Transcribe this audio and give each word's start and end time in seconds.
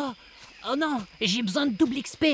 Oh, 0.00 0.12
oh 0.70 0.76
non, 0.76 1.02
j'ai 1.20 1.42
besoin 1.42 1.66
de 1.66 1.72
double 1.72 2.00
XP. 2.00 2.26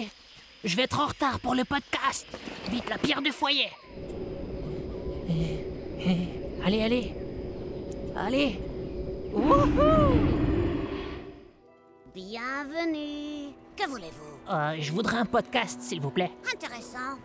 Je 0.64 0.76
vais 0.76 0.82
être 0.82 1.00
en 1.00 1.06
retard 1.06 1.40
pour 1.40 1.54
le 1.54 1.64
podcast. 1.64 2.26
Vite, 2.70 2.90
la 2.90 2.98
pierre 2.98 3.22
de 3.22 3.30
foyer. 3.30 3.70
Eh, 5.30 5.64
eh, 6.00 6.28
allez, 6.62 6.82
allez. 6.82 7.14
Allez. 8.16 8.60
Wouhou 9.32 10.14
Bienvenue. 12.14 13.54
Que 13.76 13.88
voulez-vous? 13.88 14.52
Euh, 14.52 14.76
Je 14.78 14.92
voudrais 14.92 15.16
un 15.16 15.24
podcast, 15.24 15.80
s'il 15.80 16.02
vous 16.02 16.10
plaît. 16.10 16.32
Intéressant. 16.52 17.18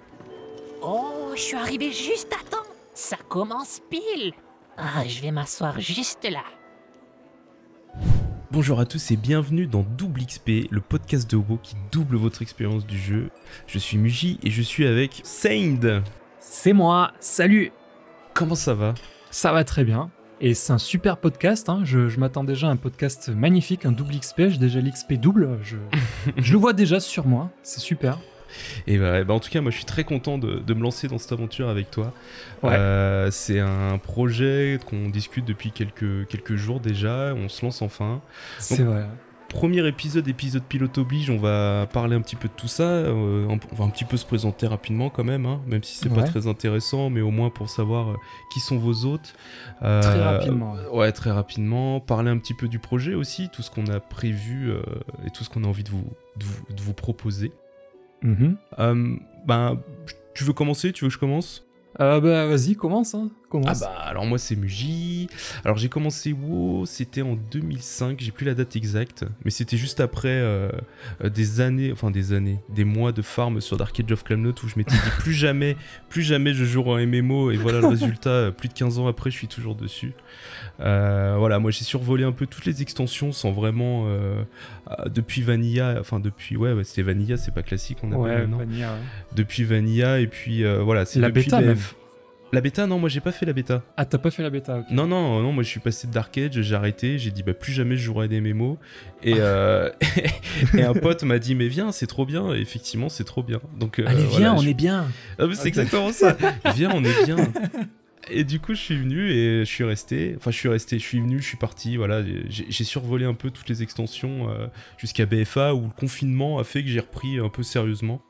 Oh, 0.81 1.31
je 1.35 1.41
suis 1.41 1.57
arrivé 1.57 1.91
juste 1.91 2.31
à 2.33 2.49
temps. 2.49 2.63
Ça 2.93 3.17
commence 3.27 3.81
pile. 3.89 4.33
Ah, 4.77 5.05
je 5.05 5.21
vais 5.21 5.31
m'asseoir 5.31 5.81
juste 5.81 6.23
là. 6.23 6.43
Bonjour 8.51 8.79
à 8.79 8.85
tous 8.85 9.11
et 9.11 9.15
bienvenue 9.15 9.67
dans 9.67 9.85
Double 9.95 10.21
XP, 10.25 10.71
le 10.71 10.81
podcast 10.81 11.29
de 11.29 11.37
Hobo 11.37 11.59
qui 11.61 11.75
double 11.91 12.15
votre 12.15 12.41
expérience 12.41 12.83
du 12.83 12.97
jeu. 12.97 13.29
Je 13.67 13.77
suis 13.77 13.99
Muji 13.99 14.39
et 14.41 14.49
je 14.49 14.63
suis 14.63 14.87
avec 14.87 15.21
Saint. 15.23 16.01
C'est 16.39 16.73
moi, 16.73 17.11
salut 17.19 17.71
Comment 18.33 18.55
ça 18.55 18.73
va? 18.73 18.95
Ça 19.29 19.51
va 19.51 19.63
très 19.63 19.83
bien. 19.83 20.09
Et 20.41 20.55
c'est 20.55 20.73
un 20.73 20.79
super 20.79 21.17
podcast, 21.17 21.69
hein. 21.69 21.81
je, 21.83 22.09
je 22.09 22.19
m'attends 22.19 22.43
déjà 22.43 22.69
à 22.69 22.71
un 22.71 22.75
podcast 22.75 23.29
magnifique, 23.29 23.85
un 23.85 23.91
double 23.91 24.17
XP, 24.17 24.47
j'ai 24.47 24.57
déjà 24.57 24.79
l'XP 24.81 25.13
double, 25.13 25.59
je, 25.61 25.77
je 26.37 26.51
le 26.51 26.57
vois 26.57 26.73
déjà 26.73 26.99
sur 26.99 27.27
moi, 27.27 27.51
c'est 27.61 27.81
super. 27.81 28.17
Et 28.87 28.97
bah, 28.97 29.23
bah, 29.23 29.33
en 29.33 29.39
tout 29.39 29.49
cas, 29.49 29.61
moi 29.61 29.71
je 29.71 29.77
suis 29.77 29.85
très 29.85 30.03
content 30.03 30.37
de, 30.37 30.59
de 30.59 30.73
me 30.73 30.81
lancer 30.81 31.07
dans 31.07 31.17
cette 31.17 31.31
aventure 31.31 31.69
avec 31.69 31.91
toi. 31.91 32.13
Ouais. 32.63 32.71
Euh, 32.73 33.31
c'est 33.31 33.59
un 33.59 33.97
projet 33.97 34.79
qu'on 34.89 35.09
discute 35.09 35.45
depuis 35.45 35.71
quelques, 35.71 36.27
quelques 36.27 36.55
jours 36.55 36.79
déjà, 36.79 37.33
on 37.35 37.49
se 37.49 37.65
lance 37.65 37.81
enfin. 37.81 38.21
C'est 38.59 38.83
vrai. 38.83 39.05
Premier 39.47 39.87
épisode, 39.87 40.27
épisode 40.27 40.61
pilote 40.61 40.95
oblige, 40.99 41.31
on 41.31 41.37
va 41.39 41.87
parler 41.91 42.15
un 42.15 42.21
petit 42.21 42.35
peu 42.35 42.47
de 42.47 42.53
tout 42.55 42.67
ça, 42.67 42.83
euh, 42.83 43.47
on 43.49 43.75
va 43.75 43.83
un 43.83 43.89
petit 43.89 44.05
peu 44.05 44.15
se 44.15 44.23
présenter 44.23 44.67
rapidement 44.67 45.09
quand 45.09 45.23
même, 45.23 45.47
hein, 45.47 45.59
même 45.65 45.81
si 45.81 45.95
c'est 45.95 46.07
pas 46.09 46.17
Ouais. 46.21 46.27
très 46.27 46.45
intéressant, 46.45 47.09
mais 47.09 47.21
au 47.21 47.31
moins 47.31 47.49
pour 47.49 47.67
savoir 47.67 48.11
euh, 48.11 48.15
qui 48.53 48.59
sont 48.59 48.77
vos 48.77 49.05
hôtes. 49.05 49.33
Euh, 49.81 50.03
Très 50.03 50.21
rapidement. 50.23 50.75
ouais. 50.93 51.11
Très 51.13 51.31
rapidement. 51.31 51.99
Parler 51.99 52.29
un 52.29 52.37
petit 52.37 52.53
peu 52.53 52.67
du 52.67 52.77
projet 52.77 53.15
aussi, 53.15 53.49
tout 53.49 53.63
ce 53.63 53.71
qu'on 53.71 53.87
a 53.87 53.99
prévu 53.99 54.71
et 55.25 55.31
tout 55.31 55.43
ce 55.43 55.49
qu'on 55.49 55.63
a 55.63 55.67
envie 55.67 55.83
de 55.83 55.89
vous, 55.89 56.05
de 56.37 56.43
vous, 56.45 56.75
de 56.75 56.81
vous 56.83 56.93
proposer. 56.93 57.51
Mhm. 58.21 58.57
Euh, 58.79 59.15
ben, 59.45 59.79
tu 60.33 60.43
veux 60.43 60.53
commencer? 60.53 60.91
Tu 60.91 61.03
veux 61.03 61.09
que 61.09 61.13
je 61.13 61.19
commence? 61.19 61.65
Euh, 61.99 62.21
bah 62.21 62.45
vas-y, 62.45 62.75
commence, 62.75 63.13
hein. 63.13 63.29
Ah 63.65 63.73
bah 63.79 63.91
alors 64.05 64.25
moi 64.25 64.37
c'est 64.37 64.55
Muji. 64.55 65.27
Alors 65.65 65.77
j'ai 65.77 65.89
commencé 65.89 66.33
WoW, 66.33 66.85
c'était 66.85 67.23
en 67.23 67.35
2005, 67.35 68.19
j'ai 68.19 68.31
plus 68.31 68.45
la 68.45 68.53
date 68.53 68.75
exacte, 68.75 69.25
mais 69.43 69.49
c'était 69.49 69.75
juste 69.75 69.99
après 69.99 70.29
euh, 70.29 70.69
des 71.23 71.61
années, 71.61 71.91
enfin 71.91 72.11
des 72.11 72.31
années, 72.31 72.59
des 72.69 72.83
mois 72.85 73.11
de 73.11 73.23
farm 73.23 73.59
sur 73.59 73.75
Dark 73.75 73.99
Age 73.99 74.11
of 74.11 74.23
Camelot 74.23 74.53
où 74.63 74.67
je 74.67 74.75
m'étais 74.77 74.93
dit 74.93 75.11
plus 75.17 75.33
jamais, 75.33 75.75
plus 76.09 76.21
jamais 76.21 76.53
je 76.53 76.63
jouerai 76.63 77.03
en 77.03 77.07
MMO 77.07 77.49
et 77.49 77.57
voilà 77.57 77.81
le 77.81 77.87
résultat, 77.97 78.51
plus 78.51 78.69
de 78.69 78.73
15 78.73 78.99
ans 78.99 79.07
après 79.07 79.31
je 79.31 79.35
suis 79.37 79.47
toujours 79.47 79.75
dessus. 79.75 80.13
Euh, 80.81 81.35
voilà, 81.37 81.59
moi 81.59 81.71
j'ai 81.71 81.83
survolé 81.83 82.23
un 82.23 82.31
peu 82.31 82.45
toutes 82.45 82.65
les 82.65 82.81
extensions 82.81 83.31
sans 83.31 83.51
vraiment 83.51 84.05
euh, 84.07 84.41
euh, 84.91 85.09
depuis 85.09 85.41
Vanilla, 85.41 85.97
enfin 85.99 86.19
depuis 86.19 86.55
ouais, 86.55 86.71
ouais, 86.73 86.83
c'était 86.85 87.01
Vanilla, 87.01 87.35
c'est 87.37 87.53
pas 87.53 87.63
classique 87.63 87.97
on 88.03 88.11
appelle 88.11 88.49
ouais. 88.49 88.57
Vanilla, 88.57 88.93
ouais. 88.93 88.99
Depuis 89.35 89.63
Vanilla 89.65 90.19
et 90.19 90.27
puis 90.27 90.63
euh, 90.63 90.81
voilà, 90.81 91.05
c'est 91.05 91.19
La 91.19 91.29
bêta, 91.29 91.59
même. 91.59 91.77
La 92.51 92.61
bêta 92.61 92.87
non, 92.87 92.97
moi 92.97 93.09
j'ai 93.09 93.19
pas 93.19 93.31
fait 93.31 93.45
la 93.45 93.53
bêta. 93.53 93.83
Ah, 93.95 94.05
t'as 94.05 94.17
pas 94.17 94.31
fait 94.31 94.41
la 94.41 94.49
bêta, 94.49 94.79
ok. 94.79 94.85
Non, 94.89 95.05
non, 95.05 95.39
non, 95.43 95.51
moi 95.51 95.61
je 95.63 95.69
suis 95.69 95.79
passé 95.81 96.07
de 96.07 96.13
Dark 96.13 96.35
Age, 96.37 96.59
j'ai 96.61 96.75
arrêté, 96.75 97.19
j'ai 97.19 97.29
dit 97.29 97.43
bah 97.43 97.53
plus 97.53 97.73
jamais 97.73 97.95
je 97.95 98.01
jouerai 98.03 98.27
des 98.27 98.41
MMO. 98.41 98.79
Et, 99.21 99.35
euh, 99.37 99.89
et 100.75 100.81
un 100.81 100.93
pote 100.95 101.21
m'a 101.23 101.37
dit 101.37 101.53
mais 101.55 101.67
viens, 101.67 101.91
c'est 101.91 102.07
trop 102.07 102.25
bien. 102.25 102.55
Et 102.55 102.59
effectivement, 102.61 103.09
c'est 103.09 103.23
trop 103.25 103.43
bien. 103.43 103.59
Donc, 103.79 103.99
euh, 103.99 104.05
Allez, 104.07 104.23
voilà, 104.23 104.37
viens, 104.37 104.53
on 104.55 104.61
je- 104.61 104.69
est 104.69 104.73
bien. 104.73 105.05
Ah, 105.37 105.43
c'est 105.53 105.67
exactement 105.67 106.11
ça. 106.11 106.37
viens, 106.73 106.89
on 106.95 107.03
est 107.03 107.25
bien. 107.25 107.37
Et 108.31 108.43
du 108.43 108.59
coup, 108.59 108.73
je 108.73 108.79
suis 108.79 108.97
venu 108.97 109.29
et 109.31 109.59
je 109.59 109.69
suis 109.69 109.83
resté. 109.83 110.33
Enfin, 110.37 110.51
je 110.51 110.57
suis 110.57 110.69
resté, 110.69 110.99
je 110.99 111.03
suis 111.03 111.19
venu, 111.19 111.39
je 111.39 111.45
suis 111.47 111.57
parti. 111.57 111.97
Voilà, 111.97 112.23
j'ai 112.49 112.83
survolé 112.83 113.25
un 113.25 113.33
peu 113.33 113.49
toutes 113.51 113.69
les 113.69 113.81
extensions 113.83 114.49
euh, 114.49 114.67
jusqu'à 114.97 115.25
BFA 115.25 115.73
où 115.75 115.85
le 115.85 115.91
confinement 115.91 116.59
a 116.59 116.63
fait 116.63 116.83
que 116.83 116.89
j'ai 116.89 116.99
repris 116.99 117.39
un 117.39 117.49
peu 117.49 117.63
sérieusement. 117.63 118.21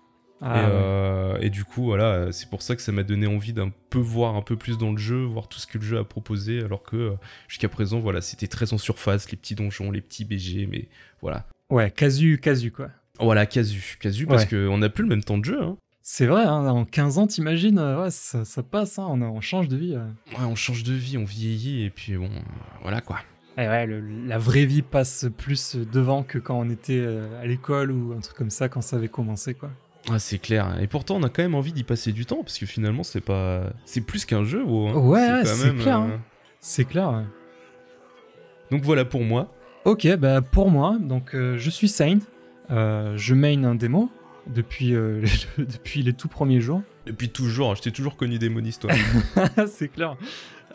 Ah, 0.42 0.62
et, 0.62 0.66
ouais. 0.66 0.72
euh, 0.72 1.38
et 1.42 1.50
du 1.50 1.66
coup, 1.66 1.84
voilà, 1.84 2.32
c'est 2.32 2.50
pour 2.50 2.62
ça 2.62 2.76
que 2.78 2.82
ça 2.82 2.94
m'a 2.94 3.04
donné 3.04 3.28
envie 3.28 3.52
d'un 3.52 3.72
peu 3.90 4.00
voir 4.00 4.36
un 4.38 4.42
peu 4.42 4.56
plus 4.56 4.78
dans 4.78 4.92
le 4.92 4.98
jeu, 4.98 5.24
voir 5.26 5.50
tout 5.50 5.60
ce 5.60 5.68
que 5.68 5.78
le 5.78 5.84
jeu 5.84 5.98
a 5.98 6.06
proposé, 6.06 6.60
alors 6.64 6.82
que 6.84 6.96
euh, 6.96 7.12
jusqu'à 7.50 7.68
présent, 7.68 8.00
voilà, 8.00 8.22
c'était 8.22 8.48
très 8.48 8.72
en 8.72 8.78
surface, 8.78 9.30
les 9.32 9.38
petits 9.38 9.56
donjons, 9.56 9.92
les 9.92 10.00
petits 10.00 10.24
BG, 10.24 10.66
mais 10.72 10.88
voilà. 11.22 11.46
Ouais, 11.70 11.92
casu, 11.92 12.40
casu, 12.42 12.72
quoi. 12.72 12.90
Voilà, 13.20 13.46
casu, 13.46 13.98
casu, 14.00 14.26
parce 14.28 14.44
Ouais. 14.44 14.50
qu'on 14.68 14.78
n'a 14.78 14.88
plus 14.88 15.04
le 15.04 15.10
même 15.10 15.24
temps 15.26 15.38
de 15.38 15.44
jeu. 15.44 15.62
Hein. 15.62 15.76
C'est 16.12 16.26
vrai, 16.26 16.44
hein, 16.44 16.66
en 16.68 16.86
15 16.86 17.20
ans, 17.20 17.28
t'imagines, 17.28 17.78
euh, 17.78 18.02
ouais, 18.02 18.10
ça, 18.10 18.44
ça 18.44 18.64
passe, 18.64 18.98
hein, 18.98 19.06
on, 19.08 19.42
change 19.42 19.68
de 19.68 19.78
vie. 19.78 19.94
euh. 19.94 20.08
Ouais, 20.32 20.44
on 20.44 20.56
change 20.56 20.82
de 20.82 20.92
vie, 20.92 21.20
on 21.20 21.24
vieillit, 21.24 21.84
et 21.84 21.92
puis 21.92 22.18
bon, 22.18 22.26
euh, 22.26 22.40
voilà 22.82 23.00
quoi. 23.00 23.20
Et 23.60 23.68
ouais, 23.68 23.86
le- 23.86 24.02
la 24.26 24.40
vraie 24.40 24.66
vie 24.66 24.82
passe 24.82 25.28
plus 25.38 25.76
devant 25.76 26.24
que 26.24 26.40
quand 26.40 26.58
on 26.60 26.68
était 26.72 27.06
à 27.40 27.46
l'école 27.46 27.92
ou 27.92 28.14
un 28.14 28.22
truc 28.22 28.36
comme 28.36 28.50
ça, 28.50 28.70
quand 28.70 28.82
ça 28.82 28.96
avait 28.96 29.08
commencé, 29.08 29.54
quoi. 29.54 29.70
Ah, 30.10 30.18
c'est 30.18 30.40
clair. 30.40 30.82
Et 30.82 30.88
pourtant, 30.88 31.18
on 31.18 31.24
a 31.24 31.30
quand 31.30 31.44
même 31.44 31.54
envie 31.54 31.74
d'y 31.74 31.84
passer 31.84 32.12
du 32.12 32.26
temps, 32.26 32.42
parce 32.42 32.58
que 32.58 32.66
finalement, 32.66 33.04
c'est 33.04 33.22
pas. 33.22 33.72
C'est 33.86 34.02
plus 34.02 34.26
qu'un 34.26 34.44
jeu, 34.44 34.64
WoW, 34.64 34.88
hein. 34.88 34.94
Ouais, 34.96 35.32
ouais, 35.32 35.46
c'est 35.46 35.76
clair, 35.76 36.00
euh, 36.00 36.08
hein. 36.16 36.22
C'est 36.60 36.86
clair, 36.86 37.12
ouais. 37.12 37.26
Donc 38.72 38.82
voilà 38.82 39.06
pour 39.06 39.22
moi. 39.22 39.54
Ok, 39.86 40.08
bah 40.16 40.42
pour 40.42 40.72
moi, 40.72 40.98
donc 41.00 41.36
euh, 41.36 41.56
je 41.60 41.70
suis 41.70 41.88
Saint, 41.88 42.18
euh, 42.72 43.14
je 43.16 43.36
main 43.36 43.64
un 43.64 43.76
démo 43.76 44.10
depuis, 44.50 44.94
euh, 44.96 45.24
depuis 45.58 46.04
les 46.04 46.14
tout 46.14 46.28
premiers 46.28 46.62
jours. 46.62 46.82
Depuis 47.06 47.30
toujours, 47.30 47.76
je 47.76 47.82
t'ai 47.82 47.92
toujours 47.92 48.18
connu 48.18 48.38
démoniste, 48.40 48.82
toi. 48.82 48.92
c'est 49.68 49.88
clair. 49.90 50.16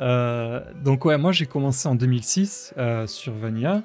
Euh, 0.01 0.61
donc 0.83 1.05
ouais, 1.05 1.17
moi 1.19 1.31
j'ai 1.33 1.47
commencé 1.47 1.87
en 1.89 1.95
2006 1.95 2.75
euh, 2.79 3.07
sur 3.07 3.33
Vanilla. 3.35 3.83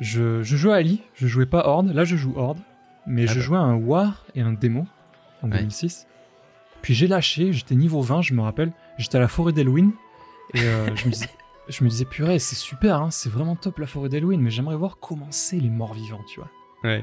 Je, 0.00 0.42
je 0.42 0.56
jouais 0.56 0.72
à 0.72 0.76
Ali, 0.76 1.02
je 1.14 1.26
jouais 1.28 1.46
pas 1.46 1.66
Horde, 1.66 1.92
là 1.94 2.04
je 2.04 2.16
joue 2.16 2.32
Horde, 2.36 2.58
mais 3.06 3.24
Ah 3.28 3.32
je 3.32 3.38
bah. 3.38 3.40
jouais 3.44 3.58
à 3.58 3.60
un 3.60 3.76
War 3.76 4.24
et 4.34 4.40
un 4.40 4.52
démo 4.52 4.86
en 5.42 5.50
Ouais. 5.50 5.58
2006. 5.58 6.08
Puis 6.82 6.94
j'ai 6.94 7.06
lâché, 7.06 7.52
j'étais 7.52 7.76
niveau 7.76 8.00
20, 8.00 8.22
je 8.22 8.34
me 8.34 8.42
rappelle, 8.42 8.72
j'étais 8.98 9.16
à 9.18 9.20
la 9.20 9.28
forêt 9.28 9.52
d'Halloween 9.52 9.92
et 10.54 10.58
je 10.96 11.06
me 11.06 11.10
disais... 11.10 11.28
Je 11.66 11.82
me 11.82 11.88
disais, 11.88 12.04
purée, 12.04 12.38
c'est 12.40 12.56
super, 12.56 13.00
hein, 13.00 13.10
c'est 13.10 13.30
vraiment 13.30 13.56
top 13.56 13.78
la 13.78 13.86
forêt 13.86 14.10
d'Halloween, 14.10 14.38
mais 14.38 14.50
j'aimerais 14.50 14.76
voir 14.76 14.98
comment 15.00 15.28
c'est 15.30 15.56
les 15.56 15.70
morts 15.70 15.94
vivants, 15.94 16.20
tu 16.28 16.38
vois. 16.38 16.50
ouais. 16.82 17.02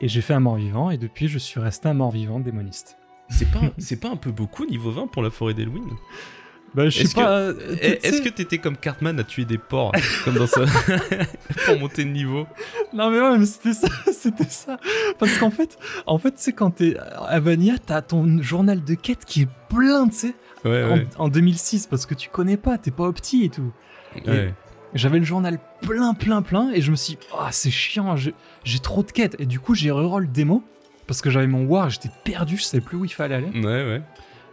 Et 0.00 0.08
j'ai 0.08 0.20
fait 0.20 0.34
un 0.34 0.40
mort-vivant, 0.40 0.90
et 0.90 0.98
depuis, 0.98 1.28
je 1.28 1.38
suis 1.38 1.58
resté 1.60 1.88
un 1.88 1.94
mort-vivant 1.94 2.38
démoniste. 2.40 2.98
C'est 3.28 3.50
pas, 3.50 3.60
c'est 3.78 3.98
pas 4.00 4.08
un 4.10 4.16
peu 4.16 4.30
beaucoup 4.30 4.66
niveau 4.66 4.90
20 4.90 5.08
pour 5.08 5.22
la 5.22 5.30
forêt 5.30 5.52
d'Halloween 5.54 5.88
Bah, 6.74 6.88
je 6.88 7.00
Est-ce 7.00 7.08
sais 7.10 7.14
pas. 7.14 7.30
euh, 7.40 7.76
Est-ce 7.80 8.22
que 8.22 8.28
t'étais 8.28 8.58
comme 8.58 8.76
Cartman 8.76 9.18
à 9.18 9.24
tuer 9.24 9.44
des 9.44 9.58
porcs 9.58 9.92
comme 10.24 10.34
dans 10.34 10.46
ça 10.46 10.64
pour 11.66 11.78
monter 11.80 12.04
de 12.04 12.10
niveau? 12.10 12.46
Non, 12.92 13.10
mais 13.10 13.18
ouais, 13.20 13.38
mais 13.38 13.46
c'était 13.46 13.72
ça, 13.72 13.88
c'était 14.12 14.44
ça. 14.44 14.78
Parce 15.18 15.38
qu'en 15.38 15.50
fait, 15.50 15.76
en 16.06 16.18
fait, 16.18 16.34
c'est 16.36 16.52
quand 16.52 16.70
t'es 16.72 16.96
à 16.98 17.40
Vanilla, 17.40 17.74
t'as 17.84 18.02
ton 18.02 18.40
journal 18.42 18.84
de 18.84 18.94
quête 18.94 19.24
qui 19.24 19.42
est 19.42 19.48
plein, 19.70 20.06
tu 20.08 20.16
sais, 20.16 20.34
Ouais, 20.64 21.06
en, 21.18 21.24
en 21.24 21.28
2006, 21.28 21.86
parce 21.86 22.06
que 22.06 22.14
tu 22.14 22.28
connais 22.28 22.56
pas, 22.56 22.76
t'es 22.78 22.90
pas 22.90 23.04
opti 23.04 23.44
et 23.44 23.48
tout. 23.48 23.72
Ouais. 24.26 24.52
J'avais 24.94 25.18
le 25.18 25.24
journal 25.24 25.58
plein, 25.82 26.14
plein, 26.14 26.42
plein, 26.42 26.70
et 26.72 26.80
je 26.80 26.90
me 26.90 26.96
suis 26.96 27.14
dit, 27.14 27.18
ah, 27.38 27.48
c'est 27.50 27.70
chiant, 27.70 28.14
j'ai 28.16 28.78
trop 28.78 29.02
de 29.02 29.10
quêtes. 29.12 29.36
Et 29.38 29.46
du 29.46 29.60
coup, 29.60 29.74
j'ai 29.74 29.90
reroll 29.90 30.30
démo, 30.30 30.62
parce 31.06 31.20
que 31.20 31.28
j'avais 31.30 31.46
mon 31.46 31.64
War, 31.66 31.90
j'étais 31.90 32.10
perdu, 32.24 32.56
je 32.56 32.62
savais 32.62 32.80
plus 32.80 32.96
où 32.96 33.04
il 33.04 33.12
fallait 33.12 33.34
aller. 33.34 33.50
Ouais, 33.54 33.62
ouais. 33.84 34.02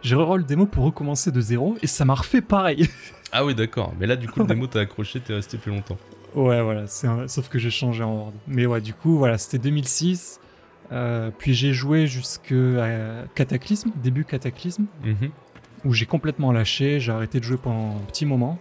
J'ai 0.02 0.16
reroll 0.16 0.44
démo 0.44 0.66
pour 0.66 0.84
recommencer 0.84 1.30
de 1.30 1.40
zéro, 1.40 1.76
et 1.82 1.86
ça 1.86 2.04
m'a 2.04 2.14
refait 2.14 2.42
pareil. 2.42 2.88
Ah 3.36 3.44
oui, 3.44 3.52
d'accord. 3.56 3.92
Mais 3.98 4.06
là, 4.06 4.14
du 4.14 4.28
coup, 4.28 4.38
le 4.38 4.46
démo, 4.46 4.68
t'as 4.68 4.82
accroché, 4.82 5.18
t'es 5.18 5.34
resté 5.34 5.58
plus 5.58 5.72
longtemps. 5.72 5.96
Ouais, 6.36 6.62
voilà, 6.62 6.82
un- 7.02 7.26
sauf 7.26 7.48
que 7.48 7.58
j'ai 7.58 7.70
changé 7.70 8.04
en 8.04 8.12
Horde. 8.12 8.34
Mais 8.46 8.64
ouais, 8.64 8.80
du 8.80 8.94
coup, 8.94 9.18
voilà, 9.18 9.38
c'était 9.38 9.58
2006. 9.58 10.38
euh, 10.92 11.30
puis 11.36 11.52
j'ai 11.52 11.72
joué 11.72 12.06
jusqu'à 12.06 13.24
Cataclysme, 13.34 13.90
début 13.96 14.24
Cataclysme, 14.24 14.84
Mhm. 15.02 15.30
où 15.84 15.92
j'ai 15.94 16.06
complètement 16.06 16.52
lâché, 16.52 17.00
j'ai 17.00 17.10
arrêté 17.10 17.40
de 17.40 17.44
jouer 17.44 17.56
pendant 17.56 17.96
un 17.96 18.00
petit 18.06 18.24
moment. 18.26 18.58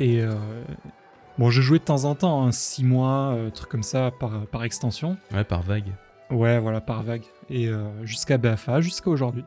Et 0.00 0.22
euh, 0.22 0.34
bon, 1.38 1.50
je 1.50 1.60
jouais 1.62 1.78
de 1.78 1.84
temps 1.84 2.04
en 2.04 2.14
temps, 2.14 2.50
6 2.50 2.82
mois, 2.84 3.32
euh, 3.34 3.50
truc 3.50 3.68
comme 3.68 3.82
ça, 3.82 4.10
par, 4.18 4.46
par 4.46 4.64
extension. 4.64 5.16
Ouais, 5.32 5.44
par 5.44 5.62
vague. 5.62 5.92
Ouais, 6.30 6.58
voilà, 6.58 6.80
par 6.80 7.02
vague. 7.02 7.24
Et 7.50 7.68
euh, 7.68 7.84
jusqu'à 8.04 8.38
BFA, 8.38 8.80
jusqu'à 8.80 9.10
aujourd'hui. 9.10 9.44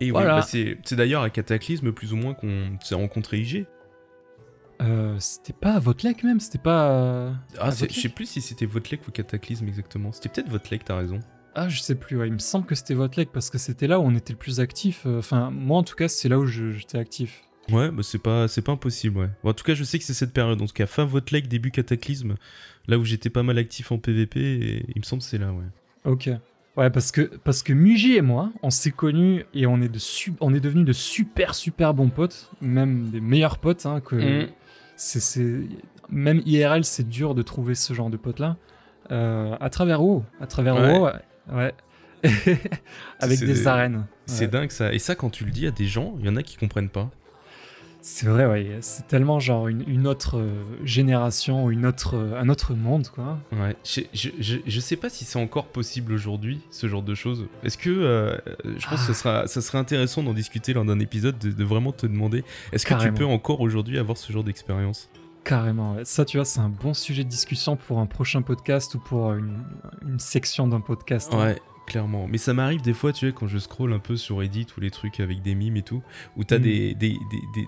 Et 0.00 0.10
Voilà. 0.10 0.36
bah, 0.36 0.42
c'est 0.42 0.78
c'est 0.84 0.96
d'ailleurs 0.96 1.22
à 1.22 1.30
Cataclysme, 1.30 1.92
plus 1.92 2.12
ou 2.12 2.16
moins, 2.16 2.34
qu'on 2.34 2.76
s'est 2.82 2.94
rencontré 2.94 3.38
IG. 3.38 3.66
Euh, 4.82 5.16
c'était 5.18 5.54
pas 5.54 5.72
à 5.72 5.78
Votlek 5.78 6.22
même, 6.22 6.38
c'était 6.38 6.58
pas. 6.58 7.32
Ah, 7.58 7.70
je 7.70 7.86
sais 7.88 8.08
plus 8.10 8.26
si 8.26 8.40
c'était 8.42 8.66
Votlek 8.66 9.08
ou 9.08 9.10
Cataclysme 9.10 9.66
exactement. 9.68 10.12
C'était 10.12 10.28
peut-être 10.28 10.50
Votlek, 10.50 10.84
t'as 10.84 10.96
raison. 10.98 11.20
Ah, 11.54 11.70
je 11.70 11.80
sais 11.80 11.94
plus, 11.94 12.18
ouais. 12.18 12.26
il 12.28 12.34
me 12.34 12.38
semble 12.38 12.66
que 12.66 12.74
c'était 12.74 12.92
Votlek 12.92 13.32
parce 13.32 13.48
que 13.48 13.56
c'était 13.56 13.86
là 13.86 13.98
où 13.98 14.02
on 14.02 14.14
était 14.14 14.34
le 14.34 14.38
plus 14.38 14.60
actif. 14.60 15.06
Enfin, 15.06 15.50
moi 15.50 15.78
en 15.78 15.82
tout 15.82 15.94
cas, 15.94 16.08
c'est 16.08 16.28
là 16.28 16.38
où 16.38 16.44
je- 16.44 16.72
j'étais 16.72 16.98
actif. 16.98 17.45
Ouais, 17.70 17.90
bah 17.90 18.02
c'est 18.02 18.18
pas, 18.22 18.46
c'est 18.48 18.62
pas 18.62 18.72
impossible, 18.72 19.18
ouais. 19.18 19.28
Bon, 19.42 19.50
en 19.50 19.54
tout 19.54 19.64
cas, 19.64 19.74
je 19.74 19.82
sais 19.84 19.98
que 19.98 20.04
c'est 20.04 20.14
cette 20.14 20.32
période. 20.32 20.60
En 20.62 20.66
tout 20.66 20.72
cas, 20.72 20.86
fin 20.86 21.04
votre 21.04 21.32
lake, 21.32 21.48
début 21.48 21.70
Cataclysme, 21.70 22.36
là 22.86 22.98
où 22.98 23.04
j'étais 23.04 23.30
pas 23.30 23.42
mal 23.42 23.58
actif 23.58 23.90
en 23.92 23.98
PVP, 23.98 24.38
et 24.40 24.86
il 24.94 25.00
me 25.00 25.04
semble 25.04 25.22
que 25.22 25.28
c'est 25.28 25.38
là, 25.38 25.52
ouais. 25.52 25.64
Ok. 26.04 26.30
Ouais, 26.76 26.90
parce 26.90 27.10
que, 27.10 27.22
parce 27.42 27.62
que 27.62 27.72
Muji 27.72 28.16
et 28.16 28.20
moi, 28.20 28.52
on 28.62 28.68
s'est 28.70 28.90
connus 28.90 29.44
et 29.54 29.66
on 29.66 29.80
est, 29.80 29.88
de 29.88 29.98
su- 29.98 30.34
on 30.40 30.52
est 30.54 30.60
devenus 30.60 30.84
de 30.84 30.92
super, 30.92 31.54
super 31.54 31.94
bons 31.94 32.10
potes, 32.10 32.50
même 32.60 33.08
des 33.10 33.20
meilleurs 33.20 33.58
potes. 33.58 33.86
Hein, 33.86 34.00
que 34.00 34.44
Mm. 34.44 34.48
c'est, 34.96 35.60
Même 36.10 36.40
IRL, 36.46 36.84
c'est 36.84 37.08
dur 37.08 37.34
de 37.34 37.42
trouver 37.42 37.74
ce 37.74 37.92
genre 37.94 38.10
de 38.10 38.16
potes-là. 38.16 38.56
Euh, 39.10 39.56
à 39.58 39.70
travers 39.70 40.00
WoW. 40.02 40.22
À 40.40 40.46
travers 40.46 40.76
Ouais. 40.76 40.98
WoW, 40.98 41.10
ouais. 41.56 41.74
Avec 43.20 43.40
des 43.40 43.66
arènes. 43.66 44.06
C'est 44.26 44.44
Ouais. 44.44 44.50
dingue 44.50 44.70
ça. 44.70 44.92
Et 44.92 44.98
ça, 44.98 45.14
quand 45.14 45.30
tu 45.30 45.44
le 45.44 45.50
dis 45.50 45.66
à 45.66 45.70
des 45.70 45.86
gens, 45.86 46.14
il 46.20 46.26
y 46.26 46.28
en 46.28 46.36
a 46.36 46.42
qui 46.42 46.56
comprennent 46.56 46.88
pas. 46.90 47.10
C'est 48.08 48.28
vrai, 48.28 48.46
ouais. 48.46 48.78
C'est 48.82 49.08
tellement 49.08 49.40
genre 49.40 49.66
une, 49.66 49.82
une 49.88 50.06
autre 50.06 50.38
euh, 50.38 50.62
génération, 50.84 51.72
une 51.72 51.84
autre, 51.84 52.14
euh, 52.14 52.40
un 52.40 52.48
autre 52.48 52.72
monde, 52.74 53.08
quoi. 53.08 53.36
Ouais, 53.50 53.74
je, 53.84 54.02
je, 54.14 54.28
je, 54.38 54.58
je 54.64 54.80
sais 54.80 54.94
pas 54.94 55.08
si 55.10 55.24
c'est 55.24 55.40
encore 55.40 55.66
possible 55.66 56.12
aujourd'hui, 56.12 56.60
ce 56.70 56.86
genre 56.86 57.02
de 57.02 57.16
choses. 57.16 57.46
Est-ce 57.64 57.76
que 57.76 57.90
euh, 57.90 58.36
je 58.64 58.86
pense 58.88 59.00
que 59.00 59.12
ça, 59.12 59.14
sera, 59.14 59.46
ça 59.48 59.60
serait 59.60 59.78
intéressant 59.78 60.22
d'en 60.22 60.34
discuter 60.34 60.72
lors 60.72 60.84
d'un 60.84 61.00
épisode, 61.00 61.36
de, 61.38 61.50
de 61.50 61.64
vraiment 61.64 61.90
te 61.90 62.06
demander 62.06 62.44
est-ce 62.70 62.86
que 62.86 62.94
tu 62.94 63.10
peux 63.12 63.26
encore 63.26 63.60
aujourd'hui 63.60 63.98
avoir 63.98 64.16
ce 64.16 64.32
genre 64.32 64.44
d'expérience? 64.44 65.10
Carrément. 65.42 65.94
ouais. 65.96 66.04
Ça, 66.04 66.24
tu 66.24 66.36
vois, 66.36 66.44
c'est 66.44 66.60
un 66.60 66.68
bon 66.68 66.94
sujet 66.94 67.24
de 67.24 67.28
discussion 67.28 67.74
pour 67.74 67.98
un 67.98 68.06
prochain 68.06 68.42
podcast 68.42 68.94
ou 68.94 69.00
pour 69.00 69.32
une, 69.32 69.64
une 70.06 70.20
section 70.20 70.68
d'un 70.68 70.80
podcast. 70.80 71.32
hein. 71.34 71.56
Clairement. 71.86 72.26
Mais 72.28 72.38
ça 72.38 72.52
m'arrive 72.52 72.82
des 72.82 72.92
fois, 72.92 73.12
tu 73.12 73.26
vois, 73.26 73.32
quand 73.38 73.46
je 73.46 73.58
scroll 73.58 73.92
un 73.92 73.98
peu 73.98 74.16
sur 74.16 74.38
Reddit 74.38 74.66
ou 74.76 74.80
les 74.80 74.90
trucs 74.90 75.20
avec 75.20 75.40
des 75.42 75.54
mimes 75.54 75.76
et 75.76 75.82
tout, 75.82 76.02
où 76.36 76.42
t'as 76.44 76.58
Mm. 76.58 76.62
des, 76.62 76.94
des, 76.94 77.16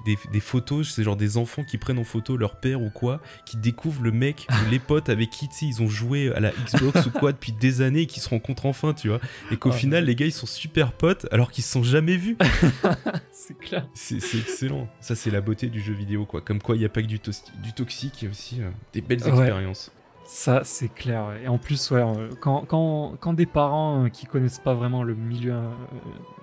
des, 0.04 0.16
des, 0.32 0.40
photos, 0.40 0.92
c'est 0.92 1.04
genre 1.04 1.16
des 1.16 1.36
enfants 1.36 1.62
qui 1.64 1.78
prennent 1.78 1.98
en 1.98 2.04
photo 2.04 2.36
leur 2.36 2.58
père 2.60 2.82
ou 2.82 2.90
quoi, 2.90 3.20
qui 3.46 3.56
découvrent 3.56 4.02
le 4.02 4.10
mec 4.12 4.46
ou 4.50 4.70
les 4.70 4.78
potes 4.80 5.08
avec 5.08 5.30
qui, 5.30 5.48
tu 5.48 5.54
sais, 5.54 5.66
ils 5.66 5.82
ont 5.82 5.88
joué 5.88 6.32
à 6.34 6.40
la 6.40 6.50
Xbox 6.50 7.06
ou 7.06 7.10
quoi 7.10 7.32
depuis 7.32 7.52
des 7.52 7.80
années 7.80 8.02
et 8.02 8.06
qui 8.06 8.20
se 8.20 8.28
rencontrent 8.28 8.66
enfin, 8.66 8.92
tu 8.94 9.08
vois. 9.08 9.20
Et 9.50 9.56
qu'au 9.56 9.70
Ouais. 9.70 9.76
final, 9.76 10.04
les 10.04 10.14
gars, 10.14 10.26
ils 10.26 10.32
sont 10.32 10.46
super 10.46 10.92
potes 10.92 11.26
alors 11.30 11.50
qu'ils 11.50 11.64
se 11.64 11.70
sont 11.72 11.82
jamais 11.82 12.16
vus. 12.16 12.36
C'est 13.32 13.56
clair. 13.58 13.88
C'est 13.94 14.16
excellent. 14.16 14.88
Ça, 15.00 15.14
c'est 15.14 15.30
la 15.30 15.40
beauté 15.40 15.68
du 15.68 15.80
jeu 15.80 15.92
vidéo, 15.94 16.26
quoi. 16.26 16.40
Comme 16.40 16.60
quoi, 16.60 16.74
il 16.76 16.80
n'y 16.80 16.84
a 16.84 16.88
pas 16.88 17.02
que 17.02 17.06
du, 17.06 17.18
toxique, 17.20 18.20
il 18.20 18.24
y 18.24 18.28
a 18.28 18.30
aussi 18.30 18.60
euh, 18.60 18.68
des 18.92 19.00
belles 19.00 19.22
Ouais. 19.22 19.28
expériences. 19.28 19.92
Ça, 20.30 20.60
c'est 20.62 20.92
clair. 20.92 21.26
ouais. 21.28 21.44
Et 21.44 21.48
en 21.48 21.56
plus, 21.56 21.90
ouais, 21.90 22.02
euh, 22.02 22.28
quand, 22.40 22.66
quand, 22.68 23.14
quand 23.18 23.32
des 23.32 23.46
parents 23.46 24.04
euh, 24.04 24.08
qui 24.10 24.26
connaissent 24.26 24.58
pas 24.58 24.74
vraiment 24.74 25.02
le 25.02 25.14
milieu 25.14 25.54
euh, 25.54 25.70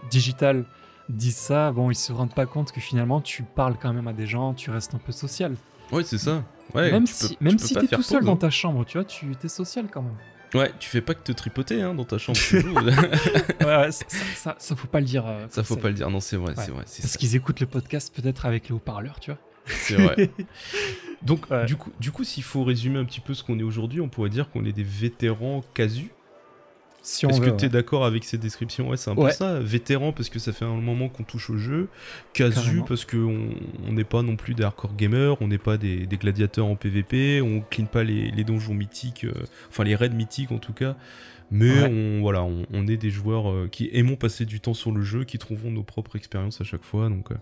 digital 0.09 0.65
disent 1.07 1.35
ça, 1.37 1.71
bon, 1.71 1.91
ils 1.91 1.95
se 1.95 2.11
rendent 2.11 2.33
pas 2.33 2.47
compte 2.47 2.71
que 2.71 2.81
finalement, 2.81 3.21
tu 3.21 3.43
parles 3.43 3.75
quand 3.79 3.93
même 3.93 4.07
à 4.07 4.13
des 4.13 4.25
gens, 4.25 4.55
tu 4.55 4.71
restes 4.71 4.95
un 4.95 4.97
peu 4.97 5.11
social. 5.11 5.55
Ouais, 5.91 6.03
c'est 6.03 6.17
ça. 6.17 6.43
Ouais, 6.73 6.91
même 6.91 7.03
tu 7.03 7.13
si, 7.13 7.37
tu 7.37 7.43
même 7.43 7.59
si 7.59 7.75
t'es 7.75 7.85
tout 7.85 8.01
seul 8.01 8.19
pause, 8.21 8.25
dans 8.25 8.33
hein. 8.33 8.37
ta 8.37 8.49
chambre, 8.49 8.85
tu 8.85 8.97
vois, 8.97 9.05
tu 9.05 9.27
es 9.43 9.47
social 9.47 9.85
quand 9.91 10.01
même. 10.01 10.17
Ouais, 10.55 10.71
tu 10.79 10.89
fais 10.89 11.01
pas 11.01 11.13
que 11.13 11.21
te 11.21 11.31
tripoter 11.31 11.83
hein, 11.83 11.93
dans 11.93 12.05
ta 12.05 12.17
chambre. 12.17 12.39
ouais, 12.53 13.65
ouais, 13.65 13.91
ça, 13.91 14.55
ça, 14.57 14.75
faut 14.75 14.87
pas 14.87 14.99
le 14.99 15.05
dire. 15.05 15.27
euh, 15.27 15.45
ça, 15.49 15.63
faut 15.63 15.75
pas 15.75 15.89
le 15.89 15.93
dire. 15.93 16.09
Non, 16.09 16.19
c'est 16.21 16.37
vrai, 16.37 16.55
Ouais. 16.57 16.63
c'est 16.65 16.71
vrai. 16.71 16.83
C'est 16.87 17.03
Parce 17.03 17.17
qu'ils 17.17 17.35
écoutent 17.35 17.59
le 17.59 17.67
podcast 17.67 18.11
peut-être 18.15 18.47
avec 18.47 18.69
les 18.69 18.73
haut-parleurs, 18.75 19.19
tu 19.19 19.29
vois. 19.31 19.39
C'est 19.65 19.95
vrai. 19.95 20.29
Donc, 21.23 21.49
Ouais. 21.49 21.65
du 21.65 21.75
coup, 21.75 21.91
du 21.99 22.11
coup 22.11 22.23
s'il 22.23 22.43
faut 22.43 22.63
résumer 22.63 22.99
un 22.99 23.05
petit 23.05 23.19
peu 23.19 23.33
ce 23.33 23.43
qu'on 23.43 23.57
est 23.59 23.63
aujourd'hui, 23.63 23.99
on 24.01 24.09
pourrait 24.09 24.29
dire 24.29 24.49
qu'on 24.49 24.63
est 24.65 24.71
des 24.73 24.83
vétérans 24.83 25.63
casus. 25.73 26.09
Si 27.01 27.25
Est-ce 27.27 27.39
que 27.39 27.45
tu 27.51 27.51
es 27.51 27.61
ouais. 27.63 27.69
d'accord 27.69 28.03
avec 28.03 28.23
ces 28.23 28.39
descriptions? 28.39 28.89
Ouais, 28.89 28.97
c'est 28.97 29.11
un 29.11 29.15
Ouais. 29.15 29.29
peu 29.29 29.35
ça. 29.35 29.59
Vétéran 29.59 30.11
parce 30.11 30.29
que 30.29 30.39
ça 30.39 30.51
fait 30.53 30.65
un 30.65 30.75
moment 30.75 31.07
qu'on 31.07 31.21
touche 31.23 31.51
au 31.51 31.57
jeu. 31.57 31.87
Casu 32.33 32.55
Carrément. 32.55 32.83
parce 32.83 33.05
qu'on 33.05 33.49
on 33.87 33.91
n'est 33.93 34.03
pas 34.03 34.23
non 34.23 34.35
plus 34.35 34.55
des 34.55 34.63
hardcore 34.63 34.95
gamers, 34.95 35.39
on 35.39 35.47
n'est 35.47 35.59
pas 35.59 35.77
des, 35.77 36.07
des 36.07 36.17
gladiateurs 36.17 36.65
en 36.65 36.75
PvP, 36.75 37.41
on 37.41 37.61
clean 37.61 37.85
pas 37.85 38.03
les, 38.03 38.31
les 38.31 38.43
donjons 38.43 38.73
mythiques, 38.73 39.25
euh, 39.25 39.33
enfin 39.69 39.83
les 39.83 39.95
raids 39.95 40.09
mythiques 40.09 40.51
en 40.51 40.57
tout 40.57 40.73
cas. 40.73 40.95
Mais 41.51 41.83
Ouais. 41.83 41.91
on, 42.17 42.21
voilà, 42.21 42.43
on, 42.43 42.65
on 42.73 42.87
est 42.87 42.97
des 42.97 43.11
joueurs 43.11 43.49
euh, 43.51 43.67
qui 43.71 43.89
aimons 43.93 44.15
passer 44.15 44.45
du 44.45 44.59
temps 44.59 44.73
sur 44.73 44.91
le 44.91 45.01
jeu, 45.01 45.23
qui 45.25 45.37
trouvons 45.37 45.69
nos 45.71 45.83
propres 45.83 46.15
expériences 46.15 46.59
à 46.59 46.63
chaque 46.63 46.83
fois. 46.83 47.07
Donc 47.09 47.31
euh, 47.31 47.35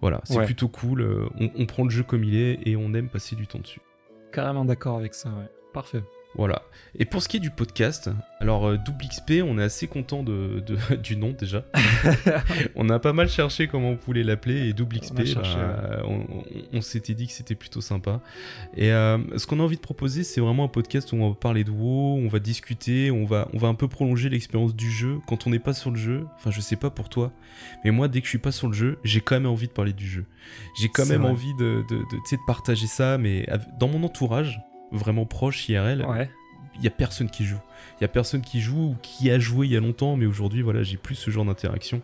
voilà, 0.00 0.20
c'est 0.24 0.38
Ouais. 0.38 0.44
plutôt 0.46 0.68
cool. 0.68 1.02
euh, 1.02 1.26
on, 1.38 1.50
on 1.56 1.66
prend 1.66 1.84
le 1.84 1.90
jeu 1.90 2.02
comme 2.02 2.24
il 2.24 2.36
est 2.36 2.58
et 2.66 2.76
on 2.76 2.94
aime 2.94 3.08
passer 3.08 3.36
du 3.36 3.46
temps 3.46 3.58
dessus. 3.58 3.80
Carrément 4.32 4.64
d'accord 4.64 4.96
avec 4.98 5.14
ça, 5.14 5.28
ouais. 5.28 5.48
Parfait. 5.72 6.02
Voilà. 6.36 6.62
Et 6.98 7.04
pour 7.04 7.22
ce 7.22 7.28
qui 7.28 7.36
est 7.38 7.40
du 7.40 7.50
podcast, 7.50 8.10
alors 8.40 8.66
euh, 8.68 8.76
Double 8.76 9.04
XP, 9.08 9.42
on 9.44 9.58
est 9.58 9.62
assez 9.62 9.86
content 9.88 10.22
de, 10.22 10.62
de- 10.66 10.96
du 11.02 11.16
nom 11.16 11.32
déjà. 11.38 11.64
on 12.76 12.88
a 12.88 12.98
pas 12.98 13.12
mal 13.12 13.28
cherché 13.28 13.66
comment 13.68 13.90
on 13.90 13.96
pouvait 13.96 14.22
l'appeler 14.22 14.68
et 14.68 14.72
Double 14.72 14.98
XP, 15.00 15.12
On 15.18 15.22
a 15.22 15.24
cherché, 15.24 15.56
bah, 15.56 16.02
on, 16.06 16.14
on- 16.20 16.44
on 16.72 16.80
s'était 16.80 17.14
dit 17.14 17.26
que 17.26 17.32
c'était 17.32 17.54
plutôt 17.54 17.80
sympa. 17.80 18.20
Et 18.76 18.92
euh, 18.92 19.18
ce 19.38 19.46
qu'on 19.46 19.60
a 19.60 19.62
envie 19.62 19.76
de 19.76 19.80
proposer, 19.80 20.22
c'est 20.24 20.40
vraiment 20.40 20.64
un 20.64 20.68
podcast 20.68 21.12
où 21.12 21.16
on 21.16 21.28
va 21.30 21.34
parler 21.34 21.64
de 21.64 21.70
WoW, 21.70 22.16
on 22.24 22.28
va 22.28 22.38
discuter, 22.38 23.10
on 23.10 23.24
va, 23.24 23.48
on 23.52 23.58
va 23.58 23.68
un 23.68 23.74
peu 23.74 23.88
prolonger 23.88 24.28
l'expérience 24.28 24.74
du 24.74 24.90
jeu 24.90 25.18
quand 25.26 25.46
on 25.46 25.50
n'est 25.50 25.58
pas 25.58 25.74
sur 25.74 25.90
le 25.90 25.96
jeu. 25.96 26.26
Enfin, 26.36 26.50
je 26.50 26.60
sais 26.60 26.76
pas 26.76 26.90
pour 26.90 27.08
toi, 27.08 27.32
mais 27.84 27.90
moi, 27.90 28.08
dès 28.08 28.20
que 28.20 28.26
je 28.26 28.30
suis 28.30 28.38
pas 28.38 28.52
sur 28.52 28.68
le 28.68 28.74
jeu, 28.74 28.98
j'ai 29.04 29.20
quand 29.20 29.34
même 29.36 29.46
envie 29.46 29.66
de 29.68 29.72
parler 29.72 29.92
du 29.92 30.06
jeu. 30.08 30.26
J'ai 30.80 30.88
quand 30.88 31.06
même 31.06 31.22
vrai. 31.22 31.30
envie 31.30 31.54
de, 31.54 31.84
de, 31.88 31.96
de, 31.96 32.02
de 32.02 32.38
partager 32.46 32.86
ça, 32.86 33.18
mais 33.18 33.46
dans 33.78 33.88
mon 33.88 34.02
entourage, 34.04 34.60
vraiment 34.92 35.26
proche 35.26 35.68
IRL, 35.68 36.04
Ouais. 36.06 36.30
il 36.78 36.84
y 36.84 36.86
a 36.86 36.90
personne 36.90 37.30
qui 37.30 37.44
joue. 37.44 37.60
Il 38.00 38.02
y 38.02 38.04
a 38.04 38.08
personne 38.08 38.40
qui 38.40 38.60
joue 38.60 38.76
ou 38.92 38.96
qui 39.02 39.30
a 39.30 39.38
joué 39.38 39.66
il 39.66 39.72
y 39.72 39.76
a 39.76 39.80
longtemps, 39.80 40.16
mais 40.16 40.26
aujourd'hui, 40.26 40.62
voilà, 40.62 40.82
j'ai 40.82 40.96
plus 40.96 41.14
ce 41.14 41.30
genre 41.30 41.44
d'interaction. 41.44 42.02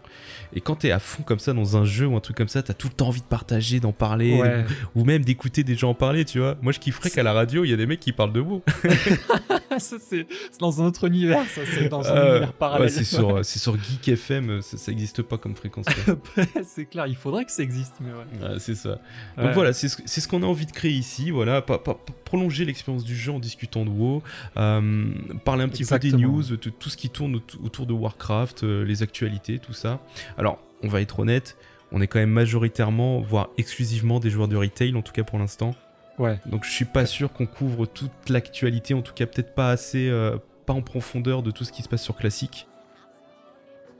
Et 0.52 0.60
quand 0.60 0.76
t'es 0.76 0.90
à 0.92 0.98
fond 1.00 1.22
comme 1.24 1.38
ça 1.40 1.52
dans 1.52 1.76
un 1.76 1.84
jeu 1.84 2.06
ou 2.06 2.16
un 2.16 2.20
truc 2.20 2.36
comme 2.36 2.48
ça, 2.48 2.62
t'as 2.62 2.74
tout 2.74 2.86
le 2.88 2.92
temps 2.94 3.08
envie 3.08 3.22
de 3.22 3.26
partager, 3.26 3.80
d'en 3.80 3.90
parler, 3.92 4.34
Ouais. 4.40 4.64
ou 4.94 5.04
même 5.04 5.24
d'écouter 5.24 5.64
des 5.64 5.74
gens 5.74 5.90
en 5.90 5.94
parler, 5.94 6.24
tu 6.24 6.38
vois. 6.38 6.56
Moi, 6.62 6.72
je 6.72 6.78
kifferais 6.78 7.10
qu'à 7.10 7.22
la 7.24 7.32
radio, 7.32 7.64
il 7.64 7.70
y 7.70 7.72
a 7.72 7.76
des 7.76 7.86
mecs 7.86 7.98
qui 8.00 8.12
parlent 8.12 8.32
de 8.32 8.40
WoW. 8.40 8.62
ça, 9.78 9.96
c'est 9.98 10.26
c'est 10.28 10.60
dans 10.60 10.80
un 10.82 10.86
autre 10.86 11.06
univers, 11.08 11.44
ça, 11.48 11.62
c'est 11.72 11.88
dans 11.88 12.06
un 12.06 12.14
Euh, 12.16 12.30
univers 12.32 12.52
parallèle. 12.52 12.82
ouais, 12.82 12.88
c'est 12.92 13.04
sur, 13.04 13.40
c'est 13.44 13.58
sur 13.58 13.76
Geek 13.82 14.08
FM, 14.08 14.62
ça, 14.62 14.76
ça 14.76 14.92
existe 14.92 15.22
pas 15.22 15.38
comme 15.38 15.56
fréquence. 15.56 15.86
c'est 16.64 16.84
clair, 16.86 17.06
il 17.06 17.16
faudrait 17.16 17.44
que 17.46 17.52
ça 17.52 17.62
existe, 17.62 17.94
mais 18.00 18.10
ouais. 18.12 18.48
Ouais, 18.52 18.58
c'est 18.58 18.74
ça. 18.76 19.00
Ouais. 19.38 19.44
Donc 19.44 19.54
voilà, 19.54 19.72
c'est 19.72 19.88
ce, 19.88 20.00
c'est 20.04 20.20
ce 20.20 20.28
qu'on 20.28 20.42
a 20.42 20.46
envie 20.46 20.66
de 20.66 20.72
créer 20.72 20.92
ici. 20.92 21.30
Voilà, 21.30 21.62
pas- 21.62 21.78
pas- 21.78 21.98
prolonger 22.30 22.64
l'expérience 22.64 23.02
du 23.04 23.16
jeu 23.16 23.32
en 23.32 23.40
discutant 23.40 23.84
de 23.84 23.90
WoW, 23.90 24.22
euh, 24.56 25.12
parler 25.44 25.64
un 25.64 25.68
petit 25.68 25.84
peu 25.84 25.98
des 25.98 26.12
news, 26.12 26.42
de 26.44 26.54
tout 26.54 26.88
ce 26.88 26.96
qui 26.96 27.10
tourne 27.10 27.34
aut- 27.36 27.64
autour 27.64 27.86
de 27.86 27.92
Warcraft, 27.92 28.62
euh, 28.62 28.84
les 28.84 29.02
actualités, 29.02 29.58
tout 29.58 29.72
ça. 29.72 29.98
Alors, 30.38 30.60
on 30.84 30.88
va 30.88 31.00
être 31.00 31.18
honnête, 31.18 31.56
on 31.90 32.00
est 32.00 32.06
quand 32.06 32.20
même 32.20 32.30
majoritairement, 32.30 33.20
voire 33.20 33.48
exclusivement 33.58 34.20
des 34.20 34.30
joueurs 34.30 34.46
de 34.46 34.54
retail, 34.56 34.94
en 34.94 35.02
tout 35.02 35.12
cas 35.12 35.24
pour 35.24 35.40
l'instant. 35.40 35.74
Ouais. 36.20 36.38
Donc 36.46 36.64
je 36.64 36.70
suis 36.70 36.84
pas 36.84 37.04
sûr 37.04 37.32
qu'on 37.32 37.46
couvre 37.46 37.84
toute 37.86 38.28
l'actualité, 38.28 38.94
en 38.94 39.02
tout 39.02 39.12
cas 39.14 39.26
peut-être 39.26 39.54
pas 39.56 39.70
assez, 39.70 40.08
euh, 40.08 40.36
pas 40.66 40.72
en 40.72 40.82
profondeur 40.82 41.42
de 41.42 41.50
tout 41.50 41.64
ce 41.64 41.72
qui 41.72 41.82
se 41.82 41.88
passe 41.88 42.04
sur 42.04 42.14
classique. 42.14 42.68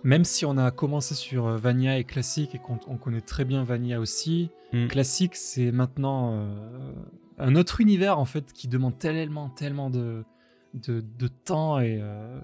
Même 0.05 0.25
si 0.25 0.45
on 0.45 0.57
a 0.57 0.71
commencé 0.71 1.15
sur 1.17 1.47
Vanilla 1.59 1.99
et 1.99 2.05
Classic 2.05 2.55
et 2.55 2.59
qu'on 2.59 2.79
on 2.87 2.97
connaît 2.97 3.21
très 3.21 3.45
bien 3.45 3.65
Vanilla 3.65 3.99
aussi, 3.99 4.51
Mm. 4.73 4.87
Classic 4.87 5.35
c'est 5.35 5.73
maintenant 5.73 6.47
un 7.41 7.57
autre 7.57 7.81
univers 7.81 8.19
en 8.19 8.25
fait 8.25 8.53
qui 8.53 8.69
demande 8.69 8.99
tellement, 8.99 9.49
tellement 9.51 9.91
de, 9.91 10.25
de, 10.75 11.01
de 11.19 11.29
temps 11.29 11.81
et 11.81 11.99
euh, 12.01 12.39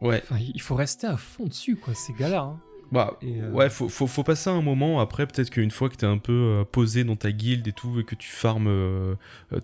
Ouais. 0.00 0.22
il 0.54 0.60
faut 0.60 0.76
rester 0.76 1.06
à 1.08 1.16
fond 1.16 1.46
dessus 1.46 1.74
quoi, 1.76 1.92
c'est 1.94 2.12
galère. 2.16 2.44
hein. 2.44 2.60
Bah, 2.92 3.18
euh, 3.22 3.50
ouais, 3.50 3.68
faut, 3.68 3.88
faut, 3.90 4.06
faut 4.06 4.22
passer 4.22 4.48
un 4.48 4.62
moment. 4.62 4.98
Après, 5.00 5.26
peut-être 5.26 5.50
qu'une 5.50 5.70
fois 5.70 5.90
que 5.90 5.96
t'es 5.96 6.06
un 6.06 6.16
peu 6.16 6.32
euh, 6.32 6.64
posé 6.64 7.04
dans 7.04 7.16
ta 7.16 7.32
guilde 7.32 7.66
et 7.68 7.72
tout, 7.72 8.00
et 8.00 8.04
que 8.04 8.14
tu 8.14 8.30
farmes 8.30 8.68
euh, 8.68 9.14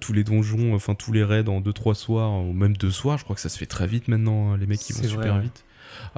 tous 0.00 0.12
les 0.12 0.25
donjons, 0.25 0.75
enfin 0.75 0.94
tous 0.94 1.11
les 1.12 1.25
raids 1.25 1.49
en 1.49 1.61
2-3 1.62 1.94
soirs, 1.94 2.33
ou 2.44 2.52
même 2.52 2.76
2 2.76 2.90
soirs, 2.90 3.16
je 3.16 3.25
crois 3.25 3.35
que 3.37 3.40
ça 3.40 3.49
se 3.49 3.56
fait 3.59 3.64
très 3.66 3.87
vite 3.87 4.09
maintenant, 4.09 4.50
hein, 4.52 4.59
les 4.59 4.66
mecs 4.66 4.80
qui 4.80 4.92
vont 4.92 5.02
super 5.04 5.37
ouais. 5.37 5.40
vite. 5.40 5.64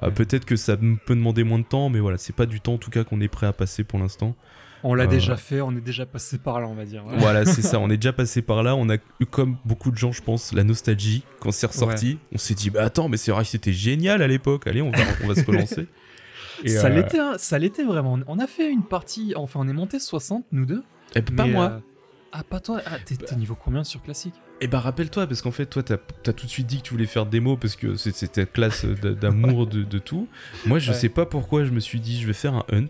Ouais. 0.02 0.10
Peut-être 0.10 0.46
que 0.46 0.56
ça 0.56 0.76
peut 0.76 1.14
demander 1.14 1.44
moins 1.44 1.58
de 1.60 1.64
temps, 1.64 1.90
mais 1.90 2.00
voilà, 2.00 2.18
c'est 2.18 2.34
pas 2.34 2.46
du 2.46 2.60
temps 2.60 2.74
en 2.74 2.78
tout 2.78 2.90
cas 2.90 3.04
qu'on 3.04 3.20
est 3.20 3.28
prêt 3.28 3.46
à 3.46 3.52
passer 3.52 3.84
pour 3.84 3.98
l'instant. 4.00 4.34
On 4.82 4.94
l'a 4.94 5.04
Euh, 5.04 5.06
déjà 5.06 5.36
fait, 5.36 5.60
on 5.60 5.72
est 5.76 5.80
déjà 5.80 6.06
passé 6.06 6.38
par 6.38 6.60
là 6.60 6.66
on 6.68 6.74
va 6.74 6.84
dire. 6.84 7.04
ouais. 7.06 7.14
Voilà, 7.18 7.44
c'est 7.44 7.62
ça, 7.62 7.78
on 7.80 7.88
est 7.90 7.96
déjà 7.96 8.12
passé 8.12 8.42
par 8.42 8.62
là. 8.62 8.76
On 8.76 8.88
a 8.90 8.96
eu, 9.20 9.26
comme 9.26 9.56
beaucoup 9.64 9.90
de 9.90 9.96
gens, 9.96 10.12
je 10.12 10.22
pense, 10.22 10.52
la 10.52 10.64
nostalgie. 10.64 11.22
Quand 11.40 11.50
c'est 11.50 11.66
ressorti, 11.66 12.18
on 12.32 12.38
s'est 12.38 12.54
dit, 12.54 12.70
bah 12.70 12.84
attends, 12.84 13.08
mais 13.08 13.16
c'est 13.16 13.30
vrai 13.32 13.42
que 13.44 13.48
c'était 13.50 13.72
génial 13.72 14.22
à 14.22 14.26
l'époque, 14.28 14.66
allez, 14.66 14.82
on 14.82 14.90
va, 14.90 14.98
on 15.24 15.28
va 15.28 15.34
se 15.34 15.44
relancer. 15.46 15.86
Et, 16.64 16.68
ça 16.70 16.86
euh, 16.86 16.90
l'était, 16.90 17.18
hein, 17.18 17.34
ça 17.38 17.58
l'était 17.58 17.84
vraiment. 17.84 18.18
On 18.26 18.38
a 18.38 18.46
fait 18.46 18.70
une 18.70 18.82
partie, 18.84 19.34
enfin 19.36 19.60
on 19.62 19.68
est 19.68 19.72
monté 19.74 19.98
60 19.98 20.44
nous 20.52 20.64
deux. 20.66 20.82
eh, 21.14 21.22
pas 21.22 21.46
moi. 21.46 21.64
euh, 21.72 21.78
Ah 22.32 22.42
pas 22.44 22.60
toi, 22.60 22.80
ah, 22.86 22.98
t'es 23.04 23.16
t'es 23.16 23.36
niveau 23.36 23.54
combien 23.54 23.84
sur 23.84 24.02
Classic 24.02 24.32
Et 24.60 24.66
bah 24.68 24.80
rappelle-toi, 24.80 25.26
parce 25.26 25.42
qu'en 25.42 25.50
fait, 25.50 25.66
toi, 25.66 25.82
t'as 25.82 25.94
as 26.26 26.32
tout 26.32 26.46
de 26.46 26.50
suite 26.50 26.66
dit 26.66 26.78
que 26.78 26.82
tu 26.82 26.92
voulais 26.94 27.06
faire 27.06 27.26
démo 27.26 27.56
parce 27.56 27.76
que 27.76 27.96
c'est- 27.96 28.14
c'était 28.14 28.46
classe 28.46 28.84
d'a- 28.84 29.12
d'amour 29.12 29.66
de, 29.66 29.82
de 29.84 29.98
tout. 29.98 30.28
Moi, 30.66 30.78
je 30.78 30.92
Ouais. 30.92 30.96
sais 30.96 31.08
pas 31.10 31.26
pourquoi 31.26 31.64
je 31.64 31.70
me 31.72 31.80
suis 31.80 32.00
dit, 32.00 32.20
je 32.20 32.26
vais 32.26 32.32
faire 32.32 32.54
un 32.54 32.64
hunt. 32.72 32.88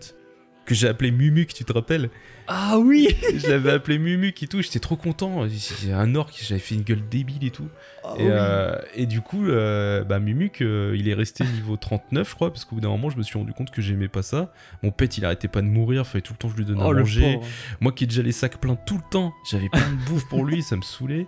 Que 0.66 0.74
j'ai 0.74 0.88
appelé 0.88 1.10
Mumuc, 1.10 1.54
tu 1.54 1.64
te 1.64 1.72
rappelles 1.72 2.10
Ah 2.48 2.78
oui 2.78 3.08
Je 3.36 3.46
l'avais 3.48 3.70
appelé 3.70 3.98
Mumuc 3.98 4.42
et 4.42 4.46
tout, 4.46 4.60
j'étais 4.60 4.80
trop 4.80 4.96
content. 4.96 5.46
J'ai 5.48 5.92
un 5.92 6.14
orc, 6.14 6.30
j'avais 6.38 6.60
fait 6.60 6.74
une 6.74 6.82
gueule 6.82 7.08
débile 7.08 7.44
et 7.44 7.50
tout. 7.50 7.68
Ah 8.04 8.14
et, 8.18 8.26
euh, 8.28 8.76
et 8.94 9.06
du 9.06 9.20
coup, 9.20 9.46
euh, 9.46 10.04
bah, 10.04 10.18
Mumuc, 10.18 10.60
euh, 10.60 10.94
il 10.98 11.08
est 11.08 11.14
resté 11.14 11.44
niveau 11.44 11.76
39, 11.76 12.28
je 12.28 12.34
crois, 12.34 12.52
parce 12.52 12.64
qu'au 12.64 12.74
bout 12.74 12.80
d'un 12.82 12.88
moment, 12.88 13.08
je 13.08 13.16
me 13.16 13.22
suis 13.22 13.38
rendu 13.38 13.52
compte 13.52 13.70
que 13.70 13.80
j'aimais 13.80 14.08
pas 14.08 14.22
ça. 14.22 14.52
Mon 14.82 14.90
pet, 14.90 15.16
il 15.16 15.24
arrêtait 15.24 15.48
pas 15.48 15.62
de 15.62 15.68
mourir, 15.68 16.06
fallait 16.06 16.22
tout 16.22 16.34
le 16.34 16.38
temps 16.38 16.48
que 16.48 16.54
je 16.54 16.58
lui 16.58 16.66
donne 16.66 16.78
Oh, 16.80 16.90
à 16.90 16.94
manger. 16.94 17.38
Moi 17.80 17.92
qui 17.92 18.04
ai 18.04 18.06
déjà 18.06 18.22
les 18.22 18.32
sacs 18.32 18.58
pleins 18.58 18.76
tout 18.76 18.96
le 18.96 19.08
temps, 19.10 19.32
j'avais 19.50 19.68
plein 19.68 19.88
de 19.88 20.10
bouffe 20.10 20.28
pour 20.28 20.44
lui, 20.44 20.62
ça 20.62 20.76
me 20.76 20.82
saoulait. 20.82 21.26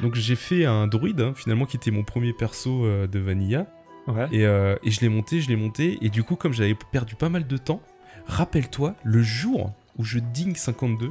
Donc 0.00 0.16
j'ai 0.16 0.36
fait 0.36 0.64
un 0.64 0.88
druide, 0.88 1.20
hein, 1.20 1.32
finalement, 1.36 1.66
qui 1.66 1.76
était 1.76 1.90
mon 1.90 2.02
premier 2.02 2.32
perso 2.32 2.84
euh, 2.84 3.06
de 3.06 3.18
Vanilla. 3.18 3.66
Ouais. 4.08 4.26
Et, 4.32 4.40
et 4.42 4.90
je 4.90 5.00
l'ai 5.00 5.08
monté, 5.08 5.40
je 5.40 5.48
l'ai 5.48 5.54
monté. 5.54 5.98
Et 6.02 6.08
du 6.08 6.24
coup, 6.24 6.34
comme 6.34 6.52
j'avais 6.52 6.74
perdu 6.90 7.14
pas 7.14 7.28
mal 7.28 7.46
de 7.46 7.56
temps, 7.56 7.80
rappelle-toi, 8.26 8.94
le 9.04 9.22
jour 9.22 9.72
où 9.98 10.04
je 10.04 10.18
ding 10.18 10.56
52, 10.56 11.10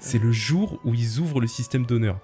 c'est 0.00 0.18
le 0.18 0.32
jour 0.32 0.80
où 0.84 0.94
ils 0.94 1.18
ouvrent 1.18 1.40
le 1.40 1.46
système 1.46 1.86
d'honneur. 1.86 2.18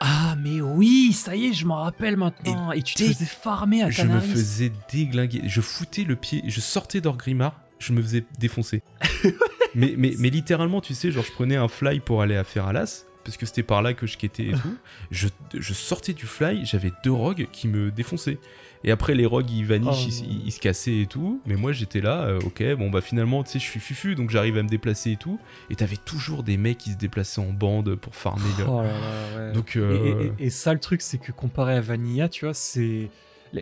Ah, 0.00 0.36
mais 0.38 0.60
oui, 0.60 1.12
ça 1.12 1.34
y 1.34 1.46
est, 1.46 1.52
je 1.52 1.66
m'en 1.66 1.82
rappelle 1.82 2.16
maintenant. 2.16 2.70
Et, 2.72 2.82
tu 2.82 2.94
te 2.94 3.02
faisais 3.02 3.24
farmer 3.24 3.82
à 3.82 3.90
Je 3.90 4.02
me 4.02 4.08
Canaris. 4.08 4.28
faisais 4.28 4.72
déglinguer. 4.92 5.42
Je 5.46 5.60
foutais 5.60 6.04
le 6.04 6.14
pied, 6.14 6.42
je 6.46 6.60
sortais 6.60 7.00
d'Orgrimmar, 7.00 7.60
je 7.80 7.92
me 7.92 8.00
faisais 8.00 8.24
défoncer. 8.38 8.82
mais, 9.74 9.94
mais, 9.96 10.14
mais 10.18 10.30
littéralement, 10.30 10.80
tu 10.80 10.94
sais, 10.94 11.10
genre 11.10 11.24
je 11.24 11.32
prenais 11.32 11.56
un 11.56 11.68
fly 11.68 11.98
pour 11.98 12.22
aller 12.22 12.36
à 12.36 12.44
Feralas, 12.44 13.04
parce 13.28 13.36
que 13.36 13.46
c'était 13.46 13.62
par 13.62 13.82
là 13.82 13.94
que 13.94 14.06
je 14.06 14.16
quittais 14.16 14.46
et 14.46 14.52
tout. 14.62 14.76
Je, 15.10 15.28
je 15.54 15.72
sortais 15.74 16.12
du 16.14 16.26
fly, 16.26 16.64
j'avais 16.64 16.92
deux 17.04 17.12
rogues 17.12 17.46
qui 17.52 17.68
me 17.68 17.90
défonçaient. 17.90 18.38
Et 18.84 18.90
après, 18.92 19.14
les 19.16 19.26
rogues, 19.26 19.50
ils 19.50 19.66
vanishent, 19.66 20.06
Oh 20.22 20.24
ils, 20.46 20.52
se 20.52 20.60
cassaient 20.60 21.00
et 21.00 21.06
tout. 21.06 21.40
Mais 21.46 21.56
moi, 21.56 21.72
j'étais 21.72 22.00
là, 22.00 22.22
euh, 22.22 22.38
ok, 22.44 22.62
bon, 22.78 22.90
bah 22.90 23.00
finalement, 23.00 23.42
tu 23.42 23.50
sais, 23.50 23.58
je 23.58 23.64
suis 23.64 23.80
fufu, 23.80 24.14
donc 24.14 24.30
j'arrive 24.30 24.56
à 24.56 24.62
me 24.62 24.68
déplacer 24.68 25.10
et 25.12 25.16
tout. 25.16 25.40
Et 25.68 25.74
t'avais 25.74 25.96
toujours 25.96 26.42
des 26.44 26.56
mecs 26.56 26.78
qui 26.78 26.92
se 26.92 26.96
déplaçaient 26.96 27.40
en 27.40 27.52
bande 27.52 27.96
pour 27.96 28.14
farmer. 28.14 28.44
Oh 28.68 28.80
là 28.80 28.84
là, 28.84 29.46
ouais. 29.48 29.52
Donc, 29.52 29.74
Et- 29.74 29.78
euh, 29.80 30.30
et, 30.38 30.42
et- 30.42 30.46
et 30.46 30.50
ça, 30.50 30.72
le 30.74 30.78
truc, 30.80 31.02
c'est 31.02 31.18
que 31.18 31.32
comparé 31.32 31.74
à 31.74 31.80
Vanilla, 31.80 32.28
tu 32.28 32.44
vois, 32.44 32.54
c'est. 32.54 33.10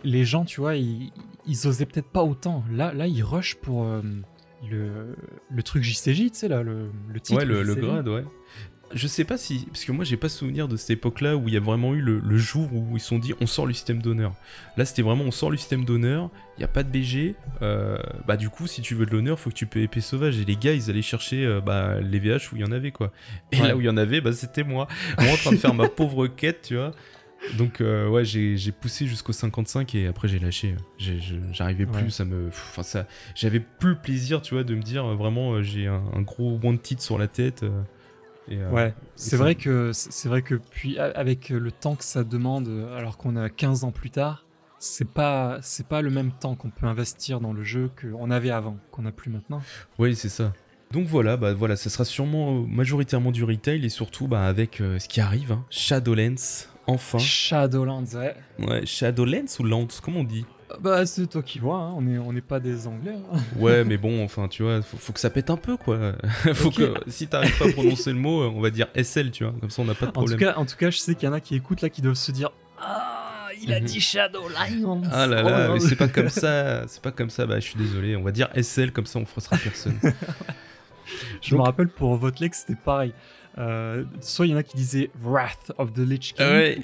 les- 0.04 0.24
gens, 0.26 0.44
tu 0.44 0.60
vois, 0.60 0.76
ils, 0.76 1.10
ils 1.46 1.66
osaient 1.66 1.86
peut-être 1.86 2.10
pas 2.10 2.22
autant. 2.22 2.62
Là, 2.70 2.92
là 2.92 3.06
ils 3.06 3.22
rushent 3.22 3.54
pour 3.56 3.84
euh, 3.84 4.02
le, 4.70 5.16
le 5.50 5.62
truc 5.62 5.82
JCJ, 5.82 6.16
tu 6.16 6.30
sais, 6.34 6.48
là, 6.48 6.62
le, 6.62 6.90
le 7.08 7.20
titre. 7.20 7.38
Ouais, 7.38 7.44
le, 7.46 7.74
grade, 7.74 8.08
ouais. 8.08 8.24
Je 8.94 9.06
sais 9.08 9.24
pas 9.24 9.36
si. 9.36 9.66
Parce 9.66 9.84
que 9.84 9.90
moi, 9.92 10.04
j'ai 10.04 10.16
pas 10.16 10.28
souvenir 10.28 10.68
de 10.68 10.76
cette 10.76 10.90
époque-là 10.90 11.36
où 11.36 11.48
il 11.48 11.54
y 11.54 11.56
a 11.56 11.60
vraiment 11.60 11.92
eu 11.94 12.00
le, 12.00 12.20
le 12.20 12.38
jour 12.38 12.72
où 12.72 12.96
ils 12.96 13.00
se 13.00 13.08
sont 13.08 13.18
dit 13.18 13.34
on 13.40 13.46
sort 13.46 13.66
le 13.66 13.72
système 13.74 14.00
d'honneur. 14.00 14.32
Là, 14.76 14.84
c'était 14.84 15.02
vraiment 15.02 15.24
on 15.24 15.32
sort 15.32 15.50
le 15.50 15.56
système 15.56 15.84
d'honneur, 15.84 16.30
il 16.56 16.60
y 16.60 16.64
a 16.64 16.68
pas 16.68 16.82
de 16.84 16.88
BG. 16.88 17.34
euh, 17.62 17.98
bah, 18.28 18.36
du 18.36 18.48
coup, 18.48 18.66
si 18.66 18.82
tu 18.82 18.94
veux 18.94 19.04
de 19.04 19.10
l'honneur, 19.10 19.40
faut 19.40 19.50
que 19.50 19.54
tu 19.56 19.66
payes 19.66 19.82
épée 19.84 20.00
sauvage. 20.00 20.38
Et 20.38 20.44
les 20.44 20.56
gars, 20.56 20.72
ils 20.72 20.88
allaient 20.88 21.02
chercher 21.02 21.44
euh, 21.44 21.60
bah, 21.60 22.00
les 22.00 22.18
VH 22.20 22.52
où 22.52 22.56
il 22.56 22.60
y 22.60 22.64
en 22.64 22.70
avait, 22.72 22.92
quoi. 22.92 23.12
Et 23.52 23.60
Ouais. 23.60 23.68
là 23.68 23.76
où 23.76 23.80
il 23.80 23.86
y 23.86 23.88
en 23.90 23.96
avait, 23.96 24.20
bah, 24.20 24.32
c'était 24.32 24.62
moi. 24.64 24.86
Moi 25.20 25.32
en 25.32 25.36
train 25.36 25.50
de 25.52 25.56
faire 25.56 25.74
ma 25.74 25.88
pauvre 25.88 26.28
quête, 26.28 26.62
tu 26.62 26.76
vois. 26.76 26.92
Donc, 27.58 27.80
euh, 27.80 28.08
ouais, 28.08 28.24
j'ai 28.24 28.56
poussé 28.72 29.06
jusqu'au 29.06 29.32
55 29.32 29.94
et 29.96 30.06
après, 30.06 30.26
j'ai 30.28 30.38
lâché. 30.38 30.74
J'arrivais 31.52 31.86
plus, 31.86 32.04
Ouais. 32.04 32.10
ça 32.10 32.24
me. 32.24 32.48
Enfin, 32.48 32.82
ça. 32.82 33.06
J'avais 33.34 33.60
plus 33.60 33.90
le 33.90 33.96
plaisir, 33.98 34.42
tu 34.42 34.54
vois, 34.54 34.62
de 34.64 34.74
me 34.74 34.82
dire 34.82 35.04
vraiment, 35.16 35.60
j'ai 35.62 35.86
un, 35.88 36.02
un 36.14 36.22
gros 36.22 36.58
wanted 36.62 37.00
sur 37.00 37.18
la 37.18 37.26
tête. 37.28 37.64
Euh, 38.50 38.70
et, 38.70 38.72
Ouais, 38.72 38.94
c'est 39.14 39.36
vrai 39.36 39.54
que 39.54 39.92
c'est 39.92 40.28
vrai 40.28 40.42
que 40.42 40.54
puis 40.54 40.98
avec 40.98 41.48
le 41.48 41.70
temps 41.70 41.96
que 41.96 42.04
ça 42.04 42.24
demande, 42.24 42.68
alors 42.96 43.16
qu'on 43.16 43.36
a 43.36 43.48
15 43.48 43.84
ans 43.84 43.92
plus 43.92 44.10
tard, 44.10 44.44
c'est 44.78 45.08
pas 45.08 45.58
c'est 45.62 45.86
pas 45.86 46.02
le 46.02 46.10
même 46.10 46.32
temps 46.32 46.54
qu'on 46.54 46.70
peut 46.70 46.86
investir 46.86 47.40
dans 47.40 47.52
le 47.52 47.64
jeu 47.64 47.90
qu'on 48.00 48.30
avait 48.30 48.50
avant, 48.50 48.76
qu'on 48.90 49.06
a 49.06 49.12
plus 49.12 49.30
maintenant. 49.30 49.62
Oui, 49.98 50.14
c'est 50.14 50.28
ça. 50.28 50.52
Donc 50.92 51.06
voilà, 51.06 51.36
bah 51.36 51.52
voilà, 51.52 51.76
ça 51.76 51.90
sera 51.90 52.04
sûrement 52.04 52.58
euh, 52.58 52.66
majoritairement 52.66 53.32
du 53.32 53.42
retail 53.44 53.84
et 53.84 53.88
surtout 53.88 54.28
bah, 54.28 54.46
avec 54.46 54.80
euh, 54.80 54.98
ce 54.98 55.08
qui 55.08 55.20
arrive, 55.20 55.52
hein, 55.52 55.64
Shadowlands, 55.68 56.68
enfin. 56.86 57.18
Shadowlands, 57.18 58.14
ouais. 58.14 58.34
Ouais, 58.60 58.86
Shadowlands 58.86 59.58
ou 59.58 59.64
Lands, 59.64 59.88
comment 60.02 60.20
on 60.20 60.24
dit? 60.24 60.46
Bah 60.80 61.06
c'est 61.06 61.26
toi 61.28 61.42
qui 61.42 61.58
vois, 61.60 61.76
hein, 61.78 61.94
on 61.96 62.06
est 62.08 62.18
on 62.18 62.32
n'est 62.32 62.40
pas 62.40 62.58
des 62.60 62.86
Anglais. 62.88 63.14
hein. 63.32 63.38
Ouais, 63.58 63.84
mais 63.84 63.96
bon, 63.96 64.24
enfin, 64.24 64.48
tu 64.48 64.62
vois, 64.64 64.82
faut, 64.82 64.96
faut 64.96 65.12
que 65.12 65.20
ça 65.20 65.30
pète 65.30 65.48
un 65.50 65.56
peu, 65.56 65.76
quoi. 65.76 66.12
faut 66.54 66.68
Ok. 66.68 66.74
que, 66.76 66.94
si 67.08 67.28
t'arrives 67.28 67.56
pas 67.58 67.66
à 67.66 67.72
prononcer 67.72 68.12
le 68.12 68.18
mot, 68.18 68.42
on 68.44 68.60
va 68.60 68.70
dire 68.70 68.88
SL, 69.00 69.30
tu 69.30 69.44
vois, 69.44 69.54
comme 69.60 69.70
ça 69.70 69.82
on 69.82 69.84
n'a 69.84 69.94
pas 69.94 70.06
de 70.06 70.10
En 70.10 70.12
tout 70.12 70.20
problème. 70.20 70.38
cas, 70.38 70.54
en 70.56 70.66
tout 70.66 70.76
cas, 70.76 70.90
je 70.90 70.98
sais 70.98 71.14
qu'il 71.14 71.26
y 71.28 71.30
en 71.30 71.34
a 71.34 71.40
qui 71.40 71.54
écoutent 71.54 71.82
là 71.82 71.88
qui 71.88 72.02
doivent 72.02 72.14
se 72.16 72.32
dire 72.32 72.50
ah 72.80 73.48
il 73.62 73.72
a 73.72 73.78
Mhm. 73.80 73.86
dit 73.86 74.00
Shadowlands. 74.00 75.02
Ah 75.12 75.26
là 75.26 75.42
Oh 75.44 75.48
là, 75.48 75.68
non. 75.68 75.74
mais 75.74 75.80
c'est 75.80 75.96
pas 75.96 76.08
comme 76.08 76.28
ça, 76.30 76.86
c'est 76.88 77.00
pas 77.02 77.12
comme 77.12 77.30
ça, 77.30 77.46
bah 77.46 77.58
je 77.60 77.64
suis 77.66 77.78
désolé, 77.78 78.16
on 78.16 78.22
va 78.22 78.32
dire 78.32 78.48
SL, 78.54 78.92
comme 78.92 79.06
ça 79.06 79.18
on 79.20 79.24
frustrera 79.24 79.56
personne. 79.58 79.98
Je 81.40 81.54
me 81.54 81.60
rappelle 81.62 81.88
pour 81.88 82.16
votre 82.16 82.42
lex 82.42 82.64
c'était 82.66 82.78
pareil. 82.84 83.12
Euh, 83.58 84.04
soit 84.20 84.46
il 84.46 84.50
y 84.50 84.54
en 84.54 84.58
a 84.58 84.62
qui 84.62 84.76
disaient 84.76 85.10
Wrath 85.22 85.72
of 85.78 85.92
the 85.94 85.98
Lich 86.00 86.34
King, 86.34 86.44
Ah 86.46 86.50
ouais, 86.50 86.78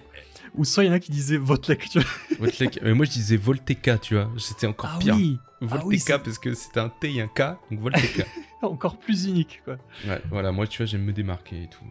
ou 0.55 0.65
soit 0.65 0.85
il 0.85 0.89
y 0.89 0.91
en 0.91 0.93
a 0.95 0.99
qui 1.01 1.11
disaient 1.11 1.37
Votlek. 1.39 1.89
Tu 1.91 2.01
vois. 2.01 2.09
Voltec- 2.49 2.79
mais 2.83 2.95
moi 2.95 3.05
je 3.07 3.11
disais 3.11 3.37
Volteca, 3.37 3.99
tu 3.99 4.15
vois, 4.15 4.31
c'était 4.39 4.67
encore 4.67 4.91
Ah 4.95 4.99
pire. 4.99 5.15
oui, 5.17 5.39
Volteca 5.61 6.15
Ah 6.15 6.17
oui, 6.19 6.23
parce 6.25 6.39
que 6.39 6.55
c'était 6.55 6.81
un 6.81 6.89
T 6.89 7.15
et 7.15 7.21
un 7.23 7.29
K, 7.29 7.57
donc 7.71 7.81
Volteca. 7.81 8.25
encore 8.63 8.99
plus 8.99 9.27
unique 9.27 9.61
quoi. 9.65 9.77
Ouais, 10.07 10.21
voilà, 10.31 10.53
moi 10.53 10.67
tu 10.67 10.79
vois, 10.79 10.87
j'aime 10.87 11.03
me 11.05 11.13
démarquer 11.13 11.65
et 11.65 11.69
tout. 11.69 11.85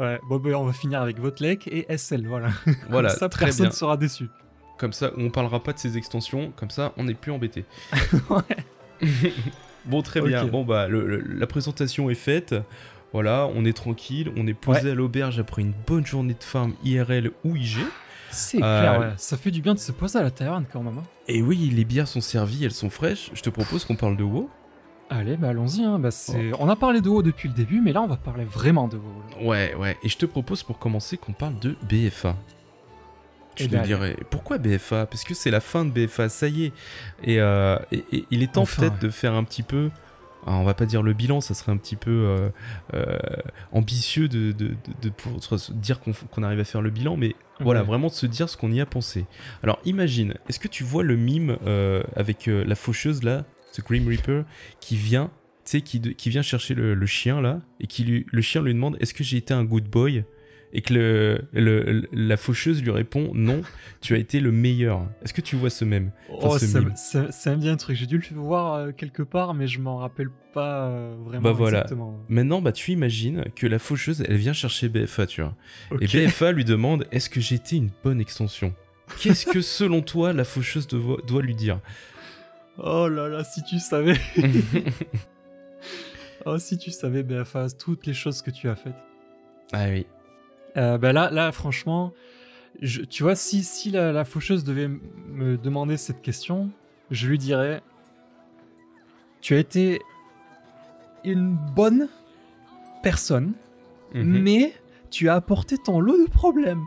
Ouais, 0.00 0.20
bon, 0.28 0.36
ben, 0.38 0.54
on 0.54 0.64
va 0.64 0.72
finir 0.72 1.00
avec 1.00 1.18
Votlek 1.18 1.66
et 1.68 1.86
SL, 1.96 2.26
voilà. 2.26 2.48
Voilà, 2.90 3.08
Comme 3.10 3.18
ça, 3.18 3.28
très 3.28 3.46
personne 3.46 3.66
bien. 3.66 3.74
sera 3.74 3.96
déçu. 3.96 4.28
Comme 4.78 4.92
ça, 4.92 5.10
on 5.16 5.30
parlera 5.30 5.62
pas 5.62 5.72
de 5.72 5.78
ces 5.78 5.96
extensions, 5.96 6.52
comme 6.54 6.70
ça, 6.70 6.92
on 6.96 7.04
n'est 7.04 7.14
plus 7.14 7.32
embêté. 7.32 7.64
bon, 9.86 10.02
très 10.02 10.20
bien. 10.20 10.44
Bon, 10.46 10.64
bah, 10.64 10.88
le- 10.88 11.06
le- 11.06 11.20
la 11.34 11.46
présentation 11.46 12.10
est 12.10 12.14
faite. 12.14 12.54
Voilà, 13.12 13.48
on 13.54 13.64
est 13.64 13.72
tranquille, 13.72 14.30
on 14.36 14.46
est 14.46 14.54
posé 14.54 14.90
à 14.90 14.94
l'auberge 14.94 15.38
après 15.38 15.62
une 15.62 15.72
bonne 15.86 16.04
journée 16.04 16.34
de 16.34 16.44
farm 16.44 16.74
IRL 16.84 17.30
ou 17.44 17.56
IG. 17.56 17.78
C'est 18.30 18.62
Euh, 18.62 18.80
clair, 18.80 19.00
ouais. 19.00 19.12
Ça 19.16 19.38
fait 19.38 19.50
du 19.50 19.62
bien 19.62 19.72
de 19.72 19.78
se 19.78 19.92
poser 19.92 20.18
à 20.18 20.22
la 20.22 20.30
taverne 20.30 20.66
quand 20.70 20.82
même. 20.82 20.98
hein. 20.98 21.02
Et 21.28 21.40
oui, 21.40 21.56
les 21.74 21.84
bières 21.86 22.06
sont 22.08 22.20
servies, 22.20 22.64
elles 22.66 22.70
sont 22.72 22.90
fraîches. 22.90 23.30
Je 23.32 23.40
te 23.40 23.48
propose 23.48 23.86
qu'on 23.86 23.96
parle 23.96 24.16
de 24.18 24.24
WoW. 24.24 24.50
Allez, 25.08 25.38
bah 25.38 25.48
allons-y. 25.48 25.82
hein. 25.82 25.98
Bah, 25.98 26.10
c'est... 26.10 26.50
On 26.58 26.68
a 26.68 26.76
parlé 26.76 27.00
de 27.00 27.08
WoW 27.08 27.22
depuis 27.22 27.48
le 27.48 27.54
début, 27.54 27.80
mais 27.80 27.94
là, 27.94 28.02
on 28.02 28.06
va 28.06 28.18
parler 28.18 28.44
vraiment 28.44 28.88
de 28.88 28.98
WoW. 28.98 29.22
là. 29.40 29.46
Ouais, 29.46 29.74
ouais. 29.74 29.96
Et 30.02 30.10
je 30.10 30.18
te 30.18 30.26
propose 30.26 30.62
pour 30.62 30.78
commencer 30.78 31.16
qu'on 31.16 31.32
parle 31.32 31.58
de 31.60 31.76
BFA. 31.88 32.36
Tu 33.54 33.64
Eh 33.64 33.68
te 33.68 33.72
ben, 33.72 33.82
dirais, 33.82 34.16
pourquoi 34.30 34.58
BFA 34.58 35.06
Parce 35.06 35.24
que 35.24 35.32
c'est 35.32 35.50
la 35.50 35.60
fin 35.60 35.86
de 35.86 35.90
BFA, 35.90 36.28
ça 36.28 36.46
y 36.48 36.66
est. 36.66 36.72
Et, 37.24 37.40
euh, 37.40 37.78
et- 37.90 38.04
et 38.12 38.24
il 38.30 38.42
est 38.42 38.52
temps 38.52 38.64
peut-être 38.66 38.92
ouais. 38.92 39.00
de 39.00 39.08
faire 39.08 39.32
un 39.32 39.44
petit 39.44 39.62
peu. 39.62 39.90
Ah, 40.48 40.56
on 40.56 40.64
va 40.64 40.74
pas 40.74 40.86
dire 40.86 41.02
le 41.02 41.12
bilan, 41.12 41.40
ça 41.40 41.52
serait 41.54 41.70
un 41.72 41.76
petit 41.76 41.96
peu 41.96 42.10
euh, 42.10 42.48
euh, 42.94 43.18
ambitieux 43.72 44.28
de, 44.28 44.52
de, 44.52 44.68
de- 44.68 44.74
de 45.02 45.08
pouvoir 45.10 45.42
se 45.60 45.72
dire 45.72 46.00
qu'on 46.00 46.42
arrive 46.42 46.60
à 46.60 46.64
faire 46.64 46.80
le 46.82 46.90
bilan, 46.90 47.16
mais 47.16 47.36
voilà, 47.60 47.80
Ouais. 47.80 47.86
vraiment 47.86 48.08
de 48.08 48.12
se 48.12 48.26
dire 48.26 48.48
ce 48.48 48.56
qu'on 48.56 48.72
y 48.72 48.80
a 48.80 48.86
pensé. 48.86 49.26
Alors 49.62 49.78
imagine, 49.84 50.34
est-ce 50.48 50.58
que 50.58 50.68
tu 50.68 50.84
vois 50.84 51.02
le 51.02 51.16
mime 51.16 51.58
euh, 51.66 52.02
avec 52.16 52.48
euh, 52.48 52.64
la 52.64 52.74
faucheuse 52.74 53.22
là, 53.22 53.44
ce 53.72 53.82
Grim 53.82 54.06
Reaper, 54.08 54.44
qui 54.80 54.96
vient, 54.96 55.30
tu 55.64 55.72
sais, 55.72 55.80
qui 55.82 56.30
vient 56.30 56.42
chercher 56.42 56.74
le, 56.74 56.94
le 56.94 57.06
chien 57.06 57.40
là, 57.40 57.60
et 57.80 57.86
qui 57.86 58.04
lui, 58.04 58.26
le 58.32 58.40
chien 58.42 58.62
lui 58.62 58.72
demande 58.72 58.96
est-ce 59.00 59.12
que 59.14 59.22
j'ai 59.24 59.36
été 59.36 59.52
un 59.54 59.64
good 59.64 59.84
boy? 59.88 60.24
Et 60.72 60.82
que 60.82 60.94
le, 60.94 61.40
le- 61.52 62.08
la 62.12 62.36
faucheuse 62.36 62.82
lui 62.82 62.90
répond 62.90 63.30
non, 63.34 63.62
tu 64.00 64.14
as 64.14 64.18
été 64.18 64.40
le 64.40 64.52
meilleur. 64.52 65.06
Est-ce 65.22 65.32
que 65.32 65.40
tu 65.40 65.56
vois 65.56 65.70
ce 65.70 65.84
même? 65.84 66.10
Enfin, 66.30 66.48
Oh, 66.50 66.58
ce 66.58 66.66
ça, 66.66 66.80
ça, 66.96 67.32
ça 67.32 67.56
me 67.56 67.60
dit 67.60 67.68
un 67.68 67.76
truc. 67.76 67.96
J'ai 67.96 68.06
dû 68.06 68.18
le 68.18 68.36
voir 68.40 68.74
euh, 68.74 68.92
quelque 68.92 69.22
part, 69.22 69.54
mais 69.54 69.66
je 69.66 69.80
m'en 69.80 69.96
rappelle 69.96 70.28
pas 70.52 70.86
euh, 70.88 71.14
vraiment 71.24 71.42
Bah 71.42 71.52
voilà. 71.52 71.78
exactement. 71.78 72.18
Maintenant, 72.28 72.60
bah 72.60 72.72
tu 72.72 72.92
imagines 72.92 73.44
que 73.56 73.66
la 73.66 73.78
faucheuse, 73.78 74.22
elle 74.28 74.36
vient 74.36 74.52
chercher 74.52 74.88
BFA, 74.88 75.26
tu 75.26 75.42
vois. 75.42 75.54
Et 76.00 76.06
BFA 76.06 76.52
lui 76.52 76.64
demande 76.64 77.06
est-ce 77.12 77.30
que 77.30 77.40
j'ai 77.40 77.54
été 77.54 77.76
une 77.76 77.90
bonne 78.04 78.20
extension? 78.20 78.74
Qu'est-ce 79.20 79.46
que 79.46 79.62
selon 79.62 80.02
toi 80.02 80.34
la 80.34 80.44
faucheuse 80.44 80.86
doit, 80.86 81.18
doit 81.26 81.40
lui 81.42 81.54
dire? 81.54 81.80
Oh 82.76 83.08
là 83.08 83.28
là, 83.28 83.42
si 83.42 83.62
tu 83.64 83.78
savais. 83.78 84.16
oh, 86.46 86.58
si 86.58 86.78
tu 86.78 86.90
savais, 86.90 87.22
BFA, 87.22 87.68
toutes 87.70 88.06
les 88.06 88.14
choses 88.14 88.42
que 88.42 88.50
tu 88.50 88.68
as 88.68 88.76
faites. 88.76 88.94
Ah 89.72 89.86
oui. 89.90 90.06
Euh, 90.78 90.96
bah 90.96 91.12
là, 91.12 91.28
là, 91.30 91.52
franchement, 91.52 92.12
je- 92.80 93.02
tu 93.02 93.22
vois, 93.24 93.34
si, 93.36 93.62
si 93.64 93.90
la, 93.90 94.12
la 94.12 94.24
faucheuse 94.24 94.64
devait 94.64 94.88
me 94.88 95.56
demander 95.58 95.96
cette 95.98 96.22
question, 96.22 96.70
je 97.10 97.26
lui 97.28 97.36
dirais 97.38 97.82
Tu 99.40 99.54
as 99.54 99.58
été 99.58 100.00
une 101.24 101.54
bonne 101.74 102.08
personne, 103.02 103.52
Mhm. 104.14 104.22
mais 104.24 104.72
tu 105.10 105.28
as 105.28 105.34
apporté 105.34 105.76
ton 105.78 106.00
lot 106.00 106.16
de 106.18 106.30
problèmes. 106.30 106.82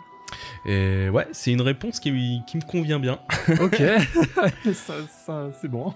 Et 0.66 1.10
ouais, 1.10 1.28
c'est 1.32 1.52
une 1.52 1.62
réponse 1.62 2.00
qui, 2.00 2.40
qui 2.48 2.58
me 2.58 2.62
convient 2.66 3.00
bien. 3.00 3.20
Ok, 3.62 3.78
ça, 4.74 4.94
ça, 5.26 5.52
c'est 5.60 5.68
bon. 5.68 5.88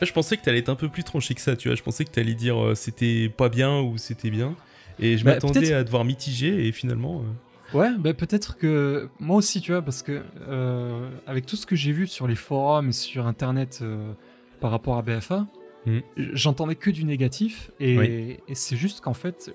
Là, 0.00 0.06
je 0.06 0.12
pensais 0.12 0.36
que 0.36 0.42
t'allais 0.42 0.58
être 0.58 0.68
un 0.70 0.74
peu 0.74 0.88
plus 0.88 1.04
tranché 1.04 1.34
que 1.34 1.40
ça, 1.40 1.56
tu 1.56 1.68
vois. 1.68 1.76
Je 1.76 1.82
pensais 1.82 2.04
que 2.04 2.10
t'allais 2.10 2.34
dire 2.34 2.60
euh, 2.62 2.74
c'était 2.74 3.28
pas 3.28 3.48
bien 3.48 3.80
ou 3.80 3.96
c'était 3.98 4.30
bien. 4.30 4.54
Et 4.98 5.18
je 5.18 5.24
Bah, 5.24 5.32
m'attendais 5.34 5.72
à 5.72 5.84
devoir 5.84 6.04
mitiger 6.04 6.66
et 6.66 6.72
finalement. 6.72 7.20
euh, 7.22 7.76
Ouais, 7.78 7.90
bah 7.98 8.14
peut-être 8.14 8.56
que 8.56 9.08
moi 9.18 9.36
aussi, 9.36 9.60
tu 9.60 9.72
vois, 9.72 9.82
parce 9.82 10.02
que 10.02 10.22
euh, 10.48 11.10
avec 11.26 11.44
tout 11.46 11.56
ce 11.56 11.66
que 11.66 11.74
j'ai 11.74 11.90
vu 11.92 12.06
sur 12.06 12.28
les 12.28 12.36
forums 12.36 12.90
et 12.90 12.92
sur 12.92 13.26
internet 13.26 13.80
euh, 13.82 14.12
par 14.60 14.70
rapport 14.70 14.96
à 14.96 15.02
BFA, 15.02 15.46
Mm. 15.86 15.98
j'entendais 16.16 16.76
que 16.76 16.90
du 16.90 17.04
négatif. 17.04 17.70
Et, 17.78 17.98
Oui. 17.98 18.06
et 18.48 18.54
c'est 18.54 18.76
juste 18.76 19.00
qu'en 19.02 19.12
fait, 19.12 19.54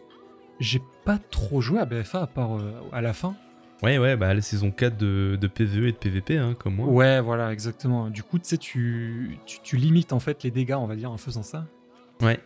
j'ai 0.59 0.79
pas 1.03 1.17
trop 1.17 1.59
joué 1.61 1.79
à 1.79 1.85
BFA 1.85 2.21
à 2.23 2.27
part 2.27 2.57
euh, 2.59 2.71
à 2.91 3.01
la 3.01 3.13
fin. 3.13 3.35
Ouais, 3.81 3.97
ouais, 3.97 4.15
bah 4.17 4.33
la 4.33 4.41
saison 4.41 4.69
4 4.71 4.95
de, 4.97 5.37
de 5.41 5.47
PvE 5.47 5.87
et 5.87 5.91
de 5.93 5.97
PvP, 5.97 6.37
hein, 6.37 6.53
comme 6.59 6.75
moi. 6.75 6.87
Ouais, 6.87 7.21
voilà, 7.21 7.51
exactement. 7.53 8.09
Du 8.09 8.21
coup, 8.23 8.37
tu 8.37 8.45
sais, 8.49 8.57
tu, 8.57 9.37
tu 9.63 9.77
limites 9.77 10.11
en 10.13 10.19
fait 10.19 10.43
les 10.43 10.51
dégâts, 10.51 10.75
on 10.77 10.85
va 10.85 10.95
dire, 10.97 11.09
en 11.11 11.17
faisant 11.17 11.41
ça. 11.43 11.65
Ouais. 12.21 12.39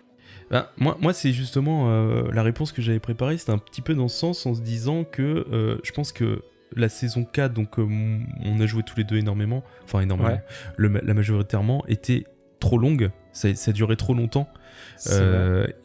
Bah, 0.53 0.71
moi, 0.77 0.97
moi 1.01 1.13
c'est 1.13 1.33
justement 1.33 1.89
euh, 1.89 2.31
la 2.31 2.43
réponse 2.43 2.71
que 2.71 2.81
j'avais 2.81 2.99
préparée, 2.99 3.37
c'était 3.37 3.51
un 3.51 3.57
petit 3.57 3.81
peu 3.81 3.93
dans 3.95 4.07
ce 4.07 4.17
sens 4.17 4.45
en 4.45 4.53
se 4.53 4.61
disant 4.61 5.03
que 5.03 5.45
euh, 5.51 5.77
je 5.83 5.91
pense 5.91 6.11
que 6.11 6.41
la 6.75 6.89
saison 6.89 7.25
4, 7.25 7.53
donc 7.53 7.77
euh, 7.79 7.85
on 8.45 8.59
a 8.59 8.65
joué 8.65 8.83
tous 8.83 8.95
les 8.97 9.03
deux 9.03 9.17
énormément, 9.17 9.63
enfin 9.83 9.99
énormément, 10.01 10.29
Ouais. 10.29 10.43
le, 10.77 10.89
ma- 10.89 11.01
la 11.01 11.13
majoritairement, 11.13 11.83
était 11.87 12.23
trop 12.59 12.77
longue, 12.77 13.11
ça, 13.31 13.53
ça 13.55 13.71
durait 13.73 13.95
trop 13.95 14.13
longtemps. 14.13 14.47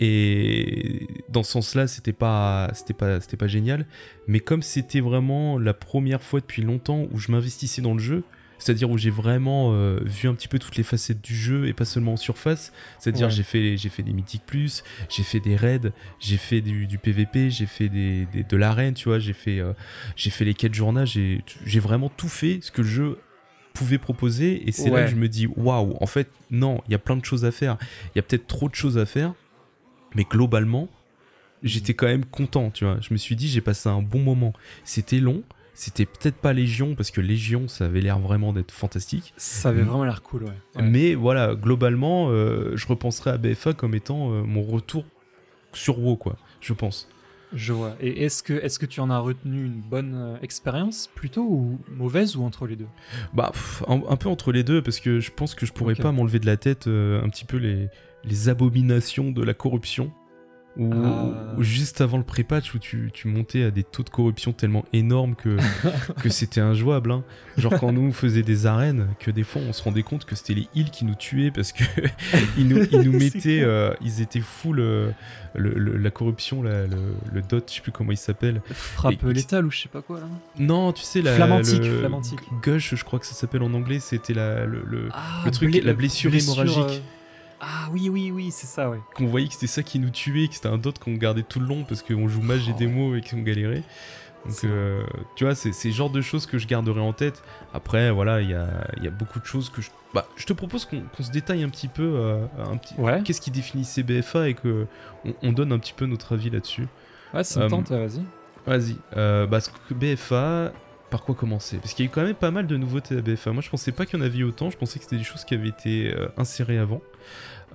Et 0.01 1.07
dans 1.29 1.43
ce 1.43 1.53
sens-là, 1.53 1.87
c'était 1.87 2.13
pas, 2.13 2.71
c'était 2.75 2.95
pas, 2.95 3.21
c'était 3.21 3.37
pas 3.37 3.47
génial. 3.49 3.87
Mais 4.27 4.41
comme 4.41 4.63
c'était 4.63 5.01
vraiment 5.01 5.59
la 5.59 5.75
première 5.75 6.23
fois 6.23 6.41
depuis 6.41 6.63
longtemps 6.63 7.07
où 7.11 7.19
je 7.19 7.31
m'investissais 7.33 7.83
dans 7.83 7.95
le 7.95 7.99
jeu, 8.01 8.25
c'est-à-dire 8.59 8.91
où 8.91 8.99
j'ai 8.99 9.11
vraiment 9.11 9.73
euh, 9.73 10.00
vu 10.05 10.29
un 10.29 10.35
petit 10.35 10.49
peu 10.49 10.59
toutes 10.59 10.77
les 10.77 10.83
facettes 10.83 11.21
du 11.23 11.35
jeu 11.35 11.67
et 11.69 11.73
pas 11.73 11.85
seulement 11.85 12.15
en 12.15 12.17
surface. 12.17 12.73
C'est-à-dire 12.99 13.29
Ouais. 13.29 13.33
j'ai 13.35 13.43
fait, 13.43 13.77
j'ai 13.77 13.88
fait 13.88 14.03
des 14.03 14.12
mythiques 14.12 14.45
plus, 14.47 14.83
j'ai 15.09 15.23
fait 15.23 15.41
des 15.41 15.57
raids, 15.57 15.93
j'ai 16.19 16.37
fait 16.37 16.61
du, 16.61 16.87
du 16.87 16.99
PVP, 16.99 17.50
j'ai 17.50 17.67
fait 17.67 17.88
des, 17.88 18.27
des- 18.27 18.43
de 18.45 18.57
l'arène, 18.57 18.95
tu 18.95 19.09
vois, 19.09 19.19
j'ai 19.19 19.33
fait, 19.33 19.61
euh, 19.61 19.73
j'ai 20.17 20.31
fait 20.31 20.45
les 20.45 20.55
quêtes 20.55 20.75
journal, 20.75 21.07
j'ai, 21.07 21.43
j'ai 21.65 21.81
vraiment 21.81 22.09
tout 22.09 22.29
fait 22.29 22.59
ce 22.62 22.71
que 22.71 22.83
le 22.83 22.88
jeu 22.88 23.19
pouvait 23.75 23.99
proposer 23.99 24.69
et 24.69 24.73
c'est 24.73 24.91
là 24.91 25.05
que 25.05 25.11
je 25.12 25.17
me 25.17 25.29
dis 25.29 25.47
waouh 25.47 25.97
en 26.00 26.07
fait 26.07 26.29
non 26.50 26.81
il 26.88 26.91
y 26.93 26.95
a 26.97 26.99
plein 26.99 27.17
de 27.17 27.25
choses 27.25 27.45
à 27.45 27.53
faire 27.53 27.79
il 28.07 28.17
y 28.17 28.19
a 28.19 28.23
peut-être 28.23 28.49
trop 28.49 28.69
de 28.69 28.75
choses 28.75 28.99
à 28.99 29.07
faire 29.07 29.35
mais 30.17 30.25
globalement 30.25 30.88
j'étais 31.62 31.95
quand 31.95 32.07
même 32.07 32.25
content 32.25 32.71
tu 32.73 32.85
vois 32.85 32.99
je 33.00 33.12
me 33.12 33.19
suis 33.19 33.37
dit 33.37 33.47
j'ai 33.47 33.61
passé 33.61 33.88
un 33.88 34.03
bon 34.03 34.19
moment 34.21 34.53
c'était 34.83 35.21
long 35.21 35.45
c'était 35.78 36.06
peut-être 36.06 36.37
pas 36.37 36.52
Légion 36.52 36.94
parce 36.94 37.11
que 37.11 37.20
Légion 37.20 37.68
ça 37.68 37.85
avait 37.87 38.00
l'air 38.00 38.18
vraiment 38.18 38.52
d'être 38.52 38.73
fantastique 38.73 39.32
Ça 39.37 39.68
avait 39.68 39.82
vraiment 39.82 40.04
l'air 40.04 40.23
cool, 40.23 40.44
ouais. 40.44 40.50
Ouais. 40.76 40.82
mais 40.82 41.14
voilà 41.14 41.54
globalement 41.54 42.28
euh, 42.30 42.73
je 42.76 42.87
repenserai 42.87 43.30
à 43.30 43.37
BFA 43.38 43.73
comme 43.75 43.94
étant 43.94 44.32
euh, 44.32 44.42
mon 44.42 44.62
retour 44.62 45.04
sur 45.73 45.99
WoW 46.00 46.16
quoi 46.16 46.37
je 46.61 46.73
pense 46.73 47.08
Je 47.54 47.73
vois. 47.73 47.94
Et 48.00 48.25
est-ce 48.25 48.42
que, 48.42 48.52
est 48.54 48.76
que 48.78 48.87
tu 48.87 49.00
en 49.00 49.11
as 49.11 49.18
retenu 49.20 49.64
une 49.64 49.80
bonne 49.80 50.14
euh, 50.14 50.37
expérience 50.42 51.08
plutôt 51.14 51.42
ou 51.42 51.78
mauvaise 51.90 52.37
ou 52.37 52.42
entre 52.42 52.66
les 52.66 52.76
deux? 52.76 52.88
Bah, 53.32 53.50
pff, 53.52 53.82
un, 53.88 54.02
un 54.08 54.16
peu 54.16 54.28
entre 54.28 54.50
les 54.52 54.64
deux, 54.64 54.82
parce 54.82 55.00
que 55.00 55.20
je 55.20 55.30
pense 55.30 55.54
que 55.54 55.64
je 55.64 55.73
pourrais 55.73 55.94
pas 55.94 56.12
m'enlever 56.12 56.40
de 56.40 56.47
la 56.47 56.56
tête 56.56 56.88
euh, 56.88 57.23
un 57.23 57.28
petit 57.28 57.44
peu 57.47 57.56
les, 57.56 57.88
les 58.25 58.49
abominations 58.49 59.30
de 59.30 59.42
la 59.42 59.54
corruption. 59.54 60.12
Ou 60.78 60.92
Ah. 60.94 61.54
ou 61.58 61.62
juste 61.64 62.00
avant 62.00 62.18
le 62.18 62.23
pré-patch 62.25 62.73
où 62.75 62.78
tu, 62.78 63.11
tu 63.12 63.26
montais 63.26 63.64
à 63.64 63.70
des 63.73 63.82
taux 63.82 64.04
de 64.04 64.11
corruption 64.11 64.52
tellement 64.52 64.85
énormes 64.92 65.35
que, 65.35 65.56
que 66.23 66.28
c'était 66.28 66.61
injouable. 66.61 67.11
hein. 67.11 67.25
Genre 67.56 67.75
quand 67.80 67.90
nous 67.92 68.02
on 68.02 68.12
faisait 68.12 68.44
des 68.44 68.66
arènes, 68.66 69.08
que 69.18 69.32
des 69.32 69.42
fois 69.42 69.61
on 69.68 69.73
se 69.73 69.82
rendait 69.82 70.04
compte 70.04 70.25
que 70.25 70.37
c'était 70.37 70.54
les 70.54 70.68
heals 70.76 70.90
qui 70.90 71.04
nous 71.04 71.16
tuaient 71.16 71.50
parce 71.50 71.73
que 71.73 71.82
ils 72.58 72.68
nous, 72.68 72.85
ils 72.92 73.00
nous 73.00 73.12
C'est 73.18 73.35
mettaient, 73.35 73.61
euh, 73.62 73.92
ils 74.00 74.20
étaient 74.23 74.40
le- 75.56 75.75
le- 75.75 75.97
la 75.97 76.11
corruption, 76.12 76.62
la- 76.62 76.87
le, 76.87 76.97
le 77.32 77.42
dot, 77.42 77.64
je 77.68 77.75
sais 77.75 77.80
plus 77.80 77.90
comment 77.90 78.12
il 78.12 78.16
s'appelle. 78.16 78.62
Frappe 78.70 79.14
Et- 79.25 79.32
létale 79.35 79.66
ou 79.66 79.70
je 79.73 79.78
sais 79.80 79.88
pas 79.88 80.02
quoi 80.02 80.20
là 80.20 80.26
Non, 80.61 80.92
tu 80.92 81.02
sais, 81.02 81.23
la, 81.23 81.35
Flamantique, 81.35 81.82
le- 81.85 81.99
flamantique. 81.99 82.38
Gush, 82.62 82.94
je 82.94 83.04
crois 83.04 83.18
que 83.18 83.26
ça 83.26 83.35
s'appelle 83.35 83.62
en 83.62 83.75
anglais, 83.75 83.99
c'était 83.99 84.35
la, 84.35 84.64
le, 84.64 84.82
le- 84.87 85.08
Ah, 85.12 85.42
le 85.44 85.50
truc, 85.50 85.70
blé- 85.73 85.80
la 85.82 85.94
blessure 85.94 86.32
hémorragique. 86.35 86.78
euh, 86.78 86.99
Ah 87.61 87.88
oui, 87.93 88.09
oui, 88.09 88.31
oui, 88.31 88.50
c'est 88.53 88.67
ça, 88.67 88.88
ouais. 88.91 88.99
qu'on 89.15 89.27
voyait 89.27 89.49
que 89.49 89.55
c'était 89.55 89.67
ça 89.67 89.83
qui 89.83 89.99
nous 89.99 90.11
tuait, 90.11 90.47
que 90.49 90.55
c'était 90.55 90.69
un 90.69 90.79
dot 90.79 90.99
qu'on 90.99 91.15
gardait 91.15 91.43
tout 91.43 91.59
le 91.61 91.67
long 91.67 91.85
parce 91.85 92.03
qu'on 92.03 92.29
joue 92.29 92.41
mage 92.43 92.69
et 92.69 92.73
Oh. 92.73 92.79
démo 92.79 93.15
et 93.17 93.21
qu'on 93.21 93.43
galérait. 93.43 93.83
Donc, 94.47 94.65
euh, 94.65 95.03
tu 95.35 95.45
vois, 95.45 95.57
c'est 95.57 95.73
c'est 95.73 95.88
le 95.88 95.95
genre 95.95 96.11
de 96.11 96.21
choses 96.21 96.47
que 96.47 96.59
je 96.59 96.67
garderai 96.69 97.00
en 97.00 97.12
tête. 97.12 97.43
Après, 97.75 98.11
voilà, 98.12 98.41
il 98.41 98.49
y 98.50 98.55
a, 98.55 98.69
il 98.97 99.03
y 99.05 99.09
a 99.09 99.11
beaucoup 99.11 99.41
de 99.41 99.45
choses 99.45 99.69
que 99.71 99.83
je. 99.83 99.91
Bah, 100.15 100.27
je 100.37 100.47
te 100.47 100.53
propose 100.53 100.85
qu'on 100.85 101.00
qu'on 101.00 101.23
se 101.25 101.33
détaille 101.33 101.65
un 101.65 101.69
petit 101.69 101.88
peu. 101.88 102.05
euh, 102.15 102.47
un 102.59 102.77
petit... 102.77 102.95
Ouais, 102.99 103.21
Qu'est-ce 103.25 103.41
qui 103.41 103.50
définissait 103.50 104.05
BFA 104.05 104.49
et 104.49 104.55
que 104.55 104.87
on, 105.25 105.35
on 105.43 105.53
donne 105.53 105.73
un 105.73 105.79
petit 105.81 105.93
peu 105.93 106.07
notre 106.07 106.35
avis 106.35 106.50
là-dessus. 106.50 106.87
ouais 107.35 107.43
ça 107.43 107.61
me 107.61 107.65
Euh, 107.65 107.69
tente, 107.69 107.91
vas-y. 107.91 108.23
Vas-y. 108.67 108.97
Euh, 109.17 109.47
bah, 109.47 109.59
BFA, 109.91 110.73
par 111.11 111.25
quoi 111.25 111.35
commencer? 111.35 111.79
Parce 111.79 111.93
qu'il 111.93 112.05
y 112.05 112.09
a 112.09 112.11
eu 112.11 112.15
quand 112.15 112.23
même 112.23 112.35
pas 112.35 112.50
mal 112.53 112.67
de 112.69 112.77
nouveautés 112.77 113.19
à 113.19 113.21
BFA. 113.21 113.53
Moi, 113.53 113.62
je 113.62 113.69
pensais 113.71 113.93
pas 113.93 114.07
qu'il 114.07 114.19
y 114.19 114.23
en 114.23 114.25
avait 114.25 114.38
eu 114.38 114.45
autant. 114.45 114.71
Je 114.71 114.77
pensais 114.79 114.99
que 114.99 115.05
c'était 115.05 115.19
des 115.19 115.25
choses 115.25 115.45
qui 115.45 115.55
avaient 115.55 115.69
été 115.69 116.15
euh, 116.15 116.29
insérées 116.37 116.78
avant. 116.78 117.02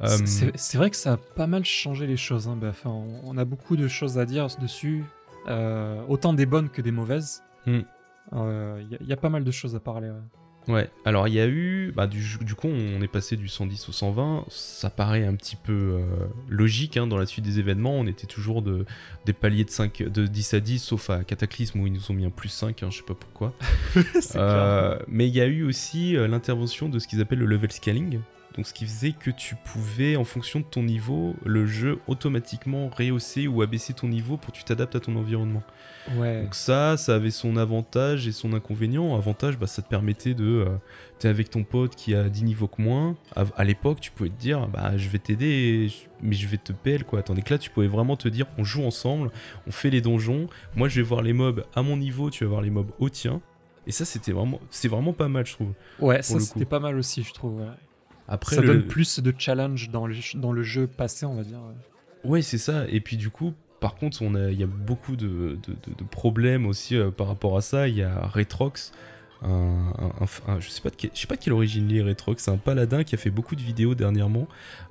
Euh, 0.01 0.17
C'est- 0.55 0.77
vrai 0.77 0.89
que 0.89 0.95
ça 0.95 1.13
a 1.13 1.17
pas 1.17 1.47
mal 1.47 1.63
changé 1.63 2.07
les 2.07 2.17
choses. 2.17 2.47
Hein. 2.47 2.57
enfin, 2.63 2.89
on, 2.89 3.21
on 3.23 3.37
a 3.37 3.45
beaucoup 3.45 3.75
de 3.75 3.87
choses 3.87 4.17
à 4.17 4.25
dire 4.25 4.47
dessus, 4.59 5.03
euh, 5.47 6.01
autant 6.07 6.33
des 6.33 6.45
bonnes 6.45 6.69
que 6.69 6.81
des 6.81 6.91
mauvaises. 6.91 7.43
Hmm. 7.65 7.81
Il 8.33 8.97
y, 9.07 9.13
a 9.13 9.17
pas 9.17 9.29
mal 9.29 9.43
de 9.43 9.51
choses 9.51 9.75
à 9.75 9.79
parler. 9.79 10.09
ouais. 10.09 10.15
Ouais, 10.67 10.89
alors 11.03 11.27
il 11.27 11.33
y 11.33 11.41
a 11.41 11.47
eu, 11.47 11.91
bah, 11.93 12.07
du, 12.07 12.37
du 12.41 12.55
coup 12.55 12.67
on 12.67 13.01
est 13.01 13.07
passé 13.07 13.35
du 13.35 13.47
110 13.49 13.89
au 13.89 13.91
120, 13.91 14.45
ça 14.47 14.89
paraît 14.89 15.25
un 15.25 15.35
petit 15.35 15.57
peu 15.57 15.73
euh, 15.73 16.05
logique 16.47 16.95
hein, 16.95 17.05
dans 17.05 17.17
la 17.17 17.25
suite 17.25 17.43
des 17.43 17.59
événements, 17.59 17.95
on 17.95 18.07
était 18.07 18.27
toujours 18.27 18.61
de, 18.61 18.85
des 19.25 19.33
paliers 19.33 19.65
de, 19.65 19.69
5, 19.69 20.03
de 20.03 20.25
10 20.25 20.53
à 20.53 20.59
10, 20.61 20.79
sauf 20.79 21.09
à 21.09 21.23
Cataclysme 21.25 21.81
où 21.81 21.87
ils 21.87 21.91
nous 21.93 22.09
ont 22.11 22.13
mis 22.13 22.25
un 22.25 22.29
plus 22.29 22.47
5, 22.49 22.81
hein, 22.81 22.87
je 22.89 22.97
sais 22.97 23.03
pas 23.03 23.15
pourquoi. 23.15 23.53
Euh, 24.35 24.97
mais 25.07 25.27
il 25.27 25.35
y 25.35 25.41
a 25.41 25.45
eu 25.45 25.63
aussi 25.63 26.15
euh, 26.15 26.27
l'intervention 26.27 26.89
de 26.89 26.97
ce 26.97 27.07
qu'ils 27.07 27.21
appellent 27.21 27.39
le 27.39 27.45
level 27.45 27.71
scaling, 27.71 28.19
donc 28.55 28.67
ce 28.67 28.73
qui 28.73 28.85
faisait 28.85 29.11
que 29.13 29.31
tu 29.31 29.55
pouvais, 29.55 30.15
en 30.15 30.23
fonction 30.23 30.59
de 30.59 30.65
ton 30.65 30.83
niveau, 30.83 31.35
le 31.45 31.65
jeu 31.65 31.99
automatiquement 32.07 32.89
rehausser 32.89 33.47
ou 33.47 33.61
abaisser 33.61 33.93
ton 33.93 34.07
niveau 34.07 34.37
pour 34.37 34.51
que 34.53 34.57
tu 34.57 34.63
t'adaptes 34.63 34.95
à 34.95 34.99
ton 34.99 35.15
environnement. 35.15 35.63
Ouais. 36.17 36.43
Donc 36.43 36.53
ça, 36.55 36.97
ça 36.97 37.15
avait 37.15 37.31
son 37.31 37.55
avantage 37.57 38.27
et 38.27 38.31
son 38.31 38.53
inconvénient. 38.53 39.15
Avantage, 39.15 39.57
bah, 39.57 39.67
ça 39.67 39.81
te 39.81 39.87
permettait 39.89 40.33
de... 40.33 40.43
euh, 40.67 40.75
T'es 41.19 41.29
avec 41.29 41.49
ton 41.49 41.63
pote 41.63 41.95
qui 41.95 42.13
a 42.15 42.27
10 42.27 42.43
niveaux 42.43 42.67
que 42.67 42.81
moins. 42.81 43.15
À, 43.35 43.45
à 43.55 43.63
l'époque, 43.63 44.01
tu 44.01 44.11
pouvais 44.11 44.29
te 44.29 44.39
dire, 44.39 44.67
bah 44.67 44.97
je 44.97 45.07
vais 45.07 45.19
t'aider, 45.19 45.89
mais 46.21 46.35
je 46.35 46.47
vais 46.47 46.57
te 46.57 46.73
PL 46.73 47.05
quoi. 47.05 47.23
Tandis 47.23 47.43
que 47.43 47.53
là, 47.53 47.57
tu 47.57 47.69
pouvais 47.69 47.87
vraiment 47.87 48.17
te 48.17 48.27
dire, 48.27 48.45
on 48.57 48.63
joue 48.65 48.83
ensemble, 48.83 49.31
on 49.65 49.71
fait 49.71 49.89
les 49.89 50.01
donjons. 50.01 50.47
Moi, 50.75 50.89
je 50.89 50.97
vais 50.97 51.01
voir 51.07 51.21
les 51.21 51.31
mobs 51.31 51.63
à 51.75 51.81
mon 51.81 51.95
niveau, 51.95 52.29
tu 52.29 52.43
vas 52.43 52.49
voir 52.49 52.61
les 52.61 52.69
mobs 52.71 52.91
au 52.99 53.09
tien. 53.09 53.41
Et 53.87 53.91
ça, 53.91 54.03
c'était 54.05 54.31
vraiment, 54.33 54.59
c'est 54.69 54.87
vraiment 54.89 55.13
pas 55.13 55.27
mal, 55.29 55.45
je 55.45 55.53
trouve. 55.53 55.73
Ouais, 55.99 56.21
ça 56.21 56.39
c'était 56.39 56.65
pas 56.65 56.79
mal 56.79 56.97
aussi, 56.97 57.23
je 57.23 57.33
trouve. 57.33 57.59
ouais. 57.61 57.67
Après, 58.27 58.55
ça 58.55 58.61
le- 58.61 58.67
donne 58.67 58.83
plus 58.87 59.19
de 59.19 59.33
challenge 59.37 59.89
dans 59.89 60.07
le, 60.07 60.15
dans 60.35 60.51
le 60.51 60.63
jeu 60.63 60.87
passé, 60.87 61.25
on 61.25 61.35
va 61.35 61.43
dire. 61.43 61.59
ouais. 61.59 62.29
Ouais, 62.29 62.41
c'est 62.41 62.57
ça. 62.57 62.85
Et 62.89 63.01
puis 63.01 63.17
du 63.17 63.29
coup, 63.29 63.53
par 63.81 63.95
contre, 63.95 64.21
on 64.21 64.33
a, 64.35 64.49
il 64.49 64.57
y 64.57 64.63
a 64.63 64.67
beaucoup 64.67 65.15
de, 65.17 65.27
de- 65.27 65.73
de- 65.73 65.95
de 65.97 66.03
problèmes 66.09 66.65
aussi 66.65 66.95
euh, 66.95 67.11
par 67.11 67.27
rapport 67.27 67.57
à 67.57 67.61
ça. 67.61 67.87
Il 67.89 67.95
y 67.97 68.01
a 68.03 68.27
Retrox, 68.27 68.93
un, 69.41 69.49
un- 69.49 70.23
un- 70.23 70.53
un- 70.53 70.59
je 70.61 70.69
sais 70.69 70.79
pas 70.81 70.89
de 70.89 70.95
je 71.01 71.19
sais 71.19 71.27
pas 71.27 71.35
de 71.35 71.41
quelle 71.41 71.51
origine 71.51 71.89
il 71.91 71.97
est 71.97 72.01
Retrox. 72.01 72.41
C'est 72.43 72.51
un 72.51 72.55
paladin 72.57 73.03
qui 73.03 73.13
a 73.13 73.17
fait 73.17 73.29
beaucoup 73.29 73.57
de 73.57 73.61
vidéos 73.61 73.93
dernièrement 73.93 74.47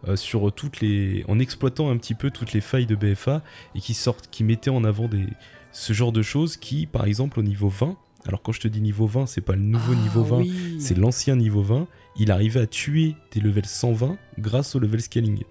euh, 0.09 0.17
sur 0.17 0.53
toutes 0.53 0.81
les, 0.81 1.25
en 1.27 1.39
exploitant 1.39 1.91
un 1.91 1.97
petit 1.97 2.15
peu 2.15 2.31
toutes 2.31 2.53
les 2.53 2.61
failles 2.61 2.85
de 2.87 2.97
BFA 2.97 3.41
et 3.75 3.81
qui 3.81 3.95
sortent, 3.95 4.29
qui 4.31 4.45
mettait 4.45 4.69
en 4.71 4.85
avant 4.85 5.09
des, 5.09 5.27
ce 5.73 5.95
genre 5.95 6.13
de 6.13 6.21
choses 6.21 6.59
qui, 6.59 6.85
par 6.87 7.07
exemple, 7.07 7.41
au 7.41 7.43
niveau 7.43 7.71
20. 7.71 7.97
Alors 8.29 8.43
quand 8.43 8.53
je 8.53 8.61
te 8.61 8.69
dis 8.69 8.83
niveau 8.83 9.07
20, 9.07 9.25
c'est 9.27 9.41
pas 9.41 9.57
le 9.57 9.63
nouveau 9.63 9.95
Ah, 9.97 10.03
niveau 10.03 10.23
20, 10.23 10.37
oui. 10.41 10.77
c'est 10.79 10.99
l'ancien 10.99 11.35
niveau 11.35 11.63
20. 11.63 11.87
Il 12.17 12.31
arrivait 12.31 12.61
à 12.61 12.67
tuer 12.67 13.15
des 13.33 13.41
levels 13.41 13.67
120 13.67 14.17
grâce 14.39 14.75
au 14.75 14.79
level 14.79 15.01
scaling. 15.01 15.43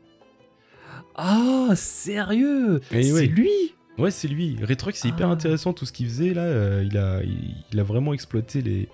Ah, 1.15 1.69
sérieux? 1.75 2.81
C'est 2.91 3.25
lui? 3.27 3.49
Ouais, 3.97 4.11
c'est 4.11 4.27
lui. 4.27 4.57
Retrox, 4.63 4.99
c'est 4.99 5.09
hyper 5.09 5.27
Ah. 5.29 5.33
intéressant 5.33 5.73
tout 5.73 5.85
ce 5.85 5.91
qu'il 5.91 6.07
faisait 6.07 6.33
là. 6.33 6.43
euh, 6.43 6.83
il, 6.89 6.97
a, 6.97 7.21
il, 7.23 7.55
il 7.73 7.79
a 7.79 7.83
vraiment 7.83 8.13
exploité 8.13 8.61
les, 8.61 8.87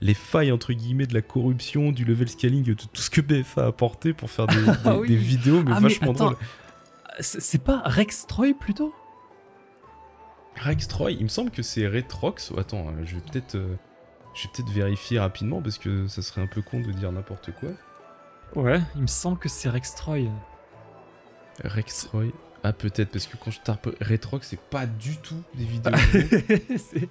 les 0.00 0.14
failles 0.14 0.52
entre 0.52 0.72
guillemets 0.72 1.06
de 1.06 1.14
la 1.14 1.22
corruption, 1.22 1.92
du 1.92 2.04
level 2.04 2.28
scaling, 2.28 2.62
de 2.62 2.74
tout 2.74 2.86
ce 2.94 3.10
que 3.10 3.20
BFA 3.20 3.64
a 3.64 3.66
apporté 3.68 4.12
pour 4.12 4.30
faire 4.30 4.46
des, 4.46 4.54
des- 4.62 4.70
Ah 4.84 4.98
oui. 4.98 5.08
des 5.08 5.16
vidéos, 5.16 5.62
mais 5.64 5.72
Ah, 5.74 5.80
vachement 5.80 6.12
drôles. 6.12 6.36
C'est 7.20 7.62
pas 7.62 7.82
Rex 7.84 8.26
Troy 8.26 8.54
plutôt? 8.58 8.94
Rex 10.56 10.86
Troy, 10.88 11.12
il 11.12 11.24
me 11.24 11.28
semble 11.28 11.50
que 11.50 11.62
c'est 11.62 11.86
Retrox. 11.88 12.52
Attends, 12.56 12.86
euh, 12.88 13.04
je 13.04 13.16
vais 13.16 13.22
peut-être 13.22 13.56
euh, 13.56 13.74
je 14.34 14.42
vais 14.44 14.48
peut-être 14.54 14.70
vérifier 14.70 15.18
rapidement 15.18 15.62
parce 15.62 15.78
que 15.78 16.06
ça 16.08 16.22
serait 16.22 16.40
un 16.42 16.46
peu 16.46 16.60
con 16.62 16.80
de 16.80 16.90
dire 16.92 17.12
n'importe 17.12 17.50
quoi. 17.52 17.70
Ouais, 18.54 18.80
il 18.96 19.02
me 19.02 19.06
semble 19.06 19.38
que 19.38 19.48
c'est 19.48 19.68
Rex 19.68 19.94
Troy. 19.94 20.28
Rex 21.64 22.06
Troy. 22.08 22.26
Ah, 22.62 22.72
peut-être 22.72 23.10
parce 23.10 23.26
que 23.26 23.36
quand 23.36 23.50
je 23.50 23.60
tape 23.60 23.88
Retrox, 24.00 24.46
c'est 24.48 24.60
pas 24.60 24.86
du 24.86 25.16
tout 25.18 25.42
des 25.54 25.64
vidéos. 25.64 25.92
C'est- 26.76 27.08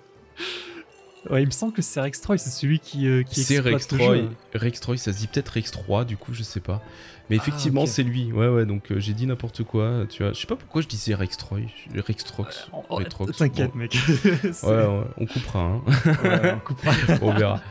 ouais, 1.29 1.41
il 1.43 1.45
me 1.45 1.51
semble 1.51 1.73
que 1.73 1.81
c'est 1.81 1.99
Rex 2.01 2.21
Troy, 2.21 2.37
c'est 2.37 2.49
celui 2.49 2.79
qui, 2.79 3.07
euh, 3.07 3.23
qui 3.23 3.43
C'est 3.43 3.59
Rex 3.59 3.87
Troy. 3.87 4.29
Rex 4.53 4.79
Troy, 4.79 4.97
ça 4.97 5.13
se 5.13 5.17
dit 5.19 5.27
peut-être 5.27 5.49
Rex 5.49 5.71
3, 5.71 6.05
du 6.05 6.17
coup, 6.17 6.33
je 6.33 6.43
sais 6.43 6.59
pas. 6.59 6.81
Mais 7.29 7.37
Ah, 7.39 7.41
effectivement, 7.41 7.85
c'est 7.85 8.03
lui. 8.03 8.31
Ouais, 8.33 8.47
ouais, 8.49 8.65
donc 8.65 8.91
euh, 8.91 8.99
j'ai 8.99 9.13
dit 9.13 9.25
n'importe 9.25 9.63
quoi. 9.63 10.05
Tu 10.09 10.23
vois, 10.23 10.33
je 10.33 10.39
sais 10.41 10.47
pas 10.47 10.57
pourquoi 10.57 10.81
je 10.81 10.87
disais 10.87 11.15
Rex 11.15 11.37
Troy. 11.37 11.61
Rex 11.95 12.23
Trox. 12.25 12.69
Oh. 12.89 13.01
T'inquiète, 13.37 13.71
Bon. 13.71 13.77
mec. 13.79 13.97
Ouais, 14.43 14.49
ouais, 14.63 15.03
on 15.17 15.25
coupera, 15.25 15.59
hein. 15.61 15.81
ouais, 16.23 16.53
on 16.55 16.59
coupera. 16.59 16.91
on 17.21 17.33
verra. 17.33 17.61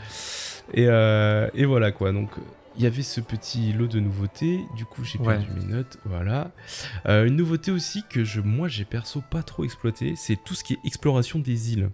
Et, 0.72 0.86
euh, 0.88 1.48
et 1.54 1.66
voilà 1.66 1.92
quoi. 1.92 2.12
Donc, 2.12 2.30
il 2.78 2.82
y 2.82 2.86
avait 2.86 3.02
ce 3.02 3.20
petit 3.20 3.74
lot 3.74 3.86
de 3.88 4.00
nouveautés. 4.00 4.60
Du 4.74 4.86
coup, 4.86 5.04
j'ai 5.04 5.18
Ouais. 5.18 5.36
perdu 5.36 5.48
mes 5.60 5.74
notes. 5.74 5.98
Voilà. 6.06 6.50
Euh, 7.06 7.26
une 7.26 7.36
nouveauté 7.36 7.70
aussi 7.70 8.02
que 8.08 8.24
je, 8.24 8.40
moi, 8.40 8.68
j'ai 8.68 8.86
perso 8.86 9.22
pas 9.30 9.42
trop 9.42 9.64
exploité, 9.64 10.14
c'est 10.16 10.38
tout 10.42 10.54
ce 10.54 10.64
qui 10.64 10.72
est 10.72 10.78
exploration 10.86 11.38
des 11.38 11.74
îles. 11.74 11.90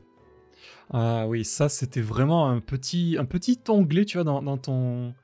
Ah 0.91 1.27
oui, 1.29 1.45
ça 1.45 1.69
c'était 1.69 2.01
vraiment 2.01 2.49
un 2.49 2.61
petit, 2.61 3.17
un 3.19 3.25
petit 3.25 3.61
onglet, 3.69 4.05
tu 4.05 4.17
vois, 4.17 4.25
dans, 4.25 4.43
dans 4.43 4.57
ton, 4.59 5.15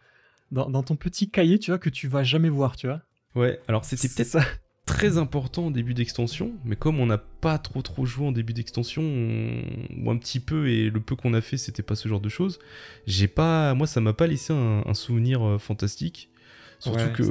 dans, 0.53 0.71
dans 0.71 0.83
ton 0.85 0.97
petit 0.97 1.31
cahier, 1.31 1.59
tu 1.59 1.71
vois, 1.73 1.79
que 1.79 1.91
tu 1.91 2.09
vas 2.09 2.25
jamais 2.25 2.51
voir, 2.51 2.77
tu 2.77 2.87
vois. 2.89 3.03
Ouais, 3.35 3.61
alors 3.69 3.85
c'était 3.85 4.09
peut-être 4.09 4.29
ça. 4.31 4.43
très 4.87 5.19
important 5.19 5.67
au 5.67 5.71
début 5.71 5.95
d'extension, 5.95 6.53
mais 6.65 6.77
comme 6.77 7.01
on 7.01 7.07
n'a 7.07 7.19
pas 7.19 7.59
trop 7.59 7.83
trop 7.83 8.05
joué 8.07 8.27
en 8.27 8.33
début 8.33 8.53
d'extension, 8.53 9.03
on- 9.03 9.63
ou 10.05 10.11
un 10.11 10.17
petit 10.19 10.41
peu, 10.41 10.69
et 10.69 10.91
le 10.91 11.01
peu 11.01 11.17
qu'on 11.17 11.35
a 11.35 11.41
fait, 11.41 11.57
c'était 11.57 11.83
pas 11.83 11.97
ce 11.97 12.09
genre 12.09 12.21
de 12.21 12.29
choses, 12.29 12.59
j'ai 13.07 13.29
pas, 13.29 13.75
moi 13.75 13.87
ça 13.87 14.01
m'a 14.01 14.13
pas 14.13 14.27
laissé 14.27 14.53
un, 14.53 14.83
un 14.87 14.95
souvenir 14.95 15.43
euh, 15.47 15.59
fantastique. 15.59 16.29
Surtout 16.79 16.99
Ouais. 16.99 17.13
que 17.13 17.23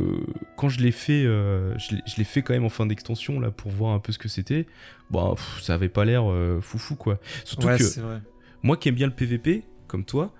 quand 0.57 0.69
je 0.69 0.79
l'ai 0.79 0.91
fait, 0.91 1.23
euh, 1.25 1.77
je 1.77 1.95
l'ai- 2.17 2.23
fait 2.23 2.41
quand 2.41 2.53
même 2.53 2.65
en 2.65 2.69
fin 2.69 2.85
d'extension 2.85 3.39
là 3.39 3.51
pour 3.51 3.71
voir 3.71 3.93
un 3.93 3.99
peu 3.99 4.11
ce 4.11 4.17
que 4.19 4.27
c'était. 4.29 4.65
Bah, 5.11 5.31
pff, 5.35 5.61
ça 5.61 5.75
avait 5.75 5.89
pas 5.89 6.05
l'air 6.05 6.23
euh, 6.31 6.59
foufou 6.61 6.95
quoi. 6.95 7.19
Surtout 7.45 7.67
Ouais, 7.67 7.77
que 7.77 7.83
moi 8.63 8.77
qui 8.77 8.89
aime 8.89 8.95
bien 8.95 9.07
le 9.07 9.13
PVP, 9.13 9.63
comme 9.87 10.05
toi, 10.05 10.33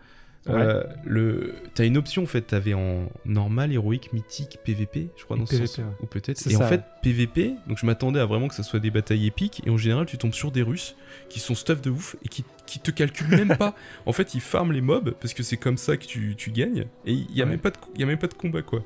Ouais. 0.46 0.56
euh, 0.56 0.84
le... 1.06 1.56
t'as 1.74 1.86
une 1.86 1.96
option 1.96 2.24
en 2.24 2.26
fait, 2.26 2.42
t'avais 2.42 2.74
en 2.74 3.08
normal, 3.26 3.72
héroïque, 3.72 4.12
mythique, 4.12 4.60
PVP, 4.66 5.08
je 5.16 5.24
crois 5.24 5.38
dans 5.38 5.46
ce 5.46 5.52
PVP, 5.52 5.68
sens, 5.68 5.78
ouais. 5.78 5.86
ou 6.02 6.06
peut-être. 6.06 6.46
Et 6.52 6.56
en 6.58 6.62
fait, 6.68 6.76
ouais. 6.82 6.84
PVP, 7.02 7.56
donc 7.68 7.78
je 7.78 7.86
m'attendais 7.86 8.20
à 8.20 8.26
vraiment 8.26 8.50
que 8.50 8.56
ça 8.56 8.64
soit 8.64 8.80
des 8.82 8.92
batailles 8.92 9.26
épiques, 9.26 9.62
et 9.66 9.70
en 9.70 9.78
général 9.78 10.06
tu 10.06 10.18
tombes 10.18 10.34
sur 10.34 10.52
des 10.52 10.62
Russes 10.62 10.96
qui 11.30 11.40
sont 11.40 11.56
stuff 11.56 11.82
de 11.82 11.90
ouf 11.92 12.18
et 12.26 12.28
qui, 12.28 12.44
qui 12.66 12.80
te 12.80 12.92
calculent 12.92 13.30
même 13.30 13.56
pas. 13.58 13.74
En 14.06 14.12
fait, 14.12 14.34
ils 14.36 14.42
farment 14.42 14.74
les 14.74 14.82
mobs 14.82 15.12
parce 15.22 15.34
que 15.34 15.44
c'est 15.44 15.58
comme 15.58 15.78
ça 15.78 15.96
que 15.96 16.06
tu, 16.06 16.36
tu 16.36 16.52
gagnes, 16.52 16.88
et 17.06 17.14
il 17.14 17.34
y 17.36 17.42
a 17.42 17.46
même 17.46 17.60
pas 17.60 17.72
de, 17.72 17.78
y 17.98 18.04
a 18.04 18.06
même 18.06 18.20
pas 18.20 18.28
de 18.28 18.34
combat 18.34 18.62
quoi. 18.62 18.84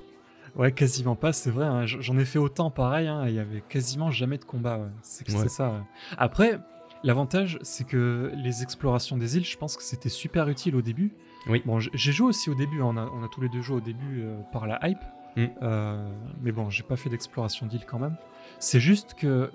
Ouais, 0.55 0.71
quasiment 0.71 1.15
pas, 1.15 1.33
c'est 1.33 1.51
vrai. 1.51 1.65
hein. 1.65 1.85
J'en 1.85 2.17
ai 2.17 2.25
fait 2.25 2.39
autant 2.39 2.71
pareil, 2.71 3.07
hein, 3.07 3.25
il 3.27 3.33
y 3.35 3.39
avait 3.39 3.61
quasiment 3.67 4.09
jamais 4.11 4.37
de 4.37 4.43
combat. 4.43 4.89
C'est 5.03 5.27
ça. 5.49 5.85
Après, 6.17 6.59
l'avantage, 7.03 7.59
c'est 7.61 7.85
que 7.85 8.31
les 8.35 8.63
explorations 8.63 9.17
des 9.17 9.37
îles, 9.37 9.45
je 9.45 9.57
pense 9.57 9.77
que 9.77 9.83
c'était 9.83 10.09
super 10.09 10.49
utile 10.49 10.75
au 10.75 10.81
début. 10.81 11.13
Oui. 11.49 11.61
Bon, 11.65 11.79
j'ai 11.79 12.11
joué 12.11 12.27
aussi 12.27 12.49
au 12.49 12.55
début, 12.55 12.81
hein, 12.81 12.85
on 12.87 12.97
a, 12.97 13.05
on 13.05 13.23
a 13.23 13.27
tous 13.27 13.41
les 13.41 13.49
deux 13.49 13.61
joué 13.61 13.77
au 13.77 13.81
début 13.81 14.21
euh, 14.21 14.39
par 14.51 14.67
la 14.67 14.79
hype. 14.87 14.99
Mm. 15.35 15.45
Euh, 15.61 16.09
mais 16.41 16.51
bon, 16.51 16.69
j'ai 16.69 16.83
pas 16.83 16.95
fait 16.95 17.09
d'exploration 17.09 17.65
d'île 17.67 17.85
quand 17.85 17.99
même. 17.99 18.17
C'est 18.59 18.79
juste 18.79 19.13
que 19.13 19.51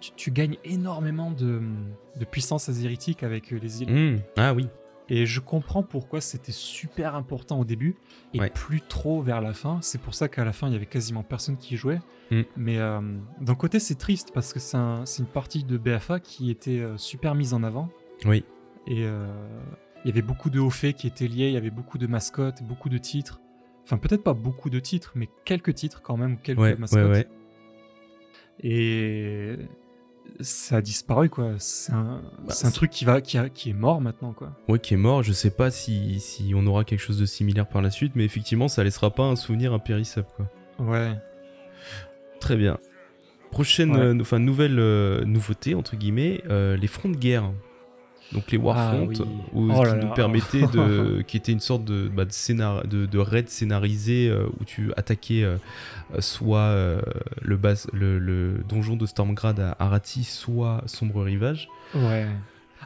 tu, 0.00 0.10
tu 0.16 0.30
gagnes 0.30 0.56
énormément 0.64 1.30
de, 1.30 1.62
de 2.18 2.24
puissance 2.24 2.68
azéritique 2.68 3.22
avec 3.22 3.52
euh, 3.52 3.58
les 3.62 3.82
îles. 3.82 3.90
Hmm, 4.16 4.18
Ah 4.36 4.52
oui. 4.54 4.68
Et 5.12 5.26
je 5.26 5.40
comprends 5.40 5.82
pourquoi 5.82 6.20
c'était 6.20 6.52
super 6.52 7.16
important 7.16 7.58
au 7.58 7.64
début 7.64 7.96
et 8.32 8.38
Ouais. 8.40 8.50
plus 8.50 8.80
trop 8.80 9.20
vers 9.22 9.40
la 9.40 9.52
fin. 9.52 9.78
C'est 9.82 10.00
pour 10.00 10.14
ça 10.14 10.28
qu'à 10.28 10.44
la 10.44 10.52
fin, 10.52 10.68
il 10.68 10.72
y 10.72 10.76
avait 10.76 10.86
quasiment 10.86 11.22
personne 11.24 11.56
qui 11.56 11.76
jouait. 11.76 12.00
Mm. 12.30 12.40
Mais 12.56 12.78
euh, 12.78 13.00
d'un 13.40 13.54
côté, 13.56 13.78
c'est 13.80 13.96
triste 13.96 14.30
parce 14.34 14.52
que 14.52 14.60
c'est 14.60 14.76
un- 14.76 15.04
c'est 15.06 15.22
une 15.22 15.28
partie 15.28 15.64
de 15.64 15.78
BFA 15.78 16.20
qui 16.20 16.50
était 16.50 16.84
super 16.96 17.34
mise 17.34 17.54
en 17.54 17.62
avant. 17.64 17.88
Oui. 18.24 18.44
Et 18.86 19.04
euh, 19.04 19.26
il 20.04 20.08
y 20.08 20.10
avait 20.10 20.22
beaucoup 20.22 20.50
de 20.50 20.58
hauts 20.60 20.70
faits 20.70 20.96
qui 20.96 21.06
étaient 21.06 21.28
liés, 21.28 21.48
il 21.48 21.52
y 21.52 21.56
avait 21.56 21.70
beaucoup 21.70 21.98
de 21.98 22.06
mascottes, 22.06 22.62
beaucoup 22.62 22.88
de 22.88 22.98
titres. 22.98 23.40
Enfin, 23.84 23.96
peut-être 23.98 24.22
pas 24.22 24.34
beaucoup 24.34 24.70
de 24.70 24.78
titres, 24.78 25.12
mais 25.14 25.28
quelques 25.44 25.74
titres 25.74 26.00
quand 26.02 26.16
même, 26.16 26.38
quelques 26.38 26.58
Ouais, 26.60 26.76
mascottes. 26.76 27.02
ouais, 27.04 27.10
ouais. 27.10 27.28
Et 28.62 29.56
ça 30.40 30.76
a 30.76 30.80
disparu, 30.82 31.28
quoi. 31.28 31.54
C'est 31.58 31.92
un, 31.92 32.22
Bah, 32.46 32.54
un 32.62 32.70
truc 32.70 32.90
qui, 32.90 33.04
va, 33.04 33.20
qui, 33.20 33.36
a- 33.38 33.48
qui 33.48 33.70
est 33.70 33.74
mort 33.74 34.00
maintenant, 34.00 34.32
quoi. 34.32 34.56
Ouais, 34.68 34.78
qui 34.78 34.94
est 34.94 34.98
mort. 34.98 35.22
Je 35.22 35.32
sais 35.32 35.50
pas 35.50 35.70
si, 35.70 36.20
si 36.20 36.52
on 36.54 36.66
aura 36.66 36.84
quelque 36.84 37.00
chose 37.00 37.18
de 37.18 37.26
similaire 37.26 37.66
par 37.68 37.82
la 37.82 37.90
suite, 37.90 38.12
mais 38.14 38.24
effectivement, 38.24 38.68
ça 38.68 38.84
laissera 38.84 39.10
pas 39.10 39.24
un 39.24 39.36
souvenir 39.36 39.72
impérissable 39.72 40.28
quoi. 40.36 40.48
Ouais. 40.78 41.12
Très 42.38 42.56
bien. 42.56 42.78
Prochaine, 43.50 43.96
euh, 43.96 44.16
enfin 44.20 44.38
nouvelle 44.38 44.78
euh, 44.78 45.24
nouveauté 45.24 45.74
entre 45.74 45.96
guillemets, 45.96 46.40
euh, 46.48 46.76
les 46.76 46.86
fronts 46.86 47.08
de 47.10 47.16
guerre. 47.16 47.50
Donc 48.32 48.50
les 48.52 48.58
Warfronts, 48.58 49.00
Ah 49.02 49.06
oui. 49.08 49.16
où- 49.52 49.72
Oh 49.72 49.80
qui 49.80 49.86
là 49.86 49.94
nous 49.96 50.08
là. 50.08 50.14
de, 50.68 51.22
qui 51.26 51.36
était 51.36 51.52
une 51.52 51.60
sorte 51.60 51.84
de, 51.84 52.08
bah, 52.08 52.24
de, 52.24 52.32
scénar, 52.32 52.86
de, 52.86 53.06
de 53.06 53.18
raid 53.18 53.48
scénarisé 53.48 54.28
euh, 54.28 54.46
où 54.60 54.64
tu 54.64 54.92
attaquais 54.96 55.42
euh, 55.42 55.56
soit 56.20 56.58
euh, 56.60 57.00
le, 57.42 57.56
bas, 57.56 57.74
le, 57.92 58.18
le 58.18 58.62
donjon 58.68 58.96
de 58.96 59.06
Stormgrad 59.06 59.58
à 59.60 59.76
Arati, 59.78 60.24
soit 60.24 60.82
Sombre 60.86 61.22
Rivage. 61.24 61.68
Ouais. 61.94 62.26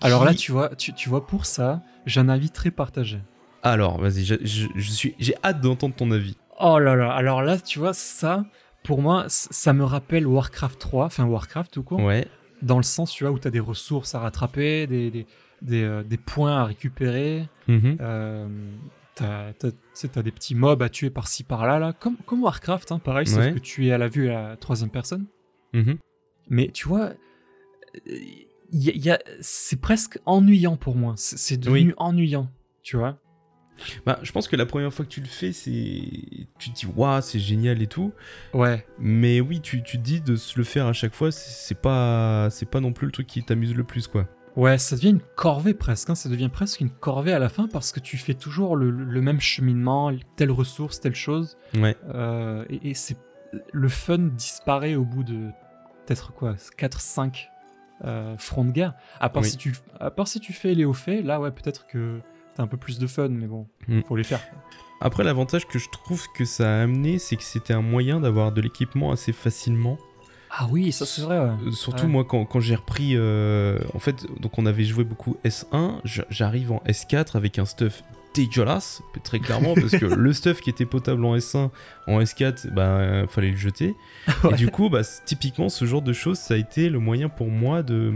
Alors 0.00 0.20
Qui- 0.20 0.26
là, 0.26 0.34
tu 0.34 0.52
vois, 0.52 0.68
tu, 0.76 0.92
tu 0.94 1.08
vois, 1.08 1.26
pour 1.26 1.46
ça, 1.46 1.82
j'ai 2.06 2.20
un 2.20 2.28
avis 2.28 2.50
très 2.50 2.70
partagé. 2.70 3.18
Alors, 3.62 3.98
vas-y, 4.00 4.24
je, 4.24 4.34
je- 4.42 4.66
je 4.74 4.90
suis, 4.90 5.14
j'ai 5.18 5.34
hâte 5.44 5.60
d'entendre 5.60 5.94
ton 5.94 6.10
avis. 6.10 6.36
Oh 6.60 6.78
là 6.78 6.94
là, 6.96 7.12
alors 7.12 7.42
là, 7.42 7.58
tu 7.58 7.78
vois, 7.78 7.92
ça, 7.94 8.44
pour 8.82 9.02
moi, 9.02 9.24
ça 9.28 9.72
me 9.72 9.84
rappelle 9.84 10.26
Warcraft 10.26 10.78
3, 10.78 11.06
enfin 11.06 11.24
Warcraft 11.24 11.72
tout 11.72 11.82
court, 11.82 12.00
Ouais, 12.00 12.26
dans 12.64 12.76
le 12.78 12.82
sens, 12.82 13.12
tu 13.12 13.24
vois, 13.24 13.32
où 13.32 13.38
tu 13.38 13.46
as 13.48 13.50
des 13.50 13.60
ressources 13.60 14.14
à 14.14 14.20
rattraper, 14.20 14.86
des, 14.86 15.10
des, 15.10 15.26
des, 15.62 15.82
euh, 15.82 16.02
des 16.02 16.16
points 16.18 16.56
à 16.58 16.64
récupérer, 16.64 17.48
Mhm. 17.68 17.96
euh, 18.00 18.48
tu 19.16 20.08
t'as 20.08 20.22
des 20.22 20.32
petits 20.32 20.54
mobs 20.56 20.82
à 20.82 20.88
tuer 20.88 21.10
par-ci 21.10 21.44
par-là, 21.44 21.78
là, 21.78 21.92
comme, 21.92 22.16
comme 22.26 22.42
Warcraft, 22.42 22.90
hein, 22.92 22.98
pareil, 22.98 23.26
sauf 23.26 23.38
Ouais. 23.44 23.52
que 23.54 23.58
tu 23.60 23.86
es 23.86 23.92
à 23.92 23.98
la 23.98 24.08
vue 24.08 24.28
à 24.30 24.50
la 24.50 24.56
troisième 24.56 24.90
personne. 24.90 25.26
Mhm. 25.72 25.98
Mais 26.48 26.68
tu 26.72 26.88
vois, 26.88 27.12
euh, 28.08 28.18
y 28.72 28.90
a- 28.90 28.94
y 28.96 29.10
a- 29.10 29.20
c'est 29.40 29.80
presque 29.80 30.18
ennuyant 30.26 30.76
pour 30.76 30.96
moi, 30.96 31.14
c'est 31.16 31.38
c'est 31.38 31.56
devenu 31.56 31.94
ennuyant, 31.96 32.50
tu 32.82 32.96
vois. 32.96 33.18
Bah, 34.06 34.18
je 34.22 34.30
pense 34.32 34.48
que 34.48 34.56
la 34.56 34.66
première 34.66 34.92
fois 34.92 35.04
que 35.04 35.10
tu 35.10 35.20
le 35.20 35.26
fais, 35.26 35.52
c'est, 35.52 35.70
tu 36.58 36.70
te 36.70 36.74
dis 36.74 36.86
waouh, 36.86 37.20
c'est 37.20 37.38
génial 37.40 37.82
et 37.82 37.86
tout. 37.86 38.12
Ouais, 38.52 38.86
Mais 38.98 39.40
oui, 39.40 39.60
tu, 39.60 39.82
tu 39.82 39.98
te 39.98 40.02
dis 40.02 40.20
de 40.20 40.36
se 40.36 40.56
le 40.58 40.64
faire 40.64 40.86
à 40.86 40.92
chaque 40.92 41.14
fois, 41.14 41.30
c'est 41.32 41.74
pas, 41.80 42.48
c'est 42.50 42.68
pas 42.70 42.80
non 42.80 42.92
plus 42.92 43.06
le 43.06 43.12
truc 43.12 43.26
qui 43.26 43.42
t'amuse 43.42 43.74
le 43.74 43.84
plus, 43.84 44.06
quoi. 44.06 44.26
Ouais, 44.56 44.78
ça 44.78 44.94
devient 44.94 45.10
une 45.10 45.20
corvée 45.34 45.74
presque. 45.74 46.10
hein, 46.10 46.14
Ça 46.14 46.28
devient 46.28 46.48
presque 46.48 46.80
une 46.80 46.90
corvée 46.90 47.32
à 47.32 47.40
la 47.40 47.48
fin 47.48 47.66
parce 47.66 47.90
que 47.90 47.98
tu 47.98 48.16
fais 48.16 48.34
toujours 48.34 48.76
le, 48.76 48.88
le 48.90 49.20
même 49.20 49.40
cheminement, 49.40 50.12
telle 50.36 50.52
ressource, 50.52 51.00
telle 51.00 51.16
chose. 51.16 51.56
Ouais. 51.76 51.96
euh, 52.14 52.64
et 52.70 52.90
et 52.90 52.94
c'est 52.94 53.16
le 53.72 53.88
fun 53.88 54.18
disparaît 54.18 54.94
au 54.94 55.04
bout 55.04 55.24
de 55.24 55.50
peut-être 56.06 56.32
quoi, 56.32 56.54
4-5 56.78 57.48
euh, 58.04 58.36
fronts 58.38 58.64
de 58.64 58.70
guerre. 58.70 58.94
À 59.20 59.28
part, 59.28 59.42
Oui. 59.42 59.48
si 59.50 59.56
tu, 59.56 59.72
à 59.98 60.10
part 60.12 60.28
si 60.28 60.38
tu 60.38 60.52
fais 60.52 60.74
les 60.74 60.84
hauts 60.84 60.92
faits, 60.92 61.24
là 61.24 61.40
ouais, 61.40 61.50
peut-être 61.50 61.86
que 61.88 62.20
t'as 62.54 62.62
un 62.62 62.66
peu 62.66 62.76
plus 62.76 62.98
de 62.98 63.06
fun, 63.06 63.28
mais 63.28 63.46
bon, 63.46 63.66
Mm. 63.88 64.00
faut 64.08 64.16
les 64.16 64.24
faire. 64.24 64.40
Après, 65.00 65.24
l'avantage 65.24 65.66
que 65.66 65.78
je 65.78 65.88
trouve 65.90 66.26
que 66.34 66.44
ça 66.44 66.78
a 66.78 66.82
amené, 66.82 67.18
c'est 67.18 67.36
que 67.36 67.42
c'était 67.42 67.74
un 67.74 67.82
moyen 67.82 68.20
d'avoir 68.20 68.52
de 68.52 68.60
l'équipement 68.60 69.12
assez 69.12 69.32
facilement. 69.32 69.98
Ah 70.56 70.66
oui, 70.70 70.92
ça 70.92 71.04
c'est 71.04 71.22
vrai. 71.22 71.38
ouais. 71.40 71.72
Surtout 71.72 72.04
Ouais. 72.04 72.08
moi, 72.08 72.24
quand, 72.24 72.44
quand 72.46 72.60
j'ai 72.60 72.76
repris, 72.76 73.16
euh, 73.16 73.78
en 73.92 73.98
fait, 73.98 74.24
donc 74.40 74.56
on 74.58 74.66
avait 74.66 74.84
joué 74.84 75.02
beaucoup 75.04 75.36
S1, 75.44 76.00
je- 76.04 76.22
j'arrive 76.30 76.70
en 76.72 76.80
S4 76.86 77.36
avec 77.36 77.58
un 77.58 77.64
stuff 77.64 78.02
dégueulasse, 78.34 79.02
très 79.22 79.38
clairement, 79.38 79.74
parce 79.74 79.92
que 79.92 80.04
le 80.04 80.32
stuff 80.34 80.60
qui 80.60 80.70
était 80.70 80.84
potable 80.84 81.24
en 81.24 81.36
S1, 81.36 81.70
en 82.06 82.20
S4, 82.20 82.70
bah, 82.72 82.82
euh, 82.82 83.26
fallait 83.26 83.50
le 83.50 83.56
jeter. 83.56 83.94
Et 84.50 84.54
du 84.54 84.68
coup, 84.68 84.90
bah, 84.90 85.02
typiquement, 85.24 85.68
ce 85.68 85.84
genre 85.84 86.02
de 86.02 86.12
choses, 86.12 86.38
ça 86.38 86.54
a 86.54 86.56
été 86.56 86.88
le 86.88 86.98
moyen 86.98 87.28
pour 87.28 87.48
moi 87.48 87.82
de, 87.82 88.12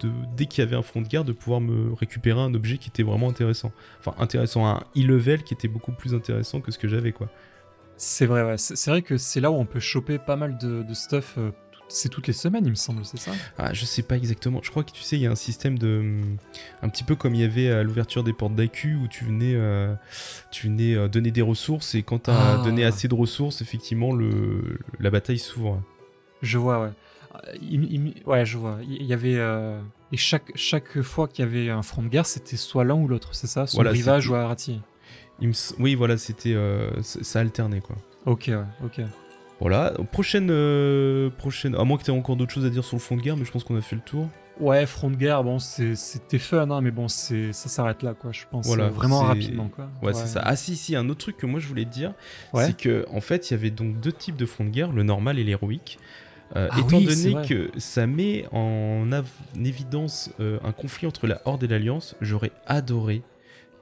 de 0.00 0.10
dès 0.36 0.46
qu'il 0.46 0.64
y 0.64 0.66
avait 0.66 0.76
un 0.76 0.82
front 0.82 1.02
de 1.02 1.08
guerre, 1.08 1.24
de 1.24 1.32
pouvoir 1.32 1.60
me 1.60 1.92
récupérer 1.92 2.40
un 2.40 2.54
objet 2.54 2.78
qui 2.78 2.88
était 2.88 3.02
vraiment 3.02 3.28
intéressant. 3.28 3.72
Enfin, 4.00 4.14
intéressant, 4.22 4.66
un 4.66 4.80
e-level 4.96 5.42
qui 5.42 5.54
était 5.54 5.68
beaucoup 5.68 5.92
plus 5.92 6.14
intéressant 6.14 6.60
que 6.60 6.70
ce 6.70 6.78
que 6.78 6.88
j'avais, 6.88 7.12
quoi. 7.12 7.28
C'est 7.96 8.26
vrai, 8.26 8.42
ouais. 8.42 8.58
C'est 8.58 8.76
c'est 8.76 8.90
vrai 8.90 9.02
que 9.02 9.16
c'est 9.16 9.40
là 9.40 9.50
où 9.50 9.54
on 9.54 9.64
peut 9.64 9.80
choper 9.80 10.18
pas 10.18 10.36
mal 10.36 10.58
de, 10.58 10.82
de 10.82 10.94
stuff. 10.94 11.38
C'est 11.88 12.08
toutes 12.08 12.26
les 12.26 12.32
semaines, 12.32 12.64
il 12.64 12.70
me 12.70 12.74
semble, 12.74 13.04
c'est 13.04 13.18
ça? 13.18 13.32
Ah, 13.58 13.72
je 13.72 13.84
sais 13.84 14.02
pas 14.02 14.16
exactement. 14.16 14.60
Je 14.62 14.70
crois 14.70 14.82
que 14.84 14.90
tu 14.92 15.02
sais, 15.02 15.16
il 15.16 15.22
y 15.22 15.26
a 15.26 15.30
un 15.30 15.34
système 15.36 15.78
de. 15.78 15.98
hum, 16.00 16.36
Un 16.82 16.88
petit 16.88 17.04
peu 17.04 17.14
comme 17.14 17.34
il 17.34 17.40
y 17.40 17.44
avait 17.44 17.70
à 17.70 17.82
l'ouverture 17.82 18.24
des 18.24 18.32
portes 18.32 18.54
d'AQ 18.54 18.96
où 18.96 19.08
tu 19.08 19.24
venais, 19.24 19.54
euh, 19.54 19.94
tu 20.50 20.66
venais 20.68 20.94
euh, 20.94 21.08
donner 21.08 21.30
des 21.30 21.42
ressources 21.42 21.94
et 21.94 22.02
quand 22.02 22.24
tu 22.24 22.30
as 22.30 22.54
Ah. 22.54 22.62
donné 22.64 22.84
assez 22.84 23.08
de 23.08 23.14
ressources, 23.14 23.62
effectivement, 23.62 24.12
le, 24.12 24.78
la 25.00 25.10
bataille 25.10 25.38
s'ouvre. 25.38 25.82
Je 26.42 26.58
vois, 26.58 26.82
ouais. 26.82 26.90
Euh, 27.34 27.52
il- 27.60 27.92
il- 27.92 28.22
ouais, 28.26 28.44
je 28.46 28.56
vois. 28.58 28.78
Il 28.82 29.04
y 29.04 29.12
avait. 29.12 29.36
euh, 29.36 29.80
Et 30.12 30.16
chaque, 30.16 30.52
chaque 30.54 31.02
fois 31.02 31.26
qu'il 31.28 31.44
y 31.44 31.48
avait 31.48 31.68
un 31.70 31.82
front 31.82 32.02
de 32.02 32.08
guerre, 32.08 32.26
c'était 32.26 32.56
soit 32.56 32.84
l'un 32.84 32.94
ou 32.94 33.08
l'autre, 33.08 33.34
c'est 33.34 33.48
ça? 33.48 33.66
Son 33.66 33.76
Voilà, 33.78 33.90
rivage 33.90 34.28
ou 34.28 34.34
Arati? 34.34 34.80
Me 35.40 35.52
Oui, 35.80 35.94
voilà, 35.96 36.16
c'était. 36.16 36.54
euh, 36.54 36.90
ça 37.02 37.18
ça 37.22 37.40
alternait, 37.40 37.80
quoi. 37.80 37.96
Ok, 38.24 38.44
ouais, 38.48 38.64
ok. 38.84 39.00
Voilà, 39.60 39.92
prochaine. 40.12 40.48
euh, 40.50 41.30
prochaine... 41.30 41.74
À 41.76 41.84
moins 41.84 41.96
que 41.98 42.04
tu 42.04 42.10
aies 42.10 42.14
encore 42.16 42.36
d'autres 42.36 42.52
choses 42.52 42.66
à 42.66 42.70
dire 42.70 42.84
sur 42.84 42.96
le 42.96 43.00
front 43.00 43.16
de 43.16 43.22
guerre, 43.22 43.36
mais 43.36 43.44
je 43.44 43.50
pense 43.52 43.64
qu'on 43.64 43.76
a 43.76 43.80
fait 43.80 43.96
le 43.96 44.02
tour. 44.02 44.28
Ouais, 44.60 44.86
front 44.86 45.10
de 45.10 45.16
guerre, 45.16 45.44
bon, 45.44 45.58
c'était 45.58 46.38
fun, 46.38 46.70
hein, 46.70 46.80
mais 46.80 46.90
bon, 46.90 47.08
c'est- 47.08 47.52
ça 47.52 47.68
s'arrête 47.68 48.02
là, 48.02 48.14
quoi, 48.14 48.32
je 48.32 48.44
pense. 48.50 48.66
Voilà, 48.66 48.84
euh, 48.84 48.88
vraiment 48.90 49.20
rapidement, 49.20 49.68
quoi. 49.68 49.88
Ouais, 50.02 50.14
c'est 50.14 50.26
ça. 50.26 50.40
Ah, 50.44 50.56
si, 50.56 50.76
si, 50.76 50.96
un 50.96 51.08
autre 51.10 51.20
truc 51.20 51.36
que 51.36 51.44
moi 51.46 51.60
je 51.60 51.66
voulais 51.68 51.84
te 51.84 51.90
dire, 51.90 52.14
Ouais. 52.54 52.64
c'est 52.66 52.76
que 52.76 53.04
en 53.12 53.20
fait, 53.20 53.50
il 53.50 53.54
y 53.54 53.56
avait 53.56 53.70
donc 53.70 54.00
deux 54.00 54.12
types 54.12 54.36
de 54.36 54.46
front 54.46 54.64
de 54.64 54.70
guerre, 54.70 54.92
le 54.92 55.02
normal 55.02 55.38
et 55.38 55.44
l'héroïque. 55.44 55.98
Euh, 56.54 56.68
Ah 56.70 56.78
étant 56.78 56.96
oui, 56.98 57.04
donné 57.06 57.46
que 57.46 57.70
ça 57.76 58.06
met 58.06 58.46
en 58.52 59.04
évidence 59.62 60.30
euh, 60.40 60.58
un 60.64 60.72
conflit 60.72 61.06
entre 61.06 61.26
la 61.26 61.42
Horde 61.44 61.64
et 61.64 61.66
l'Alliance, 61.66 62.14
j'aurais 62.22 62.52
adoré 62.66 63.20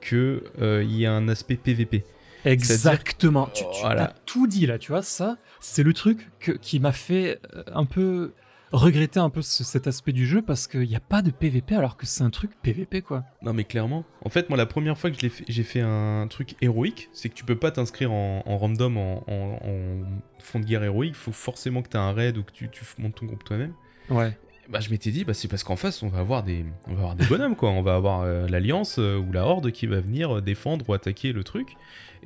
qu'il 0.00 0.40
y 0.88 1.04
ait 1.04 1.06
un 1.06 1.28
aspect 1.28 1.56
PVP. 1.56 2.04
Exactement. 2.44 3.48
Tu, 3.54 3.64
tu 3.72 3.80
Voilà. 3.80 4.04
as 4.04 4.14
tout 4.26 4.46
dit 4.46 4.66
là, 4.66 4.78
tu 4.78 4.92
vois. 4.92 5.02
Ça, 5.02 5.36
c'est 5.60 5.82
le 5.82 5.92
truc 5.92 6.30
que- 6.40 6.52
qui 6.52 6.80
m'a 6.80 6.92
fait 6.92 7.40
euh, 7.54 7.62
un 7.74 7.84
peu 7.84 8.32
regretter 8.72 9.20
un 9.20 9.30
peu 9.30 9.40
ce- 9.40 9.62
cet 9.62 9.86
aspect 9.86 10.12
du 10.12 10.26
jeu 10.26 10.42
parce 10.42 10.66
qu'il 10.66 10.88
n'y 10.88 10.96
a 10.96 11.00
pas 11.00 11.22
de 11.22 11.30
PVP 11.30 11.76
alors 11.76 11.96
que 11.96 12.06
c'est 12.06 12.24
un 12.24 12.30
truc 12.30 12.50
PVP 12.60 13.02
quoi. 13.02 13.22
Non 13.42 13.52
mais 13.52 13.62
clairement. 13.62 14.04
En 14.24 14.30
fait, 14.30 14.48
moi 14.48 14.58
la 14.58 14.66
première 14.66 14.98
fois 14.98 15.12
que 15.12 15.28
fait- 15.28 15.44
j'ai 15.46 15.62
fait 15.62 15.80
un 15.80 16.26
truc 16.28 16.56
héroïque, 16.60 17.08
c'est 17.12 17.28
que 17.28 17.34
tu 17.34 17.44
peux 17.44 17.54
pas 17.56 17.70
t'inscrire 17.70 18.10
en, 18.10 18.42
en 18.44 18.56
random 18.58 18.96
en, 18.96 19.22
en- 19.28 19.58
en 19.64 20.02
fond 20.40 20.58
de 20.58 20.64
guerre 20.64 20.82
héroïque. 20.82 21.12
Il 21.14 21.18
faut 21.20 21.30
forcément 21.32 21.82
que 21.82 21.88
tu 21.88 21.96
aies 21.96 22.00
un 22.00 22.12
raid 22.12 22.36
ou 22.36 22.42
que 22.42 22.50
tu, 22.52 22.68
tu 22.68 22.84
montes 22.98 23.14
ton 23.14 23.26
groupe 23.26 23.44
toi-même. 23.44 23.74
Ouais. 24.10 24.36
Bah 24.68 24.80
je 24.80 24.88
m'étais 24.90 25.10
dit, 25.10 25.24
bah 25.24 25.34
c'est 25.34 25.48
parce 25.48 25.62
qu'en 25.62 25.76
face 25.76 26.02
on 26.02 26.08
va 26.08 26.20
avoir 26.20 26.42
des, 26.42 26.64
on 26.86 26.94
va 26.94 27.00
avoir 27.00 27.14
des 27.16 27.26
bonhommes 27.26 27.56
quoi. 27.56 27.70
On 27.70 27.82
va 27.82 27.94
avoir 27.94 28.22
euh, 28.22 28.48
l'alliance 28.48 28.96
euh, 28.98 29.18
ou 29.18 29.30
la 29.32 29.44
horde 29.44 29.70
qui 29.72 29.86
va 29.86 30.00
venir 30.00 30.36
euh, 30.36 30.40
défendre 30.40 30.88
ou 30.88 30.94
attaquer 30.94 31.32
le 31.32 31.44
truc. 31.44 31.76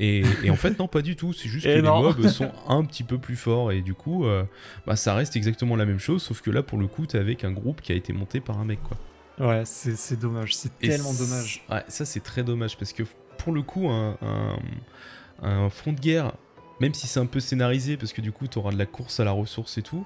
Et, 0.01 0.23
et 0.45 0.51
en 0.51 0.57
fait 0.57 0.79
non 0.79 0.87
pas 0.87 1.03
du 1.03 1.17
tout. 1.17 1.33
C'est 1.33 1.49
juste 1.49 1.67
que 1.67 1.71
les 1.71 1.83
mobs 1.83 2.27
sont 2.29 2.53
un 2.69 2.85
petit 2.85 3.03
peu 3.03 3.19
plus 3.19 3.35
forts 3.35 3.73
et 3.73 3.83
du 3.83 3.95
coup 3.95 4.25
euh, 4.27 4.45
bah 4.87 4.95
ça 4.95 5.15
reste 5.15 5.35
exactement 5.35 5.75
la 5.75 5.85
même 5.87 5.99
chose. 5.99 6.23
Sauf 6.23 6.41
que 6.41 6.51
là 6.51 6.63
pour 6.63 6.79
le 6.79 6.87
coup 6.87 7.07
t'es 7.07 7.19
avec 7.19 7.43
un 7.43 7.51
groupe 7.51 7.81
qui 7.81 7.91
a 7.91 7.97
été 7.97 8.13
monté 8.13 8.41
par 8.41 8.59
un 8.61 8.65
mec 8.65 8.79
quoi. 8.83 8.97
Ouais, 9.41 9.63
c'est 9.65 10.19
dommage. 10.19 10.55
C'est 10.57 10.77
tellement 10.79 11.13
dommage. 11.13 11.65
Ouais, 11.71 11.83
ça 11.89 12.05
c'est 12.05 12.21
très 12.21 12.43
dommage 12.45 12.77
parce 12.77 12.93
que 12.93 13.05
pour 13.39 13.53
le 13.53 13.63
coup, 13.63 13.89
un, 13.89 14.19
un, 14.21 14.59
un 15.43 15.71
front 15.71 15.93
de 15.93 16.01
guerre, 16.01 16.33
même 16.81 16.93
si 16.93 17.07
c'est 17.07 17.21
un 17.21 17.27
peu 17.27 17.41
scénarisé 17.41 17.97
parce 17.97 18.13
que 18.13 18.21
du 18.21 18.33
coup 18.33 18.49
tu 18.49 18.59
auras 18.59 18.73
de 18.73 18.79
la 18.79 18.87
course 18.87 19.21
à 19.21 19.25
la 19.25 19.31
ressource 19.31 19.79
et 19.79 19.83
tout, 19.83 20.05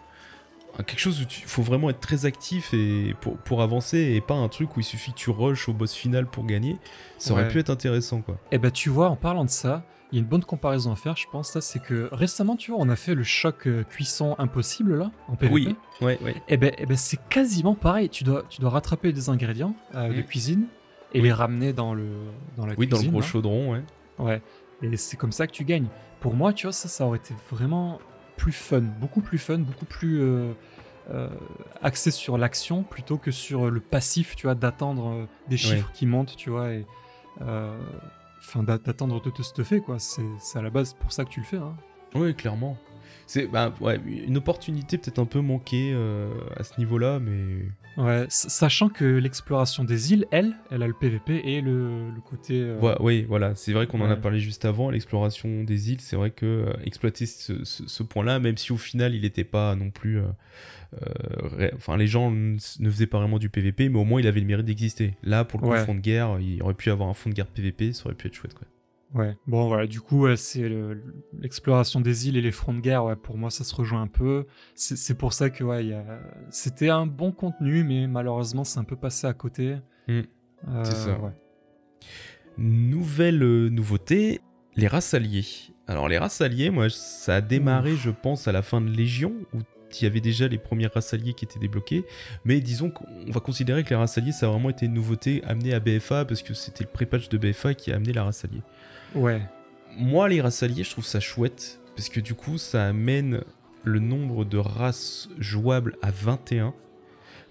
quelque 0.79 0.99
chose 1.01 1.21
où 1.21 1.25
il 1.25 1.45
faut 1.49 1.63
vraiment 1.63 1.91
être 1.91 2.01
très 2.01 2.25
actif 2.27 2.73
et 2.73 3.15
pour, 3.21 3.37
pour 3.39 3.63
avancer 3.63 3.99
et 3.99 4.21
pas 4.21 4.35
un 4.35 4.49
truc 4.49 4.77
où 4.77 4.81
il 4.81 4.85
suffit 4.85 5.13
que 5.13 5.19
tu 5.19 5.31
rushes 5.31 5.69
au 5.69 5.73
boss 5.75 5.93
final 5.95 6.27
pour 6.27 6.45
gagner, 6.47 6.79
ça 7.19 7.33
aurait 7.35 7.43
Ouais. 7.45 7.49
pu 7.49 7.59
être 7.59 7.71
intéressant 7.71 8.23
quoi. 8.23 8.39
Et 8.51 8.59
bah 8.59 8.71
tu 8.71 8.89
vois, 8.89 9.09
en 9.11 9.17
parlant 9.17 9.45
de 9.45 9.51
ça, 9.51 9.85
il 10.11 10.17
y 10.17 10.19
a 10.19 10.23
une 10.23 10.29
bonne 10.29 10.45
comparaison 10.45 10.93
à 10.93 10.97
faire, 10.97 11.17
je 11.17 11.27
pense. 11.33 11.59
C'est 11.61 11.79
que 11.83 12.09
récemment, 12.13 12.57
tu 12.57 12.71
vois, 12.71 12.81
on 12.81 12.89
a 12.91 12.97
fait 12.97 13.15
le 13.15 13.23
choc 13.23 13.67
euh, 13.67 13.83
cuisson 13.85 14.35
impossible 14.39 14.99
là 14.99 15.11
en 15.29 15.37
PVP. 15.37 15.55
Oui, 15.55 15.77
ouais, 16.03 16.19
ouais. 16.23 16.35
Et 16.49 16.57
ben, 16.59 16.71
eh 16.79 16.85
ben, 16.87 16.97
c'est 16.97 17.19
quasiment 17.29 17.75
pareil. 17.75 18.09
Tu 18.11 18.23
dois, 18.25 18.45
tu 18.49 18.61
dois 18.61 18.71
rattraper 18.71 19.13
des 19.13 19.29
ingrédients 19.31 19.75
euh, 19.95 20.09
de 20.13 20.21
Mm. 20.21 20.25
cuisine 20.25 20.65
et 21.15 21.21
les 21.23 21.33
ramener 21.33 21.73
dans 21.73 21.95
le 21.95 22.09
dans 22.57 22.67
la 22.67 22.75
Oui, 22.77 22.87
dans 22.87 22.97
le 22.97 23.01
cuisine. 23.01 23.11
gros 23.11 23.21
là. 23.21 23.27
chaudron, 23.27 23.73
ouais. 23.73 23.83
Ouais. 24.19 24.43
Et 24.83 24.97
c'est 24.99 25.17
comme 25.17 25.33
ça 25.33 25.47
que 25.47 25.53
tu 25.53 25.65
gagnes. 25.65 25.87
Pour 26.21 26.35
moi, 26.35 26.53
tu 26.53 26.67
vois, 26.67 26.73
ça, 26.73 26.89
ça 26.89 27.07
aurait 27.07 27.19
été 27.19 27.35
vraiment 27.51 27.99
plus 28.43 28.53
fun, 28.53 28.81
beaucoup 29.01 29.21
plus 29.21 29.39
fun, 29.39 29.59
beaucoup 29.59 29.85
plus 29.85 30.21
euh, 30.21 30.53
euh, 31.11 31.29
axé 31.83 32.11
sur 32.11 32.37
l'action 32.39 32.83
plutôt 32.83 33.17
que 33.19 33.31
sur 33.31 33.71
le 33.71 33.81
passif, 33.81 34.35
tu 34.37 34.47
vois, 34.47 34.55
d'attendre 34.57 35.07
euh, 35.13 35.27
des 35.49 35.57
chiffres 35.57 35.91
qui 35.93 36.07
montent, 36.07 36.35
tu 36.37 36.51
vois, 36.51 36.73
et 36.73 36.85
enfin 37.41 38.63
d'a- 38.63 38.79
d'attendre 38.79 39.21
de 39.23 39.31
te 39.31 39.43
stuffer, 39.43 39.81
quoi. 39.81 39.99
C'est 39.99 40.23
c'est 40.41 40.59
à 40.59 40.63
la 40.63 40.71
base 40.71 40.95
pour 40.95 41.13
ça 41.13 41.25
que 41.25 41.31
tu 41.31 41.41
le 41.41 41.47
fais. 41.47 41.57
Hein. 41.59 41.77
Oui, 42.15 42.35
clairement. 42.35 42.77
C'est 43.27 43.47
bah, 43.47 43.73
ouais, 43.81 44.01
une 44.27 44.37
opportunité 44.37 44.99
peut-être 44.99 45.19
un 45.19 45.25
peu 45.27 45.41
manquée 45.41 45.93
euh, 45.95 46.31
à 46.57 46.65
ce 46.65 46.79
niveau-là, 46.79 47.19
mais 47.21 47.65
Ouais, 47.99 48.25
sachant 48.31 48.89
que 48.89 49.05
l'exploration 49.05 49.85
des 49.85 50.15
îles, 50.15 50.27
elle, 50.31 50.55
elle 50.71 50.83
a 50.83 50.87
le 50.87 50.95
PVP 50.95 51.43
et 51.45 51.61
le, 51.61 52.11
le 52.11 52.21
côté. 52.23 52.55
euh, 52.59 52.81
Ouais, 52.81 52.95
oui, 53.01 53.27
voilà, 53.29 53.55
c'est 53.55 53.75
vrai 53.75 53.87
qu'on 53.87 54.01
en 54.01 54.09
a 54.09 54.17
parlé 54.17 54.41
juste 54.41 54.65
avant, 54.65 54.89
l'exploration 54.91 55.63
des 55.63 55.93
îles, 55.93 56.01
c'est 56.01 56.17
vrai 56.17 56.31
que 56.31 56.47
euh, 56.47 56.73
exploiter 56.87 57.27
ce, 57.27 57.65
ce- 57.65 57.87
ce 57.87 58.03
point-là, 58.03 58.39
même 58.39 58.57
si 58.57 58.73
au 58.73 58.79
final 58.79 59.15
il 59.15 59.23
n'était 59.23 59.45
pas 59.45 59.75
non 59.77 59.91
plus... 59.91 60.21
Enfin, 61.75 61.97
les 61.97 62.07
gens 62.07 62.31
ne 62.31 62.59
faisaient 62.91 63.07
pas 63.07 63.19
vraiment 63.19 63.39
du 63.39 63.49
PVP, 63.49 63.89
mais 63.89 63.99
au 63.99 64.05
moins 64.05 64.21
il 64.21 64.27
avait 64.27 64.41
le 64.41 64.47
mérite 64.47 64.67
d'exister. 64.67 65.15
Là, 65.23 65.45
pour 65.45 65.61
le 65.61 65.67
coup, 65.67 65.73
Ouais. 65.73 65.85
fond 65.85 65.95
de 65.95 66.01
guerre, 66.01 66.39
il 66.41 66.63
aurait 66.63 66.75
pu 66.75 66.91
avoir 66.91 67.09
un 67.09 67.15
fond 67.15 67.31
de 67.31 67.35
guerre 67.35 67.47
PVP, 67.47 67.93
ça 67.93 68.07
aurait 68.07 68.15
pu 68.15 68.27
être 68.29 68.35
chouette, 68.35 68.55
quoi. 68.55 68.67
Ouais, 69.15 69.37
bon 69.47 69.69
voilà, 69.69 69.87
du 69.87 70.01
coup, 70.01 70.23
ouais, 70.23 70.37
c'est 70.37 70.69
le- 70.69 71.03
l'exploration 71.39 72.01
des 72.01 72.29
îles 72.29 72.37
et 72.39 72.41
les 72.41 72.51
fronts 72.51 72.73
de 72.73 72.81
guerre, 72.81 73.05
ouais, 73.05 73.17
pour 73.17 73.37
moi, 73.37 73.51
ça 73.51 73.63
se 73.63 73.75
rejoint 73.75 74.01
un 74.03 74.07
peu. 74.07 74.47
C'est 74.75 75.19
pour 75.19 75.35
ça 75.35 75.51
que, 75.51 75.63
ouais, 75.65 75.93
a... 75.93 76.03
c'était 76.51 76.89
un 76.89 77.07
bon 77.07 77.31
contenu, 77.31 77.85
mais 77.85 78.07
malheureusement, 78.07 78.65
c'est 78.65 78.79
un 78.79 78.85
peu 78.85 78.97
passé 78.97 79.27
à 79.27 79.35
côté. 79.35 79.77
Mm, 80.09 80.21
Euh, 80.69 80.85
c'est 80.85 80.95
ça. 80.95 81.19
ouais. 81.19 81.33
Nouvelle 82.59 83.43
euh, 83.43 83.69
nouveauté, 83.71 84.41
les 84.77 84.87
races 84.87 85.15
alliées. 85.15 85.45
Alors 85.87 86.09
les 86.09 86.19
races 86.19 86.41
alliées, 86.41 86.71
moi, 86.71 86.89
ça 86.91 87.37
a 87.37 87.41
démarré, 87.41 87.97
je 87.97 88.11
pense, 88.11 88.47
à 88.49 88.53
la 88.53 88.63
fin 88.63 88.81
de 88.81 88.89
Légion, 88.89 89.33
où 89.53 89.59
il 90.01 90.05
y 90.05 90.07
avait 90.07 90.21
déjà 90.21 90.49
les 90.49 90.59
premières 90.59 90.93
races 90.95 91.13
alliées 91.13 91.35
qui 91.35 91.45
étaient 91.45 91.59
débloquées. 91.59 92.05
Mais 92.45 92.61
disons 92.61 92.91
qu'on 92.91 93.05
va 93.31 93.41
considérer 93.41 93.85
que 93.85 93.91
les 93.91 93.97
races 93.97 94.17
alliées, 94.17 94.33
ça 94.33 94.47
a 94.47 94.49
vraiment 94.51 94.71
été 94.71 94.87
une 94.87 94.95
nouveauté 94.95 95.43
amenée 95.45 95.75
à 95.75 95.81
BFA, 95.81 96.25
parce 96.25 96.43
que 96.43 96.55
c'était 96.55 96.85
le 96.85 96.91
pré-patch 96.91 97.29
de 97.29 97.37
BFA 97.39 97.75
qui 97.75 97.93
a 97.93 97.97
amené 97.97 98.13
la 98.13 98.25
race 98.25 98.45
alliée. 98.45 98.63
Ouais, 99.15 99.43
Moi, 99.97 100.29
les 100.29 100.41
races 100.41 100.63
alliées, 100.63 100.85
je 100.85 100.91
trouve 100.91 101.05
ça 101.07 101.21
chouette, 101.21 101.81
parce 101.97 102.09
que 102.09 102.21
du 102.21 102.35
coup, 102.35 102.59
ça 102.59 102.87
amène 102.89 103.43
le 103.85 103.99
nombre 103.99 104.45
de 104.45 104.59
races 104.59 105.29
jouables 105.39 105.97
à 106.03 106.11
21. 106.11 106.73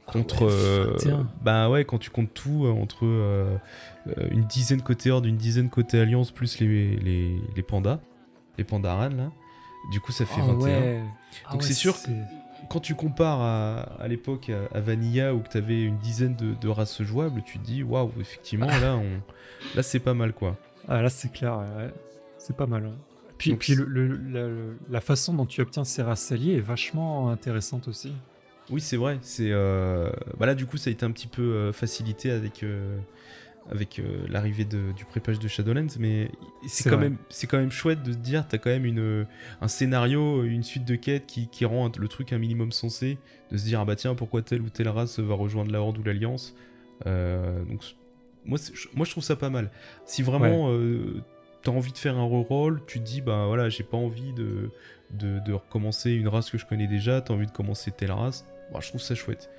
Contre. 0.08 0.44
Ah 0.44 0.46
ouais, 0.46 0.52
euh, 0.52 0.92
21. 0.94 1.30
bah 1.44 1.70
ouais, 1.70 1.86
quand 1.86 1.98
tu 2.00 2.10
comptes 2.10 2.34
tout, 2.34 2.66
euh, 2.66 2.72
entre 2.72 3.06
euh, 3.06 3.56
euh, 4.18 4.28
une 4.32 4.44
dizaine 4.46 4.82
côté 4.82 5.12
Horde, 5.12 5.26
une 5.26 5.38
dizaine 5.38 5.70
côté 5.70 6.00
Alliance, 6.00 6.32
plus 6.32 6.60
les, 6.60 6.96
les, 6.98 7.38
les 7.56 7.62
pandas, 7.64 8.00
les 8.58 8.64
pandarans 8.64 9.10
là. 9.10 9.32
Du 9.92 10.00
coup, 10.02 10.12
ça 10.12 10.26
fait 10.26 10.42
Ah 10.44 10.48
21. 10.54 10.58
ouais. 10.60 11.02
Ah 11.48 11.52
Donc 11.54 11.62
ouais, 11.62 11.68
c'est 11.68 11.74
sûr 11.74 12.02
que- 12.02 12.10
Quand 12.70 12.80
tu 12.80 12.96
compares 12.96 13.40
à, 13.42 13.82
à 14.02 14.08
l'époque 14.08 14.50
à, 14.50 14.76
à 14.76 14.82
Vanilla 14.82 15.34
où 15.36 15.44
tu 15.50 15.58
avais 15.58 15.82
une 15.84 15.98
dizaine 16.00 16.36
de, 16.36 16.56
de 16.56 16.68
races 16.68 17.02
jouables, 17.04 17.42
tu 17.46 17.60
te 17.60 17.64
dis 17.64 17.84
waouh, 17.84 18.12
effectivement, 18.20 18.66
là, 18.82 18.96
on... 18.96 19.22
là 19.76 19.84
c'est 19.84 20.00
pas 20.00 20.14
mal 20.16 20.34
quoi. 20.34 20.58
Ah 20.88 21.02
là, 21.02 21.10
c'est 21.10 21.32
clair, 21.32 21.58
ouais, 21.60 21.90
c'est 22.38 22.56
pas 22.56 22.68
mal. 22.68 22.86
ouais. 22.86 22.92
Puis, 23.38 23.52
Donc, 23.52 23.60
puis 23.60 23.76
le- 23.76 23.86
le- 23.86 24.18
la, 24.32 24.48
la 24.90 25.02
façon 25.02 25.34
dont 25.34 25.46
tu 25.46 25.62
obtiens 25.62 25.84
ces 25.84 26.02
races 26.04 26.32
alliées 26.32 26.56
est 26.58 26.60
vachement 26.62 27.30
intéressante 27.30 27.88
aussi. 27.88 28.14
Oui, 28.70 28.82
c'est 28.82 28.98
vrai. 28.98 29.18
C'est 29.22 29.50
euh, 29.52 30.12
bah 30.40 30.46
là, 30.46 30.54
du 30.56 30.66
coup, 30.66 30.78
ça 30.78 30.90
a 30.90 30.94
été 30.94 31.06
un 31.06 31.12
petit 31.12 31.28
peu 31.28 31.42
euh, 31.42 31.74
facilité 31.74 32.30
avec 32.32 32.64
euh, 32.64 32.98
avec 33.72 34.00
euh, 34.00 34.26
l'arrivée 34.30 34.66
du 34.66 35.06
prépage 35.10 35.40
de 35.40 35.48
Shadowlands, 35.48 35.88
mais 36.00 36.32
c'est 36.68 36.90
quand 36.90 36.98
vrai. 36.98 37.10
même 37.10 37.18
c'est 37.30 37.48
quand 37.48 37.58
même 37.58 37.72
chouette 37.72 38.02
de 38.04 38.12
se 38.12 38.18
dire 38.18 38.48
t'as 38.48 38.58
quand 38.60 38.70
même 38.70 38.86
une 38.86 39.26
un 39.62 39.68
scénario, 39.68 40.44
une 40.44 40.64
suite 40.64 40.86
de 40.86 40.96
quêtes 40.96 41.26
qui, 41.26 41.48
qui 41.48 41.66
rend 41.66 41.88
un- 41.88 41.92
le 42.00 42.08
truc 42.08 42.34
un 42.34 42.38
minimum 42.38 42.72
sensé, 42.72 43.18
de 43.52 43.58
se 43.58 43.64
dire 43.66 43.80
ah 43.80 43.86
bah 43.86 43.96
tiens 43.96 44.14
pourquoi 44.16 44.42
telle 44.42 44.62
ou 44.62 44.70
telle 44.70 44.90
race 44.90 45.20
va 45.20 45.34
rejoindre 45.36 45.72
la 45.72 45.82
Horde 45.82 45.98
ou 45.98 46.04
l'Alliance. 46.04 46.56
Donc 47.06 47.84
moi 48.46 48.58
je- 48.74 48.88
moi 48.94 49.06
je 49.06 49.12
trouve 49.12 49.24
ça 49.24 49.36
pas 49.36 49.50
mal. 49.50 49.72
Si 50.06 50.22
vraiment 50.24 50.70
euh, 50.72 51.22
t'as 51.64 51.72
envie 51.72 51.92
de 51.92 51.98
faire 51.98 52.18
un 52.18 52.26
reroll, 52.26 52.82
tu 52.88 53.00
te 53.00 53.04
dis 53.06 53.22
bah 53.22 53.46
voilà 53.48 53.70
j'ai 53.70 53.84
pas 53.84 53.98
envie 53.98 54.34
de, 54.34 54.70
de 55.12 55.40
de 55.40 55.54
recommencer 55.54 56.12
une 56.12 56.28
race 56.28 56.50
que 56.50 56.58
je 56.58 56.66
connais 56.66 56.88
déjà, 56.88 57.22
t'as 57.22 57.34
envie 57.34 57.48
de 57.48 57.52
commencer 57.52 57.92
telle 57.92 58.12
race. 58.12 58.46
Bah, 58.74 58.80
je 58.82 58.88
trouve 58.90 59.02
ça 59.02 59.16
chouette. 59.16 59.50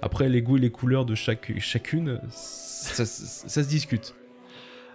Après, 0.00 0.28
les 0.28 0.42
goûts 0.42 0.56
et 0.56 0.60
les 0.60 0.70
couleurs 0.70 1.04
de 1.04 1.14
chaque, 1.14 1.56
chacune, 1.60 2.20
ça, 2.30 3.04
ça- 3.04 3.48
ça 3.48 3.62
se 3.62 3.68
discute. 3.68 4.14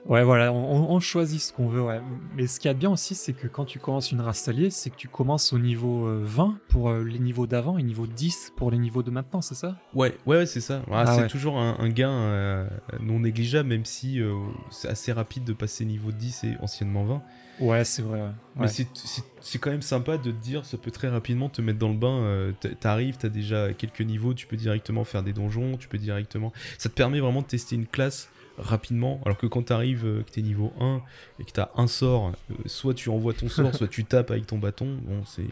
Ouais, 0.07 0.23
voilà, 0.23 0.53
on, 0.53 0.89
on 0.89 0.99
choisit 1.01 1.41
ce 1.41 1.51
qu'on 1.51 1.67
veut, 1.67 1.81
ouais. 1.81 1.99
Mais 2.33 2.47
ce 2.47 2.61
qu'il 2.61 2.69
y 2.69 2.71
a 2.71 2.73
de 2.73 2.79
bien 2.79 2.89
aussi, 2.89 3.13
c'est 3.13 3.33
que 3.33 3.47
quand 3.47 3.65
tu 3.65 3.77
commences 3.77 4.11
une 4.13 4.21
race 4.21 4.47
alliée, 4.47 4.69
c'est 4.69 4.89
que 4.89 4.95
tu 4.95 5.09
commences 5.09 5.51
au 5.51 5.59
niveau 5.59 6.07
euh, 6.07 6.21
20 6.23 6.57
pour 6.69 6.89
euh, 6.89 7.03
les 7.03 7.19
niveaux 7.19 7.45
d'avant 7.45 7.77
et 7.77 7.83
niveau 7.83 8.07
10 8.07 8.53
pour 8.55 8.71
les 8.71 8.77
niveaux 8.77 9.03
de 9.03 9.11
maintenant, 9.11 9.41
c'est 9.41 9.55
ça? 9.55 9.75
Ouais, 9.93 10.15
ouais, 10.25 10.37
ouais, 10.37 10.45
c'est 10.45 10.61
ça. 10.61 10.81
Ah, 10.89 11.03
Ah 11.05 11.05
c'est 11.13 11.21
ouais. 11.23 11.27
toujours 11.27 11.57
un, 11.59 11.75
un 11.79 11.89
gain 11.89 12.09
euh, 12.11 12.67
non 13.01 13.19
négligeable, 13.19 13.67
même 13.67 13.83
si 13.83 14.21
euh, 14.21 14.33
c'est 14.71 14.87
assez 14.87 15.11
rapide 15.11 15.43
de 15.43 15.51
passer 15.51 15.83
niveau 15.83 16.11
10 16.13 16.45
et 16.45 16.55
anciennement 16.61 17.03
20. 17.03 17.21
Ouais, 17.59 17.83
c'est 17.83 18.01
vrai, 18.03 18.21
ouais. 18.21 18.31
Mais 18.55 18.67
c'est- 18.69 19.59
quand 19.59 19.71
même 19.71 19.81
sympa 19.81 20.17
de 20.17 20.31
te 20.31 20.35
dire, 20.37 20.63
ça 20.63 20.77
peut 20.77 20.91
très 20.91 21.09
rapidement 21.09 21.49
te 21.49 21.61
mettre 21.61 21.79
dans 21.79 21.89
le 21.89 21.95
bain. 21.97 22.19
euh, 22.21 22.53
T'arrives, 22.79 23.17
t'as 23.17 23.29
déjà 23.29 23.73
quelques 23.73 24.01
niveaux, 24.01 24.33
tu 24.33 24.47
peux 24.47 24.55
directement 24.57 25.03
faire 25.03 25.21
des 25.23 25.33
donjons, 25.33 25.75
tu 25.77 25.87
peux 25.89 25.97
directement. 25.97 26.53
Ça 26.77 26.87
te 26.89 26.93
permet 26.95 27.19
vraiment 27.19 27.41
de 27.41 27.47
tester 27.47 27.75
une 27.75 27.87
classe 27.87 28.29
rapidement. 28.57 29.21
Alors 29.25 29.37
que 29.37 29.47
quand 29.47 29.63
t'arrives, 29.63 30.05
euh, 30.05 30.23
que 30.23 30.31
t'es 30.31 30.41
niveau 30.41 30.71
1 30.79 31.01
et 31.39 31.43
que 31.43 31.51
t'as 31.51 31.69
un 31.75 31.87
sort, 31.87 32.31
euh, 32.51 32.55
soit 32.65 32.93
tu 32.93 33.09
envoies 33.09 33.33
ton 33.33 33.49
sort, 33.49 33.73
soit 33.75 33.87
tu 33.87 34.03
tapes 34.05 34.31
avec 34.31 34.45
ton 34.47 34.57
bâton. 34.57 34.97
Bon, 35.03 35.23
c'est. 35.25 35.45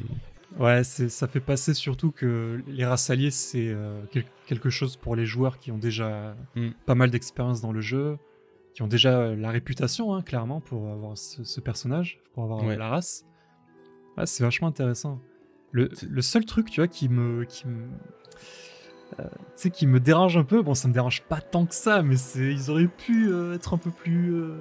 Ouais, 0.60 0.84
c'est- 0.84 1.10
ça 1.10 1.28
fait 1.28 1.39
passer 1.41 1.74
surtout 1.74 2.12
que 2.12 2.62
les 2.68 2.86
races 2.86 3.10
alliées, 3.10 3.32
c'est 3.32 3.68
euh, 3.68 4.02
quel- 4.12 4.26
quelque 4.48 4.70
chose 4.70 4.96
pour 4.96 5.15
les 5.15 5.26
joueurs 5.26 5.58
qui 5.58 5.72
ont 5.72 5.78
déjà 5.78 6.36
Mm. 6.56 6.70
pas 6.86 6.96
mal 6.96 7.10
d'expérience 7.10 7.62
dans 7.62 7.72
le 7.74 7.82
jeu, 7.82 8.18
qui 8.74 8.82
ont 8.82 8.88
déjà 8.88 9.36
la 9.36 9.50
réputation, 9.50 10.13
hein, 10.13 10.22
clairement, 10.22 10.62
pour 10.62 10.89
avoir 10.91 11.18
ce, 11.18 11.44
ce 11.44 11.60
personnage, 11.62 12.20
pour 12.34 12.44
avoir 12.44 12.63
Ouais. 12.63 12.78
la 12.78 12.89
race. 12.89 13.26
Ouais, 14.18 14.26
c'est 14.26 14.44
vachement 14.44 14.68
intéressant. 14.70 15.20
Le, 15.72 15.89
le 16.10 16.22
seul 16.22 16.46
truc, 16.46 16.70
tu 16.72 16.80
vois, 16.80 16.88
qui 16.88 17.10
me, 17.10 17.44
qui 17.44 17.68
me, 17.68 17.88
euh, 19.19 19.23
tu 19.23 19.30
sais, 19.56 19.69
qui 19.71 19.88
me 19.88 19.99
dérange 19.99 20.38
un 20.38 20.43
peu, 20.43 20.62
bon, 20.62 20.73
ça 20.73 20.88
me 20.88 20.93
dérange 20.93 21.21
pas 21.23 21.41
tant 21.41 21.65
que 21.65 21.75
ça, 21.75 22.01
mais 22.01 22.17
c'est, 22.17 22.51
ils 22.51 22.69
auraient 22.69 22.88
pu 22.88 23.30
euh, 23.32 23.56
être 23.56 23.73
un 23.73 23.78
peu 23.78 23.91
plus 23.91 24.34
euh, 24.34 24.58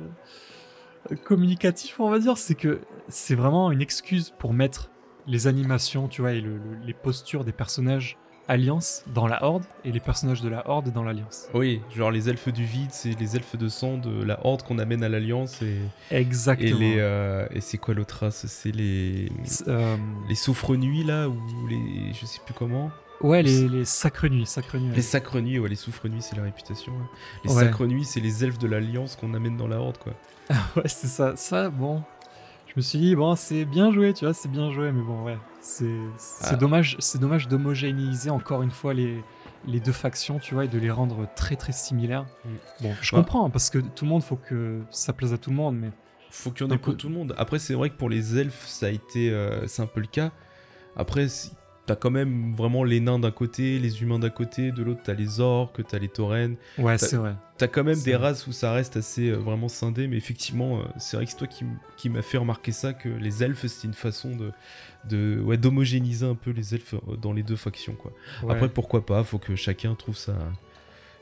communicatifs, 1.24 2.00
on 2.00 2.10
va 2.10 2.18
dire. 2.18 2.38
C'est 2.38 2.54
que 2.54 2.80
c'est 3.08 3.34
vraiment 3.34 3.70
une 3.70 3.82
excuse 3.82 4.32
pour 4.38 4.52
mettre 4.52 4.90
les 5.26 5.46
animations, 5.46 6.08
tu 6.08 6.20
vois, 6.22 6.32
et 6.32 6.40
le- 6.40 6.56
le- 6.58 6.78
les 6.84 6.94
postures 6.94 7.44
des 7.44 7.52
personnages 7.52 8.16
Alliance 8.46 9.04
dans 9.14 9.26
la 9.26 9.42
Horde 9.42 9.64
et 9.86 9.90
les 9.90 10.00
personnages 10.00 10.42
de 10.42 10.50
la 10.50 10.68
Horde 10.68 10.92
dans 10.92 11.02
l'Alliance. 11.02 11.48
Oui, 11.54 11.80
genre 11.96 12.10
les 12.10 12.28
elfes 12.28 12.50
du 12.52 12.64
vide, 12.64 12.90
c'est 12.92 13.18
les 13.18 13.36
elfes 13.36 13.56
de 13.56 13.68
sang 13.68 13.96
de 13.96 14.22
la 14.22 14.44
Horde 14.46 14.62
qu'on 14.62 14.78
amène 14.78 15.02
à 15.02 15.08
l'Alliance 15.08 15.62
et, 15.62 15.78
et, 16.10 16.16
Exactement. 16.18 16.78
les, 16.78 16.96
euh, 16.98 17.46
et 17.52 17.62
c'est 17.62 17.78
quoi 17.78 17.94
l'autre 17.94 18.18
race? 18.20 18.44
C'est 18.46 18.70
les, 18.70 19.30
euh, 19.66 19.96
les 20.28 20.34
souffres-nuits 20.34 21.04
là, 21.04 21.26
ou 21.30 21.38
les. 21.70 22.12
Je 22.12 22.26
sais 22.26 22.40
plus 22.44 22.52
comment. 22.52 22.90
Ouais, 23.28 23.42
les, 23.42 23.68
les 23.68 23.84
sacres 23.84 24.28
nuits, 24.28 24.46
sacres 24.46 24.76
nuits. 24.78 24.90
ouais. 24.90 24.96
Les 24.96 25.02
sacres 25.02 25.40
nuits, 25.40 25.58
ouais, 25.58 25.68
les 25.68 25.74
souffres-nuits, 25.76 26.22
c'est 26.22 26.36
la 26.36 26.42
réputation. 26.42 26.92
ouais. 26.92 27.04
Les 27.44 27.52
Ouais. 27.54 27.64
sacres 27.64 27.86
nuits, 27.86 28.04
c'est 28.04 28.20
les 28.20 28.44
elfes 28.44 28.58
de 28.58 28.66
l'Alliance 28.68 29.16
qu'on 29.16 29.34
amène 29.34 29.56
dans 29.56 29.68
la 29.68 29.78
Horde, 29.80 29.98
quoi. 29.98 30.12
Ouais, 30.76 30.86
c'est 30.88 31.06
ça. 31.08 31.34
Ça, 31.36 31.70
bon. 31.70 32.02
Je 32.66 32.72
me 32.76 32.82
suis 32.82 32.98
dit, 32.98 33.14
bon, 33.14 33.36
c'est 33.36 33.64
bien 33.64 33.92
joué, 33.92 34.12
tu 34.14 34.24
vois, 34.24 34.34
c'est 34.34 34.48
bien 34.50 34.70
joué, 34.72 34.90
mais 34.92 35.02
bon, 35.02 35.22
ouais. 35.24 35.38
C'est 35.60 35.86
Ah. 36.42 36.56
dommage, 36.56 36.96
c'est 36.98 37.20
dommage 37.20 37.46
d'homogénéiser 37.48 38.30
encore 38.30 38.62
une 38.62 38.70
fois 38.72 38.92
les, 38.94 39.22
les 39.66 39.80
deux 39.80 39.92
factions, 39.92 40.38
tu 40.38 40.54
vois, 40.54 40.64
et 40.64 40.68
de 40.68 40.78
les 40.78 40.90
rendre 40.90 41.26
très 41.36 41.56
très 41.56 41.72
similaires. 41.72 42.26
Mm. 42.44 42.48
Bon, 42.82 42.94
je 43.00 43.12
Bah. 43.12 43.18
comprends, 43.18 43.46
hein, 43.46 43.50
parce 43.50 43.70
que 43.70 43.78
tout 43.78 44.04
le 44.04 44.10
monde, 44.10 44.22
faut 44.22 44.36
que 44.36 44.80
ça 44.90 45.12
plaise 45.12 45.32
à 45.32 45.38
tout 45.38 45.50
le 45.50 45.56
monde, 45.56 45.76
mais 45.76 45.90
Faut 46.30 46.50
qu'il 46.50 46.66
y 46.66 46.68
en 46.68 46.74
ait 46.74 46.78
pour 46.78 46.94
euh, 46.94 46.96
tout 46.96 47.08
le 47.08 47.14
monde. 47.14 47.32
Après, 47.38 47.60
c'est 47.60 47.74
vrai 47.74 47.90
que 47.90 47.94
pour 47.96 48.10
les 48.10 48.36
elfes, 48.38 48.66
ça 48.66 48.86
a 48.86 48.88
été, 48.90 49.30
euh, 49.30 49.68
c'est 49.68 49.82
un 49.82 49.86
peu 49.86 50.00
le 50.00 50.08
cas. 50.08 50.32
Après, 50.96 51.28
t'as 51.86 51.96
quand 51.96 52.10
même 52.10 52.54
vraiment 52.54 52.82
les 52.82 53.00
nains 53.00 53.18
d'un 53.18 53.30
côté, 53.30 53.78
les 53.78 54.02
humains 54.02 54.18
d'un 54.18 54.30
côté, 54.30 54.72
de 54.72 54.82
l'autre, 54.82 55.00
t'as 55.04 55.14
les 55.14 55.40
orques, 55.40 55.86
t'as 55.86 55.98
les 55.98 56.08
taurennes. 56.08 56.56
ouais, 56.78 56.96
c'est 56.98 57.16
vrai. 57.16 57.34
T'as 57.58 57.68
quand 57.68 57.84
même 57.84 58.00
des 58.00 58.14
vrai. 58.14 58.28
races 58.28 58.46
où 58.46 58.52
ça 58.52 58.72
reste 58.72 58.96
assez 58.96 59.28
euh, 59.28 59.36
vraiment 59.36 59.68
scindé, 59.68 60.08
mais 60.08 60.16
effectivement, 60.16 60.78
euh, 60.78 60.82
c'est 60.98 61.16
vrai 61.16 61.26
que 61.26 61.30
c'est 61.30 61.36
toi 61.38 61.46
qui, 61.96 62.08
m'as 62.08 62.22
fait 62.22 62.38
remarquer 62.38 62.72
ça, 62.72 62.92
que 62.92 63.08
les 63.08 63.44
elfes, 63.44 63.66
c'était 63.66 63.86
une 63.86 63.94
façon 63.94 64.34
de, 64.34 64.50
de 65.08 65.40
ouais, 65.40 65.56
d'homogénéiser 65.56 66.26
un 66.26 66.34
peu 66.34 66.50
les 66.50 66.74
elfes 66.74 66.94
euh, 66.94 67.16
dans 67.16 67.32
les 67.32 67.42
deux 67.42 67.56
factions, 67.56 67.94
quoi. 67.94 68.12
Ouais. 68.42 68.52
Après, 68.52 68.68
pourquoi 68.68 69.04
pas 69.04 69.22
Faut 69.22 69.38
que 69.38 69.54
chacun 69.54 69.94
trouve 69.94 70.16
sa, 70.16 70.34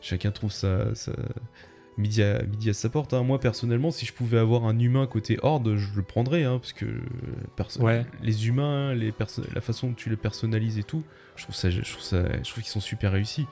chacun 0.01 0.31
trouve 0.31 0.53
sa, 0.53 0.95
sa- 0.95 1.13
midi 1.99 2.23
à, 2.23 2.43
midi 2.43 2.71
à 2.71 2.75
sa 2.75 2.89
porte. 2.89 3.13
hein. 3.15 3.23
Moi, 3.23 3.39
personnellement, 3.41 3.91
si 3.91 4.07
je 4.07 4.13
pouvais 4.13 4.39
avoir 4.39 4.65
un 4.65 4.79
humain 4.79 5.07
côté 5.07 5.39
horde, 5.43 5.77
je 5.77 5.89
le 5.95 6.03
prendrais, 6.03 6.45
hein, 6.45 6.59
parce 6.59 6.73
que 6.73 6.87
euh, 6.87 7.01
Ouais. 7.81 8.07
les 8.23 8.49
humains, 8.49 8.95
les 8.95 9.13
la 9.55 9.61
façon 9.61 9.89
dont 9.89 9.95
tu 9.95 10.11
les 10.11 10.17
personnalises 10.17 10.79
et 10.79 10.83
tout, 10.85 11.03
je 11.37 11.43
trouve 11.45 11.55
ça, 11.55 11.71
je 11.71 11.81
trouve 11.81 12.03
ça, 12.03 12.23
je 12.43 12.51
trouve 12.51 12.63
qu'ils 12.63 12.73
sont 12.73 12.81
super 12.81 13.13
réussis. 13.13 13.47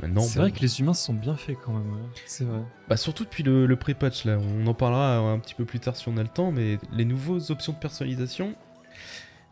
Maintenant, 0.00 0.22
c'est 0.22 0.36
bon, 0.38 0.42
vrai 0.42 0.52
que 0.52 0.60
les 0.60 0.80
humains 0.80 0.94
sont 0.94 1.12
bien 1.12 1.36
faits 1.36 1.58
quand 1.64 1.72
même, 1.74 1.92
ouais. 1.92 2.08
c'est 2.24 2.44
vrai. 2.44 2.60
bah 2.88 2.96
surtout 2.96 3.24
depuis 3.24 3.42
le, 3.42 3.66
le 3.66 3.76
pré-patch 3.76 4.24
là, 4.24 4.38
on 4.38 4.66
en 4.66 4.72
parlera 4.74 5.18
un 5.18 5.38
petit 5.38 5.54
peu 5.54 5.66
plus 5.66 5.80
tard 5.80 5.96
si 5.96 6.08
on 6.08 6.16
a 6.16 6.22
le 6.22 6.28
temps, 6.30 6.50
mais 6.50 6.78
les 6.92 7.04
nouveaux 7.04 7.50
options 7.50 7.74
de 7.74 7.78
personnalisation, 7.78 8.54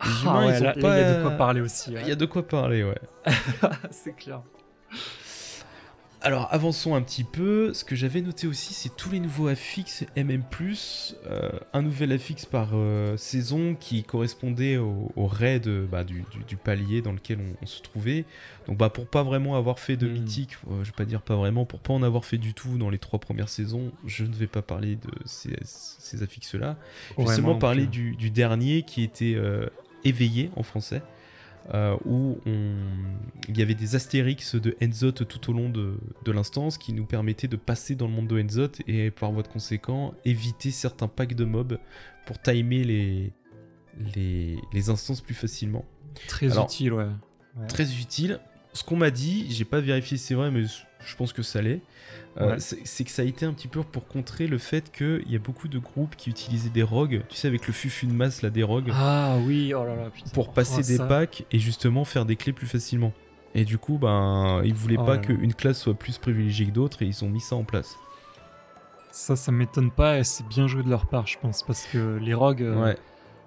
les 0.02 0.10
Ah 0.10 0.22
humains 0.24 0.46
ouais, 0.46 0.54
ils 0.56 0.60
ont 0.62 0.64
là, 0.64 0.74
là, 0.74 0.80
pas. 0.80 0.98
il 0.98 1.02
y 1.02 1.04
a 1.04 1.14
de 1.18 1.22
quoi 1.22 1.30
parler 1.32 1.60
aussi. 1.60 1.92
Il 1.92 2.08
y 2.08 2.10
a 2.10 2.16
de 2.16 2.24
quoi 2.26 2.48
parler, 2.48 2.82
ouais. 2.84 2.98
c'est 3.90 4.14
clair. 4.16 4.40
Alors 6.22 6.48
avançons 6.50 6.94
un 6.94 7.00
petit 7.00 7.24
peu. 7.24 7.72
Ce 7.72 7.82
que 7.82 7.96
j'avais 7.96 8.20
noté 8.20 8.46
aussi, 8.46 8.74
c'est 8.74 8.94
tous 8.94 9.10
les 9.10 9.20
nouveaux 9.20 9.46
affixes 9.48 10.04
MM+, 10.16 10.42
euh, 11.26 11.50
un 11.72 11.80
nouvel 11.80 12.12
affixe 12.12 12.44
par 12.44 12.72
euh, 12.74 13.16
saison 13.16 13.74
qui 13.74 14.04
correspondait 14.04 14.76
au, 14.76 15.10
au 15.16 15.26
raid 15.26 15.66
euh, 15.66 15.86
bah, 15.86 16.04
du, 16.04 16.26
du- 16.30 16.44
du 16.44 16.56
palier 16.58 17.00
dans 17.00 17.12
lequel 17.12 17.38
on, 17.40 17.56
on 17.62 17.66
se 17.66 17.80
trouvait. 17.80 18.26
Donc 18.66 18.76
bah 18.76 18.90
pour 18.90 19.08
pas 19.08 19.22
vraiment 19.22 19.56
avoir 19.56 19.78
fait 19.78 19.96
de 19.96 20.08
Hmm. 20.08 20.12
mythique, 20.12 20.56
euh, 20.70 20.84
je 20.84 20.90
vais 20.90 20.94
pas 20.94 21.06
dire 21.06 21.22
pas 21.22 21.36
vraiment, 21.36 21.64
pour 21.64 21.80
pas 21.80 21.94
en 21.94 22.02
avoir 22.02 22.26
fait 22.26 22.36
du 22.38 22.52
tout 22.52 22.76
dans 22.76 22.90
les 22.90 22.98
trois 22.98 23.18
premières 23.18 23.48
saisons, 23.48 23.90
je 24.04 24.24
ne 24.24 24.34
vais 24.34 24.46
pas 24.46 24.60
parler 24.62 24.96
de 24.96 25.10
ces, 25.24 25.56
ces 25.64 26.22
affixes-là. 26.22 26.76
Je 27.16 27.22
vais 27.28 27.34
seulement 27.36 27.54
parler 27.60 27.84
plus. 27.84 27.90
du, 27.92 28.16
du 28.16 28.30
dernier 28.30 28.82
qui 28.82 29.02
était 29.02 29.38
éveillé 30.04 30.50
en 30.56 30.62
français. 30.62 31.00
Euh, 31.72 31.96
où 32.04 32.38
on... 32.46 32.74
il 33.48 33.58
y 33.58 33.62
avait 33.62 33.74
des 33.74 33.94
astérix 33.94 34.56
de 34.56 34.76
Enzot 34.82 35.12
tout 35.12 35.50
au 35.50 35.52
long 35.52 35.68
de, 35.68 35.98
de 36.24 36.32
l'instance 36.32 36.78
qui 36.78 36.92
nous 36.92 37.04
permettaient 37.04 37.48
de 37.48 37.56
passer 37.56 37.94
dans 37.94 38.06
le 38.06 38.12
monde 38.12 38.28
de 38.28 38.42
Enzot 38.42 38.72
et 38.86 39.10
par 39.10 39.32
voie 39.32 39.42
de 39.42 39.48
conséquent 39.48 40.14
éviter 40.24 40.70
certains 40.70 41.08
packs 41.08 41.34
de 41.34 41.44
mobs 41.44 41.78
pour 42.26 42.40
timer 42.40 42.84
les, 42.84 43.32
les, 44.14 44.58
les 44.72 44.90
instances 44.90 45.20
plus 45.20 45.34
facilement. 45.34 45.84
Très 46.26 46.52
Alors, 46.52 46.64
utile, 46.66 46.92
ouais. 46.92 47.06
Très 47.68 47.84
utile. 48.00 48.40
Ce 48.72 48.84
qu'on 48.84 48.96
m'a 48.96 49.10
dit, 49.10 49.46
j'ai 49.50 49.64
pas 49.64 49.80
vérifié 49.80 50.16
si 50.16 50.24
c'est 50.24 50.34
vrai, 50.34 50.50
mais 50.50 50.64
je 51.04 51.16
pense 51.16 51.32
que 51.32 51.42
ça 51.42 51.62
l'est. 51.62 51.80
euh, 52.40 52.52
Ouais. 52.52 52.60
c'est 52.60 52.86
c'est 52.86 53.04
que 53.04 53.10
ça 53.10 53.22
a 53.22 53.24
été 53.24 53.44
un 53.46 53.52
petit 53.52 53.68
peu 53.68 53.82
pour 53.82 54.06
contrer 54.06 54.46
le 54.46 54.58
fait 54.58 54.92
qu'il 54.92 55.30
y 55.30 55.36
a 55.36 55.38
beaucoup 55.38 55.66
de 55.68 55.78
groupes 55.78 56.14
qui 56.16 56.30
utilisaient 56.30 56.68
des 56.70 56.82
rogues, 56.82 57.22
tu 57.28 57.36
sais, 57.36 57.48
avec 57.48 57.66
le 57.66 57.72
fufu 57.72 58.06
de 58.06 58.12
masse 58.12 58.42
là, 58.42 58.50
des 58.50 58.62
rogues, 58.62 58.90
Ah 58.94 59.36
oui, 59.44 59.72
oh 59.74 59.84
là 59.84 59.96
là, 59.96 60.10
putain. 60.10 60.30
pour 60.30 60.52
passer 60.52 60.80
Oh, 60.84 60.86
des 60.86 60.96
ça. 60.96 61.06
packs 61.06 61.44
et 61.50 61.58
justement 61.58 62.04
faire 62.04 62.24
des 62.26 62.36
clés 62.36 62.52
plus 62.52 62.66
facilement. 62.66 63.12
Et 63.54 63.64
du 63.64 63.78
coup, 63.78 63.98
ben, 63.98 64.62
ils 64.64 64.74
voulaient 64.74 64.96
Oh 64.98 65.04
pas 65.04 65.18
qu'une 65.18 65.54
classe 65.54 65.80
soit 65.80 65.94
plus 65.94 66.18
privilégiée 66.18 66.66
que 66.66 66.70
d'autres 66.70 67.02
et 67.02 67.06
ils 67.06 67.24
ont 67.24 67.28
mis 67.28 67.40
ça 67.40 67.56
en 67.56 67.64
place. 67.64 67.96
Ça, 69.10 69.34
ça 69.34 69.50
m'étonne 69.50 69.90
pas 69.90 70.18
et 70.18 70.24
c'est 70.24 70.46
bien 70.46 70.68
joué 70.68 70.84
de 70.84 70.88
leur 70.90 71.06
part, 71.06 71.26
je 71.26 71.36
pense, 71.38 71.64
parce 71.64 71.84
que 71.86 72.16
les 72.22 72.32
rogues, 72.34 72.62
euh, 72.62 72.80
Ouais. 72.80 72.96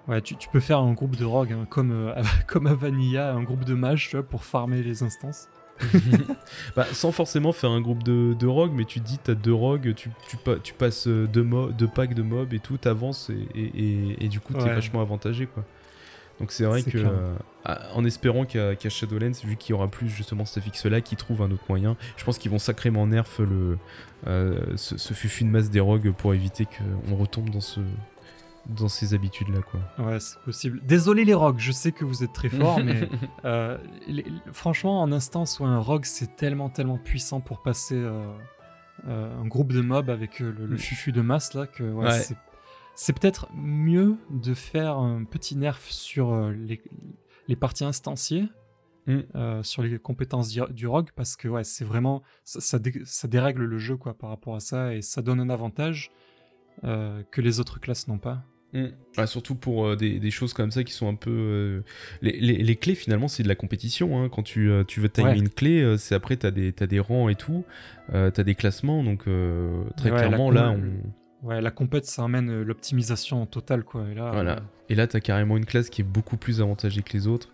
ouais, 0.08 0.20
tu, 0.20 0.36
tu 0.36 0.48
peux 0.50 0.60
faire 0.60 0.78
un 0.80 0.92
groupe 0.92 1.16
de 1.16 1.24
rogues, 1.24 1.52
hein, 1.52 1.66
comme, 1.70 1.90
euh, 1.90 2.12
comme 2.46 2.66
à 2.66 2.74
Vanilla, 2.74 3.32
un 3.32 3.42
groupe 3.42 3.64
de 3.64 3.72
mages, 3.74 4.10
tu 4.10 4.16
vois, 4.16 4.26
pour 4.26 4.44
farmer 4.44 4.82
les 4.82 5.02
instances. 5.02 5.48
Bah, 6.76 6.86
sans 6.92 7.12
forcément 7.12 7.52
faire 7.52 7.70
un 7.70 7.80
groupe 7.80 8.02
de, 8.02 8.34
de 8.38 8.46
rogues, 8.46 8.72
mais 8.74 8.84
tu 8.84 9.00
te 9.00 9.06
dis, 9.06 9.18
t'as 9.18 9.34
deux 9.34 9.52
rogues, 9.54 9.94
tu, 9.94 10.10
tu, 10.28 10.36
pa- 10.36 10.56
tu 10.62 10.72
passes 10.72 11.06
euh, 11.08 11.26
deux, 11.26 11.42
mo- 11.42 11.70
deux 11.70 11.88
packs 11.88 12.14
de 12.14 12.22
mobs 12.22 12.52
et 12.54 12.58
tout, 12.60 12.76
t'avances 12.78 13.30
et, 13.30 13.58
et, 13.58 13.64
et- 13.84 14.24
et 14.24 14.28
du 14.28 14.40
coup, 14.40 14.52
t'es 14.54 14.62
Ouais. 14.64 14.74
vachement 14.74 15.00
avantagé, 15.00 15.46
quoi. 15.46 15.64
Donc 16.40 16.50
c'est 16.50 16.64
vrai 16.64 16.82
que, 16.82 16.98
euh, 16.98 17.32
ah, 17.64 17.80
en 17.94 18.04
espérant 18.04 18.44
qu'à 18.44 18.74
Shadowlands, 18.88 19.32
vu 19.44 19.56
qu'il 19.56 19.70
y 19.72 19.74
aura 19.74 19.86
plus 19.86 20.08
justement 20.08 20.44
cet 20.44 20.58
affixe-là, 20.58 21.00
qu'ils 21.00 21.16
trouvent 21.16 21.42
un 21.42 21.50
autre 21.52 21.62
moyen, 21.68 21.96
je 22.16 22.24
pense 22.24 22.38
qu'ils 22.38 22.50
vont 22.50 22.58
sacrément 22.58 23.06
nerf 23.06 23.26
le, 23.38 23.78
euh, 24.26 24.58
ce, 24.76 24.98
ce 24.98 25.14
fufu 25.14 25.44
de 25.44 25.48
masse 25.50 25.70
des 25.70 25.78
rogues 25.78 26.10
pour 26.12 26.34
éviter 26.34 26.66
qu'on 26.66 27.14
retombe 27.14 27.50
dans, 27.50 27.60
ce, 27.60 27.78
dans 28.66 28.88
ces 28.88 29.14
habitudes-là, 29.14 29.60
quoi. 29.62 29.80
Ouais, 30.04 30.20
c'est 30.20 30.38
possible. 30.40 30.80
Désolé 30.84 31.24
les 31.24 31.34
rogues, 31.34 31.58
je 31.58 31.72
sais 31.72 31.92
que 31.92 32.04
vous 32.04 32.24
êtes 32.24 32.32
très 32.32 32.48
forts, 32.48 32.80
mais 32.82 33.08
euh, 33.44 33.78
les- 34.06 34.24
franchement, 34.52 35.02
en 35.02 35.12
instance 35.12 35.60
ou 35.60 35.64
un 35.64 35.78
rogue, 35.78 36.04
c'est 36.04 36.36
tellement, 36.36 36.70
tellement 36.70 36.98
puissant 36.98 37.40
pour 37.40 37.62
passer 37.62 37.96
euh, 37.96 38.24
euh, 39.06 39.40
un 39.40 39.46
groupe 39.46 39.72
de 39.72 39.80
mobs 39.82 40.08
avec 40.10 40.40
le, 40.40 40.50
le 40.52 40.66
Mm. 40.74 40.78
fufu 40.78 41.12
de 41.12 41.20
masse 41.20 41.52
là 41.54 41.66
que 41.66 41.82
ouais, 41.84 42.04
Ouais. 42.06 42.18
c'est- 42.20 42.36
c'est 42.94 43.12
peut-être 43.18 43.48
mieux 43.54 44.16
de 44.30 44.54
faire 44.54 44.96
un 44.98 45.24
petit 45.24 45.56
nerf 45.56 45.80
sur 45.80 46.50
les, 46.50 46.80
les 47.48 47.56
parties 47.56 47.84
instanciées. 47.84 48.48
Mm. 49.06 49.18
euh, 49.34 49.62
sur 49.62 49.82
les 49.82 49.98
compétences 49.98 50.48
du, 50.48 50.62
du 50.70 50.86
rogue 50.86 51.10
parce 51.14 51.36
que 51.36 51.46
ouais 51.46 51.62
c'est 51.62 51.84
vraiment 51.84 52.22
ça, 52.44 52.60
ça, 52.62 52.78
dé- 52.78 53.02
ça 53.04 53.28
dérègle 53.28 53.64
le 53.64 53.76
jeu 53.76 53.98
quoi 53.98 54.14
par 54.14 54.30
rapport 54.30 54.54
à 54.56 54.60
ça 54.60 54.94
et 54.94 55.02
ça 55.02 55.20
donne 55.20 55.40
un 55.40 55.50
avantage 55.50 56.10
euh, 56.84 57.22
que 57.30 57.42
les 57.42 57.60
autres 57.60 57.78
classes 57.80 58.08
n'ont 58.08 58.16
pas 58.16 58.44
Mm. 58.74 58.86
Ouais, 59.16 59.26
surtout 59.28 59.54
pour 59.54 59.86
euh, 59.86 59.94
des, 59.96 60.18
des 60.18 60.30
choses 60.32 60.52
comme 60.52 60.70
ça 60.72 60.82
qui 60.84 60.92
sont 60.92 61.08
un 61.08 61.14
peu. 61.14 61.30
euh, 61.30 61.80
Les, 62.22 62.32
les- 62.40 62.62
les 62.62 62.76
clés, 62.76 62.94
finalement, 62.96 63.28
c'est 63.28 63.42
de 63.44 63.48
la 63.48 63.54
compétition. 63.54 64.20
hein. 64.20 64.28
Quand 64.28 64.42
tu, 64.42 64.68
euh, 64.70 64.82
tu 64.84 65.00
veux 65.00 65.08
timer 65.08 65.28
Ouais. 65.30 65.38
une 65.38 65.48
clé, 65.48 65.80
euh, 65.80 65.96
c'est 65.96 66.14
après, 66.16 66.36
t'as 66.36 66.50
des, 66.50 66.72
t'as 66.72 66.86
des 66.86 66.98
rangs 67.00 67.28
et 67.28 67.36
tout. 67.36 67.64
euh, 68.12 68.30
t'as 68.30 68.42
des 68.42 68.54
classements. 68.56 69.02
Donc, 69.04 69.28
euh, 69.28 69.84
très 69.96 70.10
Ouais, 70.10 70.16
clairement, 70.16 70.50
là, 70.50 70.70
on. 70.72 71.46
Ouais, 71.46 71.60
la 71.60 71.70
compète, 71.70 72.04
ça 72.06 72.24
amène 72.24 72.50
euh, 72.50 72.64
l'optimisation 72.64 73.46
totale, 73.46 73.84
quoi. 73.84 74.06
Et 74.10 74.14
là, 74.14 74.30
Voilà. 74.32 74.56
euh, 74.56 74.60
Et 74.88 74.94
là, 74.94 75.06
t'as 75.06 75.20
carrément 75.20 75.56
une 75.56 75.66
classe 75.66 75.88
qui 75.90 76.00
est 76.00 76.04
beaucoup 76.04 76.36
plus 76.36 76.60
avantagée 76.60 77.02
que 77.02 77.12
les 77.12 77.26
autres. 77.28 77.50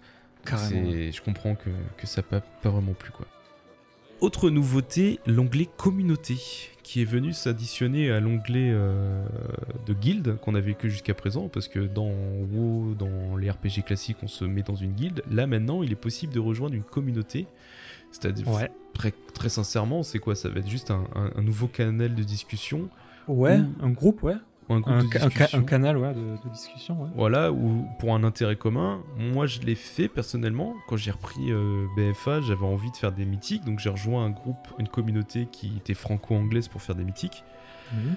carrément. 0.46 0.90
Je 0.90 1.20
comprends 1.20 1.54
que, 1.54 1.68
que 1.98 2.06
ça 2.06 2.22
n'a 2.22 2.26
pas, 2.28 2.40
pas 2.40 2.70
vraiment 2.70 2.94
plu, 2.94 3.10
quoi. 3.10 3.26
Autre 4.22 4.48
nouveauté, 4.50 5.18
l'onglet 5.26 5.68
communauté, 5.76 6.36
qui 6.90 7.02
est 7.02 7.04
venu 7.04 7.32
s'additionner 7.32 8.10
à 8.10 8.18
l'onglet 8.18 8.70
euh, 8.72 9.24
de 9.86 9.94
guilde 9.94 10.36
qu'on 10.42 10.56
avait 10.56 10.74
que 10.74 10.88
jusqu'à 10.88 11.14
présent, 11.14 11.48
parce 11.48 11.68
que 11.68 11.78
dans 11.78 12.10
WoW, 12.52 12.94
dans 12.98 13.36
les 13.36 13.48
RPG 13.48 13.84
classiques, 13.86 14.16
on 14.24 14.26
se 14.26 14.44
met 14.44 14.62
dans 14.62 14.74
une 14.74 14.90
guilde. 14.94 15.22
Là 15.30 15.46
maintenant, 15.46 15.84
il 15.84 15.92
est 15.92 15.96
possible 15.96 16.32
de 16.32 16.40
rejoindre 16.40 16.74
une 16.74 16.82
communauté. 16.82 17.46
C'est-à-dire, 18.10 18.48
Ouais. 18.48 18.72
très, 18.92 19.12
très 19.34 19.48
sincèrement, 19.48 20.02
c'est 20.02 20.18
quoi? 20.18 20.34
Ça 20.34 20.48
va 20.48 20.58
être 20.58 20.68
juste 20.68 20.90
un, 20.90 21.04
un- 21.14 21.30
un 21.36 21.42
nouveau 21.42 21.68
canal 21.68 22.12
de 22.16 22.22
discussion, 22.24 22.88
Ouais, 23.28 23.58
Ou- 23.60 23.84
un 23.84 23.90
groupe, 23.90 24.24
ouais. 24.24 24.34
Ou 24.70 24.82
un 24.86 25.02
ca- 25.10 25.28
ca- 25.30 25.60
canal, 25.62 25.98
ouais, 25.98 26.14
de, 26.14 26.20
de 26.44 26.48
discussion, 26.52 27.00
ouais. 27.02 27.08
Voilà, 27.14 27.52
ou 27.52 27.86
pour 27.98 28.14
un 28.14 28.24
intérêt 28.24 28.56
commun. 28.56 29.00
Moi, 29.18 29.46
je 29.46 29.60
l'ai 29.60 29.74
fait 29.74 30.08
personnellement. 30.08 30.74
Quand 30.88 30.96
j'ai 30.96 31.10
repris 31.10 31.50
euh, 31.50 31.86
BFA, 31.96 32.40
j'avais 32.40 32.64
envie 32.64 32.90
de 32.90 32.96
faire 32.96 33.12
des 33.12 33.24
mythiques, 33.24 33.64
donc 33.64 33.78
j'ai 33.80 33.90
rejoint 33.90 34.24
un 34.24 34.30
groupe, 34.30 34.68
une 34.78 34.88
communauté 34.88 35.46
qui 35.50 35.72
était 35.76 35.94
franco-anglaise 35.94 36.68
pour 36.68 36.80
faire 36.82 36.94
des 36.94 37.04
mythiques. 37.04 37.44
Mhm. 37.92 38.14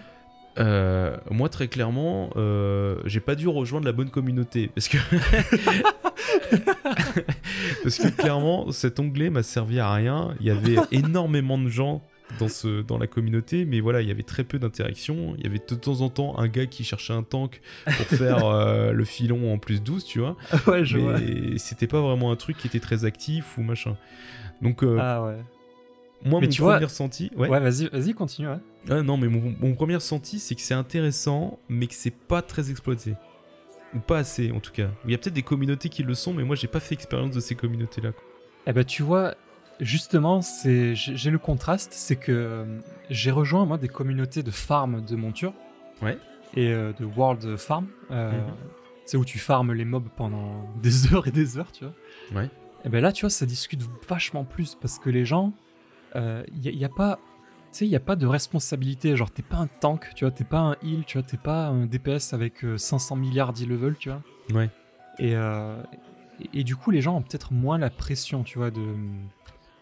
Euh, 0.60 1.18
moi, 1.32 1.50
très 1.50 1.68
clairement, 1.68 2.30
euh, 2.36 2.98
j'ai 3.06 3.20
pas 3.20 3.34
dû 3.34 3.48
rejoindre 3.48 3.88
la 3.88 3.92
bonne 3.92 4.12
communauté 4.12 4.68
parce 4.68 4.88
que 4.88 4.98
parce 7.84 7.98
que 7.98 8.08
clairement, 8.10 8.72
cet 8.72 9.00
onglet 9.00 9.30
m'a 9.30 9.44
servi 9.44 9.80
à 9.80 9.92
rien. 9.92 10.36
Il 10.40 10.46
y 10.46 10.52
avait 10.52 10.76
énormément 10.92 11.58
de 11.58 11.70
gens 11.70 12.04
dans, 12.40 12.48
ce, 12.48 12.82
dans 12.82 12.98
la 12.98 13.08
communauté, 13.08 13.66
mais 13.66 13.80
voilà, 13.80 14.02
il 14.02 14.08
y 14.08 14.12
avait 14.12 14.24
très 14.24 14.44
peu 14.44 14.58
d'interactions. 14.60 15.36
Il 15.38 15.44
y 15.44 15.48
avait 15.48 15.60
de 15.60 15.76
temps 15.76 16.02
en 16.02 16.10
temps 16.10 16.38
un 16.40 16.48
gars 16.48 16.66
qui 16.66 16.84
cherchait 16.84 17.14
un 17.14 17.24
tank 17.24 17.62
pour 17.86 17.94
faire 18.18 18.46
euh, 18.46 18.92
le 18.92 19.06
filon 19.06 19.54
en 19.54 19.58
plus 19.58 19.82
12, 19.84 20.04
tu 20.06 20.20
vois. 20.20 20.36
ouais, 20.68 20.84
je 20.86 20.98
vois. 20.98 21.20
mais 21.20 21.58
c'était 21.58 21.88
pas 21.88 22.02
vraiment 22.02 22.32
un 22.32 22.36
truc 22.36 22.58
qui 22.58 22.68
était 22.68 22.80
très 22.80 23.06
actif 23.06 23.58
ou 23.58 23.62
machin. 23.62 23.98
Donc, 24.62 24.84
euh, 24.84 24.98
Ah 25.00 25.24
ouais. 25.24 25.38
moi, 26.26 26.40
mais 26.40 26.48
mon 26.48 26.52
tu 26.52 26.62
vois- 26.62 26.74
premier 26.74 26.86
ressenti. 26.86 27.30
Ouais, 27.36 27.50
Ouais. 27.50 27.60
vas-y, 27.60 27.88
vas-y, 27.90 28.14
continue. 28.14 28.48
ouais. 28.48 28.58
Ah 28.90 29.02
non, 29.02 29.18
mais 29.18 29.28
mon, 29.28 29.54
mon 29.60 29.74
premier 29.76 29.96
ressenti, 29.96 30.40
c'est 30.40 30.56
que 30.56 30.62
c'est 30.62 30.74
intéressant, 30.74 31.60
mais 31.70 31.88
que 31.88 31.94
c'est 31.94 32.14
pas 32.16 32.42
très 32.42 32.70
exploité. 32.72 33.14
Ou 33.96 34.00
pas 34.00 34.18
assez, 34.18 34.52
en 34.52 34.60
tout 34.60 34.72
cas. 34.72 34.88
Il 35.06 35.12
y 35.12 35.14
a 35.14 35.18
peut-être 35.20 35.36
des 35.36 35.44
communautés 35.44 35.88
qui 35.90 36.02
le 36.04 36.16
sont, 36.16 36.34
mais 36.34 36.44
moi, 36.44 36.56
j'ai 36.56 36.68
pas 36.68 36.80
fait 36.80 36.96
expérience 36.96 37.36
de 37.36 37.40
ces 37.40 37.54
communautés-là. 37.56 38.12
quoi. 38.12 38.24
Eh 38.66 38.74
ben, 38.74 38.84
tu 38.84 39.04
vois, 39.04 39.36
justement, 39.80 40.42
c'est 40.42 40.96
j'ai 40.96 41.32
le 41.32 41.40
contraste, 41.40 41.94
c'est 41.94 42.16
que 42.16 42.32
euh, 42.32 42.80
j'ai 43.10 43.32
rejoint 43.32 43.66
moi 43.66 43.78
des 43.78 43.88
communautés 43.88 44.44
de 44.44 44.52
farm 44.52 45.04
de 45.04 45.16
monture. 45.16 45.54
Ouais. 46.02 46.18
Et 46.56 46.72
euh, 46.72 46.94
de 46.94 47.06
World 47.06 47.58
Farm. 47.58 47.88
Euh, 48.12 48.32
Mhm. 48.32 48.54
C'est 49.06 49.18
où 49.18 49.26
tu 49.26 49.38
farmes 49.38 49.74
les 49.74 49.84
mobs 49.84 50.08
pendant 50.16 50.66
des 50.82 51.14
heures 51.14 51.28
et 51.28 51.32
des 51.32 51.58
heures, 51.58 51.72
tu 51.74 51.84
vois. 51.84 51.94
Ouais. 52.42 52.50
Et 52.86 52.90
ben 52.90 53.02
là, 53.02 53.12
tu 53.12 53.22
vois, 53.22 53.30
ça 53.30 53.46
discute 53.46 53.82
vachement 54.08 54.46
plus 54.46 54.76
parce 54.76 54.98
que 54.98 55.10
les 55.10 55.26
gens, 55.26 55.52
il 56.16 56.22
n'y 56.60 56.70
a, 56.70 56.72
y 56.72 56.86
a 56.86 56.90
pas. 56.90 57.20
Tu 57.74 57.90
sais, 57.90 57.96
a 57.96 58.00
pas 58.00 58.16
de 58.16 58.28
responsabilité. 58.28 59.18
Genre, 59.18 59.30
t'es 59.32 59.42
pas 59.42 59.58
un 59.58 59.68
tank, 59.68 60.12
tu 60.16 60.24
vois, 60.26 60.32
t'es 60.32 60.44
pas 60.44 60.60
un 60.60 60.76
heal, 60.84 61.04
tu 61.06 61.18
vois, 61.18 61.28
t'es 61.28 61.38
pas 61.38 61.68
un 61.68 61.86
DPS 61.88 62.34
avec 62.34 62.64
euh, 62.64 62.78
500 62.78 63.16
milliards 63.16 63.52
d'e-level, 63.52 63.96
tu 63.98 64.10
vois. 64.10 64.22
Ouais. 64.54 64.70
Et, 65.20 65.32
et, 65.34 66.60
et 66.60 66.64
du 66.64 66.76
coup, 66.76 66.92
les 66.92 67.02
gens 67.02 67.16
ont 67.18 67.22
peut-être 67.22 67.52
moins 67.52 67.78
la 67.78 67.90
pression, 67.90 68.44
tu 68.44 68.58
vois, 68.58 68.72
de, 68.72 68.82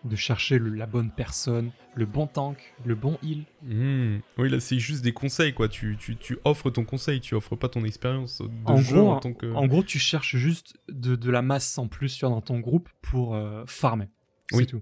de 0.03 0.15
chercher 0.15 0.57
le- 0.57 0.69
la 0.71 0.87
bonne 0.87 1.11
personne, 1.11 1.71
le 1.95 2.05
bon 2.05 2.25
tank, 2.25 2.73
le 2.85 2.95
bon 2.95 3.19
heal. 3.21 3.43
Hmm. 3.61 4.17
Oui, 4.39 4.49
là, 4.49 4.59
c'est 4.59 4.79
juste 4.79 5.03
des 5.03 5.13
conseils, 5.13 5.53
quoi. 5.53 5.67
Tu, 5.67 5.95
tu, 5.99 6.15
tu 6.17 6.39
offres 6.43 6.69
ton 6.71 6.83
conseil, 6.85 7.21
tu 7.21 7.35
offres 7.35 7.55
pas 7.55 7.69
ton 7.69 7.83
expérience 7.83 8.41
de 8.41 8.49
En 8.65 8.77
jeu 8.77 8.95
gros, 8.97 9.11
en 9.11 9.19
tant 9.19 9.33
que. 9.33 9.45
En 9.53 9.67
gros, 9.67 9.83
tu 9.83 9.99
cherches 9.99 10.35
juste 10.37 10.75
de, 10.89 11.15
de 11.15 11.29
la 11.31 11.41
masse 11.43 11.77
en 11.77 11.87
plus 11.87 12.19
vois, 12.21 12.29
dans 12.29 12.41
ton 12.41 12.59
groupe 12.59 12.89
pour 13.01 13.35
euh, 13.35 13.63
farmer. 13.67 14.07
C'est 14.49 14.57
Oui. 14.57 14.65
tout. 14.65 14.81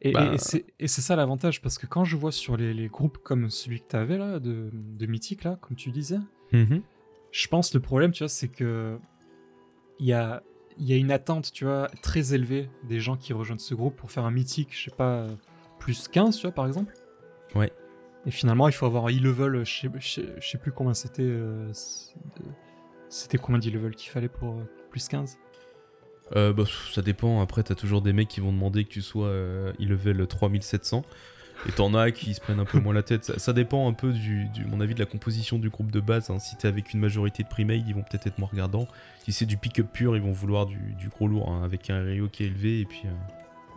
Et, 0.00 0.12
Bah- 0.12 0.30
et- 0.32 0.34
et 0.34 0.38
c'est 0.38 0.64
et 0.80 0.88
c'est 0.88 1.00
ça 1.02 1.14
l'avantage, 1.16 1.60
parce 1.62 1.78
que 1.78 1.86
quand 1.86 2.04
je 2.04 2.16
vois 2.16 2.32
sur 2.32 2.56
les, 2.56 2.72
les 2.74 2.88
groupes 2.88 3.18
comme 3.18 3.50
celui 3.50 3.80
que 3.80 3.88
tu 3.90 3.96
avais 3.96 4.16
là, 4.18 4.38
de, 4.40 4.70
de 4.72 5.06
Mythique, 5.06 5.44
là, 5.44 5.58
comme 5.60 5.76
tu 5.76 5.90
disais, 5.90 6.18
Mhm. 6.52 6.82
je 7.32 7.48
pense 7.48 7.72
le 7.74 7.80
problème, 7.80 8.12
tu 8.12 8.22
vois, 8.22 8.28
c'est 8.28 8.48
que 8.48 8.98
il 10.00 10.06
y 10.06 10.12
a, 10.12 10.42
il 10.78 10.86
y 10.88 10.92
a 10.92 10.96
une 10.96 11.10
attente, 11.12 11.52
tu 11.52 11.64
vois, 11.64 11.88
très 12.02 12.34
élevée 12.34 12.68
des 12.88 13.00
gens 13.00 13.16
qui 13.16 13.32
rejoignent 13.32 13.58
ce 13.58 13.74
groupe 13.74 13.96
pour 13.96 14.10
faire 14.10 14.24
un 14.24 14.30
mythique, 14.30 14.70
je 14.72 14.84
sais 14.90 14.96
pas, 14.96 15.26
plus 15.78 16.08
15, 16.08 16.36
tu 16.36 16.42
vois, 16.42 16.52
par 16.52 16.66
exemple. 16.66 16.94
Ouais. 17.54 17.72
Et 18.26 18.30
finalement, 18.30 18.66
il 18.68 18.72
faut 18.74 18.86
avoir 18.86 19.06
un 19.06 19.10
e-level, 19.10 19.64
je 19.64 19.70
sais, 19.82 19.90
je 19.98 20.08
sais- 20.08 20.34
je 20.40 20.48
sais 20.48 20.58
plus 20.58 20.72
combien 20.72 20.94
c'était. 20.94 21.22
euh, 21.22 21.70
c'était 23.08 23.38
combien 23.38 23.58
d'e-level 23.58 23.94
qu'il 23.94 24.10
fallait 24.10 24.28
pour 24.28 24.54
euh, 24.58 24.64
plus 24.90 25.08
15 25.08 25.38
Euh, 26.34 26.52
bah, 26.52 26.64
ça 26.92 27.02
dépend. 27.02 27.40
Après, 27.42 27.62
t'as 27.62 27.74
toujours 27.74 28.00
des 28.02 28.12
mecs 28.12 28.28
qui 28.28 28.40
vont 28.40 28.52
demander 28.52 28.84
que 28.84 28.88
tu 28.90 29.02
sois 29.02 29.28
e-level 29.28 30.26
3700. 30.26 31.02
Et 31.66 31.72
t'en 31.72 31.94
as 31.94 32.10
qui 32.10 32.34
se 32.34 32.40
prennent 32.40 32.60
un 32.60 32.64
peu 32.66 32.78
moins 32.78 32.92
la 32.92 33.02
tête. 33.02 33.24
Ça, 33.24 33.38
ça 33.38 33.52
dépend 33.54 33.88
un 33.88 33.94
peu 33.94 34.12
du, 34.12 34.44
du- 34.50 34.66
mon 34.66 34.80
avis, 34.80 34.94
de 34.94 34.98
la 35.00 35.06
composition 35.06 35.58
du 35.58 35.70
groupe 35.70 35.90
de 35.90 36.00
base. 36.00 36.28
hein. 36.30 36.38
Si 36.38 36.56
t'es 36.56 36.68
avec 36.68 36.92
une 36.92 37.00
majorité 37.00 37.42
de 37.42 37.48
primate, 37.48 37.78
ils 37.86 37.94
vont 37.94 38.02
peut-être 38.02 38.26
être 38.26 38.38
moins 38.38 38.48
regardants. 38.50 38.86
Si 39.24 39.32
c'est 39.32 39.46
du 39.46 39.56
pick-up 39.56 39.86
pur, 39.92 40.14
ils 40.16 40.22
vont 40.22 40.32
vouloir 40.32 40.66
du, 40.66 40.76
du 40.98 41.08
gros 41.08 41.26
lourd 41.26 41.50
hein, 41.50 41.62
avec 41.64 41.88
un 41.88 42.02
RIO 42.02 42.28
qui 42.28 42.44
est 42.44 42.48
élevé. 42.48 42.80
Et 42.80 42.84
puis, 42.84 43.02
euh, 43.06 43.10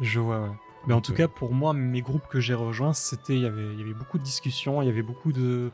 Je 0.02 0.20
vois, 0.20 0.42
ouais. 0.42 0.50
Mais 0.86 0.94
en 0.94 1.02
tout 1.02 1.14
cas, 1.14 1.28
pour 1.28 1.54
moi, 1.54 1.74
mes 1.74 2.02
groupes 2.02 2.28
que 2.30 2.40
j'ai 2.40 2.54
rejoints, 2.54 2.94
c'était, 2.94 3.36
il 3.36 3.42
y 3.42 3.46
avait, 3.46 3.74
il 3.74 3.80
y 3.80 3.84
avait 3.84 3.94
beaucoup 3.94 4.18
de 4.18 4.24
discussions, 4.24 4.82
il 4.82 4.86
y 4.86 4.90
avait 4.90 5.02
beaucoup 5.02 5.34
de, 5.34 5.70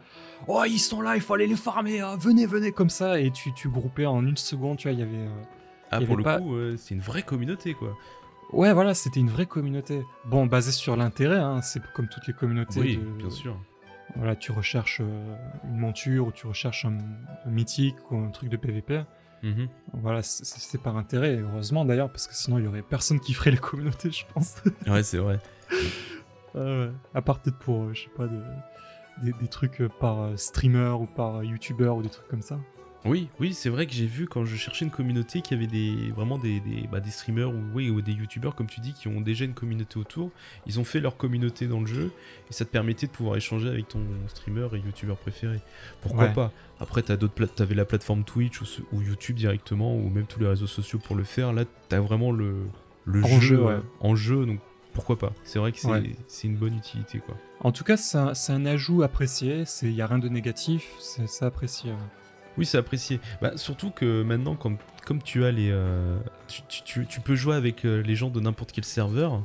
oh 0.48 0.64
ils 0.66 0.80
sont 0.80 1.02
là, 1.02 1.16
il 1.16 1.22
faut 1.22 1.36
aller 1.36 1.46
les 1.46 1.56
farmer, 1.56 2.00
hein, 2.00 2.16
venez, 2.20 2.48
venez, 2.48 2.72
comme 2.72 2.90
ça, 2.90 3.20
et 3.20 3.30
tu, 3.30 3.54
tu 3.54 3.70
groupais 3.70 4.08
en 4.08 4.26
une 4.26 4.38
seconde, 4.38 4.78
tu 4.78 4.88
vois, 4.88 4.94
il 4.94 5.00
y 5.00 5.04
avait, 5.04 5.18
euh, 5.28 5.42
Ah, 5.92 6.02
y 6.02 6.06
pour 6.06 6.14
avait 6.14 6.18
le 6.18 6.24
pas- 6.24 6.38
coup, 6.40 6.56
euh, 6.56 6.78
c'est 6.78 6.96
une 6.96 7.02
vraie 7.02 7.22
communauté, 7.22 7.76
quoi. 7.76 7.96
Ouais, 8.54 8.74
voilà, 8.74 8.94
c'était 8.94 9.20
une 9.20 9.30
vraie 9.30 9.46
communauté. 9.46 10.04
Bon, 10.26 10.46
basée 10.46 10.72
sur 10.72 10.96
l'intérêt, 10.96 11.40
hein, 11.40 11.62
c'est 11.62 11.82
comme 11.94 12.08
toutes 12.08 12.28
les 12.28 12.34
communautés. 12.34 12.80
Oui, 12.80 12.98
de- 12.98 13.04
bien 13.04 13.30
sûr. 13.30 13.58
Voilà, 14.16 14.36
tu 14.36 14.52
recherches 14.52 15.02
euh, 15.02 15.36
une 15.66 15.78
monture 15.78 16.28
ou 16.28 16.32
tu 16.32 16.46
recherches 16.48 16.86
un, 16.86 16.98
un 17.46 17.50
mythique 17.50 17.96
ou 18.12 18.18
un 18.18 18.30
truc 18.30 18.50
de 18.50 18.58
PVP. 18.58 19.04
Mhm. 19.42 19.68
Voilà, 19.94 20.22
c'est- 20.22 20.78
par 20.82 20.96
intérêt, 20.98 21.38
heureusement 21.38 21.84
d'ailleurs, 21.84 22.10
parce 22.10 22.28
que 22.28 22.34
sinon 22.36 22.60
il 22.60 22.66
y 22.66 22.68
aurait 22.68 22.82
personne 22.84 23.20
qui 23.20 23.34
ferait 23.34 23.52
les 23.52 23.58
communautés, 23.58 24.12
je 24.12 24.26
pense. 24.34 24.56
Ouais, 24.88 25.04
c'est 25.04 25.18
vrai. 25.18 25.40
Ah. 26.56 26.88
À 27.14 27.22
part 27.22 27.40
peut-être 27.40 27.58
pour, 27.60 27.84
euh, 27.84 27.94
je 27.94 28.04
sais 28.04 28.10
pas, 28.16 28.28
de- 28.28 28.44
des, 29.24 29.34
des 29.34 29.48
trucs 29.48 29.82
euh, 29.82 29.90
par 30.00 30.38
streamer 30.38 30.90
ou 31.00 31.06
par 31.08 31.44
youtubeur 31.44 31.96
ou 31.98 32.02
des 32.04 32.10
trucs 32.10 32.28
comme 32.28 32.42
ça. 32.42 32.60
Oui, 33.06 33.28
oui, 33.40 33.54
c'est 33.54 33.70
vrai 33.70 33.86
que 33.86 33.92
j'ai 33.94 34.06
vu 34.06 34.28
quand 34.28 34.46
je 34.46 34.56
cherchais 34.56 34.86
une 34.86 34.92
communauté 34.92 35.42
qu'il 35.42 35.58
y 35.58 35.60
avait 35.62 35.70
des, 35.72 36.12
vraiment 36.12 36.38
des, 36.38 36.62
des, 36.62 36.88
bah, 36.90 37.02
des 37.02 37.12
streamers 37.12 37.50
ou, 37.50 37.62
oui, 37.74 37.90
ou 37.90 38.02
des 38.02 38.14
youtubeurs, 38.14 38.56
comme 38.56 38.68
tu 38.68 38.80
dis, 38.80 38.94
qui 38.94 39.10
ont 39.10 39.20
déjà 39.20 39.44
une 39.44 39.54
communauté 39.54 40.00
autour. 40.00 40.32
Ils 40.68 40.80
ont 40.80 40.86
fait 40.86 41.02
leur 41.02 41.18
communauté 41.18 41.68
dans 41.68 41.82
le 41.82 41.86
jeu 41.86 42.12
et 42.50 42.54
ça 42.54 42.64
te 42.64 42.70
permettait 42.70 43.08
de 43.08 43.12
pouvoir 43.12 43.36
échanger 43.36 43.68
avec 43.68 43.90
ton 43.90 44.00
streamer 44.28 44.68
et 44.74 44.78
youtubeur 44.78 45.18
préféré. 45.18 45.60
Pourquoi 46.02 46.26
Ouais. 46.26 46.34
pas? 46.34 46.54
Après, 46.80 47.02
t'as 47.02 47.18
d'autres 47.18 47.34
pla- 47.34 47.48
t'avais 47.48 47.76
la 47.76 47.84
plateforme 47.86 48.24
Twitch 48.24 48.62
ou, 48.94 49.02
YouTube 49.02 49.36
directement, 49.36 49.96
ou 49.98 50.10
même 50.10 50.26
tous 50.26 50.40
les 50.40 50.48
réseaux 50.48 50.68
sociaux 50.68 51.00
pour 51.00 51.18
le 51.18 51.26
faire. 51.26 51.52
Là, 51.52 51.66
t'as 51.90 52.00
vraiment 52.00 52.32
le, 52.32 52.56
le 53.04 53.22
En 53.24 53.28
jeu, 53.28 53.40
jeu, 53.42 53.62
ouais. 53.64 53.72
euh, 53.74 53.80
en 54.00 54.16
jeu, 54.16 54.46
donc 54.46 54.60
pourquoi 54.94 55.18
pas? 55.20 55.34
C'est 55.44 55.60
vrai 55.60 55.74
que 55.74 55.80
c'est 55.80 55.88
Ouais. 55.90 56.16
c'est 56.28 56.48
une 56.48 56.56
bonne 56.56 56.78
utilité, 56.78 57.20
quoi. 57.20 57.36
En 57.60 57.74
tout 57.74 57.84
cas, 57.84 57.98
c'est 57.98 58.18
un, 58.18 58.34
c'est 58.34 58.54
un 58.54 58.66
ajout 58.66 59.04
apprécié, 59.04 59.64
il 59.82 59.90
n'y 59.94 60.02
a 60.02 60.08
rien 60.08 60.20
de 60.20 60.30
négatif, 60.30 60.88
c'est 61.00 61.28
c'est 61.28 61.44
apprécié. 61.46 61.92
Oui, 62.58 62.66
c'est 62.66 62.78
apprécié. 62.78 63.20
Bah, 63.42 63.52
surtout 63.58 63.90
que 63.90 64.22
maintenant, 64.24 64.56
comme, 64.56 64.78
comme 65.06 65.22
tu 65.22 65.44
as 65.46 65.52
les. 65.52 65.70
euh, 65.72 66.18
tu, 66.48 66.62
tu- 66.68 66.84
tu- 66.84 67.06
tu 67.08 67.20
peux 67.22 67.36
jouer 67.36 67.56
avec 67.56 67.86
euh, 67.86 68.02
les 68.04 68.16
gens 68.16 68.30
de 68.30 68.40
n'importe 68.40 68.72
quel 68.72 68.84
serveur, 68.86 69.42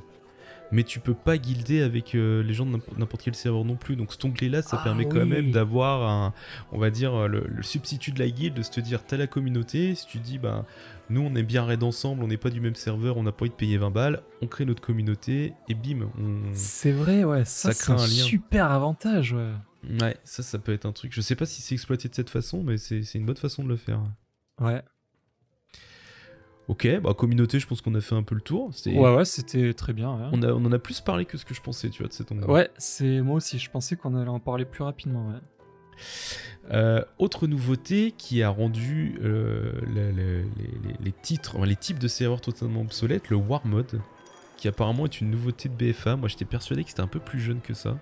mais 0.71 0.83
tu 0.85 1.01
peux 1.01 1.15
pas 1.15 1.39
guilder 1.39 1.81
avec 1.83 2.15
euh, 2.15 2.43
les 2.43 2.53
gens 2.53 2.67
de 2.67 2.79
n'importe- 2.99 3.23
quel 3.23 3.35
serveur 3.35 3.65
non 3.65 3.77
plus. 3.77 3.97
Donc 3.97 4.13
cet 4.13 4.25
onglet-là, 4.27 4.61
ça 4.63 4.77
Ah 4.81 4.85
permet 4.85 5.05
quand 5.07 5.25
même 5.25 5.51
d'avoir 5.53 6.09
un. 6.09 6.35
On 6.73 6.79
va 6.79 6.91
dire 6.91 7.29
le, 7.29 7.45
le 7.49 7.63
substitut 7.63 8.13
de 8.13 8.19
la 8.19 8.29
guilde, 8.29 8.55
de 8.55 8.63
se 8.63 8.79
dire, 8.81 9.03
t'as 9.07 9.17
la 9.17 9.27
communauté. 9.27 9.95
Si 9.95 10.07
tu 10.07 10.19
dis, 10.19 10.39
bah, 10.39 10.67
nous, 11.11 11.21
on 11.23 11.35
est 11.35 11.43
bien 11.43 11.65
raid 11.65 11.83
ensemble, 11.83 12.23
on 12.23 12.29
n'est 12.29 12.37
pas 12.37 12.51
du 12.51 12.61
même 12.61 12.75
serveur, 12.75 13.17
on 13.17 13.23
n'a 13.23 13.33
pas 13.33 13.43
envie 13.45 13.51
de 13.51 13.55
payer 13.55 13.79
20 13.79 13.91
balles, 13.91 14.23
on 14.43 14.47
crée 14.47 14.65
notre 14.65 14.83
communauté, 14.83 15.53
et 15.69 15.75
bim, 15.75 16.09
on. 16.19 16.41
C'est 16.53 16.93
vrai, 16.93 17.25
ouais, 17.25 17.45
Ça 17.45 17.73
crée 17.75 17.93
un, 17.93 17.97
un 17.97 18.01
lien. 18.01 18.07
super 18.07 18.71
avantage. 18.71 19.33
Ouais. 19.33 19.53
Ouais, 20.01 20.17
ça, 20.25 20.43
ça 20.43 20.59
peut 20.59 20.73
être 20.73 20.87
un 20.87 20.93
truc. 20.93 21.13
Je 21.15 21.21
sais 21.21 21.37
pas 21.37 21.47
si 21.47 21.63
c'est 21.63 21.75
exploité 21.75 22.09
de 22.09 22.15
cette 22.15 22.31
façon, 22.31 22.63
mais 22.63 22.77
c'est 22.79 23.01
une 23.15 23.25
bonne 23.27 23.37
façon 23.37 23.63
de 23.63 23.69
le 23.69 23.77
faire. 23.77 24.01
Ouais, 24.61 24.83
Ok, 26.69 26.87
bah 27.01 27.15
communauté, 27.15 27.59
je 27.59 27.67
pense 27.67 27.81
qu'on 27.81 27.95
a 27.95 28.01
fait 28.03 28.15
un 28.15 28.23
peu 28.23 28.35
le 28.35 28.43
tour. 28.43 28.71
Ouais, 28.85 29.15
ouais, 29.17 29.25
c'était 29.25 29.73
très 29.73 29.95
bien. 29.95 30.15
ouais. 30.15 30.29
On, 30.33 30.43
a, 30.43 30.49
on 30.53 30.63
en 30.67 30.73
a 30.73 30.79
plus 30.79 31.01
parlé 31.01 31.25
que 31.25 31.39
ce 31.39 31.47
que 31.47 31.55
je 31.55 31.63
pensais, 31.63 31.89
tu 31.89 32.03
vois, 32.03 32.09
de 32.09 32.13
cet 32.13 32.31
onglet. 32.31 32.45
Ouais, 32.47 32.71
c'est 32.77 33.23
moi 33.23 33.37
aussi, 33.37 33.59
je 33.59 33.71
pensais 33.71 33.97
qu'on 33.97 34.15
allait 34.15 34.29
en 34.29 34.39
parler 34.41 34.67
plus 34.67 34.85
rapidement. 34.85 35.29
Ouais. 35.29 35.39
Euh, 36.71 37.03
autre 37.19 37.47
nouveauté 37.47 38.13
qui 38.17 38.43
a 38.43 38.51
rendu 38.51 39.19
euh, 39.23 39.73
le- 39.87 40.11
le- 40.13 40.45
les, 41.01 41.13
titres, 41.13 41.57
enfin, 41.57 41.67
les 41.67 41.77
types 41.77 41.99
de 41.99 42.09
serveurs 42.09 42.41
totalement 42.43 42.83
obsolètes, 42.83 43.31
le 43.31 43.37
War 43.37 43.67
Mode, 43.67 44.01
qui 44.59 44.69
apparemment 44.69 45.05
est 45.07 45.21
une 45.21 45.31
nouveauté 45.31 45.69
de 45.71 45.75
BFA. 45.75 46.17
Moi, 46.17 46.29
j'étais 46.29 46.45
persuadé 46.45 46.83
que 46.85 46.91
c'était 46.91 47.01
un 47.01 47.07
peu 47.07 47.21
plus 47.21 47.41
jeune 47.41 47.61
que 47.61 47.73
ça. 47.75 47.97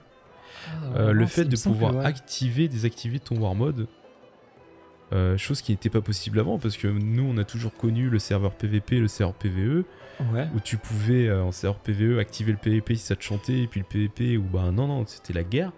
Euh, 0.96 1.12
le 1.12 1.26
fait 1.26 1.44
de 1.44 1.56
pouvoir 1.56 2.04
activer, 2.04 2.66
désactiver 2.66 3.20
ton 3.20 3.36
War 3.38 3.54
Mode, 3.54 3.86
chose 5.36 5.62
qui 5.62 5.70
n'était 5.72 5.90
pas 5.90 6.00
possible 6.00 6.40
avant, 6.40 6.58
parce 6.58 6.76
que 6.76 6.88
nous, 6.88 7.22
on 7.22 7.36
a 7.38 7.44
toujours 7.44 7.72
connu 7.72 8.10
le 8.10 8.18
serveur 8.18 8.52
PVP, 8.52 8.98
le 8.98 9.08
serveur 9.08 9.34
PVE, 9.34 9.84
Ouais. 10.32 10.48
où 10.56 10.60
tu 10.60 10.76
pouvais 10.78 11.30
en 11.30 11.52
serveur 11.52 11.78
PVE 11.80 12.18
activer 12.18 12.50
le 12.50 12.58
PVP 12.58 12.94
si 12.96 13.04
ça 13.04 13.14
te 13.16 13.22
chantait 13.22 13.60
et 13.60 13.66
puis 13.66 13.80
le 13.80 13.86
PVP 13.86 14.38
où 14.38 14.42
bah 14.44 14.70
non 14.72 14.86
non 14.88 15.04
c'était 15.06 15.34
la 15.34 15.44
guerre. 15.44 15.72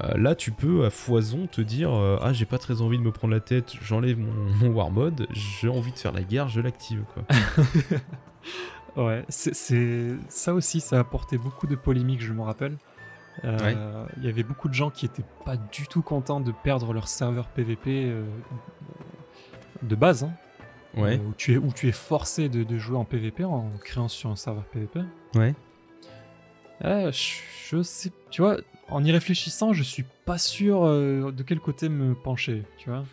Euh, 0.00 0.16
là 0.16 0.34
tu 0.36 0.52
peux 0.52 0.84
à 0.84 0.90
foison 0.90 1.46
te 1.48 1.60
dire 1.60 1.92
euh, 1.92 2.18
ah 2.22 2.32
j'ai 2.32 2.44
pas 2.44 2.58
très 2.58 2.82
envie 2.82 2.98
de 2.98 3.02
me 3.02 3.10
prendre 3.10 3.34
la 3.34 3.40
tête, 3.40 3.72
j'enlève 3.82 4.16
mon, 4.18 4.32
mon 4.60 4.68
war 4.70 4.90
mode, 4.90 5.26
j'ai 5.32 5.68
envie 5.68 5.90
de 5.92 5.98
faire 5.98 6.12
la 6.12 6.22
guerre, 6.22 6.48
je 6.48 6.60
l'active 6.60 7.02
quoi. 7.14 7.24
Ouais, 8.96 9.24
c'est- 9.28 10.16
ça 10.28 10.54
aussi, 10.54 10.80
ça 10.80 10.96
a 10.96 11.00
apporté 11.00 11.38
beaucoup 11.38 11.66
de 11.68 11.76
polémiques, 11.76 12.20
je 12.22 12.32
me 12.32 12.42
rappelle. 12.42 12.76
Euh, 13.44 13.56
Ouais. 13.58 13.76
Il 14.16 14.24
y 14.24 14.28
avait 14.28 14.42
beaucoup 14.42 14.68
de 14.68 14.74
gens 14.74 14.90
qui 14.90 15.06
étaient 15.06 15.22
pas 15.44 15.56
du 15.56 15.86
tout 15.86 16.02
contents 16.02 16.40
de 16.40 16.50
perdre 16.50 16.92
leur 16.92 17.06
serveur 17.06 17.46
PVP 17.48 18.12
de 19.82 19.94
base, 19.94 20.24
hein, 20.24 20.32
Ouais 20.96 21.14
euh, 21.16 21.28
où, 21.28 21.34
tu 21.36 21.52
es, 21.54 21.56
où 21.58 21.72
tu 21.72 21.86
es 21.86 21.92
forcé 21.92 22.48
de, 22.48 22.64
de 22.64 22.78
jouer 22.78 22.96
en 22.96 23.04
PVP 23.04 23.44
en 23.44 23.70
créant 23.84 24.08
sur 24.08 24.30
un 24.30 24.36
serveur 24.36 24.64
PVP. 24.64 25.00
ouais. 25.36 25.54
Je, 26.82 27.36
je 27.70 27.82
sais, 27.82 28.10
tu 28.30 28.42
vois, 28.42 28.56
en 28.90 29.04
y 29.04 29.12
réfléchissant, 29.12 29.72
je 29.72 29.82
suis 29.82 30.04
pas 30.24 30.38
sûr 30.38 30.84
euh, 30.84 31.30
de 31.30 31.42
quel 31.42 31.60
côté 31.60 31.88
me 31.88 32.14
pencher, 32.14 32.64
tu 32.78 32.90
vois. 32.90 33.04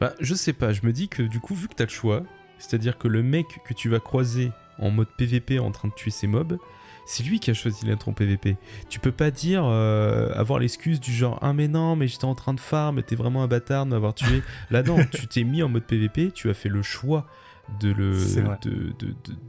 Bah 0.00 0.14
je 0.20 0.34
sais 0.34 0.52
pas, 0.52 0.72
je 0.72 0.80
me 0.84 0.92
dis 0.92 1.08
que 1.08 1.22
du 1.22 1.40
coup 1.40 1.54
vu 1.54 1.68
que 1.68 1.74
t'as 1.74 1.84
le 1.84 1.90
choix, 1.90 2.22
c'est-à-dire 2.58 2.98
que 2.98 3.08
le 3.08 3.22
mec 3.22 3.46
que 3.64 3.74
tu 3.74 3.88
vas 3.88 4.00
croiser 4.00 4.52
en 4.78 4.90
mode 4.90 5.08
PVP 5.18 5.58
en 5.58 5.70
train 5.70 5.88
de 5.88 5.94
tuer 5.94 6.10
ses 6.10 6.26
mobs, 6.26 6.58
c'est 7.06 7.22
lui 7.24 7.40
qui 7.40 7.50
a 7.50 7.54
choisi 7.54 7.84
d'être 7.84 8.08
en 8.08 8.12
PVP. 8.12 8.56
Tu 8.88 9.00
peux 9.00 9.12
pas 9.12 9.30
dire, 9.30 9.64
euh, 9.64 10.32
avoir 10.34 10.58
l'excuse 10.58 11.00
du 11.00 11.12
genre 11.12 11.38
Ah, 11.42 11.52
mais 11.52 11.66
non, 11.66 11.96
mais 11.96 12.06
j'étais 12.06 12.24
en 12.24 12.34
train 12.34 12.54
de 12.54 12.60
farm, 12.60 13.02
t'es 13.02 13.16
vraiment 13.16 13.42
un 13.42 13.48
bâtard 13.48 13.84
de 13.84 13.90
m'avoir 13.90 14.14
tué. 14.14 14.42
Là, 14.70 14.82
non, 14.82 15.04
tu 15.12 15.26
t'es 15.26 15.44
mis 15.44 15.62
en 15.62 15.68
mode 15.68 15.84
PVP, 15.84 16.30
tu 16.30 16.48
as 16.50 16.54
fait 16.54 16.68
le 16.68 16.82
choix 16.82 17.26
de 17.80 17.92
le 17.92 18.14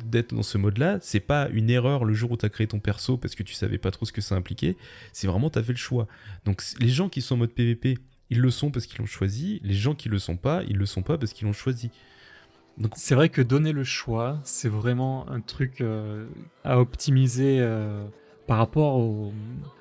d'être 0.06 0.34
dans 0.34 0.44
ce 0.44 0.58
mode-là. 0.58 1.00
C'est 1.02 1.20
pas 1.20 1.50
une 1.50 1.70
erreur 1.70 2.06
le 2.06 2.14
jour 2.14 2.32
où 2.32 2.38
t'as 2.38 2.50
créé 2.50 2.68
ton 2.68 2.80
perso 2.80 3.18
parce 3.18 3.36
que 3.36 3.44
tu 3.44 3.54
savais 3.54 3.78
pas 3.78 3.92
trop 3.92 4.06
ce 4.06 4.12
que 4.12 4.22
ça 4.22 4.36
impliquait. 4.36 4.78
C'est 5.14 5.28
vraiment 5.28 5.50
t'as 5.50 5.64
fait 5.64 5.74
le 5.74 5.78
choix. 5.78 6.08
Donc 6.46 6.64
les 6.80 6.90
gens 6.90 7.10
qui 7.10 7.22
sont 7.22 7.36
en 7.36 7.40
mode 7.40 7.52
PVP, 7.52 7.98
ils 8.30 8.40
le 8.40 8.50
sont 8.52 8.72
parce 8.72 8.86
qu'ils 8.86 9.00
l'ont 9.00 9.06
choisi. 9.06 9.60
Les 9.64 9.74
gens 9.74 9.96
qui 9.96 10.10
le 10.10 10.20
sont 10.20 10.38
pas, 10.38 10.64
ils 10.68 10.78
le 10.78 10.86
sont 10.86 11.02
pas 11.02 11.18
parce 11.18 11.34
qu'ils 11.34 11.48
l'ont 11.48 11.54
choisi. 11.54 11.90
Donc 12.78 12.94
C'est 12.96 13.16
vrai 13.16 13.30
que 13.30 13.42
donner 13.42 13.74
le 13.74 13.84
choix, 13.84 14.40
c'est 14.44 14.70
vraiment 14.70 15.30
un 15.30 15.42
truc 15.42 15.82
euh, 15.82 16.26
à 16.64 16.80
optimiser 16.80 17.58
euh, 17.60 18.06
par 18.48 18.58
rapport 18.58 18.96
au, 18.98 19.34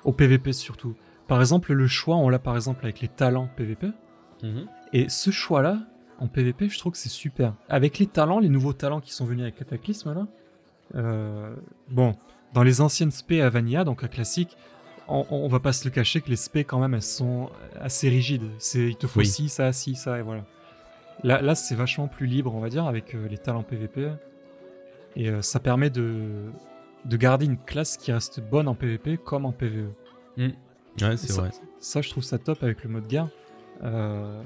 au 0.03 0.11
PVP 0.11 0.53
surtout. 0.53 0.95
Par 1.27 1.39
exemple, 1.39 1.71
le 1.71 1.87
choix, 1.87 2.17
on 2.17 2.27
l'a 2.27 2.39
par 2.39 2.55
exemple 2.55 2.83
avec 2.83 2.99
les 2.99 3.07
talents 3.07 3.49
PVP. 3.55 3.87
Et 4.91 5.07
ce 5.07 5.29
choix-là, 5.29 5.79
en 6.21 6.27
PVP, 6.27 6.69
je 6.69 6.77
trouve 6.79 6.93
que 6.93 6.97
c'est 6.97 7.09
super. 7.09 7.53
Avec 7.67 7.99
les 7.99 8.07
talents, 8.07 8.39
les 8.39 8.47
nouveaux 8.49 8.73
talents 8.73 9.01
qui 9.01 9.11
sont 9.13 9.25
venus 9.25 9.41
avec 9.43 9.55
Cataclysme, 9.55 10.13
là, 10.13 10.27
euh, 10.95 11.53
bon, 11.89 12.15
dans 12.53 12.63
les 12.63 12.79
anciennes 12.81 13.11
spé 13.11 13.41
à 13.41 13.49
Vanilla, 13.49 13.83
donc 13.83 14.03
à 14.03 14.07
classique, 14.07 14.55
on, 15.07 15.25
on 15.29 15.47
va 15.47 15.59
pas 15.59 15.73
se 15.73 15.83
le 15.85 15.91
cacher 15.91 16.21
que 16.21 16.29
les 16.29 16.35
spé, 16.35 16.63
quand 16.63 16.79
même, 16.79 16.93
elles 16.93 17.01
sont 17.01 17.49
assez 17.79 18.07
rigides. 18.07 18.43
C'est, 18.59 18.87
il 18.89 18.95
te 18.95 19.07
faut 19.07 19.19
Oui. 19.19 19.25
ci, 19.25 19.49
ça, 19.49 19.73
ci, 19.73 19.95
ça, 19.95 20.19
et 20.19 20.21
voilà. 20.21 20.45
Là, 21.23 21.41
là 21.41 21.55
c'est 21.55 21.75
vachement 21.75 22.07
plus 22.07 22.27
libre, 22.27 22.53
on 22.55 22.59
va 22.59 22.69
dire, 22.69 22.85
avec 22.85 23.13
euh, 23.15 23.27
les 23.27 23.37
talents 23.37 23.63
PVP. 23.63 24.11
Et 25.15 25.29
euh, 25.29 25.41
ça 25.41 25.59
permet 25.59 25.89
de, 25.89 26.51
de 27.05 27.17
garder 27.17 27.45
une 27.45 27.57
classe 27.57 27.97
qui 27.97 28.11
reste 28.11 28.39
bonne 28.39 28.67
en 28.67 28.75
PVP 28.75 29.17
comme 29.17 29.45
en 29.45 29.51
PVE. 29.51 29.89
Ouais, 30.37 30.53
c'est 31.17 31.17
Ça- 31.31 31.41
vrai. 31.41 31.51
Ça, 31.79 32.01
je 32.01 32.09
trouve 32.09 32.23
ça 32.23 32.37
top 32.37 32.63
avec 32.63 32.83
le 32.83 32.89
mode 32.89 33.07
guerre. 33.07 33.27
Euh, 33.83 34.41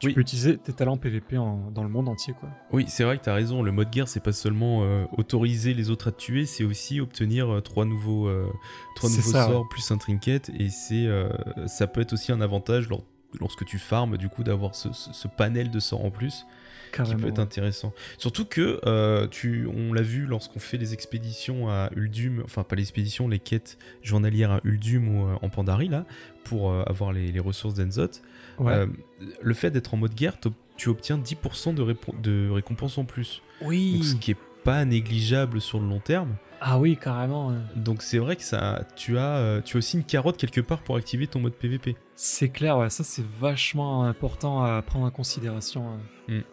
tu 0.00 0.08
Oui. 0.08 0.14
peux 0.14 0.20
utiliser 0.20 0.56
tes 0.58 0.72
talents 0.72 0.96
PVP 0.96 1.38
en- 1.38 1.70
dans 1.70 1.82
le 1.82 1.88
monde 1.88 2.08
entier, 2.08 2.34
quoi. 2.38 2.48
Oui, 2.72 2.84
c'est 2.88 3.04
vrai 3.04 3.18
que 3.18 3.24
t'as 3.24 3.34
raison. 3.34 3.62
Le 3.62 3.72
mode 3.72 3.90
guerre, 3.90 4.08
c'est 4.08 4.22
pas 4.22 4.32
seulement 4.32 4.80
euh, 4.82 5.04
autoriser 5.16 5.74
les 5.74 5.90
autres 5.90 6.08
à 6.08 6.12
te 6.12 6.18
tuer, 6.18 6.46
c'est 6.46 6.64
aussi 6.64 7.00
obtenir 7.00 7.52
euh, 7.52 7.60
trois 7.60 7.84
nouveaux, 7.84 8.26
euh, 8.28 8.46
trois 8.96 9.08
nouveaux 9.10 9.30
ça, 9.32 9.46
sorts 9.46 9.68
plus 9.68 9.90
un 9.90 9.98
trinket. 9.98 10.50
Et 10.58 10.68
c'est, 10.70 11.06
euh, 11.06 11.28
ça 11.66 11.86
peut 11.86 12.00
être 12.00 12.12
aussi 12.12 12.32
un 12.32 12.40
avantage 12.40 12.88
lors- 12.88 13.04
lorsque 13.40 13.64
tu 13.64 13.78
farmes, 13.78 14.16
du 14.16 14.28
coup, 14.28 14.42
d'avoir 14.42 14.74
ce, 14.74 14.92
ce- 14.92 15.12
ce 15.12 15.28
panel 15.28 15.70
de 15.70 15.80
sorts 15.80 16.04
en 16.04 16.10
plus 16.10 16.44
qui 16.86 16.92
Carrément. 16.96 17.20
peut 17.20 17.28
être 17.28 17.38
intéressant. 17.38 17.92
Surtout 18.16 18.46
que 18.46 18.80
euh, 18.86 19.26
tu, 19.28 19.66
on 19.66 19.92
l'a 19.92 20.00
vu 20.00 20.24
lorsqu'on 20.24 20.58
fait 20.58 20.78
les 20.78 20.94
expéditions 20.94 21.68
à 21.68 21.90
Uldum, 21.94 22.40
enfin 22.44 22.62
pas 22.62 22.76
les 22.76 22.82
expéditions, 22.82 23.28
les 23.28 23.38
quêtes 23.38 23.76
journalières 24.02 24.52
à 24.52 24.60
Uldum 24.64 25.06
ou 25.08 25.26
euh, 25.26 25.34
en 25.42 25.50
Pandarie 25.50 25.88
là, 25.88 26.06
pour 26.44 26.70
euh, 26.70 26.82
avoir 26.86 27.12
les, 27.12 27.30
les 27.30 27.40
ressources 27.40 27.74
d'Enzot. 27.74 28.08
Ouais. 28.58 28.72
Euh, 28.72 28.86
le 29.42 29.54
fait 29.54 29.70
d'être 29.70 29.94
en 29.94 29.96
mode 29.96 30.14
guerre, 30.14 30.36
tu 30.76 30.88
obtiens 30.88 31.18
10% 31.18 31.74
de, 31.74 32.50
récompense 32.50 32.98
en 32.98 33.04
plus. 33.04 33.42
oui. 33.62 33.94
Donc, 33.94 34.04
ce 34.04 34.14
qui 34.16 34.30
est 34.32 34.36
pas 34.64 34.84
négligeable 34.84 35.60
sur 35.60 35.80
le 35.80 35.86
long 35.88 36.00
terme. 36.00 36.36
Ah 36.60 36.78
oui, 36.80 36.96
carrément. 36.96 37.52
Donc 37.76 38.02
c'est 38.02 38.18
vrai 38.18 38.34
que 38.34 38.42
ça, 38.42 38.82
tu 38.96 39.16
as, 39.16 39.36
euh, 39.36 39.60
tu 39.60 39.76
as 39.76 39.78
aussi 39.78 39.96
une 39.96 40.02
carotte 40.02 40.36
quelque 40.36 40.60
part 40.60 40.82
pour 40.82 40.96
activer 40.96 41.28
ton 41.28 41.38
mode 41.38 41.54
PVP. 41.54 41.96
C'est 42.16 42.48
clair, 42.48 42.76
ouais. 42.78 42.90
Ça, 42.90 43.04
c'est 43.04 43.24
vachement 43.40 44.02
important 44.04 44.64
à 44.64 44.82
prendre 44.82 45.06
en 45.06 45.10
considération. 45.10 45.98
ouais. 46.28 46.44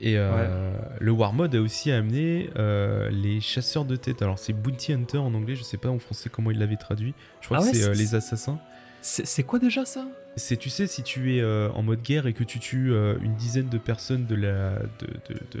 Et 0.00 0.14
euh, 0.18 0.76
le 1.00 1.12
War 1.12 1.32
Mode 1.32 1.54
a 1.54 1.60
aussi 1.60 1.92
amené 1.92 2.50
euh, 2.56 3.10
les 3.10 3.40
chasseurs 3.40 3.84
de 3.84 3.94
tête. 3.96 4.22
Alors 4.22 4.38
c'est 4.38 4.52
Bounty 4.52 4.92
Hunter 4.92 5.18
en 5.18 5.32
anglais, 5.34 5.54
je 5.54 5.62
sais 5.62 5.76
pas 5.76 5.88
en 5.88 5.98
français 6.00 6.28
comment 6.30 6.50
il 6.50 6.58
l'avait 6.58 6.76
traduit. 6.76 7.14
Je 7.40 7.46
crois 7.46 7.58
Ah 7.58 7.60
que 7.62 7.66
ouais, 7.66 7.74
c'est 7.74 7.88
euh, 7.88 7.94
les 7.94 8.14
assassins. 8.14 8.58
C'est 9.00 9.42
quoi 9.44 9.58
déjà 9.58 9.84
ça? 9.84 10.06
C'est, 10.36 10.56
tu 10.56 10.68
sais, 10.70 10.86
si 10.86 11.02
tu 11.02 11.36
es 11.36 11.40
euh, 11.40 11.70
en 11.72 11.82
mode 11.82 12.02
guerre 12.02 12.26
et 12.26 12.32
que 12.32 12.42
tu 12.44 12.58
tues 12.58 12.92
euh, 12.92 13.16
une 13.22 13.34
dizaine 13.36 13.68
de 13.68 13.78
personnes 13.78 14.26
de 14.26 14.34
la, 14.34 14.78
de, 14.80 15.06
de, 15.28 15.34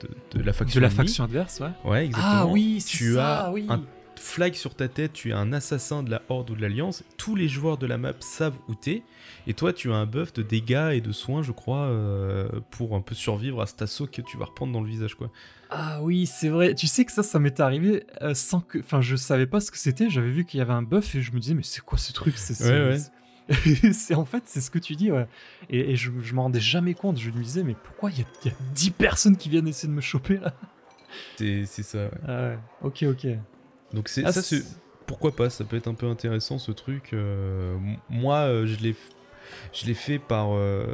de- 0.00 0.38
de 0.38 0.42
la 0.42 0.52
faction 0.52 0.78
De 0.78 0.82
la 0.82 0.86
ennemie, 0.88 0.96
faction 0.98 1.24
adverse, 1.24 1.60
ouais. 1.60 1.70
Ouais, 1.90 2.04
exactement. 2.06 2.42
Ah 2.42 2.46
oui, 2.46 2.80
c'est 2.80 2.96
tu 2.96 3.14
ça, 3.14 3.46
as 3.46 3.52
oui. 3.52 3.66
un 3.68 3.82
flag 4.14 4.54
sur 4.54 4.74
ta 4.74 4.86
tête, 4.88 5.12
tu 5.12 5.30
es 5.30 5.32
un 5.32 5.52
assassin 5.52 6.02
de 6.04 6.10
la 6.10 6.22
Horde 6.28 6.50
ou 6.50 6.54
de 6.56 6.60
l'Alliance. 6.62 7.02
Tous 7.16 7.34
les 7.34 7.48
joueurs 7.48 7.76
de 7.78 7.86
la 7.86 7.98
map 7.98 8.12
savent 8.20 8.56
où 8.68 8.74
t'es. 8.76 9.02
Et 9.48 9.54
toi, 9.54 9.72
tu 9.72 9.90
as 9.92 9.96
un 9.96 10.06
buff 10.06 10.32
de 10.32 10.42
dégâts 10.42 10.90
et 10.94 11.00
de 11.00 11.10
soins, 11.12 11.42
je 11.42 11.50
crois, 11.52 11.86
euh, 11.86 12.48
pour 12.70 12.94
un 12.94 13.00
peu 13.00 13.14
survivre 13.16 13.60
à 13.62 13.66
cet 13.66 13.82
assaut 13.82 14.06
que 14.06 14.22
tu 14.22 14.36
vas 14.36 14.44
reprendre 14.44 14.72
dans 14.72 14.80
le 14.80 14.88
visage, 14.88 15.14
quoi. 15.16 15.30
Ah 15.70 16.00
oui, 16.02 16.26
c'est 16.26 16.48
vrai. 16.48 16.74
Tu 16.74 16.86
sais 16.86 17.04
que 17.04 17.12
ça, 17.12 17.22
ça 17.24 17.38
m'est 17.40 17.58
arrivé 17.60 18.04
euh, 18.22 18.34
sans 18.34 18.60
que. 18.60 18.78
Enfin, 18.78 19.00
je 19.00 19.16
savais 19.16 19.46
pas 19.46 19.60
ce 19.60 19.70
que 19.72 19.78
c'était. 19.78 20.08
J'avais 20.10 20.30
vu 20.30 20.44
qu'il 20.44 20.58
y 20.58 20.60
avait 20.60 20.72
un 20.72 20.82
buff 20.82 21.14
et 21.16 21.20
je 21.22 21.32
me 21.32 21.40
disais, 21.40 21.54
mais 21.54 21.62
c'est 21.64 21.80
quoi 21.82 21.98
ce 21.98 22.12
truc? 22.12 22.34
C'est 22.38 22.54
c'est- 22.54 22.70
Ouais, 22.70 22.88
ouais. 22.94 22.98
C'est- 23.50 23.92
c'est 23.92 24.14
en 24.14 24.24
fait, 24.24 24.42
c'est 24.46 24.60
ce 24.60 24.70
que 24.70 24.78
tu 24.78 24.94
dis, 24.96 25.10
ouais. 25.10 25.26
Et, 25.70 25.92
et 25.92 25.96
je, 25.96 26.10
je 26.22 26.34
m'en 26.34 26.42
rendais 26.44 26.60
jamais 26.60 26.94
compte. 26.94 27.18
Je 27.18 27.30
me 27.30 27.42
disais, 27.42 27.62
mais 27.62 27.74
pourquoi 27.74 28.10
il 28.10 28.18
y, 28.18 28.22
a- 28.22 28.26
il 28.44 28.48
y 28.50 28.54
a 28.54 28.56
10 28.74 28.90
personnes 28.90 29.36
qui 29.36 29.48
viennent 29.48 29.68
essayer 29.68 29.88
de 29.88 29.94
me 29.94 30.00
choper 30.00 30.38
là? 30.38 30.54
C'est 31.36 31.64
c'est 31.66 31.82
ça, 31.82 31.98
ouais. 31.98 32.10
Ah 32.26 32.42
ouais, 32.48 32.58
ok, 32.82 33.04
ok. 33.10 33.26
Donc 33.94 34.08
c'est 34.08 34.24
Ah, 34.24 34.32
ça, 34.32 34.42
c'est 34.42 34.62
pourquoi 35.06 35.34
pas? 35.34 35.48
Ça 35.50 35.64
peut 35.64 35.76
être 35.76 35.88
un 35.88 35.94
peu 35.94 36.06
intéressant 36.06 36.58
ce 36.58 36.70
truc. 36.72 37.10
euh, 37.14 37.78
moi, 38.10 38.40
euh, 38.40 38.66
je 38.66 38.76
l'ai, 38.76 38.92
f- 38.92 38.96
je 39.72 39.86
l'ai 39.86 39.94
fait 39.94 40.18
par. 40.18 40.48
euh, 40.52 40.84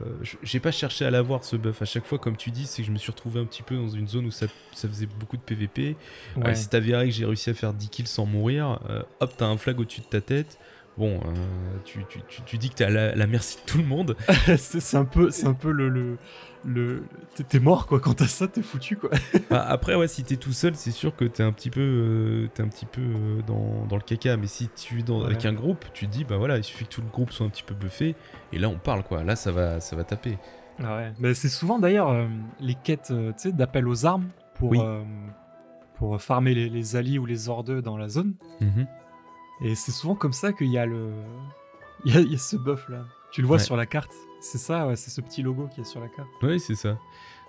j'ai 0.45 0.61
pas 0.61 0.71
cherché 0.71 1.05
à 1.05 1.11
l'avoir 1.11 1.43
ce 1.43 1.57
buff. 1.57 1.83
À 1.83 1.85
chaque 1.85 2.05
fois, 2.05 2.19
comme 2.21 2.37
tu 2.37 2.53
dis, 2.53 2.67
c'est 2.67 2.83
que 2.83 2.87
je 2.87 2.93
me 2.93 2.99
suis 2.99 3.11
retrouvé 3.11 3.41
un 3.41 3.45
petit 3.45 3.65
peu 3.65 3.75
dans 3.75 3.89
une 3.89 4.07
zone 4.07 4.27
où 4.27 4.31
ça, 4.31 4.47
ça 4.73 4.87
faisait 4.89 5.07
beaucoup 5.19 5.37
de 5.37 5.43
PVP. 5.43 5.97
Euh, 6.37 6.43
Ouais. 6.45 6.55
si 6.55 6.69
t'avais 6.69 6.93
que 6.93 7.11
j'ai 7.11 7.25
réussi 7.25 7.51
à 7.51 7.55
faire 7.55 7.75
10 7.75 7.89
kills 7.89 8.07
sans 8.07 8.25
mourir, 8.27 8.79
euh, 8.89 9.03
hop, 9.19 9.33
t'as 9.37 9.47
un 9.47 9.57
flag 9.57 9.81
au-dessus 9.81 10.03
de 10.03 10.07
ta 10.07 10.21
tête. 10.21 10.59
Bon, 10.97 11.19
euh, 11.27 11.33
tu, 11.85 12.05
tu, 12.09 12.21
tu, 12.29 12.43
tu 12.43 12.57
dis 12.59 12.71
que 12.71 12.77
t'es 12.77 12.85
à 12.85 12.91
la, 12.91 13.15
la 13.17 13.27
merci 13.27 13.57
de 13.57 13.63
tout 13.71 13.79
le 13.79 13.85
monde. 13.85 14.17
c'est 14.57 14.97
un 14.97 15.05
peu, 15.05 15.31
c'est 15.31 15.47
un 15.49 15.53
peu 15.55 15.73
le, 15.73 15.89
le, 15.89 16.19
le... 16.65 17.03
t'es- 17.49 17.59
mort 17.59 17.89
quoi. 17.89 17.99
Quand 17.99 18.15
t'as 18.15 18.29
ça, 18.29 18.47
t'es 18.47 18.63
foutu 18.63 18.97
quoi. 18.97 19.11
Ah, 19.51 19.63
Après, 19.71 19.97
ouais, 19.97 20.07
si 20.07 20.23
t'es 20.23 20.37
tout 20.37 20.53
seul, 20.53 20.77
c'est 20.77 20.93
sûr 20.93 21.17
que 21.17 21.25
t'es 21.25 21.43
un 21.43 21.51
petit 21.51 21.71
peu, 21.71 21.81
euh, 21.81 22.63
un 22.63 22.69
petit 22.69 22.87
peu 22.87 23.01
euh, 23.01 23.43
dans, 23.47 23.87
dans 23.89 23.97
le 23.97 24.03
caca. 24.03 24.37
Mais 24.37 24.47
si 24.47 24.69
tu 24.69 25.01
es 25.01 25.03
dans, 25.03 25.19
Ouais. 25.21 25.27
avec 25.27 25.45
un 25.47 25.53
groupe, 25.53 25.85
tu 25.95 26.07
te 26.07 26.13
dis, 26.13 26.23
bah 26.23 26.37
voilà, 26.37 26.59
il 26.59 26.63
suffit 26.65 26.85
que 26.85 26.91
tout 26.91 27.03
le 27.03 27.09
groupe 27.09 27.33
soit 27.33 27.45
un 27.45 27.51
petit 27.51 27.65
peu 27.65 27.75
buffé. 27.75 28.15
Et 28.53 28.59
là, 28.61 28.69
on 28.69 28.79
parle, 28.79 29.03
quoi. 29.03 29.25
Là, 29.25 29.35
ça 29.35 29.51
va, 29.51 29.81
ça 29.81 29.97
va 29.97 30.05
taper. 30.05 30.39
Ah 30.83 30.97
ouais. 30.97 31.13
Mais 31.19 31.35
c'est 31.35 31.49
souvent 31.49 31.81
d'ailleurs 31.81 32.15
les 32.61 32.75
quêtes, 32.75 33.09
tu 33.09 33.33
sais, 33.37 33.53
d'appel 33.53 33.87
aux 33.89 34.07
armes 34.07 34.29
pour 34.55 34.71
Oui. 34.71 34.79
pour 35.97 36.21
farmer 36.21 36.55
les, 36.55 36.69
les 36.69 36.97
alliés 36.97 37.19
ou 37.19 37.27
les 37.27 37.49
ordeux 37.49 37.83
dans 37.83 37.97
la 37.97 38.09
zone. 38.09 38.35
Mhm. 38.61 38.87
Et 39.61 39.75
c'est 39.75 39.93
souvent 39.93 40.15
comme 40.15 40.33
ça 40.33 40.53
qu'il 40.53 40.69
y 40.69 40.79
a 40.79 40.87
le, 40.87 41.13
il 42.05 42.15
y 42.15 42.17
a, 42.17 42.21
il 42.21 42.33
y 42.33 42.35
a 42.35 42.39
ce 42.39 42.57
buff 42.57 42.89
là. 42.89 43.05
Tu 43.31 43.41
le 43.41 43.47
vois 43.47 43.57
Ouais. 43.59 43.63
sur 43.63 43.77
la 43.77 43.87
carte. 43.87 44.13
C'est 44.41 44.59
ça, 44.59 44.87
ouais, 44.87 44.97
c'est 44.97 45.11
ce 45.11 45.21
petit 45.21 45.43
logo 45.43 45.69
qui 45.75 45.81
est 45.81 45.85
sur 45.85 46.01
la 46.01 46.09
carte. 46.09 46.29
Ouais, 46.43 46.59
c'est 46.59 46.75
ça. 46.75 46.99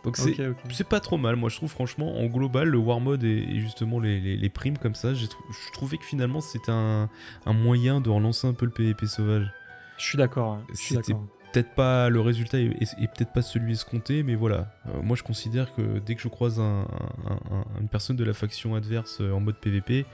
Donc 0.03 0.17
c'est, 0.17 0.47
Ok, 0.49 0.57
ok. 0.65 0.71
c'est 0.71 0.87
pas 0.87 0.99
trop 0.99 1.17
mal. 1.17 1.35
Moi, 1.35 1.49
je 1.49 1.57
trouve 1.57 1.69
franchement, 1.69 2.17
en 2.19 2.25
global, 2.27 2.69
le 2.69 2.77
War 2.77 2.99
Mode 2.99 3.23
et, 3.23 3.37
et 3.49 3.59
justement 3.59 3.99
les, 3.99 4.19
les- 4.21 4.37
les 4.37 4.49
primes 4.49 4.77
comme 4.77 4.93
ça, 4.95 5.13
je 5.15 5.25
trouvais 5.73 5.97
que 5.97 6.05
finalement 6.05 6.41
c'était 6.41 6.71
un, 6.71 7.09
un 7.45 7.53
moyen 7.53 8.01
de 8.01 8.09
relancer 8.09 8.47
un 8.47 8.53
peu 8.53 8.65
le 8.65 8.71
PvP 8.71 9.07
sauvage. 9.07 9.51
Je 9.97 10.03
suis 10.05 10.17
d'accord. 10.17 10.59
C'était- 10.73 11.11
d'accord. 11.13 11.25
Peut-être 11.55 11.73
pas 11.73 12.09
le 12.09 12.19
résultat 12.19 12.59
est, 12.59 12.65
est- 12.81 13.01
est 13.01 13.07
peut-être 13.07 13.31
pas 13.31 13.41
celui 13.41 13.71
escompté, 13.71 14.23
mais 14.23 14.35
voilà. 14.35 14.67
Euh, 14.89 15.01
moi, 15.01 15.15
je 15.15 15.23
considère 15.23 15.73
que 15.73 15.99
dès 15.99 16.15
que 16.15 16.21
je 16.21 16.27
croise 16.27 16.59
un- 16.59 16.85
un- 17.25 17.55
un- 17.55 17.65
une 17.79 17.87
personne 17.87 18.17
de 18.17 18.25
la 18.25 18.33
faction 18.33 18.75
adverse 18.75 19.19
euh, 19.21 19.31
en 19.31 19.39
mode 19.39 19.55
PvP, 19.55 20.05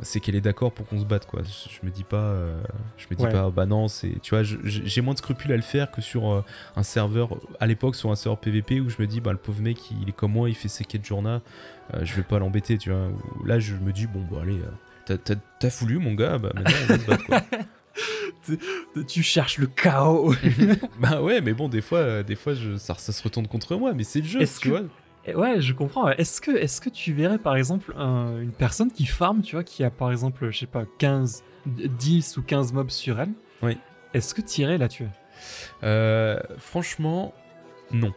c'est 0.00 0.20
qu'elle 0.20 0.36
est 0.36 0.40
d'accord 0.40 0.72
pour 0.72 0.86
qu'on 0.86 0.98
se 0.98 1.04
batte, 1.04 1.26
quoi. 1.26 1.42
Je, 1.42 1.68
je 1.68 1.84
me 1.86 1.90
dis 1.92 2.02
pas, 2.04 2.16
euh, 2.16 2.58
je 2.96 3.04
me 3.10 3.14
dis 3.16 3.24
Ouais. 3.24 3.30
pas, 3.30 3.50
bah 3.50 3.66
non, 3.66 3.88
c'est, 3.88 4.20
tu 4.22 4.30
vois, 4.34 4.42
j'ai 4.42 5.00
moins 5.02 5.12
de 5.12 5.18
scrupules 5.18 5.52
à 5.52 5.56
le 5.56 5.60
faire 5.62 5.90
que 5.90 6.00
sur 6.00 6.32
euh, 6.32 6.42
un 6.76 6.82
serveur, 6.82 7.28
à 7.60 7.66
l'époque 7.66 7.94
sur 7.94 8.10
un 8.10 8.16
serveur 8.16 8.38
PvP 8.40 8.80
où 8.80 8.88
je 8.88 8.96
me 8.98 9.06
dis, 9.06 9.20
bah 9.20 9.32
le 9.32 9.38
pauvre 9.38 9.60
mec, 9.60 9.78
il 9.90 10.08
est 10.08 10.12
comme 10.16 10.32
moi, 10.32 10.48
il 10.48 10.54
fait 10.54 10.68
ses 10.68 10.84
quêtes 10.86 11.04
journal, 11.04 11.42
je 12.02 12.14
vais 12.14 12.22
pas 12.22 12.38
l'embêter, 12.38 12.78
tu 12.78 12.88
vois. 12.90 13.08
Là, 13.44 13.58
je 13.58 13.74
me 13.74 13.92
dis, 13.92 14.06
bon, 14.06 14.24
bah 14.30 14.38
allez. 14.42 14.60
t'as 15.04 15.68
voulu 15.68 15.98
mon 15.98 16.14
gars, 16.14 16.38
bah 16.38 16.52
maintenant 16.54 16.72
on 16.84 16.86
va 16.86 16.98
se 16.98 17.06
battre 17.06 17.26
quoi. 17.26 17.40
Tu 19.08 19.22
cherches 19.22 19.58
le 19.58 19.66
chaos. 19.66 20.34
Bah 21.00 21.20
ouais, 21.22 21.40
mais 21.40 21.52
bon, 21.54 21.68
des 21.68 21.80
fois, 21.82 21.98
euh, 21.98 22.22
des 22.22 22.36
fois 22.36 22.54
je, 22.54 22.76
ça, 22.76 22.94
ça 22.94 23.12
se 23.12 23.22
retourne 23.22 23.46
contre 23.48 23.76
moi, 23.76 23.92
mais 23.94 24.04
c'est 24.04 24.20
le 24.20 24.26
jeu, 24.26 24.40
Est-ce 24.42 24.60
tu 24.60 24.68
que- 24.68 24.74
vois. 24.74 24.82
Et 25.28 25.34
ouais, 25.34 25.60
je 25.60 25.72
comprends. 25.72 26.08
Est-ce 26.10 26.40
que, 26.40 26.52
est 26.52 26.80
que 26.80 26.88
tu 26.88 27.12
verrais 27.12 27.38
par 27.38 27.56
exemple 27.56 27.92
un- 27.96 28.40
une 28.40 28.52
personne 28.52 28.92
qui 28.92 29.06
farm, 29.06 29.42
tu 29.42 29.56
vois, 29.56 29.64
qui 29.64 29.82
a 29.82 29.90
par 29.90 30.12
exemple, 30.12 30.50
je 30.50 30.58
sais 30.60 30.66
pas, 30.66 30.84
15, 30.98 31.42
10 31.66 32.36
ou 32.36 32.42
15 32.42 32.72
mobs 32.72 32.90
sur 32.90 33.18
elle 33.20 33.30
Oui. 33.62 33.76
Est-ce 34.14 34.34
que 34.34 34.40
tu 34.40 34.60
irais 34.62 34.78
la 34.78 34.88
tuer 34.88 35.08
Euh, 35.82 36.38
franchement, 36.58 37.34
non. 37.90 38.12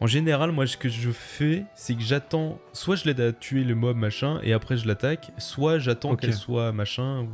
En 0.00 0.06
général, 0.06 0.52
moi, 0.52 0.66
ce 0.66 0.76
que 0.76 0.88
je 0.88 1.10
fais, 1.10 1.64
c'est 1.74 1.94
que 1.94 2.02
j'attends. 2.02 2.58
Soit 2.72 2.96
je 2.96 3.04
l'aide 3.04 3.20
à 3.20 3.32
tuer 3.32 3.64
le 3.64 3.74
mob 3.74 3.96
machin 3.96 4.40
et 4.42 4.52
après 4.52 4.76
je 4.76 4.86
l'attaque, 4.86 5.30
soit 5.38 5.78
j'attends 5.78 6.12
Ok. 6.12 6.20
qu'elle 6.20 6.34
soit 6.34 6.72
machin. 6.72 7.22
Ou... 7.22 7.28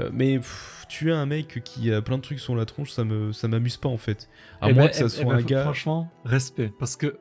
euh, 0.00 0.10
mais 0.12 0.38
pff, 0.38 0.84
tuer 0.88 1.12
un 1.12 1.26
mec 1.26 1.62
qui 1.64 1.92
a 1.92 2.02
plein 2.02 2.16
de 2.18 2.22
trucs 2.22 2.40
sur 2.40 2.54
la 2.56 2.64
tronche, 2.64 2.90
ça 2.90 3.04
me, 3.04 3.32
ça 3.32 3.48
m'amuse 3.48 3.76
pas 3.76 3.88
en 3.88 3.96
fait. 3.98 4.28
À 4.60 4.70
Eh 4.70 4.72
moins 4.72 4.84
ben, 4.84 4.90
que 4.90 4.96
ça 4.96 5.04
eh- 5.06 5.08
soit 5.08 5.22
eh 5.22 5.26
ben, 5.26 5.34
un 5.36 5.42
gars. 5.42 5.62
Franchement, 5.64 6.10
respect. 6.24 6.72
Parce 6.78 6.96
que 6.96 7.18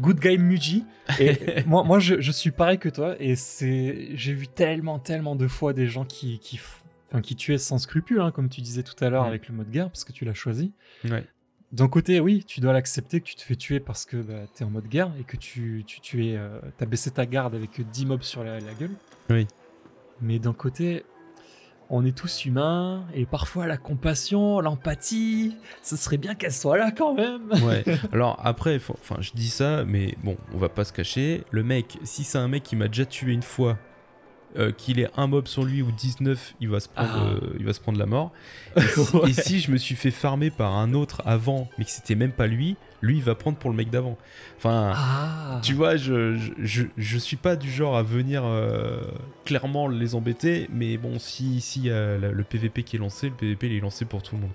Good 0.00 0.18
Guy 0.20 0.38
Muji. 0.38 0.84
Et 1.20 1.62
moi, 1.66 1.84
moi 1.84 1.98
je, 1.98 2.20
je 2.20 2.32
suis 2.32 2.50
pareil 2.50 2.78
que 2.78 2.88
toi. 2.88 3.14
Et 3.20 3.36
c'est, 3.36 4.08
j'ai 4.14 4.32
vu 4.32 4.48
tellement, 4.48 4.98
tellement 4.98 5.36
de 5.36 5.46
fois 5.48 5.72
des 5.72 5.86
gens 5.86 6.04
qui, 6.04 6.38
qui, 6.40 6.58
enfin, 7.10 7.20
qui 7.20 7.36
tuaient 7.36 7.58
sans 7.58 7.78
scrupule, 7.78 8.20
hein, 8.20 8.32
comme 8.32 8.48
tu 8.48 8.60
disais 8.60 8.82
tout 8.82 8.96
à 9.04 9.08
l'heure 9.10 9.24
Mm. 9.24 9.28
avec 9.28 9.48
le 9.48 9.54
mode 9.54 9.70
guerre, 9.70 9.86
parce 9.90 10.02
que 10.04 10.10
tu 10.12 10.24
l'as 10.24 10.34
choisi. 10.34 10.72
Ouais. 11.08 11.24
D'un 11.74 11.88
côté, 11.88 12.20
oui, 12.20 12.44
tu 12.46 12.60
dois 12.60 12.72
l'accepter 12.72 13.20
que 13.20 13.26
tu 13.26 13.34
te 13.34 13.42
fais 13.42 13.56
tuer 13.56 13.80
parce 13.80 14.04
que 14.04 14.16
bah, 14.18 14.46
t'es 14.54 14.62
en 14.62 14.70
mode 14.70 14.86
guerre 14.86 15.10
et 15.18 15.24
que 15.24 15.36
tu, 15.36 15.82
tu, 15.84 16.00
tu 16.00 16.24
es, 16.28 16.36
euh, 16.36 16.60
t'as 16.76 16.86
baissé 16.86 17.10
ta 17.10 17.26
garde 17.26 17.52
avec 17.56 17.80
10 17.90 18.06
mobs 18.06 18.22
sur 18.22 18.44
la, 18.44 18.60
la 18.60 18.74
gueule. 18.74 18.92
Oui. 19.28 19.48
Mais 20.20 20.38
d'un 20.38 20.52
côté, 20.52 21.04
on 21.90 22.06
est 22.06 22.16
tous 22.16 22.44
humains 22.44 23.04
et 23.12 23.26
parfois 23.26 23.66
la 23.66 23.76
compassion, 23.76 24.60
l'empathie, 24.60 25.56
ce 25.82 25.96
serait 25.96 26.16
bien 26.16 26.36
qu'elle 26.36 26.52
soit 26.52 26.78
là 26.78 26.92
quand 26.92 27.12
même. 27.12 27.50
Ouais. 27.64 27.82
Alors 28.12 28.38
après, 28.44 28.76
enfin, 28.76 29.16
je 29.18 29.32
dis 29.32 29.48
ça, 29.48 29.84
mais 29.84 30.14
bon, 30.22 30.36
on 30.52 30.58
va 30.58 30.68
pas 30.68 30.84
se 30.84 30.92
cacher. 30.92 31.42
Le 31.50 31.64
mec, 31.64 31.98
si 32.04 32.22
c'est 32.22 32.38
un 32.38 32.46
mec 32.46 32.62
qui 32.62 32.76
m'a 32.76 32.86
déjà 32.86 33.04
tué 33.04 33.32
une 33.32 33.42
fois, 33.42 33.78
euh, 34.56 34.70
qu'il 34.72 35.00
ait 35.00 35.10
un 35.16 35.26
mob 35.26 35.46
sur 35.48 35.64
lui 35.64 35.82
ou 35.82 35.90
19, 35.90 36.54
il 36.60 36.68
va 36.68 36.80
se 36.80 36.88
prendre, 36.88 37.10
Ah. 37.12 37.44
euh, 37.44 37.56
il 37.58 37.64
va 37.66 37.72
se 37.72 37.80
prendre 37.80 37.98
la 37.98 38.06
mort. 38.06 38.32
Et 38.76 38.80
si, 38.82 39.16
Ouais. 39.16 39.30
et 39.30 39.32
si 39.32 39.60
je 39.60 39.70
me 39.70 39.76
suis 39.76 39.94
fait 39.96 40.10
farmer 40.10 40.50
par 40.50 40.74
un 40.74 40.94
autre 40.94 41.22
avant, 41.24 41.68
mais 41.78 41.84
que 41.84 41.90
c'était 41.90 42.14
même 42.14 42.32
pas 42.32 42.46
lui, 42.46 42.76
lui 43.02 43.16
il 43.18 43.22
va 43.22 43.34
prendre 43.34 43.56
pour 43.58 43.70
le 43.70 43.76
mec 43.76 43.90
d'avant. 43.90 44.16
Enfin. 44.56 44.92
Ah. 44.94 45.60
Tu 45.62 45.74
vois, 45.74 45.96
je, 45.96 46.36
je, 46.36 46.52
je, 46.58 46.82
je 46.96 47.18
suis 47.18 47.36
pas 47.36 47.56
du 47.56 47.70
genre 47.70 47.96
à 47.96 48.02
venir 48.02 48.42
euh, 48.44 49.02
clairement 49.44 49.88
les 49.88 50.14
embêter, 50.14 50.68
mais 50.72 50.96
bon, 50.96 51.18
si, 51.18 51.60
si 51.60 51.82
le 51.88 52.42
PVP 52.42 52.82
qui 52.82 52.96
est 52.96 52.98
lancé, 52.98 53.28
le 53.28 53.34
PVP 53.34 53.66
il 53.68 53.72
est 53.76 53.80
lancé 53.80 54.04
pour 54.04 54.22
tout 54.22 54.34
le 54.36 54.42
monde. 54.42 54.50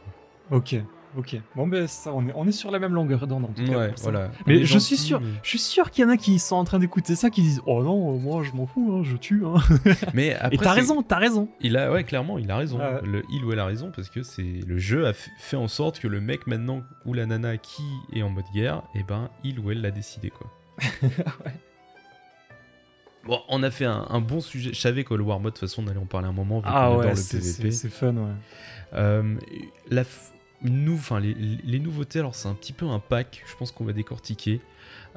quoi. 0.49 0.57
Ok, 0.57 0.75
ok. 1.17 1.37
Bon 1.55 1.67
ben 1.67 1.87
ça, 1.87 2.13
on 2.13 2.27
est, 2.27 2.31
on 2.35 2.47
est 2.47 2.51
sur 2.51 2.71
la 2.71 2.79
même 2.79 2.93
longueur 2.93 3.25
d'onde 3.27 3.45
en 3.45 3.47
tout 3.49 3.63
cas. 3.65 3.77
Ouais, 3.77 3.93
voilà. 4.01 4.31
Mais 4.47 4.63
je 4.65 4.77
suis 4.77 4.97
sûr, 4.97 5.21
je 5.43 5.49
suis 5.49 5.59
sûr 5.59 5.91
qu'il 5.91 6.03
y 6.03 6.07
en 6.07 6.09
a 6.09 6.17
qui 6.17 6.39
sont 6.39 6.55
en 6.55 6.63
train 6.63 6.79
d'écouter 6.79 7.15
ça, 7.15 7.29
qui 7.29 7.41
disent 7.41 7.61
oh 7.65 7.83
non, 7.83 8.17
moi 8.19 8.43
je 8.43 8.51
m'en 8.53 8.65
fous, 8.67 8.93
hein, 8.93 9.03
je 9.03 9.17
tue. 9.17 9.43
Hein. 9.45 9.55
Mais 10.13 10.35
après, 10.35 10.55
Et 10.55 10.57
t'as 10.57 10.73
raison, 10.73 11.01
t'as 11.01 11.17
raison. 11.17 11.49
Il 11.61 11.77
a, 11.77 11.91
ouais, 11.91 12.03
clairement, 12.03 12.37
il 12.37 12.49
a 12.51 12.57
raison. 12.57 12.79
Ouais. 12.79 13.01
Le, 13.03 13.23
il 13.31 13.43
ou 13.45 13.51
elle 13.53 13.59
a 13.59 13.65
raison 13.65 13.91
parce 13.95 14.09
que 14.09 14.21
c'est 14.23 14.61
le 14.65 14.77
jeu 14.77 15.07
a 15.07 15.13
fait 15.13 15.57
en 15.57 15.67
sorte 15.67 15.99
que 15.99 16.07
le 16.07 16.21
mec 16.21 16.47
maintenant 16.47 16.81
ou 17.05 17.13
la 17.13 17.25
nana 17.25 17.57
qui 17.57 17.83
est 18.13 18.21
en 18.21 18.29
mode 18.29 18.45
guerre, 18.53 18.83
et 18.95 19.03
ben 19.03 19.29
il 19.43 19.59
ou 19.59 19.71
elle 19.71 19.81
l'a 19.81 19.91
décidé 19.91 20.29
quoi. 20.29 20.47
Bon, 23.25 23.39
on 23.49 23.61
a 23.63 23.69
fait 23.69 23.85
un, 23.85 24.05
un 24.09 24.21
bon 24.21 24.39
sujet. 24.39 24.71
Je 24.73 24.79
savais 24.79 25.03
que 25.03 25.13
le 25.13 25.23
War 25.23 25.39
Mode, 25.39 25.53
de 25.53 25.59
toute 25.59 25.67
façon, 25.69 25.83
on 25.85 25.87
allait 25.89 25.99
en 25.99 26.05
parler 26.05 26.27
un 26.27 26.31
moment. 26.31 26.59
Vu 26.59 26.65
Ah 26.69 26.85
adore 26.85 26.99
ouais, 26.99 27.09
le 27.09 27.15
c'est 27.15 27.89
fun, 27.89 28.15
ouais. 28.15 28.31
Euh, 28.93 29.35
la 29.91 30.03
f- 30.03 30.31
enfin, 30.89 31.19
les, 31.19 31.33
les 31.33 31.79
nouveautés, 31.79 32.19
alors 32.19 32.35
c'est 32.35 32.47
un 32.47 32.53
petit 32.53 32.73
peu 32.73 32.85
un 32.87 32.99
pack, 32.99 33.43
je 33.47 33.55
pense 33.55 33.71
qu'on 33.71 33.85
va 33.85 33.93
décortiquer. 33.93 34.61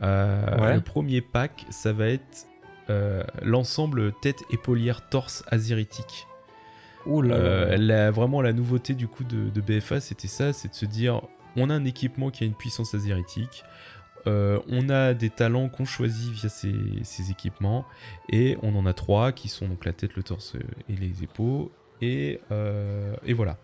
Euh, 0.03 0.61
Ouais. 0.61 0.75
Le 0.75 0.81
premier 0.81 1.21
pack, 1.21 1.67
ça 1.71 1.93
va 1.93 2.09
être 2.09 2.47
euh, 2.91 3.23
l'ensemble 3.43 4.13
tête, 4.21 4.43
épaulière, 4.51 5.09
torse 5.09 5.45
azéritique. 5.49 6.27
Euh, 7.35 7.77
la- 7.77 8.11
vraiment 8.11 8.43
la 8.43 8.53
nouveauté 8.53 8.95
du 8.95 9.09
coup 9.09 9.25
de, 9.25 9.51
de 9.51 9.61
BFA, 9.61 10.01
c'était 10.01 10.29
ça, 10.29 10.53
c'est 10.53 10.69
de 10.69 10.75
se 10.75 10.87
dire, 10.87 11.21
on 11.57 11.69
a 11.71 11.75
un 11.75 11.85
équipement 11.85 12.31
qui 12.31 12.45
a 12.45 12.47
une 12.47 12.55
puissance 12.55 12.95
azéritique. 12.95 13.65
euh, 14.29 14.61
on 14.69 14.89
a 14.89 15.15
des 15.15 15.31
talents 15.31 15.69
qu'on 15.69 15.85
choisit 15.85 16.31
via 16.33 16.49
ces, 16.49 16.73
ces 17.03 17.33
équipements 17.33 17.85
et 18.29 18.57
on 18.63 18.77
en 18.77 18.87
a 18.87 18.93
trois 18.93 19.33
qui 19.33 19.49
sont 19.49 19.67
donc 19.67 19.85
la 19.85 19.93
tête, 19.93 20.15
le 20.15 20.23
torse 20.23 20.55
et 20.89 20.95
les 20.95 21.25
épaules 21.25 21.71
et, 22.01 22.39
euh, 22.53 23.17
et 23.27 23.33
voilà. 23.33 23.59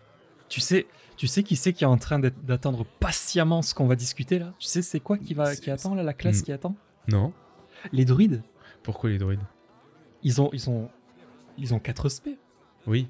Tu 0.48 0.60
sais, 0.60 0.86
tu 1.16 1.26
sais 1.26 1.42
qui 1.42 1.56
c'est 1.56 1.72
qui 1.72 1.84
est 1.84 1.86
en 1.88 1.98
train 1.98 2.18
d'attendre 2.18 2.86
patiemment 3.00 3.60
ce 3.62 3.74
qu'on 3.74 3.86
va 3.86 3.96
discuter 3.96 4.38
là? 4.38 4.54
Tu 4.58 4.66
sais 4.66 4.82
c'est 4.82 5.00
quoi 5.00 5.18
qui 5.18 5.34
va 5.34 5.54
qui 5.56 5.70
attend 5.70 5.94
là 5.94 6.02
la 6.02 6.14
classe 6.14 6.40
Hmm. 6.40 6.44
qui 6.44 6.52
attend? 6.52 6.76
Non 7.08 7.32
Les 7.92 8.04
druides, 8.04 8.42
Pourquoi 8.82 9.10
les 9.10 9.18
droïdes 9.18 9.40
ils 10.22 10.40
ont 10.40 10.50
ils 10.52 10.68
ont 10.70 10.88
ils 11.58 11.74
ont 11.74 11.78
4 11.78 12.08
spé. 12.08 12.38
Oui. 12.86 13.08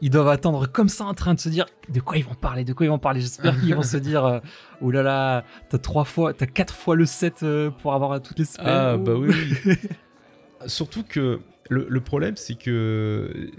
Ils 0.00 0.10
doivent 0.10 0.28
attendre 0.28 0.66
comme 0.66 0.88
ça 0.88 1.04
en 1.04 1.14
train 1.14 1.32
de 1.34 1.38
se 1.40 1.48
dire 1.48 1.64
de 1.88 2.00
quoi 2.00 2.16
ils 2.16 2.24
vont 2.24 2.34
parler, 2.34 2.64
de 2.64 2.72
quoi 2.72 2.86
ils 2.86 2.88
vont 2.88 2.98
parler? 2.98 3.20
J'espère 3.20 3.58
qu'ils 3.60 3.74
vont 3.74 3.82
se 3.82 3.96
dire 4.10 4.24
euh, 4.24 4.40
oh 4.80 4.90
là 4.90 5.02
là, 5.02 5.44
t'as 5.68 5.78
trois 5.78 6.04
fois, 6.04 6.34
t'as 6.34 6.46
quatre 6.46 6.74
fois 6.74 6.96
le 6.96 7.06
7 7.06 7.42
euh, 7.44 7.70
pour 7.70 7.94
avoir 7.94 8.20
toutes 8.20 8.38
les 8.40 8.44
spells. 8.44 8.66
Ah 8.68 8.94
Oh. 8.96 8.98
bah 8.98 9.14
oui, 9.14 9.32
oui. 9.64 9.74
Surtout 10.66 11.02
que 11.04 11.40
le, 11.70 11.86
le 11.88 12.00
problème 12.00 12.36
c'est 12.36 12.56
que... 12.56 13.50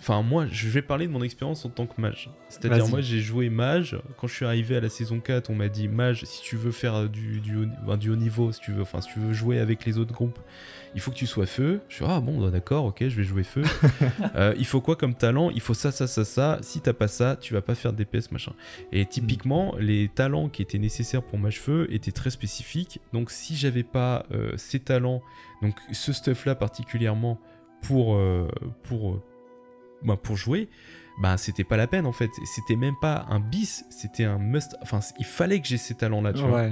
Enfin 0.00 0.22
moi 0.22 0.46
je 0.50 0.68
vais 0.68 0.82
parler 0.82 1.06
de 1.06 1.12
mon 1.12 1.22
expérience 1.22 1.64
en 1.64 1.70
tant 1.70 1.86
que 1.86 2.00
mage. 2.00 2.30
C'est-à-dire 2.48 2.88
moi 2.88 3.00
j'ai 3.00 3.20
joué 3.20 3.50
mage. 3.50 3.98
Quand 4.18 4.26
je 4.26 4.34
suis 4.34 4.44
arrivé 4.44 4.76
à 4.76 4.80
la 4.80 4.88
saison 4.88 5.20
4 5.20 5.50
on 5.50 5.54
m'a 5.54 5.68
dit 5.68 5.88
mage 5.88 6.24
si 6.24 6.42
tu 6.42 6.56
veux 6.56 6.72
faire 6.72 7.08
du, 7.08 7.40
du, 7.40 7.56
haut, 7.56 7.66
enfin, 7.84 7.96
du 7.96 8.10
haut 8.10 8.16
niveau, 8.16 8.52
si 8.52 8.60
tu 8.60 8.72
veux, 8.72 8.82
enfin 8.82 9.00
si 9.00 9.12
tu 9.12 9.18
veux 9.18 9.32
jouer 9.32 9.58
avec 9.58 9.84
les 9.84 9.98
autres 9.98 10.12
groupes, 10.12 10.38
il 10.94 11.00
faut 11.00 11.10
que 11.10 11.16
tu 11.16 11.26
sois 11.26 11.46
feu. 11.46 11.80
Je 11.88 11.96
suis 11.96 12.04
ah 12.06 12.20
bon 12.20 12.40
bah, 12.40 12.50
d'accord 12.50 12.86
ok 12.86 13.04
je 13.08 13.16
vais 13.16 13.24
jouer 13.24 13.44
feu. 13.44 13.62
Euh, 14.36 14.54
il 14.58 14.64
faut 14.64 14.80
quoi 14.80 14.96
comme 14.96 15.14
talent? 15.14 15.50
Il 15.50 15.60
faut 15.60 15.74
ça 15.74 15.90
ça 15.90 16.06
ça 16.06 16.24
ça. 16.24 16.58
Si 16.62 16.80
t'as 16.80 16.92
pas 16.92 17.08
ça 17.08 17.36
tu 17.36 17.52
vas 17.52 17.62
pas 17.62 17.74
faire 17.74 17.92
DPS 17.92 18.30
machin. 18.30 18.52
Et 18.92 19.06
typiquement, 19.06 19.74
les 19.78 20.08
talents 20.08 20.48
qui 20.48 20.62
étaient 20.62 20.78
nécessaires 20.78 21.22
pour 21.22 21.38
Mage 21.38 21.60
Feu 21.60 21.86
étaient 21.90 22.12
très 22.12 22.30
spécifiques. 22.30 23.00
Donc, 23.12 23.30
si 23.30 23.56
j'avais 23.56 23.82
pas 23.82 24.26
euh, 24.32 24.52
ces 24.56 24.80
talents, 24.80 25.22
donc 25.62 25.74
ce 25.92 26.12
stuff-là 26.12 26.54
particulièrement 26.54 27.40
pour, 27.82 28.14
euh, 28.14 28.48
pour, 28.82 29.22
bah, 30.02 30.16
pour 30.20 30.36
jouer, 30.36 30.68
bah, 31.20 31.36
c'était 31.36 31.64
pas 31.64 31.76
la 31.76 31.86
peine 31.86 32.06
en 32.06 32.12
fait. 32.12 32.30
C'était 32.44 32.76
même 32.76 32.96
pas 33.00 33.26
un 33.28 33.40
bis, 33.40 33.84
c'était 33.90 34.24
un 34.24 34.38
must. 34.38 34.76
Enfin, 34.82 35.00
il 35.18 35.24
fallait 35.24 35.60
que 35.60 35.66
j'ai 35.66 35.76
ces 35.76 35.94
talents-là, 35.94 36.32
tu 36.32 36.42
vois. 36.42 36.68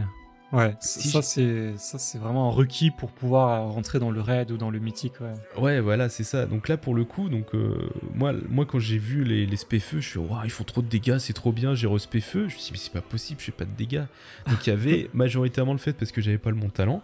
Ouais. 0.51 0.75
Si 0.81 1.11
ça 1.11 1.21
c'est 1.21 1.77
ça 1.77 1.99
c'est 1.99 2.17
vraiment 2.17 2.49
un 2.49 2.51
requis 2.51 2.91
pour 2.91 3.11
pouvoir 3.11 3.71
rentrer 3.71 3.99
dans 3.99 4.11
le 4.11 4.23
raid 4.23 4.51
ou 4.51 4.57
dans 4.57 4.71
le 4.71 4.79
mythique. 4.79 5.21
Ouais. 5.21 5.61
Ouais, 5.61 5.81
voilà, 5.81 6.09
c'est 6.09 6.25
ça. 6.25 6.47
Donc 6.47 6.69
là, 6.69 6.79
pour 6.79 6.95
le 6.95 7.05
coup, 7.05 7.29
donc 7.29 7.55
euh, 7.55 7.91
moi, 8.15 8.33
moi, 8.49 8.65
quand 8.65 8.79
j'ai 8.79 8.97
vu 8.97 9.25
les, 9.25 9.45
les 9.45 9.57
spé-feux, 9.59 10.01
je 10.01 10.09
suis, 10.09 10.19
waouh, 10.19 10.41
ils 10.45 10.51
font 10.51 10.65
trop 10.65 10.81
de 10.81 10.87
dégâts, 10.87 11.19
c'est 11.19 11.35
trop 11.35 11.53
bien. 11.53 11.75
J'ai 11.75 11.87
respé 11.87 12.21
feu. 12.21 12.49
Je 12.49 12.55
me 12.55 12.59
suis 12.59 12.61
dit, 12.61 12.71
mais 12.73 12.79
c'est 12.79 12.93
pas 12.93 13.03
possible, 13.03 13.41
je 13.41 13.47
fais 13.47 13.53
pas 13.53 13.67
de 13.67 13.77
dégâts. 13.77 14.05
Donc 14.49 14.67
il 14.67 14.71
y 14.71 14.73
avait 14.73 15.11
majoritairement 15.15 15.73
le 15.73 15.79
fait 15.79 15.93
parce 15.93 16.13
que 16.13 16.23
j'avais 16.23 16.39
pas 16.39 16.51
le 16.51 16.57
bon 16.57 16.71
talent. 16.71 17.03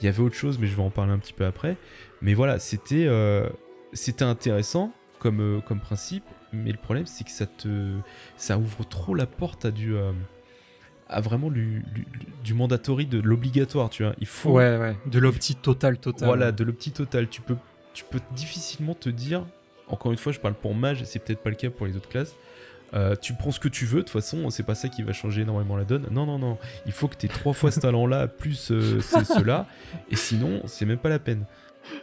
Il 0.00 0.04
y 0.04 0.08
avait 0.08 0.22
autre 0.22 0.36
chose, 0.36 0.60
mais 0.60 0.68
je 0.68 0.76
vais 0.76 0.82
en 0.82 0.90
parler 0.90 1.12
un 1.12 1.18
petit 1.18 1.32
peu 1.32 1.46
après. 1.46 1.76
Mais 2.22 2.34
voilà, 2.34 2.60
c'était, 2.60 3.06
euh, 3.06 3.48
c'était 3.92 4.24
intéressant 4.24 4.92
comme, 5.24 5.40
euh, 5.40 5.60
comme 5.60 5.80
principe. 5.80 6.22
Mais 6.52 6.70
le 6.70 6.76
problème, 6.78 7.06
c'est 7.06 7.24
que 7.24 7.30
ça 7.30 7.46
te, 7.46 7.96
ça 8.36 8.58
ouvre 8.58 8.84
trop 8.86 9.14
la 9.14 9.26
porte 9.26 9.64
à 9.64 9.70
du, 9.72 9.96
euh, 9.96 10.12
à 11.08 11.20
vraiment 11.20 11.50
du, 11.50 11.82
du, 11.94 12.06
du 12.44 12.54
mandatory, 12.54 13.06
de 13.06 13.18
l'obligatoire, 13.20 13.88
tu 13.90 14.04
vois. 14.04 14.14
Il 14.20 14.26
faut, 14.26 14.52
Ouais, 14.52 14.76
ouais. 14.78 14.96
De 15.06 15.18
l'opti 15.18 15.56
total, 15.56 15.98
total. 15.98 16.26
voilà, 16.28 16.52
de 16.52 16.62
l'opti 16.62 16.92
total. 16.92 17.28
Tu 17.28 17.40
peux, 17.40 17.56
tu 17.94 18.04
peux 18.04 18.20
difficilement 18.36 18.94
te 18.94 19.08
dire, 19.08 19.44
encore 19.88 20.12
une 20.12 20.18
fois, 20.18 20.30
je 20.32 20.38
parle 20.40 20.54
pour 20.54 20.74
mage, 20.74 21.02
c'est 21.04 21.18
peut-être 21.18 21.42
pas 21.42 21.50
le 21.50 21.56
cas 21.56 21.70
pour 21.70 21.86
les 21.86 21.96
autres 21.96 22.08
classes. 22.08 22.34
euh, 22.94 23.16
tu 23.20 23.34
prends 23.34 23.50
ce 23.50 23.58
que 23.58 23.68
tu 23.68 23.86
veux, 23.86 23.96
de 23.98 24.02
toute 24.02 24.10
façon, 24.10 24.48
c'est 24.50 24.62
pas 24.62 24.76
ça 24.76 24.88
qui 24.88 25.02
va 25.02 25.12
changer 25.12 25.42
énormément 25.42 25.76
la 25.76 25.84
donne. 25.84 26.06
Non, 26.12 26.26
non, 26.26 26.38
non. 26.38 26.58
Il 26.86 26.92
faut 26.92 27.08
que 27.08 27.16
tu 27.16 27.26
aies 27.26 27.28
trois 27.28 27.52
fois 27.52 27.72
ce 27.72 27.80
talent-là, 27.80 28.28
plus 28.28 28.70
euh, 28.70 29.00
ce- 29.00 29.24
cela. 29.24 29.66
Et 30.10 30.16
sinon, 30.16 30.62
c'est 30.66 30.84
même 30.86 30.98
pas 30.98 31.08
la 31.08 31.18
peine. 31.18 31.44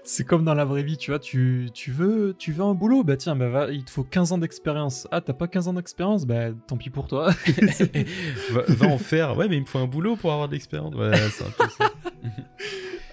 C'est 0.04 0.24
comme 0.26 0.44
dans 0.46 0.54
la 0.54 0.66
vraie 0.66 0.84
vie, 0.84 0.98
tu 0.98 1.12
vois, 1.12 1.20
tu, 1.20 1.70
tu 1.74 1.92
veux 1.92 2.36
tu 2.38 2.52
veux 2.52 2.64
un 2.64 2.74
boulot, 2.74 3.04
bah 3.04 3.18
tiens, 3.18 3.36
bah 3.36 3.50
va, 3.50 3.72
il 3.72 3.84
te 3.84 3.92
faut 3.92 4.04
15 4.04 4.32
ans 4.34 4.38
d'expérience. 4.38 5.08
Ah, 5.12 5.22
t'as 5.22 5.34
pas 5.34 5.48
15 5.48 5.68
ans 5.70 5.74
d'expérience, 5.74 6.26
bah 6.26 6.52
tant 6.68 6.78
pis 6.78 6.90
pour 6.90 7.08
toi. 7.08 7.30
va, 8.52 8.62
va 8.68 8.88
en 8.88 8.98
faire. 8.98 9.36
Ouais, 9.38 9.48
mais 9.48 9.58
il 9.58 9.62
me 9.62 9.66
faut 9.66 9.80
un 9.80 9.88
boulot 9.88 10.16
pour 10.16 10.32
avoir 10.32 10.48
de 10.48 10.54
l'expérience. 10.54 10.94
Voilà, 10.94 11.18
c'est 11.30 11.44
un 11.46 11.50
peu 11.52 11.68
ça. 11.70 11.90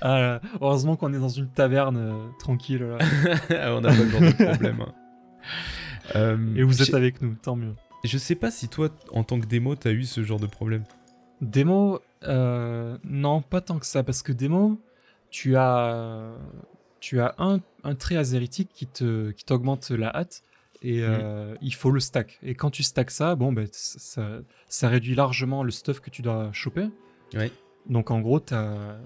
Ah, 0.00 0.40
heureusement 0.60 0.94
qu'on 0.94 1.12
est 1.12 1.18
dans 1.18 1.28
une 1.28 1.48
taverne 1.48 1.96
euh, 1.96 2.12
tranquille 2.38 2.84
là. 2.84 2.98
On 3.76 3.80
n'a 3.80 3.88
pas 3.88 3.96
de 3.96 4.44
problème. 4.52 4.80
hein. 4.82 4.92
Euh, 6.14 6.54
Et 6.54 6.62
vous 6.62 6.82
êtes 6.82 6.94
avec 6.94 7.20
nous, 7.20 7.34
tant 7.34 7.56
mieux. 7.56 7.74
Je 8.04 8.16
sais 8.16 8.36
pas 8.36 8.52
si 8.52 8.68
toi, 8.68 8.90
en 9.12 9.24
tant 9.24 9.40
que 9.40 9.46
démo, 9.46 9.74
t'as 9.74 9.90
eu 9.90 10.04
ce 10.04 10.22
genre 10.22 10.38
de 10.38 10.46
problème. 10.46 10.84
Démo, 11.40 11.98
euh, 12.28 12.96
non, 13.02 13.42
pas 13.42 13.60
tant 13.60 13.80
que 13.80 13.86
ça, 13.86 14.04
parce 14.04 14.22
que 14.22 14.30
démo, 14.30 14.80
tu 15.30 15.56
as, 15.56 16.34
tu 17.00 17.20
as 17.20 17.34
un, 17.38 17.60
un 17.84 17.94
trait 17.94 18.16
azéritique 18.16 18.70
qui 18.72 18.86
te, 18.86 19.30
qui 19.30 19.44
t'augmente 19.44 19.90
la 19.90 20.14
hâte 20.14 20.42
et 20.82 21.02
euh, 21.02 21.56
il 21.60 21.74
faut 21.74 21.90
le 21.90 22.00
stack. 22.00 22.38
Et 22.42 22.54
quand 22.54 22.70
tu 22.70 22.82
stacks 22.82 23.10
ça, 23.10 23.34
bon, 23.34 23.52
ben, 23.52 23.66
ça, 23.72 24.88
réduit 24.88 25.14
largement 25.14 25.62
le 25.62 25.70
stuff 25.70 26.00
que 26.00 26.10
tu 26.10 26.22
dois 26.22 26.50
choper. 26.52 26.88
Donc 27.86 28.10
en 28.10 28.20
gros, 28.20 28.40
tu 28.40 28.54
as, 28.54 28.98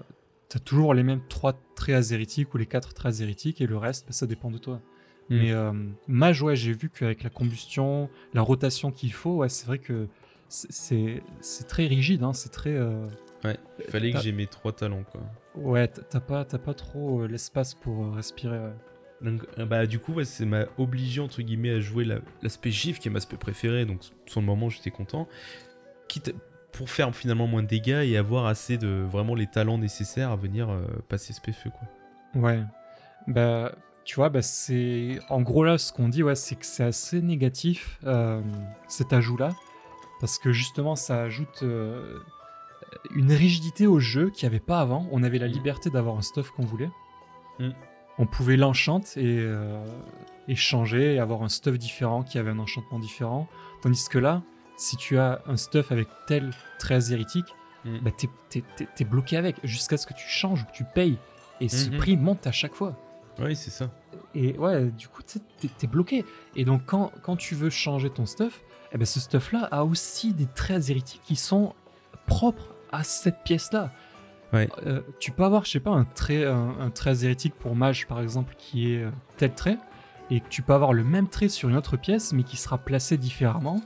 toujours 0.65 0.93
les 0.93 1.03
mêmes 1.03 1.21
trois 1.29 1.53
traits 1.75 1.95
azéritiques 1.95 2.53
ou 2.53 2.57
les 2.57 2.67
quatre 2.67 2.93
traits 2.93 3.09
azéritiques 3.09 3.59
et 3.59 3.67
le 3.67 3.77
reste, 3.77 4.05
ben, 4.05 4.11
ça 4.11 4.27
dépend 4.27 4.51
de 4.51 4.59
toi. 4.59 4.81
Mm. 5.29 5.35
Mais 5.35 5.51
euh, 5.51 5.71
mage, 6.07 6.43
ouais, 6.43 6.55
j'ai 6.55 6.73
vu 6.73 6.89
qu'avec 6.89 7.23
la 7.23 7.29
combustion, 7.29 8.09
la 8.33 8.41
rotation 8.41 8.91
qu'il 8.91 9.13
faut, 9.13 9.37
ouais, 9.37 9.49
c'est 9.49 9.65
vrai 9.65 9.79
que 9.79 10.07
c'est 10.47 11.21
très 11.67 11.87
rigide, 11.87 12.23
hein, 12.23 12.33
c'est 12.33 12.51
très. 12.51 12.73
euh, 12.73 13.07
Ouais, 13.43 13.57
fallait 13.89 14.11
que 14.11 14.19
j'ai 14.19 14.31
mes 14.31 14.47
trois 14.47 14.71
talents, 14.71 15.03
quoi. 15.11 15.21
Ouais, 15.55 15.87
t'as 15.87 16.19
pas, 16.19 16.45
pas 16.45 16.73
trop 16.73 17.21
euh, 17.21 17.27
l'espace 17.27 17.73
pour 17.73 18.05
euh, 18.05 18.11
respirer. 18.11 18.57
ouais. 18.59 18.73
Donc, 19.21 19.45
euh, 19.57 19.65
bah, 19.65 19.85
du 19.85 19.99
coup, 19.99 20.13
ouais, 20.13 20.25
c'est 20.25 20.45
m'a 20.45 20.65
obligé, 20.77 21.21
entre 21.21 21.41
guillemets, 21.41 21.71
à 21.71 21.79
jouer 21.79 22.03
la- 22.05 22.19
l'aspect 22.41 22.71
gif, 22.71 22.99
qui 22.99 23.07
est 23.07 23.11
mon 23.11 23.17
aspect 23.17 23.37
préféré. 23.37 23.85
Donc, 23.85 24.01
sur 24.25 24.39
le 24.41 24.45
moment, 24.45 24.69
j'étais 24.69 24.91
content. 24.91 25.27
Quitte, 26.07 26.33
pour 26.71 26.89
faire 26.89 27.13
finalement 27.15 27.47
moins 27.47 27.63
de 27.63 27.67
dégâts 27.67 28.03
et 28.05 28.17
avoir 28.17 28.45
assez 28.47 28.77
de 28.77 29.05
vraiment 29.09 29.35
les 29.35 29.47
talents 29.47 29.77
nécessaires 29.77 30.31
à 30.31 30.35
venir 30.35 30.69
euh, 30.69 30.81
passer 31.07 31.31
ce 31.33 31.39
PFE 31.39 31.69
quoi. 31.69 32.41
Ouais. 32.41 32.63
Bah, 33.27 33.75
tu 34.03 34.15
vois, 34.15 34.29
bah, 34.29 34.41
c'est. 34.41 35.19
En 35.29 35.41
gros, 35.41 35.63
là, 35.63 35.77
ce 35.77 35.93
qu'on 35.93 36.09
dit, 36.09 36.23
ouais, 36.23 36.35
c'est 36.35 36.55
que 36.55 36.65
c'est 36.65 36.83
assez 36.83 37.21
négatif, 37.21 37.99
cet 38.87 39.13
ajout-là. 39.13 39.49
Parce 40.19 40.37
que 40.39 40.51
justement, 40.51 40.95
ça 40.95 41.21
ajoute 41.21 41.63
une 43.15 43.31
rigidité 43.31 43.87
au 43.87 43.99
jeu 43.99 44.29
qu'il 44.29 44.47
n'y 44.47 44.55
avait 44.55 44.63
pas 44.63 44.79
avant. 44.79 45.07
On 45.11 45.23
avait 45.23 45.39
la 45.39 45.47
liberté 45.47 45.89
d'avoir 45.89 46.17
un 46.17 46.21
stuff 46.21 46.51
qu'on 46.51 46.65
voulait. 46.65 46.89
Mm. 47.59 47.69
On 48.19 48.25
pouvait 48.25 48.57
l'enchante 48.57 49.17
et, 49.17 49.39
euh, 49.39 49.83
et 50.47 50.55
changer 50.55 51.15
et 51.15 51.19
avoir 51.19 51.41
un 51.43 51.49
stuff 51.49 51.77
différent 51.77 52.23
qui 52.23 52.37
avait 52.37 52.51
un 52.51 52.59
enchantement 52.59 52.99
différent. 52.99 53.47
Tandis 53.81 54.07
que 54.09 54.19
là, 54.19 54.41
si 54.77 54.97
tu 54.97 55.17
as 55.17 55.41
un 55.47 55.57
stuff 55.57 55.91
avec 55.91 56.07
tel 56.27 56.51
trait 56.79 57.11
hérétique, 57.11 57.45
Mm. 57.85 57.97
bah, 58.01 58.11
t'es, 58.15 58.29
t'es- 58.49 58.63
t'es- 58.77 58.87
t'es 58.95 59.03
bloqué 59.03 59.35
avec 59.35 59.57
jusqu'à 59.65 59.97
ce 59.97 60.05
que 60.07 60.13
tu 60.13 60.25
changes 60.27 60.61
ou 60.61 60.65
que 60.67 60.71
tu 60.71 60.85
payes. 60.85 61.17
Et 61.59 61.67
ce 61.67 61.89
Mhm. 61.89 61.97
prix 61.97 62.15
monte 62.17 62.47
à 62.47 62.51
chaque 62.53 62.73
fois. 62.73 62.97
Oui, 63.39 63.55
c'est 63.57 63.71
ça. 63.71 63.89
Et 64.35 64.57
ouais, 64.57 64.85
du 64.91 65.07
coup, 65.09 65.21
t'es, 65.23 65.39
t'es 65.77 65.87
bloqué. 65.87 66.23
Et 66.55 66.63
donc, 66.65 66.83
quand, 66.85 67.11
quand 67.23 67.35
tu 67.35 67.55
veux 67.55 67.69
changer 67.69 68.09
ton 68.09 68.25
stuff, 68.25 68.61
eh 68.93 68.97
ben, 68.97 69.05
ce 69.05 69.19
stuff-là 69.19 69.67
a 69.71 69.83
aussi 69.83 70.33
des 70.33 70.45
traits 70.45 70.89
hérétiques 70.89 71.21
qui 71.25 71.35
sont 71.35 71.73
propres 72.25 72.72
à 72.93 73.03
cette 73.03 73.43
pièce-là. 73.43 73.91
Ouais. 74.53 74.69
Euh, 74.85 75.01
tu 75.19 75.31
peux 75.31 75.43
avoir, 75.43 75.65
je 75.65 75.71
sais 75.71 75.79
pas, 75.79 75.91
un 75.91 76.05
trait, 76.05 76.45
un, 76.45 76.75
un 76.79 76.89
trait 76.91 77.23
hérétique 77.23 77.55
pour 77.55 77.75
mage, 77.75 78.07
par 78.07 78.21
exemple, 78.21 78.53
qui 78.57 78.93
est 78.93 79.03
euh, 79.03 79.09
tel 79.37 79.53
trait, 79.53 79.77
et 80.29 80.41
tu 80.49 80.61
peux 80.61 80.73
avoir 80.73 80.93
le 80.93 81.03
même 81.03 81.27
trait 81.27 81.49
sur 81.49 81.69
une 81.69 81.75
autre 81.75 81.97
pièce, 81.97 82.31
mais 82.33 82.43
qui 82.43 82.55
sera 82.55 82.77
placé 82.77 83.17
différemment. 83.17 83.81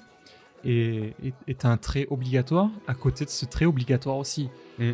Et 0.65 1.13
t'as 1.57 1.69
un 1.69 1.77
trait 1.77 2.07
obligatoire 2.09 2.69
à 2.87 2.93
côté 2.93 3.23
de 3.23 3.29
ce 3.29 3.45
trait 3.45 3.65
obligatoire 3.65 4.17
aussi. 4.17 4.49
Mm. 4.79 4.91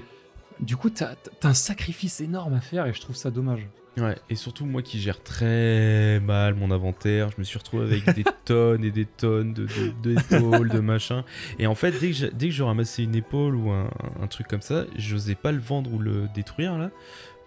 Du 0.60 0.78
coup, 0.78 0.92
t'as, 0.92 1.16
t'as 1.40 1.50
un 1.50 1.54
sacrifice 1.56 2.22
énorme 2.22 2.54
à 2.54 2.62
faire, 2.62 2.86
et 2.86 2.94
je 2.94 3.02
trouve 3.02 3.16
ça 3.16 3.32
dommage. 3.32 3.68
Ouais, 3.96 4.18
et 4.28 4.36
surtout 4.36 4.66
moi 4.66 4.82
qui 4.82 5.00
gère 5.00 5.22
très 5.22 6.20
mal 6.20 6.56
mon 6.56 6.72
inventaire, 6.72 7.30
je 7.30 7.36
me 7.38 7.44
suis 7.44 7.60
retrouvé 7.60 7.84
avec 7.86 8.16
des 8.16 8.24
tonnes 8.46 8.84
et 8.84 8.90
des 8.90 9.06
tonnes 9.06 9.54
de, 9.54 9.68
de, 9.68 9.90
d'épaules, 10.16 10.72
de 10.72 10.80
machin. 10.80 11.24
Et 11.60 11.68
en 11.68 11.76
fait, 11.76 11.92
dès 11.92 12.08
que, 12.08 12.14
j'ai- 12.14 12.32
dès 12.32 12.48
que 12.48 12.54
je 12.54 12.64
ramassais 12.64 13.04
une 13.04 13.14
épaule 13.16 13.56
ou 13.56 13.70
un, 13.70 13.92
un 14.20 14.28
truc 14.28 14.48
comme 14.48 14.62
ça, 14.62 14.86
j'osais 14.98 15.36
pas 15.36 15.52
le 15.52 15.60
vendre 15.60 15.94
ou 15.94 16.00
le 16.00 16.28
détruire 16.34 16.78
là. 16.80 16.90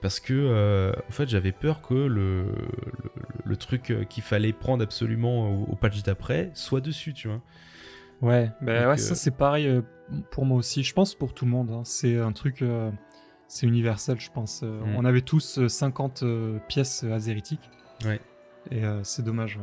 Parce 0.03 0.21
que, 0.21 0.35
euh, 0.35 0.93
en 1.09 1.11
fait, 1.11 1.29
j'avais 1.29 1.51
peur 1.53 1.83
que 1.83 1.95
le, 1.95 2.09
le, 2.45 2.49
le 3.45 3.57
truc 3.57 3.91
euh, 3.91 4.05
qu'il 4.05 4.23
fallait 4.23 4.53
prendre 4.53 4.85
absolument 4.85 5.51
au, 5.51 5.65
au 5.73 5.75
patch 5.75 6.03
d'après 6.05 6.51
soit 6.55 6.81
dessus, 6.81 7.13
tu 7.13 7.27
vois. 7.27 7.41
Ouais, 8.23 8.51
bah 8.63 8.83
Donc, 8.83 8.91
ouais, 8.91 8.97
ça 8.99 9.13
euh, 9.13 9.17
c'est 9.17 9.37
pareil 9.37 9.81
pour 10.31 10.45
moi 10.47 10.59
aussi. 10.59 10.83
Je 10.85 10.95
pense 10.95 11.15
pour 11.15 11.35
tout 11.35 11.45
le 11.45 11.51
monde. 11.51 11.71
hein. 11.71 11.83
C'est 11.85 12.19
un 12.19 12.33
truc, 12.33 12.63
euh, 12.63 12.91
c'est 13.49 13.67
universel, 13.67 14.19
je 14.21 14.31
pense. 14.31 14.61
Euh, 14.63 14.81
Mm. 14.85 14.97
On 14.97 15.05
avait 15.05 15.21
tous 15.23 15.59
euh, 15.59 15.69
50 15.69 16.23
euh, 16.23 16.59
pièces 16.69 17.05
euh, 17.05 17.13
azéritiques. 17.13 17.71
Ouais. 18.05 18.21
Et 18.71 18.85
euh, 18.85 19.03
c'est 19.05 19.23
dommage. 19.25 19.57
ouais. 19.57 19.63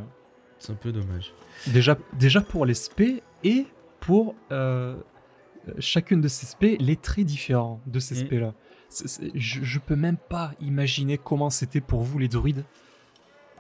C'est 0.59 0.71
un 0.71 0.75
peu 0.75 0.91
dommage. 0.91 1.33
Déjà, 1.67 1.97
déjà 2.17 2.39
pour 2.41 2.65
les 2.65 2.73
spés 2.73 3.21
et 3.43 3.65
pour 3.99 4.35
chacune 5.79 6.21
de 6.21 6.27
ces 6.27 6.45
spés, 6.45 6.77
les 6.79 6.95
traits 6.95 7.25
différents 7.25 7.81
de 7.87 7.99
ces 7.99 8.15
Mm. 8.15 8.27
c'est- 8.89 9.31
je, 9.33 9.63
je 9.63 9.79
peux 9.79 9.95
même 9.95 10.17
pas 10.17 10.51
imaginer 10.61 11.17
comment 11.17 11.49
c'était 11.49 11.81
pour 11.81 12.01
vous 12.03 12.17
les 12.19 12.27
druides. 12.29 12.63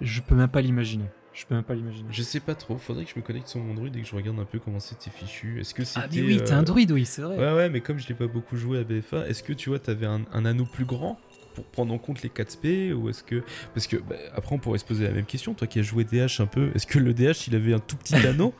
Je 0.01 0.21
peux 0.21 0.35
même 0.35 0.49
pas 0.49 0.61
l'imaginer. 0.61 1.05
Je 1.33 1.45
peux 1.45 1.55
même 1.55 1.63
pas 1.63 1.73
l'imaginer. 1.73 2.07
Je 2.11 2.21
sais 2.21 2.39
pas 2.39 2.53
trop, 2.55 2.77
faudrait 2.77 3.05
que 3.05 3.11
je 3.11 3.17
me 3.19 3.23
connecte 3.23 3.47
sur 3.47 3.59
mon 3.59 3.73
druide 3.73 3.95
et 3.95 4.01
que 4.01 4.07
je 4.07 4.15
regarde 4.15 4.39
un 4.39 4.45
peu 4.45 4.59
comment 4.59 4.79
c'était 4.79 5.09
fichu. 5.09 5.59
Est-ce 5.59 5.73
que 5.73 5.83
c'était. 5.83 6.05
Ah 6.05 6.09
mais 6.13 6.21
oui, 6.21 6.37
t'es 6.43 6.53
euh, 6.53 6.57
un 6.57 6.63
druide, 6.63 6.91
oui, 6.91 7.05
c'est 7.05 7.23
vrai. 7.23 7.37
Ouais, 7.37 7.53
ouais, 7.55 7.69
mais 7.69 7.81
comme 7.81 7.97
je 7.97 8.07
l'ai 8.07 8.13
pas 8.15 8.27
beaucoup 8.27 8.55
joué 8.55 8.77
à 8.79 8.83
BFA, 8.83 9.27
est-ce 9.27 9.41
que 9.41 9.51
tu 9.53 9.69
vois, 9.69 9.79
t'avais 9.79 10.05
un, 10.05 10.21
un 10.31 10.45
anneau 10.45 10.65
plus 10.65 10.85
grand 10.85 11.19
pour 11.55 11.65
prendre 11.65 11.91
en 11.93 11.97
compte 11.97 12.21
les 12.21 12.29
4 12.29 12.51
SP 12.51 12.93
ou 12.95 13.09
est-ce 13.09 13.23
que. 13.23 13.43
Parce 13.73 13.87
que 13.87 13.97
bah, 13.97 14.15
après, 14.35 14.53
on 14.55 14.59
pourrait 14.59 14.77
se 14.79 14.85
poser 14.85 15.05
la 15.05 15.11
même 15.11 15.25
question, 15.25 15.53
toi 15.55 15.65
qui 15.65 15.79
as 15.79 15.83
joué 15.83 16.03
DH 16.03 16.39
un 16.39 16.45
peu, 16.45 16.69
est-ce 16.75 16.85
que 16.85 16.99
le 16.99 17.13
DH 17.15 17.47
il 17.47 17.55
avait 17.55 17.73
un 17.73 17.79
tout 17.79 17.95
petit 17.97 18.15
anneau? 18.27 18.53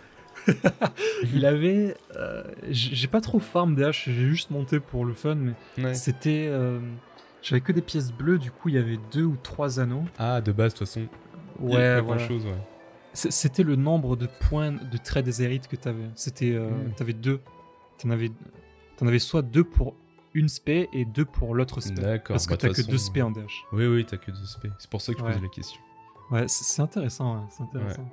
Il 1.33 1.45
avait. 1.45 1.95
euh, 2.17 2.43
j'ai 2.69 3.07
pas 3.07 3.21
trop 3.21 3.39
farm 3.39 3.75
DH, 3.75 3.91
j'ai 4.05 4.13
juste 4.13 4.49
monté 4.51 4.79
pour 4.79 5.05
le 5.05 5.13
fun, 5.13 5.35
mais 5.35 5.53
Ouais. 5.83 5.93
c'était. 5.93 6.47
euh, 6.49 6.79
J'avais 7.41 7.61
que 7.61 7.71
des 7.71 7.81
pièces 7.81 8.11
bleues, 8.11 8.39
du 8.39 8.51
coup 8.51 8.69
il 8.69 8.75
y 8.75 8.77
avait 8.77 8.99
deux 9.11 9.23
ou 9.23 9.37
trois 9.41 9.79
anneaux. 9.79 10.05
Ah, 10.17 10.41
de 10.41 10.51
base, 10.51 10.73
de 10.73 10.79
toute 10.79 10.87
façon, 10.87 11.07
Ouais, 11.59 12.01
voilà. 12.01 12.25
ouais. 12.27 12.39
C'était 13.13 13.63
le 13.63 13.75
nombre 13.75 14.15
de 14.15 14.27
points 14.27 14.71
de 14.71 14.97
traits 14.97 15.23
des 15.25 15.43
érites 15.43 15.67
que 15.67 15.75
t'avais. 15.75 16.09
C'était. 16.15 16.51
euh, 16.53 16.69
Mm. 16.69 16.93
T'avais 16.95 17.13
deux. 17.13 17.41
T'en 17.99 18.09
avais... 18.09 18.31
T'en 18.97 19.07
avais 19.07 19.19
soit 19.19 19.41
deux 19.43 19.63
pour 19.63 19.95
une 20.33 20.49
spé 20.49 20.89
et 20.93 21.05
deux 21.05 21.25
pour 21.25 21.53
l'autre 21.53 21.79
spé. 21.81 22.01
D'accord. 22.01 22.33
Parce 22.35 22.45
que 22.47 22.51
bah, 22.53 22.57
t'as 22.57 22.69
que 22.69 22.81
deux 22.81 22.97
spé 22.97 23.21
en 23.21 23.29
DH. 23.31 23.39
Oui, 23.71 23.85
oui, 23.85 24.05
t'as 24.05 24.17
que 24.17 24.31
deux 24.31 24.45
SP. 24.49 24.65
C'est 24.79 24.89
pour 24.89 25.01
ça 25.01 25.13
que 25.13 25.19
je 25.19 25.23
Ouais. 25.23 25.31
posais 25.33 25.43
la 25.43 25.49
question. 25.49 25.79
Ouais, 26.31 26.45
c'est 26.47 26.81
intéressant, 26.81 27.35
ouais, 27.35 27.45
c'est 27.49 27.63
intéressant. 27.63 28.09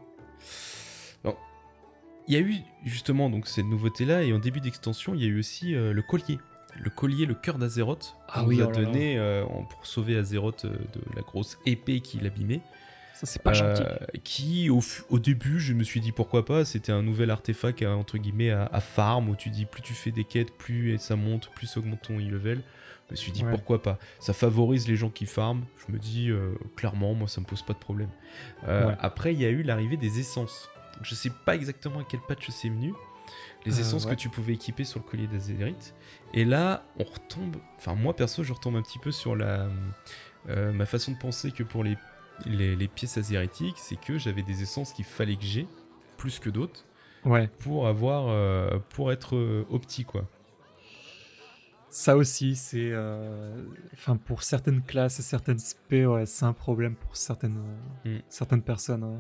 Il 2.29 2.35
y 2.35 2.37
a 2.37 2.41
eu 2.41 2.55
justement 2.85 3.29
donc 3.29 3.49
cette 3.49 3.65
nouveauté 3.67 4.05
là 4.05 4.23
et 4.23 4.33
en 4.33 4.39
début 4.39 4.61
d'extension 4.61 5.15
il 5.15 5.23
y 5.23 5.25
a 5.25 5.29
eu 5.29 5.39
aussi 5.41 5.75
euh, 5.75 5.93
le 5.93 6.03
collier. 6.03 6.39
Le 6.79 6.89
collier, 6.89 7.27
le 7.27 7.35
cœur 7.35 7.59
d'Azeroth, 7.59 8.15
Ah 8.29 8.41
qu'on 8.43 8.47
oui, 8.47 8.63
a 8.63 8.67
oh 8.69 8.71
là 8.71 8.79
là. 8.79 8.85
donné 8.85 9.19
euh, 9.19 9.45
pour 9.69 9.85
sauver 9.85 10.17
Azeroth 10.17 10.65
euh, 10.65 10.69
de 10.69 11.01
la 11.17 11.23
grosse 11.23 11.59
épée 11.67 12.01
qui 12.01 12.19
l'abîmait. 12.21 12.61
C'est 13.27 13.43
pas 13.43 13.53
gentil. 13.53 13.83
Euh, 13.83 13.97
qui 14.25 14.71
au, 14.71 15.19
début 15.19 15.61
je 15.61 15.73
me 15.75 15.85
suis 15.85 16.01
dit 16.01 16.13
pourquoi 16.13 16.45
pas 16.45 16.65
c'était 16.65 16.93
un 16.93 17.03
nouvel 17.03 17.31
artefact 17.31 17.83
à, 17.83 17.95
entre 17.97 18.19
guillemets 18.19 18.51
à, 18.51 18.65
à 18.73 18.81
farm 18.81 19.29
où 19.29 19.37
tu 19.37 19.51
dis 19.51 19.67
plus 19.67 19.83
tu 19.83 19.93
fais 19.95 20.11
des 20.11 20.25
quêtes 20.25 20.53
plus 20.57 20.97
ça 20.99 21.17
monte 21.17 21.51
plus 21.55 21.67
ça 21.67 21.81
augmente 21.81 22.03
ton 22.03 22.19
e-level 22.19 22.63
je 23.09 23.13
me 23.13 23.17
suis 23.17 23.33
dit 23.33 23.45
Ouais. 23.45 23.51
pourquoi 23.51 23.83
pas 23.83 23.99
ça 24.21 24.33
favorise 24.33 24.87
les 24.89 24.97
gens 24.97 25.11
qui 25.11 25.27
farment 25.27 25.65
je 25.87 25.93
me 25.93 25.99
dis 25.99 26.31
euh, 26.31 26.55
clairement 26.77 27.15
moi 27.15 27.29
ça 27.29 27.41
me 27.41 27.47
pose 27.47 27.63
pas 27.63 27.73
de 27.75 27.79
problème 27.79 28.09
Euh, 28.69 28.89
Ouais. 28.89 28.97
après 29.01 29.35
il 29.35 29.41
y 29.41 29.45
a 29.45 29.51
eu 29.51 29.63
l'arrivée 29.63 29.97
des 29.97 30.19
essences 30.21 30.69
je 31.03 31.15
sais 31.15 31.31
pas 31.45 31.55
exactement 31.55 32.01
à 32.01 32.05
quel 32.09 32.21
patch 32.29 32.49
c'est 32.51 32.69
venu 32.69 32.93
les 33.67 33.77
Euh, 33.79 33.81
essences 33.83 34.05
ouais. 34.07 34.13
que 34.13 34.17
tu 34.21 34.29
pouvais 34.29 34.55
équiper 34.55 34.85
sur 34.85 35.01
le 35.01 35.05
collier 35.05 35.27
d'Azerite 35.27 35.95
et 36.35 36.45
là 36.45 36.85
on 36.99 37.05
retombe 37.05 37.57
enfin 37.77 37.95
moi 37.95 38.15
perso 38.17 38.43
je 38.45 38.53
retombe 38.53 38.77
un 38.77 38.83
petit 38.83 38.99
peu 38.99 39.11
sur 39.13 39.37
la 39.37 39.69
euh, 40.49 40.73
ma 40.73 40.87
façon 40.87 41.13
de 41.13 41.19
penser 41.19 41.51
que 41.51 41.63
pour 41.63 41.85
les 41.85 41.97
les, 42.47 42.77
les 42.77 42.89
pièces 42.89 43.19
azérétiques, 43.19 43.77
c'est 43.79 43.97
que 44.01 44.19
j'avais 44.19 44.43
des 44.43 44.63
essences 44.63 44.93
qu'il 44.93 45.05
fallait 45.05 45.37
que 45.37 45.45
j'ai, 45.45 45.67
plus 46.17 46.39
que 46.39 46.51
d'autres, 46.51 46.85
Ouais. 47.25 47.49
pour 47.59 47.87
avoir, 47.87 48.29
euh, 48.29 48.79
pour 48.91 49.13
être 49.13 49.37
euh, 49.37 49.65
opti 49.71 50.05
quoi. 50.05 50.27
Ça 51.89 52.17
aussi, 52.17 52.55
c'est. 52.57 52.91
euh, 52.93 53.63
Enfin, 53.95 54.17
pour 54.17 54.43
certaines 54.43 54.81
classes 54.83 55.19
et 55.19 55.23
certaines 55.23 55.59
spé, 55.59 56.07
ouais, 56.07 56.25
c'est 56.25 56.45
un 56.45 56.53
problème 56.53 56.95
pour 56.95 57.17
certaines, 57.17 57.61
Mm. 58.05 58.19
certaines 58.29 58.63
personnes. 58.63 59.05
ouais. 59.05 59.19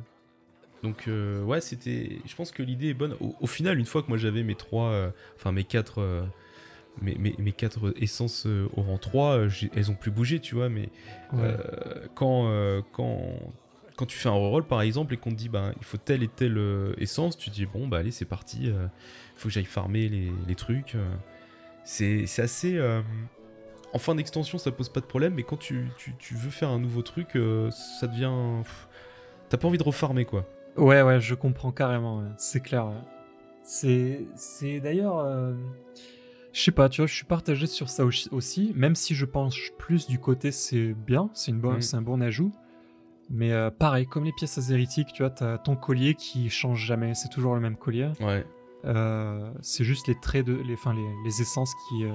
Donc 0.82 1.08
euh, 1.08 1.42
ouais, 1.42 1.60
c'était, 1.60 2.20
je 2.24 2.34
pense 2.36 2.52
que 2.52 2.62
l'idée 2.62 2.88
est 2.90 2.94
bonne. 2.94 3.14
Au, 3.20 3.34
au 3.40 3.46
final, 3.46 3.78
une 3.78 3.84
fois 3.86 4.02
que 4.02 4.08
moi 4.08 4.16
j'avais 4.18 4.42
mes 4.42 4.54
trois, 4.54 5.10
enfin 5.36 5.52
mes 5.52 5.64
quatre, 5.64 6.00
mes, 7.02 7.14
mes, 7.16 7.34
mes 7.38 7.52
quatre 7.52 7.92
essences 8.00 8.46
euh, 8.46 8.68
au 8.76 8.82
rang 8.82 8.98
3, 8.98 9.36
euh, 9.38 9.50
elles 9.74 9.90
ont 9.90 9.94
plus 9.94 10.10
bougé, 10.10 10.40
tu 10.40 10.54
vois, 10.54 10.68
mais 10.68 10.88
Ouais. 11.32 11.38
Euh, 11.42 12.06
quand, 12.14 12.50
quand, 12.92 13.20
quand 13.96 14.06
tu 14.06 14.16
fais 14.18 14.28
un 14.28 14.32
reroll 14.32 14.64
par 14.64 14.82
exemple 14.82 15.14
et 15.14 15.16
qu'on 15.16 15.30
te 15.30 15.36
dit 15.36 15.48
bah, 15.48 15.70
il 15.76 15.84
faut 15.84 15.96
telle 15.96 16.22
et 16.24 16.28
telle 16.28 16.58
euh, 16.58 16.92
essence, 16.98 17.36
tu 17.38 17.50
te 17.50 17.54
dis 17.54 17.66
bon 17.66 17.86
bah 17.86 17.98
allez 17.98 18.10
c'est 18.10 18.24
parti, 18.24 18.64
il 18.64 18.88
faut 19.36 19.48
que 19.48 19.54
j'aille 19.54 19.64
farmer 19.64 20.08
les, 20.08 20.32
les 20.48 20.54
trucs. 20.56 20.96
euh. 20.96 21.04
c'est 21.84 22.24
assez... 22.42 22.80
en 23.92 23.98
fin 23.98 24.14
d'extension 24.16 24.58
ça 24.58 24.72
pose 24.72 24.88
pas 24.88 25.00
de 25.00 25.06
problème 25.06 25.34
mais 25.34 25.42
quand 25.44 25.56
tu, 25.56 25.88
tu, 25.98 26.14
tu 26.18 26.34
veux 26.34 26.50
faire 26.50 26.70
un 26.70 26.80
nouveau 26.80 27.02
truc 27.02 27.38
ça 27.70 28.06
devient... 28.08 28.32
T'as 29.48 29.56
pas 29.56 29.68
envie 29.68 29.78
de 29.78 29.84
refarmer 29.84 30.24
quoi. 30.24 30.46
Ouais, 30.76 31.02
ouais, 31.02 31.20
je 31.20 31.34
comprends 31.36 31.70
carrément, 31.72 32.18
ouais. 32.18 32.28
c'est 32.38 32.60
clair. 32.60 32.86
ouais. 32.86 32.94
C'est, 33.62 34.26
c'est 34.34 34.80
d'ailleurs, 34.80 35.24
je 36.52 36.60
sais 36.62 36.70
pas, 36.72 36.88
tu 36.88 37.00
vois, 37.00 37.06
je 37.06 37.14
suis 37.14 37.24
partagé 37.26 37.66
sur 37.66 37.88
ça 37.88 38.04
aussi- 38.04 38.72
même 38.74 38.94
si 38.96 39.14
je 39.14 39.24
pense 39.24 39.56
plus 39.78 40.06
du 40.06 40.18
côté 40.18 40.50
c'est 40.52 40.94
bien, 40.94 41.30
c'est 41.34 41.50
une 41.52 41.60
bonne, 41.60 41.76
Mhm. 41.76 41.82
c'est 41.82 41.96
un 41.96 42.02
bon 42.02 42.20
ajout. 42.20 42.52
Mais 43.32 43.52
euh, 43.52 43.70
pareil, 43.70 44.06
comme 44.06 44.24
les 44.24 44.32
pièces 44.32 44.58
azéritiques, 44.58 45.12
tu 45.12 45.22
vois, 45.22 45.30
t'as 45.30 45.56
ton 45.58 45.76
collier 45.76 46.14
qui 46.14 46.50
change 46.50 46.84
jamais, 46.84 47.14
c'est 47.14 47.28
toujours 47.28 47.54
le 47.54 47.60
même 47.60 47.76
collier. 47.76 48.10
Ouais. 48.20 48.44
Euh, 48.84 49.52
c'est 49.60 49.84
juste 49.84 50.08
les 50.08 50.18
traits 50.18 50.46
de, 50.46 50.54
les, 50.54 50.74
enfin 50.74 50.94
les, 50.94 51.06
les 51.24 51.40
essences 51.40 51.72
qui, 51.88 52.04
euh, 52.04 52.10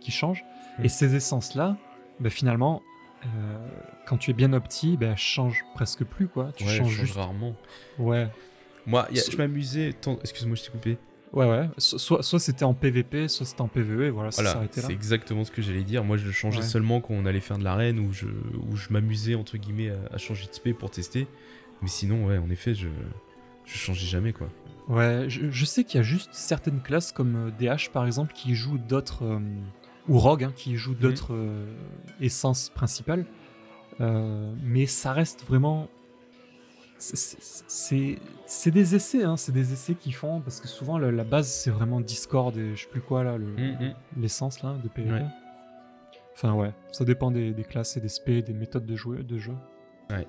qui 0.00 0.12
changent. 0.12 0.44
Et 0.82 0.88
ces 0.88 1.14
essences-là, 1.16 1.76
bah, 2.20 2.30
finalement, 2.30 2.82
quand 4.06 4.18
tu 4.18 4.30
es 4.30 4.34
bien 4.34 4.52
opti, 4.52 4.96
bah, 4.96 5.06
elles 5.06 5.16
changent 5.16 5.64
presque 5.74 6.04
plus 6.04 6.28
quoi. 6.28 6.52
Tu 6.54 6.64
ouais, 6.64 6.70
changes 6.76 6.92
juste. 7.00 7.16
rarement. 7.16 7.56
Ouais. 7.98 8.28
Moi, 8.86 9.08
a- 9.10 9.14
je 9.14 9.36
m'amusais... 9.36 9.94
Excuse-moi, 10.20 10.56
je 10.56 10.62
t'ai 10.64 10.70
coupé. 10.70 10.98
Ouais, 11.34 11.46
ouais. 11.50 11.68
So- 11.78 11.98
soit 11.98 12.22
soit 12.22 12.38
c'était 12.38 12.64
en 12.64 12.74
PVP, 12.74 13.28
soit 13.28 13.44
c'était 13.44 13.60
en 13.60 13.68
PVE, 13.68 14.02
et 14.04 14.10
voilà, 14.10 14.30
ça 14.30 14.42
Voilà, 14.42 14.52
s'arrêtait 14.54 14.80
là. 14.80 14.86
c'est 14.86 14.92
exactement 14.92 15.44
ce 15.44 15.50
que 15.50 15.60
j'allais 15.62 15.82
dire. 15.82 16.04
Moi, 16.04 16.16
je 16.16 16.24
le 16.26 16.32
changeais 16.32 16.60
Ouais. 16.60 16.64
seulement 16.64 17.00
quand 17.00 17.14
on 17.14 17.26
allait 17.26 17.40
faire 17.40 17.58
de 17.58 17.64
l'arène 17.64 17.98
où 17.98 18.12
je, 18.12 18.26
où 18.26 18.76
je 18.76 18.88
m'amusais 18.90 19.34
entre 19.34 19.56
guillemets 19.56 19.90
à, 19.90 20.14
à 20.14 20.18
changer 20.18 20.46
de 20.46 20.52
spé 20.54 20.72
pour 20.74 20.90
tester. 20.90 21.26
Mais 21.82 21.88
sinon, 21.88 22.26
ouais, 22.26 22.38
en 22.38 22.48
effet, 22.50 22.74
je, 22.74 22.88
Je 23.66 23.76
changeais 23.78 24.06
jamais, 24.06 24.32
quoi. 24.34 24.48
Ouais, 24.88 25.24
je, 25.28 25.50
je 25.50 25.64
sais 25.64 25.84
qu'il 25.84 25.96
y 25.96 26.00
a 26.00 26.02
juste 26.02 26.28
certaines 26.34 26.82
classes 26.82 27.12
comme 27.12 27.48
euh, 27.48 27.50
DH 27.50 27.88
par 27.90 28.04
exemple 28.06 28.32
qui 28.34 28.54
jouent 28.54 28.76
d'autres. 28.78 29.24
euh, 29.24 29.38
ou 30.06 30.18
Rogue 30.18 30.44
hein, 30.44 30.52
qui 30.54 30.76
jouent 30.76 30.94
d'autres 30.94 31.32
euh, 31.32 31.64
essences 32.20 32.68
principales. 32.68 33.24
Euh, 34.02 34.52
mais 34.62 34.84
ça 34.86 35.12
reste 35.14 35.44
vraiment. 35.46 35.88
c'est- 36.98 38.18
c'est- 38.54 38.70
des 38.70 38.94
essais, 38.94 39.24
hein, 39.24 39.36
c'est 39.36 39.52
des 39.52 39.72
essais 39.72 39.94
qu'ils 39.94 40.14
font 40.14 40.40
parce 40.40 40.60
que 40.60 40.68
souvent 40.68 40.98
la, 40.98 41.10
la 41.10 41.24
base 41.24 41.48
c'est 41.48 41.70
vraiment 41.70 42.00
Discord 42.00 42.56
et 42.56 42.74
je 42.76 42.82
sais 42.82 42.88
plus 42.88 43.00
quoi 43.00 43.22
là, 43.24 43.36
le- 43.36 43.46
Mhm. 43.46 43.94
l'essence 44.18 44.62
là 44.62 44.74
de 44.82 44.88
PvP. 44.88 45.12
Ouais. 45.14 45.26
Enfin 46.34 46.52
ouais, 46.54 46.72
ça 46.92 47.04
dépend 47.04 47.30
des, 47.30 47.52
des 47.52 47.64
classes 47.64 47.96
et 47.96 48.00
des 48.00 48.08
spé, 48.08 48.42
des 48.42 48.52
méthodes 48.54 48.86
de, 48.86 48.96
jouer, 48.96 49.22
de 49.22 49.38
jeu. 49.38 49.54
Ouais. 50.10 50.26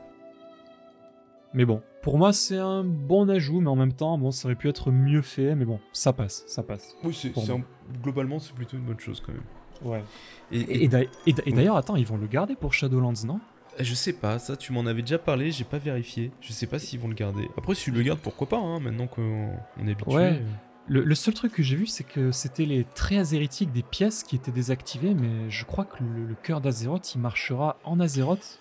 Mais 1.53 1.65
bon, 1.65 1.81
pour 2.01 2.17
moi 2.17 2.33
c'est 2.33 2.57
un 2.57 2.83
bon 2.83 3.29
ajout, 3.29 3.61
mais 3.61 3.69
en 3.69 3.75
même 3.75 3.93
temps, 3.93 4.17
bon, 4.17 4.31
ça 4.31 4.47
aurait 4.47 4.55
pu 4.55 4.67
être 4.69 4.91
mieux 4.91 5.21
fait, 5.21 5.55
mais 5.55 5.65
bon, 5.65 5.79
ça 5.93 6.11
passe, 6.13 6.43
ça 6.47 6.63
passe. 6.63 6.95
Oui, 7.03 7.13
c'est, 7.13 7.29
un- 7.51 7.61
globalement, 8.03 8.39
c'est 8.39 8.53
plutôt 8.53 8.75
une 8.77 8.83
bonne 8.83 8.99
chose 8.99 9.21
quand 9.25 9.31
même. 9.31 9.43
Ouais. 9.83 10.03
Et, 10.51 10.59
Et, 10.59 10.83
et 10.83 10.87
d'ailleurs- 10.87 11.11
et 11.25 11.33
d'a- 11.33 11.43
et 11.45 11.51
d'ailleurs, 11.51 11.77
attends, 11.77 11.95
ils 11.95 12.05
vont 12.05 12.17
le 12.17 12.27
garder 12.27 12.55
pour 12.55 12.73
Shadowlands, 12.73 13.13
non? 13.25 13.39
Je 13.79 13.93
sais 13.93 14.13
pas, 14.13 14.39
ça, 14.39 14.55
tu 14.55 14.71
m'en 14.73 14.85
avais 14.85 15.01
déjà 15.01 15.17
parlé, 15.19 15.51
j'ai 15.51 15.63
pas 15.63 15.77
vérifié. 15.77 16.31
Je 16.41 16.51
sais 16.53 16.67
pas 16.67 16.79
s'ils 16.79 16.99
vont 16.99 17.07
le 17.07 17.13
garder. 17.15 17.49
Après, 17.57 17.75
s'ils 17.75 17.93
le 17.93 18.01
gardent, 18.03 18.19
pourquoi 18.19 18.47
pas, 18.47 18.57
hein, 18.57 18.79
maintenant 18.79 19.07
qu'on 19.07 19.49
on 19.77 19.87
est 19.87 19.91
habitué. 19.91 20.13
Ouais. 20.15 20.41
le, 20.87 21.03
le 21.03 21.15
seul 21.15 21.33
truc 21.33 21.51
que 21.53 21.63
j'ai 21.63 21.75
vu, 21.75 21.85
c'est 21.87 22.03
que 22.03 22.31
c'était 22.31 22.65
les 22.65 22.85
traits 22.95 23.19
azérétiques 23.19 23.71
des 23.71 23.83
pièces 23.83 24.23
qui 24.23 24.35
étaient 24.35 24.51
désactivées, 24.51 25.13
mais 25.13 25.49
je 25.49 25.65
crois 25.65 25.85
que 25.85 26.03
le, 26.03 26.25
le 26.25 26.35
cœur 26.35 26.61
d'Azeroth, 26.61 27.15
il 27.15 27.21
marchera 27.21 27.77
en 27.83 27.99
Azeroth. 27.99 28.59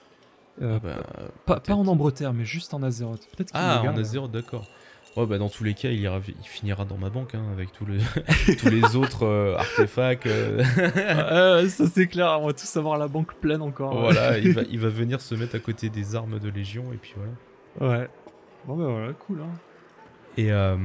Euh, 0.63 0.79
Ah 0.83 0.87
bah, 0.87 1.07
pas, 1.47 1.61
pas 1.61 1.75
en 1.75 1.87
Ambre 1.87 2.11
Terre, 2.13 2.33
mais 2.33 2.45
juste 2.45 2.75
en 2.75 2.83
Azeroth. 2.83 3.27
Peut-être 3.37 3.51
Ah, 3.55 3.81
le 3.83 3.91
en. 3.91 3.97
Azeroth, 3.97 4.31
d'accord. 4.31 4.67
Ouais, 5.17 5.27
bah 5.27 5.39
dans 5.39 5.49
tous 5.49 5.63
les 5.63 5.75
cas, 5.75 5.91
il, 5.91 6.01
ira, 6.01 6.21
il 6.27 6.47
finira 6.49 6.85
dans 6.85 6.97
ma 6.97 7.09
banque 7.09 7.35
hein, 7.37 7.45
avec 7.53 7.71
tout 7.73 7.85
le, 7.87 7.99
tous 8.59 8.69
les 8.69 8.97
autres 8.97 9.25
euh, 9.25 9.57
artefacts. 9.57 10.27
euh. 10.27 10.63
Euh, 10.79 11.69
ça 11.69 11.87
c'est 11.87 12.09
clair, 12.09 12.37
on 12.41 12.47
va 12.47 12.53
tous 12.53 12.77
avoir 12.77 12.99
la 12.99 13.07
banque 13.07 13.35
pleine 13.35 13.63
encore. 13.63 13.97
voilà, 14.01 14.39
il 14.41 14.53
va, 14.53 14.63
il 14.69 14.81
va 14.81 14.89
venir 14.89 15.21
se 15.21 15.37
mettre 15.37 15.55
à 15.55 15.61
côté 15.61 15.89
des 15.89 16.17
armes 16.17 16.41
de 16.41 16.49
Légion 16.51 16.93
et 16.93 16.97
puis 16.97 17.15
voilà. 17.17 17.99
Ouais. 18.01 18.09
Bon 18.67 18.77
bah 18.77 18.87
voilà, 18.89 19.13
cool. 19.13 19.41
Hein. 19.41 19.53
Et 20.37 20.51
euh, 20.51 20.77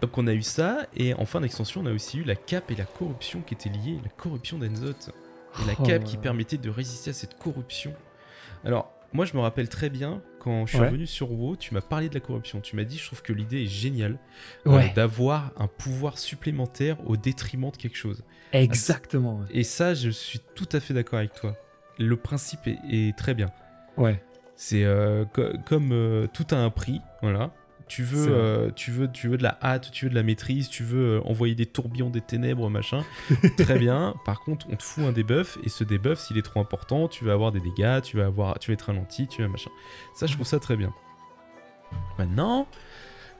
donc 0.00 0.18
on 0.18 0.26
a 0.26 0.32
eu 0.32 0.42
ça, 0.42 0.86
et 0.96 1.14
en 1.14 1.24
fin 1.24 1.40
d'extension, 1.40 1.82
on 1.82 1.86
a 1.86 1.92
aussi 1.92 2.18
eu 2.18 2.24
la 2.24 2.34
cape 2.34 2.72
et 2.72 2.74
la 2.74 2.84
corruption 2.86 3.40
qui 3.40 3.54
étaient 3.54 3.68
liées, 3.70 4.00
la 4.02 4.10
corruption 4.10 4.58
d'Enzoth. 4.58 5.10
Et 5.62 5.66
la 5.66 5.74
Oh, 5.78 5.82
cape 5.84 6.04
qui 6.04 6.16
permettait 6.16 6.56
de 6.56 6.70
résister 6.70 7.10
à 7.10 7.12
cette 7.12 7.38
corruption. 7.38 7.92
Alors, 8.64 8.90
moi 9.12 9.26
je 9.26 9.34
me 9.36 9.40
rappelle 9.40 9.68
très 9.68 9.90
bien, 9.90 10.22
quand 10.42 10.66
je 10.66 10.72
suis 10.72 10.80
Ouais. 10.80 10.88
revenu 10.88 11.06
sur 11.06 11.30
WoW, 11.30 11.56
tu 11.56 11.72
m'as 11.74 11.80
parlé 11.80 12.08
de 12.08 12.14
la 12.14 12.20
corruption. 12.20 12.60
Tu 12.60 12.74
m'as 12.74 12.84
dit, 12.84 12.98
je 12.98 13.06
trouve 13.06 13.22
que 13.22 13.32
l'idée 13.32 13.62
est 13.62 13.66
géniale 13.66 14.18
euh, 14.66 14.80
d'avoir 14.94 15.52
un 15.56 15.68
pouvoir 15.68 16.18
supplémentaire 16.18 16.96
au 17.06 17.16
détriment 17.16 17.70
de 17.70 17.76
quelque 17.76 17.96
chose. 17.96 18.24
exactement. 18.52 19.38
ouais. 19.38 19.46
Et 19.52 19.62
ça, 19.64 19.94
je 19.94 20.10
suis 20.10 20.40
tout 20.54 20.68
à 20.72 20.80
fait 20.80 20.94
d'accord 20.94 21.18
avec 21.20 21.34
toi. 21.34 21.56
Le 21.98 22.16
principe 22.16 22.66
est, 22.66 22.78
est 22.90 23.16
très 23.16 23.34
bien. 23.34 23.50
Ouais. 23.96 24.22
C'est 24.56 24.84
euh, 24.84 25.24
co- 25.26 25.52
comme 25.66 25.92
euh, 25.92 26.26
tout 26.32 26.46
a 26.50 26.56
un 26.56 26.70
prix, 26.70 27.00
voilà. 27.20 27.52
Tu 27.94 28.04
veux, 28.04 28.26
euh, 28.30 28.70
tu 28.74 28.90
veux, 28.90 29.10
tu 29.12 29.28
veux 29.28 29.36
de 29.36 29.42
la 29.42 29.58
hâte, 29.62 29.90
tu 29.92 30.06
veux 30.06 30.10
de 30.10 30.14
la 30.14 30.22
maîtrise, 30.22 30.70
tu 30.70 30.82
veux 30.82 31.18
euh, 31.18 31.20
envoyer 31.26 31.54
des 31.54 31.66
tourbillons 31.66 32.08
des 32.08 32.22
ténèbres, 32.22 32.70
machin. 32.70 33.04
Très 33.58 33.78
bien. 33.78 34.14
Par 34.24 34.40
contre, 34.40 34.66
on 34.70 34.76
te 34.76 34.82
fout 34.82 35.04
un 35.04 35.12
debuff 35.12 35.58
et 35.62 35.68
ce 35.68 35.84
debuff, 35.84 36.18
s'il 36.18 36.38
est 36.38 36.42
trop 36.42 36.60
important, 36.60 37.06
tu 37.06 37.26
vas 37.26 37.34
avoir 37.34 37.52
des 37.52 37.60
dégâts, 37.60 38.00
tu 38.02 38.16
vas 38.16 38.24
avoir, 38.24 38.58
tu 38.58 38.70
vas 38.70 38.74
être 38.74 38.86
ralenti, 38.86 39.26
tu 39.28 39.42
vas 39.42 39.48
machin. 39.48 39.70
Ça, 40.14 40.24
je 40.26 40.32
trouve 40.32 40.46
ça 40.46 40.58
très 40.58 40.76
bien. 40.76 40.94
Maintenant, 42.18 42.66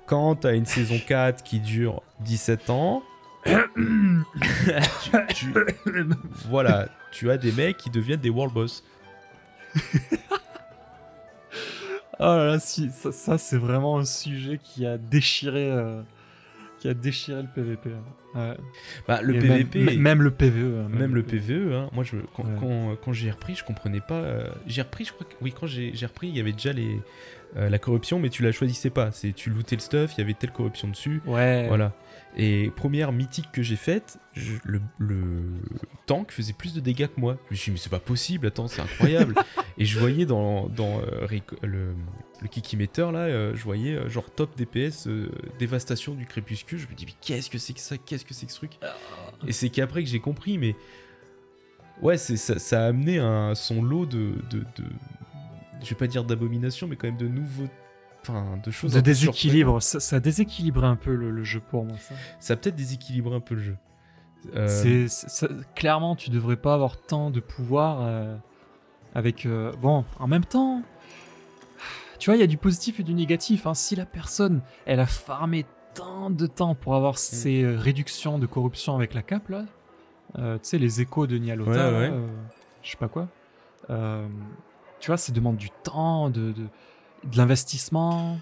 quand 0.05 0.35
t'as 0.35 0.55
une 0.55 0.67
saison 0.67 0.99
4 1.09 1.43
qui 1.43 1.59
dure 1.59 2.03
17 2.21 2.69
ans, 2.69 3.03
tu- 3.47 3.53
tu- 5.35 5.55
voilà, 6.51 6.89
tu 7.11 7.31
as 7.31 7.39
des 7.39 7.53
mecs 7.53 7.79
qui 7.79 7.89
deviennent 7.89 8.21
des 8.21 8.29
world 8.29 8.53
boss. 8.53 8.85
Oh 12.21 12.25
là 12.25 12.45
là, 12.47 12.61
si, 12.61 12.91
ça, 12.91 13.11
ça, 13.13 13.39
c'est 13.39 13.57
vraiment 13.57 13.99
un 13.99 14.05
sujet 14.05 14.59
qui 14.63 14.87
a 14.87 14.99
déchiré, 14.99 15.71
euh, 15.71 16.03
qui 16.79 16.89
a 16.89 16.95
déchiré 16.95 17.43
le 17.43 17.49
PVP. 17.49 17.91
hein. 17.91 18.03
Ouais. 18.35 18.57
Bah, 19.09 19.21
le 19.23 19.35
Et 19.37 19.39
PVP, 19.41 19.79
même, 19.81 19.99
même 19.99 20.23
le 20.23 20.31
PVE. 20.31 20.85
hein, 20.85 20.89
même 20.89 21.15
le 21.15 21.23
PVE, 21.23 21.73
hein, 21.75 21.91
moi 21.93 22.03
je, 22.05 22.17
quand, 22.35 22.45
Ouais. 22.45 22.51
quand, 22.61 22.97
quand 23.05 23.13
j'ai 23.13 23.31
repris, 23.31 23.55
je 23.55 23.65
comprenais 23.65 24.01
pas. 24.01 24.15
euh, 24.21 24.51
j'ai 24.67 24.83
repris, 24.83 25.05
je 25.05 25.13
crois 25.13 25.27
que 25.27 25.35
oui, 25.43 25.53
quand 25.59 25.67
j'ai 25.67 25.91
j'ai 25.95 26.07
repris, 26.07 26.29
il 26.29 26.37
y 26.37 26.41
avait 26.41 26.53
déjà 26.53 26.73
les, 26.73 26.99
euh, 27.57 27.69
la 27.69 27.79
corruption, 27.79 28.19
mais 28.19 28.31
tu 28.31 28.43
la 28.43 28.53
choisissais 28.53 28.89
pas. 28.91 29.11
C'est 29.13 29.33
tu 29.33 29.51
lootais 29.51 29.77
le 29.77 29.81
stuff, 29.83 30.13
il 30.17 30.21
y 30.21 30.25
avait 30.25 30.33
telle 30.35 30.53
corruption 30.53 30.89
dessus. 30.89 31.21
Ouais. 31.27 31.67
Voilà. 31.69 31.93
Et 32.37 32.70
première 32.74 33.12
mythique 33.12 33.53
que 33.53 33.62
j'ai 33.62 33.76
faite, 33.76 34.18
je- 34.33 34.55
le, 34.64 34.80
le 34.99 35.22
tank 36.07 36.33
faisait 36.33 36.55
plus 36.55 36.72
de 36.72 36.80
dégâts 36.80 37.07
que 37.07 37.20
moi. 37.20 37.37
Je 37.49 37.53
me 37.53 37.57
suis 37.57 37.70
dit, 37.70 37.74
mais 37.74 37.78
c'est 37.78 37.91
pas 37.91 37.99
possible, 38.01 38.47
attends, 38.47 38.68
c'est 38.68 38.80
incroyable. 38.80 39.35
et 39.78 39.85
je 39.85 39.99
voyais 39.99 40.24
dans, 40.24 40.68
dans 40.70 41.01
euh, 41.01 41.26
le, 41.62 41.95
le 42.41 42.49
Kikimeter, 42.49 43.12
là, 43.12 43.18
euh, 43.26 43.55
je 43.55 43.62
voyais 43.62 43.95
euh, 43.95 44.09
genre 44.09 44.30
top 44.30 44.57
DPS, 44.57 45.09
dévastation 45.59 46.14
du 46.14 46.24
crépuscule. 46.24 46.78
Je 46.78 46.89
me 46.89 46.95
dis, 46.95 47.05
mais 47.05 47.12
qu'est-ce 47.20 47.51
que 47.51 47.59
c'est 47.59 47.74
que 47.74 47.80
ça? 47.80 47.99
Qu'est-ce 47.99 48.24
que 48.24 48.33
c'est 48.33 48.47
que 48.47 48.53
ce 48.53 48.57
truc? 48.59 48.78
Et 49.47 49.53
c'est 49.53 49.68
qu'après 49.68 50.03
que 50.03 50.09
j'ai 50.09 50.20
compris, 50.20 50.57
mais. 50.57 50.74
Ouais, 52.01 52.16
c'est, 52.16 52.37
ça, 52.39 52.59
ça 52.59 52.85
a 52.85 52.89
amené 52.89 53.18
un, 53.18 53.55
son 53.55 53.83
lot 53.83 54.07
de, 54.07 54.33
de, 54.51 54.61
de- 54.61 54.91
Je 55.83 55.91
vais 55.91 55.95
pas 55.97 56.07
dire 56.07 56.24
d'abomination, 56.24 56.89
mais 56.89 56.97
quand 56.97 57.07
même 57.09 57.18
de 57.18 57.28
nouveaux. 57.28 57.68
Enfin, 58.23 58.57
de 58.64 58.70
choses. 58.70 58.93
De 58.93 59.01
déséquilibre. 59.01 59.83
Ça, 59.83 59.99
ça 60.01 60.16
a 60.16 60.20
déséquilibré 60.20 60.87
un 60.87 60.97
peu 60.97 61.14
le, 61.14 61.31
le 61.31 61.43
jeu 61.45 61.61
pour 61.61 61.85
moi. 61.85 61.97
Ça. 61.99 62.14
ça 62.39 62.53
a 62.55 62.57
peut-être 62.57 62.77
déséquilibré 62.77 63.35
un 63.35 63.41
peu 63.41 63.55
le 63.57 63.61
jeu. 63.62 63.77
Euh, 64.57 64.66
C'est, 64.68 65.09
ça- 65.09 65.49
clairement, 65.75 66.14
tu 66.16 66.31
devrais 66.31 66.57
pas 66.57 66.75
avoir 66.75 66.97
tant 67.01 67.31
de 67.31 67.41
pouvoir 67.41 67.99
euh, 68.03 68.37
avec. 69.14 69.47
euh, 69.47 69.73
bon, 69.81 70.05
en 70.18 70.27
même 70.29 70.45
temps, 70.45 70.83
tu 72.18 72.31
vois, 72.31 72.37
il 72.37 72.41
y 72.41 72.45
a 72.45 72.49
du 72.49 72.57
positif 72.59 73.01
et 73.01 73.03
du 73.03 73.14
négatif. 73.14 73.66
hein. 73.66 73.75
Si 73.75 73.97
la 73.97 74.07
personne, 74.07 74.62
elle 74.87 75.01
a 75.01 75.07
farmé 75.07 75.64
tant 75.95 76.31
de 76.31 76.47
temps 76.47 76.75
pour 76.75 76.93
Mm. 76.93 76.97
avoir 76.97 77.18
ces 77.18 77.62
euh, 77.64 77.77
réductions 77.77 78.39
de 78.39 78.47
corruption 78.47 78.95
avec 78.95 79.14
la 79.14 79.23
cape 79.23 79.49
là, 79.49 79.64
tu 80.35 80.41
sais, 80.62 80.79
les 80.79 81.01
échos 81.03 81.27
de 81.27 81.37
Nialota, 81.39 81.93
Ouais, 81.93 82.12
je 82.83 82.91
sais 82.91 82.97
pas 82.97 83.09
quoi. 83.09 83.29
tu 85.01 85.07
vois, 85.09 85.16
ça 85.16 85.33
demande 85.33 85.57
du 85.57 85.68
temps, 85.83 86.31
de, 86.31 86.53
de, 86.53 86.66
de 87.25 87.37
l'investissement. 87.37 88.39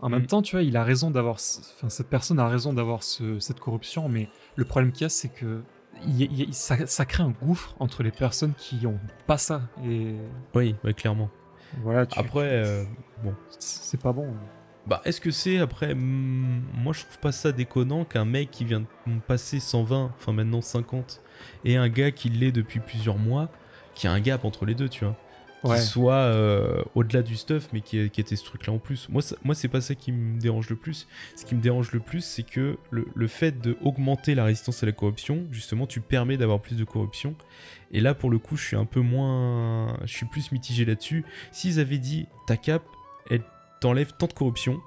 En 0.00 0.08
Mm. 0.08 0.12
même 0.12 0.26
temps, 0.26 0.42
tu 0.42 0.54
vois, 0.56 0.62
il 0.62 0.76
a 0.76 0.84
raison 0.84 1.10
d'avoir, 1.10 1.36
enfin, 1.36 1.88
cette 1.88 2.08
personne 2.08 2.38
a 2.38 2.48
raison 2.48 2.72
d'avoir 2.72 3.02
ce- 3.02 3.38
cette 3.40 3.58
corruption, 3.60 4.08
mais 4.08 4.28
le 4.56 4.64
problème 4.64 4.92
qu'il 4.92 5.02
y 5.02 5.06
a, 5.06 5.08
c'est 5.08 5.28
que 5.28 5.62
il 6.06 6.22
il 6.22 6.54
ça, 6.54 6.86
ça 6.86 7.04
crée 7.04 7.24
un 7.24 7.30
gouffre 7.42 7.74
entre 7.80 8.02
les 8.04 8.12
personnes 8.12 8.54
qui 8.56 8.86
ont 8.86 9.00
pas 9.26 9.38
ça. 9.38 9.62
Et 9.84 10.14
Oui, 10.54 10.76
ouais, 10.84 10.94
clairement. 10.94 11.28
voilà, 11.82 12.06
tu- 12.06 12.18
Après, 12.18 12.48
euh, 12.52 12.84
bon. 13.24 13.34
c'est 13.58 14.00
pas 14.00 14.12
bon. 14.12 14.32
Bah, 14.86 15.02
est-ce 15.04 15.20
que 15.20 15.30
c'est 15.32 15.58
après. 15.58 15.94
hmm, 15.94 16.62
moi, 16.74 16.92
je 16.94 17.02
trouve 17.04 17.18
pas 17.18 17.32
ça 17.32 17.50
déconnant 17.52 18.04
qu'un 18.04 18.24
mec 18.24 18.50
qui 18.50 18.64
vient 18.64 18.80
de 18.80 18.86
passer 19.26 19.58
120, 19.60 20.12
enfin 20.16 20.32
maintenant 20.32 20.60
50, 20.62 21.20
et 21.64 21.76
un 21.76 21.88
gars 21.88 22.10
qui 22.12 22.28
l'est 22.30 22.52
depuis 22.52 22.80
plusieurs 22.80 23.18
mois, 23.18 23.48
qu'il 23.94 24.08
y 24.08 24.12
a 24.12 24.14
un 24.14 24.20
gap 24.20 24.44
entre 24.44 24.64
les 24.64 24.74
deux, 24.74 24.88
tu 24.88 25.04
vois. 25.04 25.16
Ouais. 25.64 25.76
Qui 25.76 25.82
soit 25.82 26.12
euh, 26.14 26.82
au-delà 26.94 27.22
du 27.22 27.34
stuff, 27.36 27.68
mais 27.72 27.80
qui, 27.80 28.08
qui 28.10 28.20
était 28.20 28.36
ce 28.36 28.44
truc-là 28.44 28.72
en 28.72 28.78
plus. 28.78 29.08
Moi, 29.08 29.22
ça- 29.22 29.34
moi 29.42 29.56
c'est 29.56 29.66
pas 29.66 29.80
ça 29.80 29.96
qui 29.96 30.12
me 30.12 30.38
dérange 30.38 30.70
le 30.70 30.76
plus. 30.76 31.08
Ce 31.34 31.44
qui 31.44 31.56
me 31.56 31.60
dérange 31.60 31.90
le 31.90 31.98
plus, 31.98 32.20
c'est 32.20 32.44
que 32.44 32.78
le, 32.90 33.06
le 33.14 33.26
fait 33.26 33.60
d'augmenter 33.60 34.36
la 34.36 34.44
résistance 34.44 34.82
à 34.84 34.86
la 34.86 34.92
corruption, 34.92 35.46
justement, 35.50 35.86
tu 35.88 36.00
permets 36.00 36.36
d'avoir 36.36 36.60
plus 36.60 36.76
de 36.76 36.84
corruption. 36.84 37.34
Et 37.90 38.00
là, 38.00 38.14
pour 38.14 38.30
le 38.30 38.38
coup, 38.38 38.56
je 38.56 38.64
suis 38.64 38.76
un 38.76 38.84
peu 38.84 39.00
moins. 39.00 39.98
Je 40.04 40.12
suis 40.12 40.26
plus 40.26 40.52
mitigé 40.52 40.84
là-dessus. 40.84 41.24
S'ils 41.50 41.80
avaient 41.80 41.98
dit 41.98 42.26
ta 42.46 42.56
cape, 42.56 42.84
elle 43.28 43.42
t'enlève 43.80 44.12
tant 44.16 44.26
de 44.28 44.32
corruption, 44.34 44.78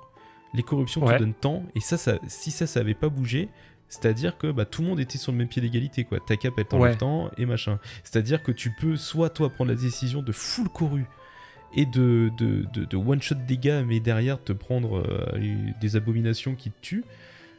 les 0.53 0.63
corruptions 0.63 1.03
Ouais. 1.03 1.15
te 1.15 1.19
donnent 1.19 1.34
tant, 1.34 1.63
et 1.76 1.80
ça, 1.82 1.97
ça 1.97 2.17
si 2.28 2.51
ça, 2.51 2.65
ça 2.67 2.80
avait 2.80 2.93
pas 2.93 3.09
bougé, 3.09 3.49
c'est-à-dire 3.91 4.37
que 4.37 4.51
bah, 4.51 4.63
tout 4.63 4.81
le 4.81 4.87
monde 4.87 4.99
était 5.01 5.17
sur 5.17 5.33
le 5.33 5.37
même 5.37 5.49
pied 5.49 5.61
d'égalité, 5.61 6.05
quoi. 6.05 6.19
Ta 6.25 6.37
cape, 6.37 6.53
elle 6.57 6.65
t'enlève 6.65 6.91
Ouais. 6.93 6.97
tant, 6.97 7.29
et 7.37 7.45
machin. 7.45 7.77
C'est-à-dire 8.05 8.41
que 8.41 8.53
tu 8.53 8.71
peux 8.79 8.95
soit 8.95 9.29
toi 9.29 9.49
prendre 9.49 9.69
la 9.69 9.77
décision 9.77 10.21
de 10.21 10.31
full 10.31 10.69
corru 10.69 11.05
et 11.75 11.85
de, 11.85 12.31
de, 12.37 12.65
de, 12.73 12.85
de 12.85 12.97
one-shot 12.97 13.35
dégâts, 13.47 13.83
mais 13.85 13.99
derrière 13.99 14.41
te 14.41 14.53
prendre 14.53 14.99
euh, 14.99 15.37
des 15.81 15.95
abominations 15.97 16.55
qui 16.55 16.71
te 16.71 16.81
tuent. 16.81 17.03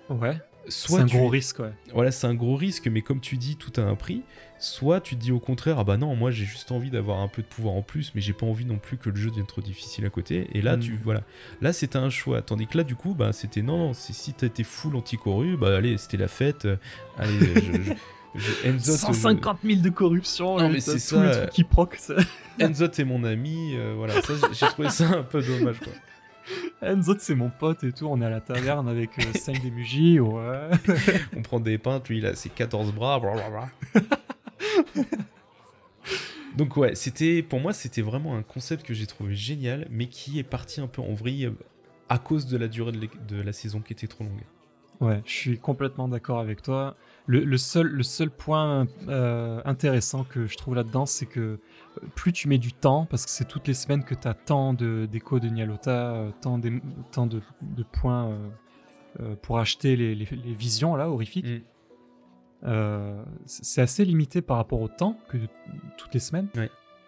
Ouais. 0.09 0.39
Soit 0.69 0.99
C'est 0.99 1.03
un 1.03 1.07
tu- 1.07 1.17
gros 1.17 1.29
risque, 1.29 1.59
ouais. 1.59 1.73
voilà, 1.93 2.11
c'est 2.13 2.27
un 2.27 2.35
gros 2.35 2.55
risque, 2.57 2.87
mais 2.87 3.03
comme 3.03 3.21
tu 3.21 3.37
dis, 3.37 3.57
tout 3.57 3.73
a 3.81 3.85
un 3.85 3.95
prix. 3.97 4.23
Soit 4.59 5.01
tu 5.01 5.17
te 5.17 5.21
dis 5.21 5.33
au 5.33 5.41
contraire, 5.41 5.81
ah 5.81 5.85
bah 5.85 5.97
non, 5.97 6.15
moi 6.15 6.31
j'ai 6.31 6.45
juste 6.45 6.71
envie 6.71 6.91
d'avoir 6.91 7.19
un 7.19 7.27
peu 7.27 7.43
de 7.43 7.47
pouvoir 7.49 7.75
en 7.75 7.83
plus, 7.83 8.13
mais 8.15 8.21
j'ai 8.21 8.33
pas 8.33 8.47
envie 8.47 8.65
non 8.65 8.79
plus 8.79 8.97
que 8.97 9.11
le 9.11 9.17
jeu 9.17 9.29
devienne 9.31 9.47
trop 9.47 9.61
difficile 9.61 10.07
à 10.07 10.11
côté. 10.11 10.47
Et 10.55 10.63
là, 10.63 10.77
Mm. 10.77 10.81
tu 10.81 11.01
voilà, 11.03 11.23
là 11.61 11.73
c'était 11.73 11.97
un 11.99 12.11
choix. 12.11 12.43
Tandis 12.43 12.69
que 12.69 12.79
là, 12.79 12.85
du 12.85 12.95
coup, 12.95 13.13
bah 13.15 13.33
c'était 13.33 13.61
non, 13.63 13.77
non, 13.77 13.93
c'est 13.93 14.13
si 14.13 14.33
t'étais 14.35 14.63
full 14.63 14.95
anti-corru, 14.95 15.57
bah 15.57 15.77
allez, 15.77 15.99
c'était 15.99 16.17
la 16.17 16.29
fête. 16.29 16.65
euh, 16.67 16.77
allez, 17.19 17.41
je, 17.41 17.83
je, 17.83 17.93
je- 18.37 18.69
Enzo, 18.69 18.93
150 18.97 19.59
000 19.65 19.81
de 19.81 19.91
corruption, 19.91 20.59
Non, 20.59 20.69
et 20.69 20.75
mais 20.75 20.81
c'est 20.81 21.01
ça, 21.01 21.21
les 21.21 21.29
euh, 21.29 21.39
trucs 21.41 21.51
qui 21.51 21.65
proc. 21.65 21.97
ça. 21.99 22.15
Enzo 22.61 22.85
est 22.85 23.05
mon 23.05 23.25
ami, 23.25 23.75
euh, 23.75 23.95
voilà, 23.97 24.23
ça 24.23 24.35
j'ai- 24.41 24.55
j'ai 24.55 24.67
trouvé 24.67 24.91
ça 24.91 25.09
un 25.09 25.23
peu 25.25 25.43
dommage 25.43 25.81
quoi. 25.81 25.93
Eh, 26.83 26.95
Nous 26.97 27.11
autres, 27.11 27.21
c'est 27.21 27.37
mon 27.37 27.51
pote 27.51 27.85
et 27.85 27.93
tout. 27.93 28.07
On 28.07 28.21
est 28.21 28.25
à 28.25 28.31
la 28.31 28.41
taverne 28.41 28.89
avec 28.89 29.11
5 29.35 29.63
des 29.63 29.71
bougies. 29.71 30.19
Ouais. 30.19 30.71
On 31.37 31.43
prend 31.43 31.61
des 31.61 31.79
pintes, 31.79 32.09
lui, 32.09 32.19
il 32.19 32.27
a 32.27 32.35
ses 32.35 32.49
14 32.49 32.93
bras. 32.93 33.21
blablabla. 33.21 33.71
Donc 36.57 36.77
ouais, 36.77 36.95
c'était 36.95 37.43
pour 37.43 37.61
moi 37.61 37.73
c'était 37.73 38.03
vraiment 38.03 38.37
un 38.37 38.43
concept 38.43 38.85
que 38.85 38.93
j'ai 38.95 39.07
trouvé 39.07 39.35
génial, 39.35 39.87
mais 39.91 40.07
qui 40.07 40.39
est 40.39 40.43
parti 40.43 40.81
un 40.81 40.87
peu 40.87 41.01
en 41.01 41.15
vrille 41.15 41.47
euh, 41.47 41.53
à 42.09 42.19
cause 42.19 42.47
de 42.47 42.59
la 42.59 42.69
durée 42.69 42.93
de 42.93 43.41
la 43.41 43.53
saison 43.53 43.81
qui 43.81 43.95
était 43.95 44.07
trop 44.07 44.25
longue. 44.25 44.43
Ouais, 45.01 45.23
je 45.25 45.33
suis 45.33 45.59
complètement 45.59 46.09
d'accord 46.09 46.41
avec 46.41 46.63
toi. 46.63 46.97
Le, 47.27 47.45
le 47.45 47.57
seul, 47.57 47.87
le 47.87 48.03
seul 48.03 48.31
point 48.31 48.87
euh, 49.09 49.61
intéressant 49.65 50.25
que 50.25 50.47
je 50.47 50.57
trouve 50.57 50.75
là-dedans, 50.75 51.07
c'est 51.07 51.27
que 51.27 51.41
euh, 51.41 51.59
plus 52.17 52.33
tu 52.33 52.49
mets 52.49 52.59
du 52.59 52.73
temps, 52.73 53.07
parce 53.07 53.25
que 53.25 53.31
c'est 53.31 53.45
toutes 53.47 53.69
les 53.69 53.75
semaines 53.75 54.03
que 54.03 54.15
tu 54.15 54.27
as 54.27 54.35
tant 54.35 54.75
de 54.75 55.07
d'échos 55.11 55.39
de 55.39 55.49
Nyalota, 55.49 56.15
euh, 56.15 56.31
tant, 56.41 56.61
tant 57.13 57.27
de, 57.27 57.41
de 57.63 57.83
points 57.85 58.37
euh, 59.21 59.37
pour 59.43 59.59
acheter 59.61 59.95
les, 59.95 60.15
les- 60.17 60.25
les 60.27 60.55
visions 60.55 60.97
là, 60.97 61.09
horrifiques. 61.09 61.47
Mm. 61.47 61.61
Euh, 62.65 63.23
c'est 63.47 63.81
assez 63.83 64.05
limité 64.05 64.41
par 64.43 64.57
rapport 64.57 64.81
au 64.81 64.89
temps 64.89 65.19
que 65.29 65.37
toutes 65.99 66.15
les 66.15 66.21
semaines. 66.21 66.49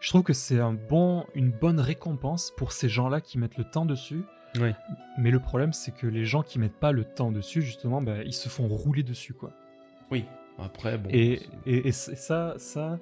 Je 0.00 0.08
trouve 0.10 0.22
que 0.22 0.32
c'est 0.32 0.60
un 0.60 0.74
bon, 0.74 1.24
une 1.34 1.50
bonne 1.50 1.80
récompense 1.80 2.52
pour 2.56 2.72
ces 2.72 2.88
gens-là 2.88 3.20
qui 3.20 3.38
mettent 3.38 3.56
le 3.56 3.64
temps 3.64 3.86
dessus. 3.86 4.22
Mais 5.18 5.30
le 5.30 5.40
problème, 5.40 5.72
c'est 5.72 5.92
que 5.94 6.06
les 6.06 6.24
gens 6.24 6.42
qui 6.42 6.58
mettent 6.58 6.78
pas 6.78 6.92
le 6.92 7.04
temps 7.04 7.32
dessus, 7.32 7.62
justement, 7.62 8.02
bah, 8.02 8.22
ils 8.24 8.34
se 8.34 8.48
font 8.48 8.68
rouler 8.68 9.02
dessus, 9.02 9.32
quoi. 9.32 9.50
Oui. 10.10 10.24
Après 10.58 10.98
bon. 10.98 11.08
Et, 11.12 11.40
et, 11.66 11.90
ça, 11.92 12.54
ça, 12.58 12.98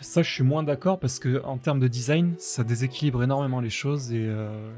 ça, 0.00 0.22
je 0.22 0.30
suis 0.30 0.42
moins 0.44 0.62
d'accord 0.62 0.98
parce 0.98 1.18
que 1.18 1.42
en 1.44 1.58
termes 1.58 1.80
de 1.80 1.88
design, 1.88 2.34
ça 2.38 2.64
déséquilibre 2.64 3.22
énormément 3.22 3.60
les 3.60 3.68
choses 3.70 4.12
et 4.12 4.24
euh, 4.26 4.72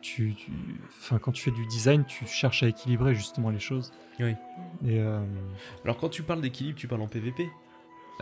tu, 0.00 0.34
tu- 0.34 0.52
enfin, 1.00 1.18
quand 1.18 1.32
tu 1.32 1.42
fais 1.42 1.50
du 1.50 1.66
design, 1.66 2.04
tu 2.04 2.24
cherches 2.26 2.62
à 2.62 2.68
équilibrer 2.68 3.14
justement 3.14 3.50
les 3.50 3.58
choses. 3.58 3.92
Oui. 4.20 4.34
Et 4.86 5.00
euh, 5.00 5.18
Alors 5.84 5.96
quand 5.96 6.08
tu 6.08 6.22
parles 6.22 6.40
d'équilibre, 6.40 6.78
tu 6.78 6.86
parles 6.86 7.02
en 7.02 7.08
PVP 7.08 7.48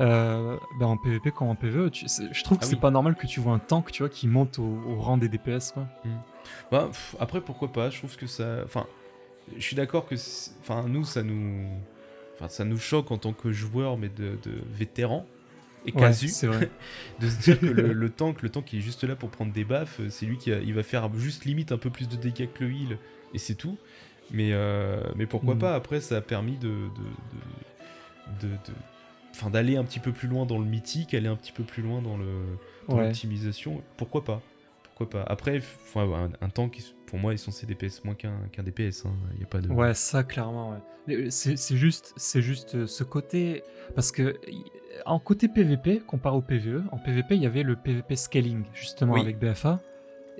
euh, 0.01 0.57
bah, 0.78 0.86
en 0.86 0.96
PvP 0.96 1.32
comme 1.32 1.49
en 1.49 1.57
PvE, 1.57 1.90
tu- 1.90 2.07
je 2.07 2.44
trouve 2.44 2.59
que 2.59 2.64
Ah 2.64 2.68
c'est 2.68 2.76
oui. 2.76 2.80
pas 2.80 2.92
normal 2.92 3.16
que 3.16 3.26
tu 3.26 3.40
vois 3.40 3.53
un 3.53 3.59
tank, 3.59 3.90
tu 3.90 4.05
vois, 4.05 4.09
qui 4.09 4.28
monte 4.28 4.61
au, 4.61 4.78
au 4.86 4.94
rang 5.01 5.18
des 5.18 5.28
DPS, 5.28 5.72
quoi. 5.72 5.88
Bah, 6.70 6.84
pff, 6.86 7.16
après, 7.18 7.40
pourquoi 7.40 7.72
pas? 7.72 7.90
Je 7.90 7.99
trouve 7.99 8.16
que 8.16 8.28
ça. 8.28 8.62
Enfin, 8.64 8.86
je 9.57 9.62
suis 9.62 9.76
d'accord 9.76 10.07
que. 10.07 10.14
Enfin, 10.61 10.86
nous, 10.88 11.05
ça 11.05 11.22
nous. 11.22 11.66
Enfin, 12.34 12.49
ça 12.49 12.64
nous 12.64 12.78
choque 12.78 13.11
en 13.11 13.18
tant 13.18 13.32
que 13.32 13.51
joueurs, 13.53 13.96
mais 13.99 14.09
de, 14.09 14.38
de 14.44 14.62
vétérans 14.72 15.26
et 15.86 15.92
Ouais, 15.92 16.12
c'est 16.12 16.46
vrai. 16.46 16.70
de 17.20 17.28
se 17.28 17.38
dire 17.40 17.61
que 17.61 17.66
le, 17.72 17.92
le 17.92 18.11
tank, 18.11 18.42
le 18.42 18.49
tank 18.49 18.64
qui 18.66 18.78
est 18.78 18.80
juste 18.80 19.05
là 19.05 19.16
pour 19.16 19.30
prendre 19.30 19.53
des 19.53 19.64
baffes, 19.64 20.01
euh, 20.01 20.09
c'est 20.11 20.26
lui 20.26 20.38
qui 20.38 20.53
a- 20.53 20.61
il 20.61 20.74
va 20.74 20.82
faire 20.82 21.12
juste 21.18 21.44
limite 21.44 21.72
un 21.72 21.78
peu 21.78 21.90
plus 21.90 22.09
de 22.09 22.16
dégâts 22.16 22.49
que 22.53 22.64
le 22.64 22.70
heal, 22.72 22.99
et 23.34 23.38
c'est 23.38 23.55
tout. 23.55 23.76
Mais, 24.30 24.51
euh, 24.53 25.03
mais 25.16 25.26
pourquoi 25.26 25.55
Mm. 25.55 25.59
pas? 25.59 25.74
Après, 25.74 26.01
ça 26.01 26.16
a 26.18 26.20
permis 26.20 26.57
de. 26.59 26.68
de, 28.40 28.49
de, 28.49 28.55
Enfin, 29.30 29.51
d'aller 29.51 29.76
un 29.76 29.84
petit 29.84 30.01
peu 30.01 30.11
plus 30.12 30.26
loin 30.26 30.46
dans 30.46 30.59
le 30.59 30.64
mythique, 30.64 31.14
aller 31.14 31.28
un 31.28 31.36
petit 31.36 31.53
peu 31.53 31.62
plus 31.62 31.82
loin 31.82 32.03
dans 32.03 32.16
le 32.16 32.59
dans 32.88 32.96
Ouais. 32.96 33.05
l'optimisation. 33.05 33.82
Pourquoi 33.96 34.24
pas? 34.24 34.42
Pourquoi 34.82 35.09
pas? 35.11 35.22
Après, 35.30 35.59
enfin, 35.59 36.30
un, 36.40 36.44
un 36.46 36.49
tank, 36.51 36.80
pour 37.09 37.18
moi, 37.18 37.32
est 37.34 37.36
censé 37.38 37.66
DPS 37.66 38.04
moins 38.04 38.14
qu'un 38.14 38.34
qu'un 38.52 38.62
DPS. 38.62 39.04
Il 39.34 39.40
y 39.40 39.44
a 39.44 39.46
pas 39.46 39.61
de. 39.61 39.68
Ouais, 39.68 39.94
ça 39.94 40.22
clairement. 40.24 40.70
Ouais. 40.70 40.78
Mais 41.06 41.30
C'est 41.30 41.56
c'est 41.56 41.76
juste, 41.76 42.12
c'est 42.16 42.42
juste 42.42 42.74
euh, 42.74 42.86
ce 42.86 43.02
côté 43.04 43.62
parce 43.94 44.12
que 44.12 44.36
en 45.06 45.18
côté 45.18 45.48
PVP 45.48 46.00
comparé 46.06 46.36
au 46.36 46.42
PVE, 46.42 46.82
en 46.92 46.98
PVP 46.98 47.36
il 47.36 47.42
y 47.42 47.46
avait 47.46 47.62
le 47.62 47.76
PVP 47.76 48.14
scaling 48.16 48.64
justement 48.74 49.14
Oui. 49.14 49.20
avec 49.22 49.38
BFA 49.38 49.80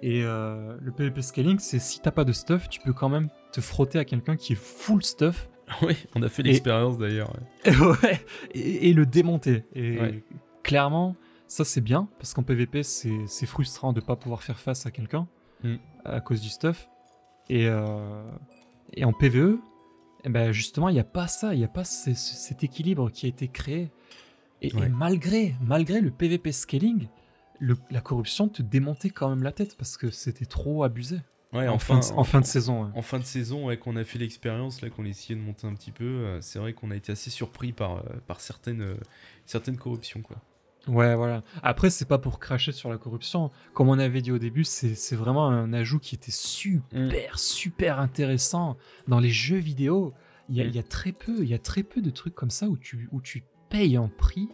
et 0.03 0.23
euh, 0.25 0.77
le 0.81 0.93
PVP 0.93 1.23
scaling 1.23 1.59
c'est 1.59 1.79
si 1.79 2.01
t'as 2.01 2.11
pas 2.11 2.25
de 2.25 2.33
stuff, 2.33 2.69
tu 2.69 2.81
peux 2.81 2.93
quand 2.93 3.09
même 3.09 3.29
te 3.53 3.61
frotter 3.61 3.99
à 3.99 4.05
quelqu'un 4.05 4.37
qui 4.37 4.53
est 4.53 4.57
full 4.57 5.03
stuff 5.03 5.49
Oui, 5.83 5.97
on 6.15 6.23
a 6.23 6.29
fait 6.29 6.43
l'expérience 6.43 6.99
d'ailleurs. 6.99 7.33
ouais. 7.65 7.73
et, 7.73 7.77
ouais, 8.07 8.21
et, 8.55 8.91
et 8.91 8.93
le 8.93 9.07
démonter. 9.07 9.65
Et 9.75 9.99
Ouais. 9.99 10.23
clairement, 10.63 11.17
ça 11.47 11.65
c'est 11.65 11.81
bien 11.81 12.09
parce 12.19 12.35
qu'en 12.35 12.43
PVP 12.43 12.83
c'est 12.83 13.21
c'est 13.27 13.47
frustrant 13.47 13.93
de 13.95 14.01
pas 14.01 14.17
pouvoir 14.17 14.43
faire 14.43 14.59
face 14.61 14.85
à 14.87 14.91
quelqu'un 14.91 15.27
Mm. 15.63 15.77
à 16.05 16.21
cause 16.21 16.41
du 16.41 16.49
stuff. 16.49 16.89
Et, 17.49 17.67
euh, 17.67 18.31
et 18.93 19.05
en 19.05 19.13
PVE, 19.13 19.59
eh 20.25 20.29
ben 20.29 20.53
justement, 20.53 20.89
il 20.89 20.95
n'y 20.95 21.01
a 21.01 21.05
pas 21.05 21.27
ça, 21.29 21.55
il 21.55 21.59
n'y 21.59 21.65
a 21.65 21.69
pas 21.69 21.85
ce- 21.85 22.15
ce- 22.15 22.35
cet 22.35 22.63
équilibre 22.65 23.11
qui 23.11 23.27
a 23.27 23.29
été 23.29 23.49
créé. 23.49 23.91
Et, 24.61 24.73
malgré, 24.91 25.55
malgré 25.61 26.01
le 26.01 26.11
PVP 26.11 26.51
scaling, 26.53 27.09
le- 27.61 27.77
la 27.91 28.01
corruption 28.01 28.49
te 28.49 28.61
démontait 28.63 29.11
quand 29.11 29.29
même 29.31 29.43
la 29.43 29.53
tête 29.53 29.77
parce 29.77 29.97
que 29.97 30.11
c'était 30.11 30.47
trop 30.47 30.83
abusé. 30.85 31.19
Ouais, 31.53 31.67
en, 31.67 31.79
fin 31.79 31.99
de, 32.01 32.05
en 32.15 32.25
fin 32.25 32.41
de 32.41 32.45
saison. 32.45 32.85
ouais. 32.85 32.91
en 32.95 33.01
fin 33.01 33.19
de 33.19 33.25
saison, 33.25 33.67
ouais, 33.67 33.79
qu'on 33.79 33.97
a 33.97 34.05
fait 34.05 34.19
l'expérience, 34.19 34.83
là, 34.83 34.91
qu'on 34.91 35.07
a 35.07 35.09
essayé 35.09 35.35
de 35.35 35.41
monter 35.43 35.67
un 35.67 35.73
petit 35.75 35.93
peu, 35.93 36.05
euh, 36.05 36.41
c'est 36.43 36.59
vrai 36.59 36.75
qu'on 36.75 36.91
a 36.91 36.97
été 36.97 37.11
assez 37.13 37.31
surpris 37.31 37.73
par, 37.73 37.97
euh, 37.97 38.03
par 38.27 38.41
certaines, 38.43 38.83
euh, 38.83 38.97
certaines 39.47 39.79
corruptions, 39.79 40.21
quoi. 40.21 40.37
Ouais, 40.89 41.15
voilà. 41.15 41.43
Après, 41.63 41.91
c'est 41.91 42.07
pas 42.09 42.19
pour 42.19 42.39
cracher 42.41 42.73
sur 42.73 42.91
la 42.91 42.99
corruption. 42.99 43.51
Comme 43.75 43.89
on 43.89 43.99
avait 43.99 44.23
dit 44.23 44.33
au 44.33 44.39
début, 44.39 44.65
c'est 44.65 45.15
vraiment 45.17 45.47
un 45.49 45.73
ajout 45.73 45.99
qui 45.99 46.15
était 46.15 46.31
super, 46.33 47.39
super 47.39 48.01
intéressant 48.01 48.77
dans 49.07 49.21
les 49.21 49.31
jeux 49.31 49.59
vidéo. 49.59 50.15
Il 50.49 50.57
y, 50.57 50.61
a, 50.61 50.65
Mm. 50.65 50.69
il 50.69 50.77
y 50.77 50.79
a 50.79 50.83
très 50.83 51.13
peu, 51.13 51.37
il 51.43 51.49
y 51.49 51.55
a 51.55 51.59
très 51.59 51.83
peu 51.83 52.01
de 52.01 52.11
trucs 52.11 52.35
comme 52.35 52.51
ça 52.51 52.69
où 52.69 52.77
tu, 52.79 53.09
où 53.13 53.21
tu 53.21 53.45
payes 53.69 53.97
un 53.97 54.09
prix 54.09 54.49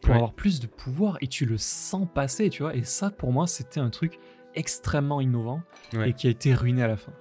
pour 0.00 0.10
Ouais. 0.10 0.16
avoir 0.16 0.32
plus 0.34 0.60
de 0.60 0.66
pouvoir 0.68 1.18
et 1.22 1.26
tu 1.26 1.44
le 1.44 1.58
sens 1.58 2.06
passer, 2.14 2.50
tu 2.50 2.62
vois. 2.62 2.76
Et 2.76 2.84
ça, 2.84 3.10
pour 3.10 3.32
moi, 3.32 3.46
c'était 3.48 3.80
un 3.80 3.90
truc 3.90 4.18
extrêmement 4.54 5.20
innovant 5.20 5.62
Ouais. 5.92 6.10
et 6.10 6.12
qui 6.12 6.28
a 6.28 6.30
été 6.30 6.54
ruiné 6.54 6.82
à 6.82 6.86
la 6.88 6.96
fin. 6.96 7.12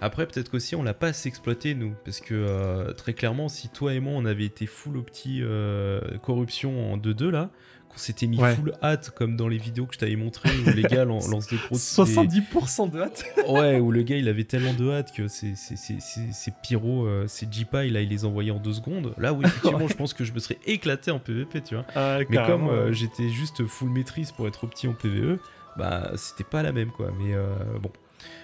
Après, 0.00 0.26
peut-être 0.26 0.50
qu'aussi, 0.50 0.74
on 0.76 0.82
l'a 0.82 0.94
pas 0.94 1.08
assez 1.08 1.28
exploité, 1.28 1.74
nous. 1.74 1.92
Parce 2.06 2.20
que, 2.20 2.32
euh, 2.34 2.92
très 2.94 3.12
clairement, 3.12 3.48
si 3.48 3.68
toi 3.68 3.92
et 3.92 4.00
moi, 4.00 4.14
on 4.16 4.24
avait 4.24 4.46
été 4.46 4.64
full 4.64 4.96
au 4.96 5.02
petit 5.02 5.40
euh, 5.42 6.00
corruption 6.22 6.90
en 6.92 6.96
2-2, 6.96 7.28
là, 7.30 7.50
qu'on 7.98 8.04
s'était 8.04 8.26
mis 8.26 8.38
Ouais. 8.38 8.54
full 8.54 8.72
hâte, 8.82 9.10
comme 9.10 9.36
dans 9.36 9.48
les 9.48 9.58
vidéos 9.58 9.86
que 9.86 9.94
je 9.94 9.98
t'avais 9.98 10.16
montré, 10.16 10.48
où 10.66 10.70
les 10.70 10.82
gars 10.82 11.04
lan- 11.04 11.18
lancent 11.30 11.48
des 11.48 11.56
gros. 11.56 11.74
des- 11.74 11.78
70% 11.80 12.90
de 12.90 13.00
hâte 13.00 13.24
Ouais, 13.48 13.78
où 13.80 13.90
le 13.90 14.02
gars, 14.02 14.16
il 14.16 14.28
avait 14.28 14.44
tellement 14.44 14.72
de 14.74 14.90
hâte 14.90 15.12
que 15.12 15.28
ces, 15.28 15.54
ces 15.56 16.50
pyros, 16.62 17.06
euh, 17.06 17.26
là, 17.72 18.00
il 18.02 18.08
les 18.08 18.24
envoyait 18.24 18.50
en 18.50 18.58
deux 18.58 18.72
secondes. 18.72 19.14
Là, 19.18 19.32
oui, 19.32 19.44
effectivement, 19.46 19.86
je 19.88 19.94
pense 19.94 20.14
que 20.14 20.24
je 20.24 20.32
me 20.32 20.38
serais 20.38 20.58
éclaté 20.66 21.10
en 21.10 21.18
PvP, 21.18 21.60
tu 21.62 21.74
vois. 21.74 21.84
Mais 22.30 22.36
comme 22.46 22.68
euh, 22.68 22.92
j'étais 22.92 23.28
juste 23.28 23.64
full 23.66 23.90
maîtrise 23.90 24.32
pour 24.32 24.46
être 24.46 24.66
petit 24.66 24.86
en 24.88 24.94
PvE, 24.94 25.38
bah, 25.76 26.12
c'était 26.16 26.44
pas 26.44 26.62
la 26.62 26.72
même, 26.72 26.90
quoi. 26.90 27.10
Mais 27.20 27.34
euh, 27.34 27.54
bon. 27.80 27.90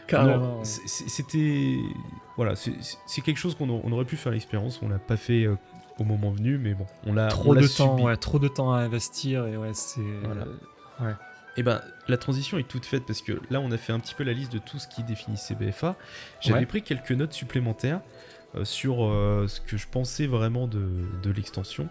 Carrément, 0.07 0.63
C'était. 0.65 1.77
Voilà, 2.37 2.55
c'est- 2.57 3.21
quelque 3.23 3.39
chose 3.39 3.55
qu'on 3.55 3.71
on 3.71 3.93
aurait 3.93 4.05
pu 4.05 4.17
faire 4.17 4.33
l'expérience, 4.33 4.81
on 4.83 4.89
l'a 4.89 4.99
pas 4.99 5.17
fait 5.17 5.47
au 5.99 6.05
moment 6.05 6.31
venu, 6.31 6.59
mais 6.59 6.75
bon, 6.75 6.87
on 7.07 7.13
l'a 7.13 7.27
on 7.27 7.29
trop 7.29 7.55
l'a 7.55 7.61
de 7.63 7.67
temps, 7.69 7.93
subi. 7.97 8.03
ouais, 8.07 8.17
trop 8.17 8.39
de 8.39 8.49
temps 8.49 8.73
à 8.73 8.79
investir 8.81 9.47
et 9.47 9.57
ouais, 9.57 9.71
c'est. 9.75 10.01
Voilà. 10.25 10.45
Et 11.57 11.63
ben, 11.63 11.81
la 12.09 12.17
transition 12.17 12.59
est 12.59 12.67
toute 12.67 12.85
faite 12.85 13.05
parce 13.07 13.23
que 13.23 13.41
là, 13.51 13.61
on 13.61 13.71
a 13.71 13.77
fait 13.79 13.93
un 13.93 14.01
petit 14.01 14.15
peu 14.15 14.25
la 14.25 14.33
liste 14.33 14.53
de 14.53 14.59
tout 14.59 14.79
ce 14.81 14.89
qui 14.89 15.05
définissait 15.05 15.55
BFA. 15.55 15.95
J'avais 16.41 16.61
Ouais. 16.61 16.67
pris 16.67 16.83
quelques 16.83 17.13
notes 17.13 17.33
supplémentaires 17.33 18.01
euh, 18.57 18.65
sur 18.65 19.05
euh, 19.05 19.47
ce 19.47 19.61
que 19.61 19.77
je 19.77 19.87
pensais 19.87 20.27
vraiment 20.27 20.67
de, 20.67 20.89
de 21.23 21.31
l'extension. 21.31 21.89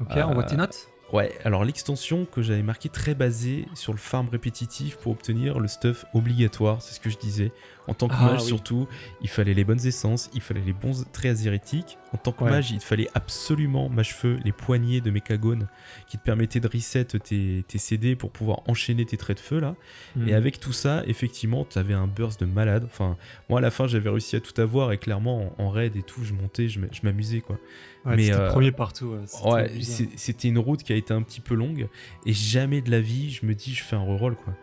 Ok, 0.00 0.16
Euh, 0.16 0.24
on 0.26 0.32
voit 0.34 0.44
tes 0.44 0.56
notes? 0.56 0.88
Ouais, 1.14 1.32
alors 1.44 1.64
l'extension 1.64 2.24
que 2.24 2.42
j'avais 2.42 2.64
marqué 2.64 2.88
très 2.88 3.14
basée 3.14 3.66
sur 3.74 3.92
le 3.92 3.98
farm 3.98 4.28
répétitif 4.28 4.96
pour 4.96 5.12
obtenir 5.12 5.60
le 5.60 5.68
stuff 5.68 6.04
obligatoire, 6.12 6.82
c'est 6.82 6.92
ce 6.92 6.98
que 6.98 7.08
je 7.08 7.16
disais. 7.16 7.52
En 7.86 7.94
tant 7.94 8.08
que 8.08 8.14
Ah, 8.18 8.32
mage 8.32 8.40
oui. 8.40 8.46
surtout, 8.48 8.88
il 9.20 9.28
fallait 9.28 9.54
les 9.54 9.62
bonnes 9.62 9.86
essences, 9.86 10.28
il 10.34 10.40
fallait 10.40 10.62
les 10.62 10.72
bons 10.72 11.04
traits 11.12 11.30
azérétiques. 11.30 11.98
En 12.12 12.16
tant 12.16 12.32
que 12.32 12.42
Ouais. 12.42 12.50
mage, 12.50 12.72
il 12.72 12.80
fallait 12.80 13.08
absolument 13.14 13.88
mage-feu, 13.88 14.38
les 14.44 14.50
poignées 14.50 15.00
de 15.00 15.10
mécagone 15.12 15.68
qui 16.08 16.18
te 16.18 16.22
permettaient 16.24 16.58
de 16.60 16.66
reset 16.68 17.04
tes, 17.04 17.64
tes 17.68 17.78
CD 17.78 18.16
pour 18.16 18.32
pouvoir 18.32 18.62
enchaîner 18.66 19.04
tes 19.04 19.16
traits 19.16 19.36
de 19.36 19.42
feu 19.42 19.60
là. 19.60 19.76
Hmm. 20.16 20.26
Et 20.26 20.34
avec 20.34 20.58
tout 20.58 20.72
ça, 20.72 21.04
effectivement, 21.06 21.64
tu 21.64 21.78
avais 21.78 21.94
un 21.94 22.08
burst 22.08 22.40
de 22.40 22.46
malade. 22.46 22.84
Enfin, 22.86 23.16
moi 23.48 23.60
à 23.60 23.62
la 23.62 23.70
fin, 23.70 23.86
j'avais 23.86 24.10
réussi 24.10 24.34
à 24.34 24.40
tout 24.40 24.58
avoir 24.60 24.90
et 24.90 24.98
clairement 24.98 25.54
en, 25.58 25.64
en 25.64 25.70
raid 25.70 25.94
et 25.94 26.02
tout, 26.02 26.24
je 26.24 26.32
montais, 26.32 26.68
je 26.68 26.80
m'amusais 27.04 27.40
quoi. 27.40 27.58
Ouais, 28.04 28.16
mais, 28.16 28.24
c'était 28.24 28.36
euh, 28.38 28.50
premier 28.50 28.72
partout. 28.72 29.16
Ouais, 29.46 29.68
c'était 30.16 30.48
Ouais, 30.48 30.50
une 30.50 30.58
route 30.58 30.82
qui 30.82 30.92
a 30.92 30.96
été 30.96 31.14
un 31.14 31.22
petit 31.22 31.40
peu 31.40 31.54
longue 31.54 31.88
et 32.26 32.32
jamais 32.32 32.82
de 32.82 32.90
la 32.90 33.00
vie, 33.00 33.30
je 33.30 33.46
me 33.46 33.54
dis, 33.54 33.74
je 33.74 33.82
fais 33.82 33.96
un 33.96 34.02
reroll 34.02 34.36
quoi. 34.36 34.54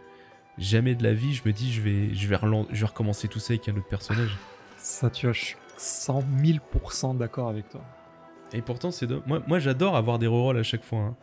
Jamais 0.58 0.94
de 0.96 1.04
la 1.04 1.14
vie, 1.14 1.34
je 1.34 1.42
me 1.46 1.52
dis, 1.54 1.72
je 1.74 1.82
vais, 1.82 2.14
je 2.14 2.28
vais, 2.28 2.38
je 2.72 2.80
vais 2.82 2.86
recommencer 2.86 3.28
tout 3.28 3.40
ça 3.40 3.54
avec 3.54 3.68
un 3.70 3.76
autre 3.76 3.88
personnage. 3.88 4.38
Ça, 4.78 5.10
tu 5.10 5.26
vois, 5.26 5.34
je 5.34 5.40
suis 5.40 5.56
100 5.78 6.24
000% 6.40 7.18
d'accord 7.18 7.50
avec 7.50 7.68
toi. 7.70 7.82
Et 8.54 8.62
pourtant, 8.62 8.92
c'est 8.92 9.08
de... 9.08 9.22
moi, 9.26 9.42
moi 9.48 9.60
j'adore 9.60 9.96
avoir 9.96 10.20
des 10.20 10.28
rerolls 10.28 10.58
à 10.58 10.64
chaque 10.64 10.84
fois. 10.84 11.00
hein. 11.00 11.16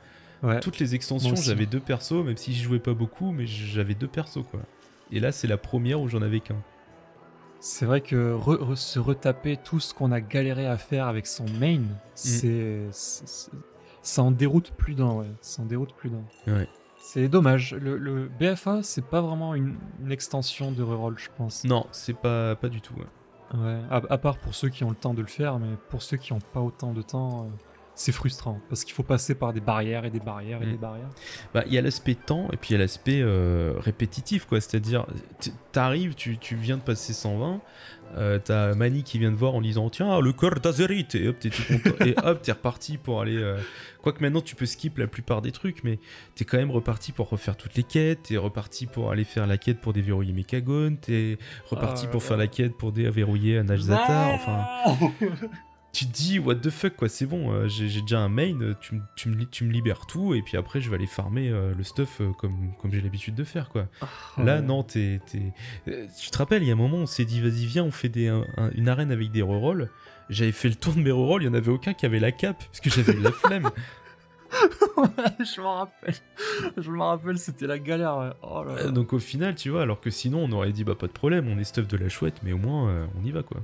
Ouais. 0.43 0.61
Toutes 0.61 0.79
les 0.79 0.95
extensions, 0.95 1.35
j'avais 1.37 1.67
deux 1.67 1.81
persos, 1.81 2.25
même 2.25 2.37
si 2.37 2.53
j'y 2.53 2.63
jouais 2.63 2.79
pas 2.79 2.95
beaucoup, 2.95 3.33
mais 3.33 3.47
j'avais 3.47 3.95
deux 3.95 4.07
persos 4.09 4.45
quoi. 4.51 4.61
Et 5.11 5.21
là, 5.21 5.33
c'est 5.33 5.47
la 5.49 5.57
première 5.57 6.01
où 6.01 6.09
j'en 6.09 6.23
avais 6.23 6.41
qu'un. 6.41 6.63
C'est 7.61 7.87
vrai 7.87 8.01
que 8.01 8.35
re- 8.37 8.59
re- 8.59 8.77
se 8.77 8.99
retaper 8.99 9.57
tout 9.57 9.81
ce 9.81 9.93
qu'on 9.95 10.13
a 10.13 10.21
galéré 10.21 10.67
à 10.67 10.77
faire 10.79 11.07
avec 11.07 11.27
son 11.27 11.45
main, 11.61 11.79
Mm. 11.79 11.87
c'est, 12.15 12.87
ça 14.03 14.23
en 14.23 14.31
déroute 14.31 14.71
plus 14.73 14.95
d'un, 14.95 15.13
ouais. 15.13 15.31
Ça 15.41 15.63
en 15.63 15.67
déroute 15.67 15.93
plus 15.95 16.11
d'un. 16.11 16.23
Ouais. 16.53 16.69
C'est 16.99 17.29
dommage. 17.29 17.75
Le, 17.75 17.97
le 17.97 18.29
BFA, 18.41 18.83
c'est 18.83 19.05
pas 19.05 19.21
vraiment 19.21 19.55
une, 19.55 19.77
une 20.03 20.13
extension 20.13 20.73
de 20.73 20.83
reroll, 20.83 21.15
je 21.19 21.29
pense. 21.37 21.65
Non, 21.65 21.87
c'est 21.93 22.17
pas, 22.17 22.55
pas 22.57 22.69
du 22.69 22.81
tout. 22.81 22.95
ouais. 22.95 23.07
Ouais, 23.59 23.81
à, 23.91 24.03
à 24.11 24.19
part 24.19 24.37
pour 24.39 24.55
ceux 24.55 24.69
qui 24.69 24.85
ont 24.85 24.91
le 24.91 24.95
temps 24.97 25.15
de 25.15 25.23
le 25.23 25.27
faire, 25.29 25.59
mais 25.59 25.69
pour 25.89 26.03
ceux 26.03 26.19
qui 26.19 26.35
n'ont 26.35 26.41
pas 26.53 26.61
autant 26.61 26.93
de 26.93 27.01
temps, 27.01 27.45
euh, 27.45 27.49
c'est 28.01 28.13
frustrant. 28.13 28.61
Parce 28.69 28.85
qu'il 28.85 28.95
faut 28.95 29.03
passer 29.03 29.35
par 29.35 29.53
des 29.53 29.61
barrières 29.61 30.05
et 30.05 30.11
des 30.11 30.21
barrières 30.21 30.63
et 30.63 30.67
Mm. 30.67 30.71
des 30.71 30.77
barrières. 30.79 31.11
Bah, 31.53 31.65
il 31.67 31.75
y 31.75 31.79
a 31.79 31.83
l'aspect 31.83 32.15
temps 32.15 32.49
et 32.53 32.57
puis 32.57 32.71
il 32.71 32.73
y 32.73 32.77
a 32.77 32.79
l'aspect 32.79 33.21
euh, 33.21 33.75
répétitif, 33.79 34.45
quoi. 34.47 34.61
C'est-à-dire, 34.61 35.05
t'arrives, 35.73 36.15
tu, 36.15 36.39
tu 36.39 36.55
viens 36.55 36.77
de 36.77 36.83
passer 36.83 37.13
120, 37.13 37.61
euh, 38.17 38.39
t'as 38.43 38.75
Mani 38.75 39.03
qui 39.03 39.19
vient 39.19 39.31
de 39.31 39.37
voir 39.37 39.55
en 39.55 39.61
disant 39.61 39.91
Tiens, 39.91 40.21
le 40.21 40.33
cœur 40.33 40.55
d'Azerit 40.61 41.07
Et 41.15 41.29
hop, 41.29 41.39
t'es 41.41 41.51
tout 41.51 41.63
content. 41.69 42.05
et 42.07 42.15
hop, 42.25 42.41
t'es 42.41 42.53
reparti 42.53 42.97
pour 42.99 43.21
aller. 43.21 43.37
euh, 43.37 43.59
Quoique 44.01 44.23
maintenant, 44.23 44.41
tu 44.41 44.55
peux 44.55 44.65
skip 44.65 44.97
la 44.99 45.09
plupart 45.09 45.43
des 45.43 45.51
trucs, 45.53 45.83
mais 45.85 45.99
t'es 46.37 46.45
quand 46.45 46.57
même 46.57 46.71
reparti 46.71 47.11
pour 47.13 47.29
refaire 47.29 47.57
toutes 47.57 47.75
les 47.75 47.83
quêtes, 47.83 48.23
t'es 48.23 48.37
reparti 48.37 48.87
pour 48.87 49.11
aller 49.11 49.25
faire 49.25 49.47
la 49.47 49.59
quête 49.59 49.81
pour 49.81 49.93
déverrouiller 49.93 50.33
Mechagon, 50.33 50.97
t'es 51.01 51.37
reparti 51.67 52.05
Ah, 52.07 52.11
pour 52.13 52.23
ouais. 52.23 52.27
faire 52.29 52.37
la 52.37 52.47
quête 52.47 52.77
pour 52.79 52.93
déverrouiller 52.93 53.59
un 53.59 53.77
Zatar, 53.77 54.31
enfin. 54.35 54.65
tu 55.99 56.07
te 56.07 56.13
dis 56.13 56.39
what 56.39 56.57
the 56.57 56.71
fuck 56.71 56.95
quoi 56.97 57.09
c'est 57.09 57.27
bon 57.27 57.51
euh, 57.53 57.67
j'ai 57.69 58.01
déjà 58.03 58.21
un 58.21 58.29
main 58.29 58.55
euh, 58.61 58.75
tu, 58.81 58.95
me- 58.95 59.01
tu, 59.17 59.29
me, 59.31 59.35
li- 59.35 59.49
tu 59.49 59.65
me 59.65 59.73
libères 59.73 60.07
tout 60.07 60.35
et 60.35 60.43
puis 60.43 60.57
après 60.57 60.81
je 60.81 60.89
vais 60.91 60.97
aller 60.97 61.07
farmer 61.07 61.49
euh, 61.49 61.75
le 61.77 61.83
stuff 61.83 62.21
euh, 62.21 62.31
comme, 62.39 62.73
comme 62.81 62.93
j'ai 62.93 63.01
l'habitude 63.01 63.35
de 63.35 63.43
faire 63.45 63.69
quoi 63.71 63.89
là 64.37 64.57
Ouais. 64.57 64.63
non 64.63 64.83
t'es 64.85 65.21
tu 65.29 66.31
te 66.31 66.39
rappelles 66.39 66.63
il 66.63 66.67
y 66.69 66.71
a 66.71 66.75
un 66.75 66.77
moment 66.77 66.99
on 66.99 67.07
s'est 67.07 67.25
dit 67.25 67.41
vas-y 67.41 67.67
viens 67.67 67.85
on 67.85 67.91
fait 67.91 68.09
des, 68.09 68.29
un- 68.29 68.45
un- 68.57 68.71
une 68.77 68.89
arène 68.89 69.11
avec 69.11 69.31
des 69.33 69.43
rerolls 69.43 69.91
j'avais 70.31 70.53
fait 70.53 70.69
le 70.69 70.75
tour 70.77 70.95
de 70.95 71.01
mes 71.01 71.11
rerolls 71.11 71.43
il 71.43 71.47
y 71.47 71.49
en 71.49 71.55
avait 71.55 71.73
aucun 71.73 71.95
qui 71.95 72.07
avait 72.07 72.21
la 72.21 72.33
cape 72.33 72.63
parce 72.65 72.81
que 72.81 72.91
j'avais 72.91 73.15
eu 73.15 73.21
la 73.21 73.33
flemme 73.33 73.71
je 75.41 75.61
m'en 75.61 75.75
rappelle. 75.75 76.15
Je 76.79 76.91
me 76.91 77.03
rappelle, 77.03 77.39
c'était 77.39 77.67
la 77.67 77.79
galère. 77.79 78.35
Oh 78.43 78.65
là 78.65 78.77
là. 78.77 78.89
Donc 78.89 79.13
au 79.13 79.19
final 79.19 79.55
tu 79.55 79.69
vois 79.69 79.83
alors 79.83 80.01
que 80.01 80.09
sinon 80.11 80.45
on 80.49 80.53
aurait 80.53 80.73
dit 80.73 80.85
bah 80.85 80.95
pas 80.95 81.07
de 81.07 81.13
problème 81.13 81.49
on 81.49 81.59
est 81.59 81.65
stuff 81.65 81.87
de 81.87 81.97
la 81.99 82.09
chouette 82.09 82.37
mais 82.43 82.53
au 82.53 82.59
moins 82.59 83.07
on 83.21 83.25
y 83.27 83.31
va 83.31 83.43
quoi 83.43 83.61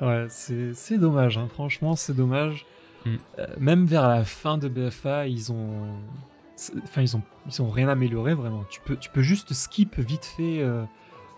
Ouais, 0.00 0.26
c'est 0.30 0.98
dommage, 0.98 1.38
hein. 1.38 1.48
franchement, 1.52 1.96
c'est 1.96 2.14
dommage. 2.14 2.66
Mm. 3.04 3.16
Euh, 3.38 3.46
même 3.58 3.84
vers 3.86 4.08
la 4.08 4.24
fin 4.24 4.58
de 4.58 4.68
BFA, 4.68 5.26
ils 5.26 5.50
ont. 5.52 5.86
Enfin, 6.84 7.02
ils 7.02 7.16
ont, 7.16 7.22
ils 7.46 7.62
ont 7.62 7.70
rien 7.70 7.88
amélioré 7.88 8.34
vraiment. 8.34 8.64
Tu 8.70 8.80
peux, 8.80 8.96
tu 8.96 9.10
peux 9.10 9.22
juste 9.22 9.54
skip 9.54 9.96
vite 9.98 10.24
fait, 10.24 10.60
euh, 10.60 10.82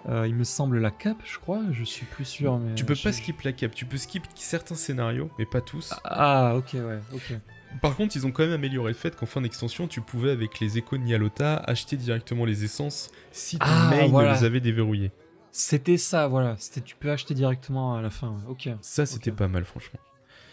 euh, 0.08 0.26
il 0.26 0.34
me 0.34 0.44
semble, 0.44 0.78
la 0.78 0.90
cap, 0.90 1.18
je 1.24 1.38
crois. 1.38 1.60
Je 1.72 1.84
suis 1.84 2.06
plus 2.06 2.24
sûr. 2.24 2.58
Mais 2.58 2.74
tu 2.74 2.84
peux 2.86 2.94
je- 2.94 3.02
pas 3.04 3.12
skip 3.12 3.42
la 3.42 3.52
cape 3.52 3.74
tu 3.74 3.84
peux 3.84 3.98
skip 3.98 4.24
certains 4.34 4.74
scénarios 4.74 5.30
mais 5.38 5.44
pas 5.44 5.60
tous 5.60 5.92
Ah, 6.04 6.54
ok, 6.56 6.70
ouais, 6.74 7.00
ok. 7.12 7.34
Par 7.82 7.94
contre, 7.96 8.16
ils 8.16 8.26
ont 8.26 8.32
quand 8.32 8.42
même 8.44 8.52
amélioré 8.54 8.88
le 8.92 8.96
fait 8.96 9.14
qu'en 9.14 9.26
fin 9.26 9.42
d'extension, 9.42 9.86
tu 9.86 10.00
pouvais, 10.00 10.30
avec 10.32 10.58
les 10.58 10.76
échos 10.78 10.96
de 10.96 11.02
Nyalota, 11.02 11.54
acheter 11.56 11.96
directement 11.96 12.44
les 12.46 12.64
essences 12.64 13.10
si 13.30 13.58
ton 13.58 13.66
Ah, 13.68 13.90
main 13.90 14.06
voilà. 14.06 14.32
les 14.32 14.44
avait 14.44 14.60
déverrouillés. 14.60 15.12
C'était 15.52 15.96
ça, 15.96 16.28
voilà. 16.28 16.56
C'était, 16.58 16.80
tu 16.80 16.96
peux 16.96 17.10
acheter 17.10 17.34
directement 17.34 17.94
à 17.96 18.02
la 18.02 18.10
fin. 18.10 18.28
ouais. 18.30 18.42
Ok. 18.48 18.68
Ça, 18.80 19.06
c'était 19.06 19.32
pas 19.32 19.48
mal, 19.48 19.64
franchement. 19.64 19.98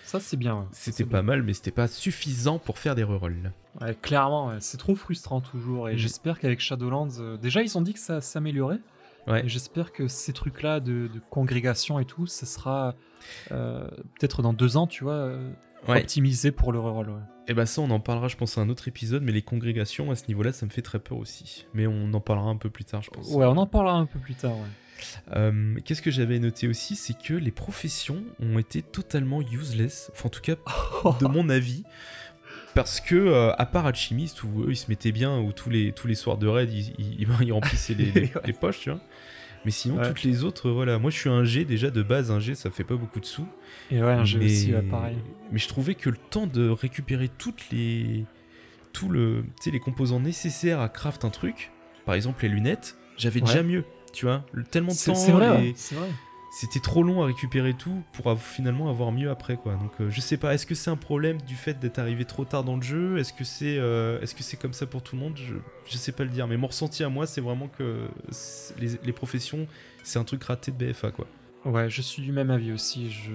Ça, 0.04 0.20
c'est 0.20 0.38
bien. 0.38 0.56
ouais. 0.56 0.66
C'était 0.72 1.04
pas 1.04 1.22
bien. 1.22 1.22
mal, 1.24 1.44
mais 1.44 1.54
c'était 1.54 1.72
pas 1.72 1.88
suffisant 1.88 2.60
pour 2.60 2.80
faire 2.80 2.96
des 2.96 3.04
rerolls. 3.04 3.52
Ouais, 3.82 3.94
clairement, 4.02 4.48
ouais, 4.48 4.58
c'est 4.60 4.78
trop 4.78 4.96
frustrant 4.96 5.42
toujours. 5.42 5.90
Et 5.90 5.94
Mm. 5.96 5.98
j'espère 5.98 6.40
qu'avec 6.40 6.60
Shadowlands, 6.62 7.10
euh, 7.20 7.38
déjà 7.38 7.62
ils 7.62 7.78
ont 7.78 7.82
dit 7.82 7.94
que 7.94 8.00
ça 8.00 8.22
s'améliorait. 8.22 8.80
Ouais. 9.28 9.46
Et 9.46 9.50
j'espère 9.50 9.92
que 9.92 10.08
ces 10.08 10.32
trucs-là 10.32 10.80
de, 10.80 11.08
de 11.14 11.22
congrégation 11.30 12.00
et 12.00 12.06
tout, 12.06 12.26
ça 12.26 12.46
sera 12.46 12.96
euh, 13.52 13.88
peut-être 14.18 14.42
dans 14.42 14.54
deux 14.54 14.78
ans, 14.78 14.88
tu 14.88 15.04
vois, 15.04 15.14
euh, 15.14 15.52
optimisé 15.88 16.52
pour 16.52 16.72
le 16.72 16.80
reroll. 16.80 17.10
Ouais. 17.10 17.22
Et 17.50 17.54
bah 17.54 17.66
ça, 17.66 17.82
on 17.82 17.90
en 17.92 18.00
parlera, 18.00 18.30
je 18.30 18.38
pense, 18.38 18.58
à 18.58 18.62
un 18.62 18.70
autre 18.70 18.88
épisode, 18.88 19.24
mais 19.24 19.34
les 19.34 19.42
congrégations, 19.42 20.10
à 20.12 20.16
ce 20.16 20.28
niveau-là, 20.30 20.54
ça 20.54 20.66
me 20.66 20.72
fait 20.72 20.82
très 20.82 21.00
peur 21.00 21.18
aussi. 21.18 21.66
Mais 21.74 21.86
on 21.88 22.14
en 22.14 22.22
parlera 22.22 22.48
un 22.50 22.56
peu 22.56 22.70
plus 22.70 22.86
tard, 22.86 23.02
je 23.04 23.10
pense. 23.10 23.30
Ouais, 23.34 23.46
on 23.46 23.58
en 23.58 23.68
parlera 23.68 23.96
un 23.98 24.06
peu 24.06 24.20
plus 24.20 24.36
tard. 24.36 24.54
Ouais. 24.56 24.68
Euh, 25.36 25.76
Qu'est-ce 25.86 26.02
que 26.02 26.12
j'avais 26.12 26.40
noté 26.40 26.68
aussi, 26.68 26.96
c'est 26.96 27.18
que 27.18 27.34
les 27.34 27.52
professions 27.52 28.24
ont 28.40 28.58
été 28.60 28.82
totalement 28.82 29.42
useless, 29.42 30.10
enfin 30.14 30.28
en 30.28 30.30
tout 30.30 30.42
cas 30.42 30.56
de 31.20 31.28
mon 31.32 31.50
avis, 31.50 31.84
parce 32.74 33.00
que 33.02 33.16
euh, 33.16 33.52
à 33.58 33.66
part 33.66 33.86
alchimiste 33.86 34.44
où 34.44 34.64
eux 34.64 34.72
ils 34.72 34.76
se 34.78 34.90
mettaient 34.90 35.12
bien, 35.12 35.40
où 35.40 35.52
tous 35.52 35.70
les 35.70 35.92
tous 35.94 36.08
les 36.08 36.16
soirs 36.16 36.38
de 36.38 36.48
raid 36.48 36.72
ils, 36.72 36.94
ils- 37.00 37.28
ils 37.42 37.52
remplissaient 37.54 37.94
les, 37.96 38.06
les- 38.12 38.22
Ouais. 38.36 38.42
les 38.46 38.54
poches, 38.54 38.80
tu 38.80 38.90
vois. 38.92 39.00
Mais 39.66 39.72
sinon 39.72 39.98
Ouais. 39.98 40.08
toutes 40.08 40.24
les 40.24 40.44
autres, 40.44 40.70
voilà, 40.70 40.98
moi 41.00 41.10
je 41.12 41.18
suis 41.18 41.30
un 41.30 41.44
G 41.44 41.66
déjà 41.66 41.90
de 41.90 42.02
base, 42.04 42.32
un 42.32 42.40
G 42.40 42.56
ça 42.56 42.70
fait 42.70 42.84
pas 42.84 42.96
beaucoup 42.96 43.20
de 43.20 43.26
sous. 43.26 43.48
Et 43.92 44.02
ouais, 44.02 44.24
j'ai 44.24 44.38
mais... 44.38 44.46
aussi 44.46 44.74
ouais, 44.74 44.82
pareil. 44.84 45.18
mais 45.52 45.60
je 45.60 45.68
trouvais 45.68 45.96
que 45.96 46.10
le 46.10 46.18
temps 46.18 46.48
de 46.48 46.70
récupérer 46.70 47.28
toutes 47.28 47.70
les 47.72 48.26
tout 48.94 49.10
le 49.10 49.44
les 49.66 49.80
composants 49.80 50.20
nécessaires 50.20 50.80
à 50.80 50.90
craft 50.90 51.26
un 51.26 51.30
truc, 51.30 51.72
par 52.06 52.16
exemple 52.16 52.44
les 52.44 52.50
lunettes, 52.50 52.98
j'avais 53.18 53.42
déjà 53.42 53.64
mieux, 53.64 53.84
tu 54.14 54.26
vois, 54.26 54.44
le- 54.54 54.64
tellement 54.64 54.94
de 54.94 55.06
temps, 55.06 55.14
c'est 55.16 55.32
vrai, 55.32 55.48
les- 55.62 55.68
ouais, 55.70 55.74
c'est 55.76 55.96
vrai. 55.96 56.10
c'était 56.50 56.80
trop 56.80 57.04
long 57.04 57.22
à 57.22 57.26
récupérer 57.28 57.74
tout 57.74 58.02
pour 58.14 58.38
finalement 58.40 58.90
avoir 58.90 59.12
mieux 59.12 59.30
après 59.30 59.58
quoi. 59.58 59.76
Donc 59.76 59.92
euh, 60.00 60.10
je 60.10 60.22
sais 60.22 60.38
pas, 60.38 60.54
est-ce 60.54 60.66
que 60.66 60.76
c'est 60.76 60.90
un 60.90 60.96
problème 60.96 61.40
du 61.42 61.56
fait 61.56 61.78
d'être 61.80 62.00
arrivé 62.00 62.26
trop 62.26 62.46
tard 62.46 62.64
dans 62.64 62.76
le 62.78 62.82
jeu? 62.82 63.18
Est-ce 63.20 63.34
que 63.34 63.44
c'est 63.44 63.78
euh, 63.78 64.20
est-ce 64.22 64.34
que 64.34 64.44
c'est 64.44 64.58
comme 64.58 64.74
ça 64.74 64.86
pour 64.88 65.04
tout 65.04 65.16
le 65.16 65.22
monde? 65.22 65.34
Je, 65.38 65.54
je 65.86 65.98
sais 65.98 66.12
pas 66.14 66.24
le 66.24 66.30
dire, 66.30 66.48
mais 66.48 66.58
mon 66.58 66.68
ressenti 66.68 67.04
à 67.04 67.10
moi 67.10 67.28
c'est 67.28 67.42
vraiment 67.42 67.68
que 67.68 68.08
les, 68.80 68.92
les 69.04 69.14
professions 69.14 69.68
c'est 70.04 70.20
un 70.20 70.24
truc 70.24 70.44
raté 70.46 70.72
de 70.72 70.78
BFA 70.78 71.12
quoi. 71.12 71.28
Ouais, 71.66 71.90
je 71.90 72.02
suis 72.02 72.22
du 72.24 72.32
même 72.32 72.50
avis 72.50 72.72
aussi. 72.72 73.12
Je, 73.12 73.34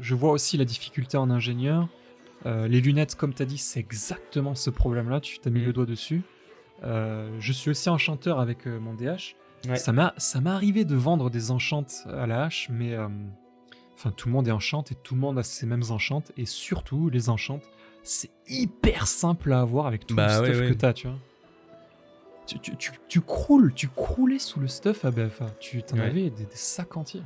je, 0.00 0.14
vois 0.16 0.32
aussi 0.32 0.56
la 0.56 0.64
difficulté 0.64 1.16
en 1.16 1.30
ingénieur. 1.30 1.88
Euh, 2.44 2.66
les 2.66 2.80
lunettes, 2.80 3.14
comme 3.14 3.34
tu 3.34 3.42
as 3.42 3.46
dit, 3.46 3.58
c'est 3.58 3.78
exactement 3.78 4.56
ce 4.56 4.68
problème-là. 4.68 5.20
Tu 5.20 5.38
t'as 5.38 5.50
mis 5.50 5.60
Mhm. 5.60 5.66
le 5.66 5.72
doigt 5.72 5.86
dessus. 5.86 6.22
Je 6.82 7.52
suis 7.52 7.70
aussi 7.70 7.88
enchanteur 7.88 8.40
avec 8.40 8.66
euh, 8.66 8.80
mon 8.80 8.94
DH. 8.94 9.36
Ouais. 9.68 9.76
Ça 9.76 9.92
m'a 9.92 10.14
arrivé 10.54 10.84
de 10.84 10.94
vendre 10.96 11.28
des 11.30 11.50
enchantes 11.50 12.04
à 12.08 12.26
la 12.26 12.44
hache, 12.44 12.68
mais 12.70 12.94
euh, 12.94 13.08
enfin 13.94 14.10
tout 14.10 14.28
le 14.28 14.32
monde 14.32 14.48
est 14.48 14.52
enchante 14.52 14.90
et 14.92 14.94
tout 14.94 15.14
le 15.14 15.20
monde 15.20 15.38
a 15.38 15.42
ses 15.42 15.66
mêmes 15.66 15.84
enchantes 15.90 16.32
et 16.36 16.46
surtout 16.46 17.10
les 17.10 17.28
enchantes, 17.28 17.62
c'est 18.02 18.30
hyper 18.48 19.06
simple 19.06 19.52
à 19.52 19.60
avoir 19.60 19.86
avec 19.86 20.06
tout 20.06 20.14
Bah 20.14 20.28
le 20.36 20.40
ouais, 20.42 20.48
stuff 20.54 20.60
ouais. 20.62 20.68
que 20.70 20.74
t'as, 20.74 20.92
tu 20.94 21.08
vois. 21.08 21.18
Tu, 22.46 22.58
tu, 22.58 22.76
tu, 22.76 22.92
tu 23.06 23.20
croules, 23.20 23.72
tu 23.74 23.88
croulais 23.88 24.38
sous 24.38 24.58
le 24.60 24.66
stuff 24.66 25.04
à 25.04 25.10
BFA. 25.10 25.46
Tu 25.60 25.82
t'en 25.82 25.98
avais 25.98 26.30
des, 26.30 26.44
des 26.44 26.46
sacs 26.54 26.96
entiers. 26.96 27.22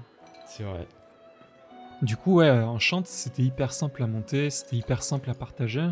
C'est 0.47 0.65
vrai. 0.65 0.87
Du 2.03 2.17
coup, 2.17 2.35
ouais, 2.35 2.51
Enchant, 2.51 3.03
c'était 3.05 3.43
hyper 3.43 3.73
simple 3.73 4.03
à 4.03 4.07
monter, 4.07 4.51
c'était 4.51 4.77
hyper 4.77 5.03
simple 5.03 5.31
à 5.31 5.35
partager. 5.35 5.89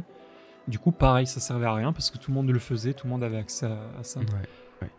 Du 0.68 0.78
coup, 0.78 0.90
pareil, 0.93 1.26
ça 1.26 1.40
servait 1.40 1.66
à 1.66 1.74
rien 1.74 1.93
parce 1.93 2.11
que 2.11 2.18
tout 2.18 2.30
le 2.30 2.34
monde 2.34 2.51
le 2.51 2.59
faisait, 2.59 2.93
tout 2.93 3.07
le 3.07 3.12
monde 3.12 3.24
avait 3.24 3.38
accès 3.38 3.66
à, 3.66 3.78
à 3.99 4.03
ça. 4.03 4.20
Ouais. 4.20 4.26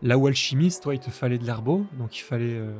Là 0.02 0.18
où 0.18 0.26
alchimiste, 0.26 0.82
toi, 0.82 0.94
il 0.94 1.00
te 1.00 1.10
fallait 1.10 1.38
de 1.38 1.44
l'herbeau, 1.44 1.86
donc 1.98 2.16
il 2.18 2.22
fallait 2.22 2.54
euh, 2.56 2.72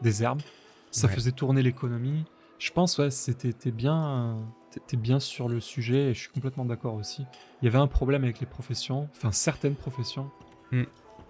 des 0.00 0.22
herbes. 0.22 0.42
Ça 0.90 1.06
Ouais. 1.06 1.12
faisait 1.14 1.32
tourner 1.32 1.62
l'économie. 1.62 2.24
Je 2.58 2.70
pense, 2.70 2.98
ouais, 2.98 3.10
c'était 3.10 3.52
t'es 3.52 3.70
bien, 3.72 4.38
t'es 4.86 4.96
bien 4.96 5.18
sur 5.18 5.48
le 5.48 5.58
sujet 5.58 6.10
et 6.10 6.14
je 6.14 6.20
suis 6.20 6.30
complètement 6.30 6.64
d'accord 6.64 6.94
aussi. 6.94 7.24
Il 7.60 7.64
y 7.64 7.68
avait 7.68 7.78
un 7.78 7.86
problème 7.88 8.22
avec 8.24 8.38
les 8.40 8.46
professions, 8.46 9.08
enfin 9.16 9.32
certaines 9.32 9.74
professions, 9.74 10.30
Hmm. 10.70 10.84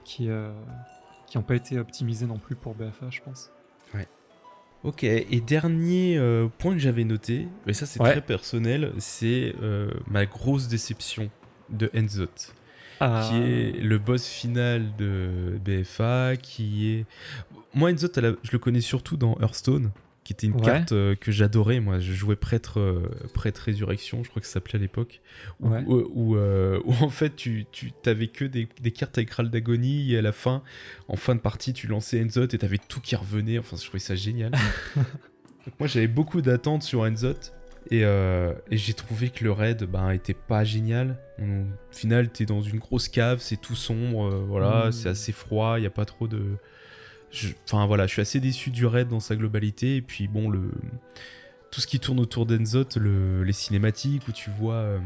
qui 0.05 0.29
euh, 0.29 0.53
qui 1.27 1.39
n'ont 1.39 1.43
pas 1.45 1.55
été 1.57 1.79
optimisées 1.79 2.27
non 2.27 2.39
plus 2.39 2.55
pour 2.55 2.75
BFA, 2.75 3.09
je 3.11 3.21
pense. 3.23 3.51
Ok, 4.85 5.05
et 5.05 5.41
dernier 5.41 6.19
euh, 6.19 6.49
point 6.59 6.73
que 6.73 6.81
j'avais 6.81 7.05
noté, 7.05 7.47
mais 7.67 7.73
ça 7.73 7.87
c'est 7.87 8.03
Ouais. 8.03 8.11
très 8.11 8.21
personnel, 8.21 8.93
c'est 8.99 9.55
euh, 9.63 9.89
ma 10.09 10.27
grosse 10.27 10.67
déception 10.67 11.31
de 11.71 11.89
Enzot. 11.97 12.27
Ah, 13.05 13.28
qui 13.28 13.36
est 13.36 13.80
le 13.82 13.98
boss 13.98 14.26
final 14.28 14.94
de 14.96 15.59
BFA, 15.64 16.36
qui 16.36 16.90
est... 16.92 17.07
Moi, 17.74 17.90
Enzo, 17.90 18.07
je 18.14 18.53
le 18.53 18.59
connais 18.59 18.80
surtout 18.80 19.16
dans 19.16 19.36
Hearthstone, 19.40 19.90
qui 20.24 20.34
était 20.34 20.46
une 20.46 20.55
Ouais. 20.55 20.61
carte 20.62 20.92
euh, 20.92 21.16
que 21.16 21.32
j'adorais. 21.32 21.80
Moi, 21.80 21.98
je 21.98 22.12
jouais 22.12 22.36
prêtre, 22.36 22.78
euh, 22.78 23.09
prêtre 23.34 23.61
résurrection, 23.62 24.22
je 24.22 24.30
crois 24.30 24.40
que 24.40 24.46
ça 24.46 24.55
s'appelait 24.55 24.76
à 24.76 24.82
l'époque. 24.82 25.20
Où, 25.61 25.68
Ouais. 25.70 25.82
où- 25.86 26.11
où, 26.14 26.36
euh, 26.36 26.80
où, 26.84 26.92
en 27.03 27.09
fait, 27.11 27.34
tu, 27.34 27.66
tu 27.72 27.90
t'avais 27.90 28.28
que 28.28 28.44
des, 28.44 28.68
des 28.80 28.90
cartes 28.92 29.18
avec 29.18 29.30
Râle 29.32 29.50
d'agonie, 29.50 30.12
et 30.12 30.18
à 30.18 30.22
la 30.22 30.32
fin, 30.32 30.62
en 31.09 31.16
fin 31.16 31.34
de 31.34 31.40
partie, 31.40 31.72
tu 31.72 31.88
lançais 31.88 32.22
Enzot 32.22 32.44
et 32.44 32.59
t'avais 32.59 32.78
tout 32.78 33.00
qui 33.00 33.16
revenait. 33.16 33.59
Enfin, 33.59 33.76
je 33.76 33.82
trouvais 33.84 33.98
ça 33.98 34.14
génial. 34.14 34.53
Donc, 34.94 35.74
moi, 35.80 35.88
j'avais 35.88 36.07
beaucoup 36.09 36.40
d'attentes 36.40 36.82
sur 36.84 37.00
Enzot. 37.00 37.34
Et, 37.91 38.05
euh, 38.05 38.53
et 38.70 38.76
j'ai 38.76 38.95
trouvé 38.95 39.30
que 39.30 39.43
le 39.45 39.53
raid 39.53 39.83
ben, 39.84 40.11
était 40.11 40.34
pas 40.34 40.64
génial. 40.64 41.17
On- 41.38 41.63
au 41.63 41.95
final, 41.95 42.29
t'es 42.30 42.46
dans 42.46 42.63
une 42.63 42.79
grosse 42.79 43.09
cave, 43.09 43.41
c'est 43.41 43.61
tout 43.61 43.75
sombre, 43.75 44.26
euh, 44.29 44.45
voilà, 44.46 44.87
Mm. 44.88 44.92
c'est 44.92 45.09
assez 45.09 45.33
froid, 45.33 45.79
il 45.79 45.83
y 45.83 45.87
a 45.87 45.91
pas 45.91 46.04
trop 46.04 46.29
de. 46.29 46.42
je- 47.30 47.49
Enfin 47.68 47.87
voilà, 47.87 48.07
je 48.07 48.13
suis 48.13 48.22
assez 48.22 48.41
déçu 48.41 48.71
du 48.71 48.87
raid 48.87 49.09
dans 49.09 49.21
sa 49.21 49.34
globalité. 49.37 49.96
Et 49.96 50.03
puis 50.03 50.29
bon, 50.29 50.49
le 50.49 50.71
tout 51.71 51.80
ce 51.80 51.87
qui 51.87 51.99
tourne 51.99 52.21
autour 52.21 52.45
d'Enzot, 52.46 52.84
le... 52.96 53.42
les 53.45 53.53
cinématiques 53.54 54.29
où 54.29 54.33
tu 54.33 54.50
vois, 54.50 54.75
euh, 54.75 54.99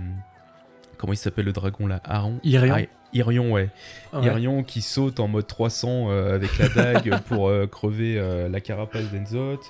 comment 0.99 1.13
il 1.13 1.17
s'appelle 1.19 1.45
le 1.47 1.53
dragon 1.53 1.87
là? 1.87 2.01
Aaron 2.05 2.39
Irion. 2.45 2.75
Ah, 2.77 2.81
Irion, 3.13 3.53
ouais. 3.53 3.71
Ouais. 4.13 4.27
Irion 4.27 4.63
qui 4.63 4.83
saute 4.83 5.21
en 5.21 5.29
mode 5.29 5.47
300 5.47 6.11
euh, 6.11 6.35
avec 6.35 6.59
la 6.59 6.69
dague 6.69 7.19
pour 7.29 7.49
euh, 7.49 7.67
crever 7.67 8.19
euh, 8.19 8.49
la 8.49 8.61
carapace 8.61 9.11
d'Enzot. 9.11 9.61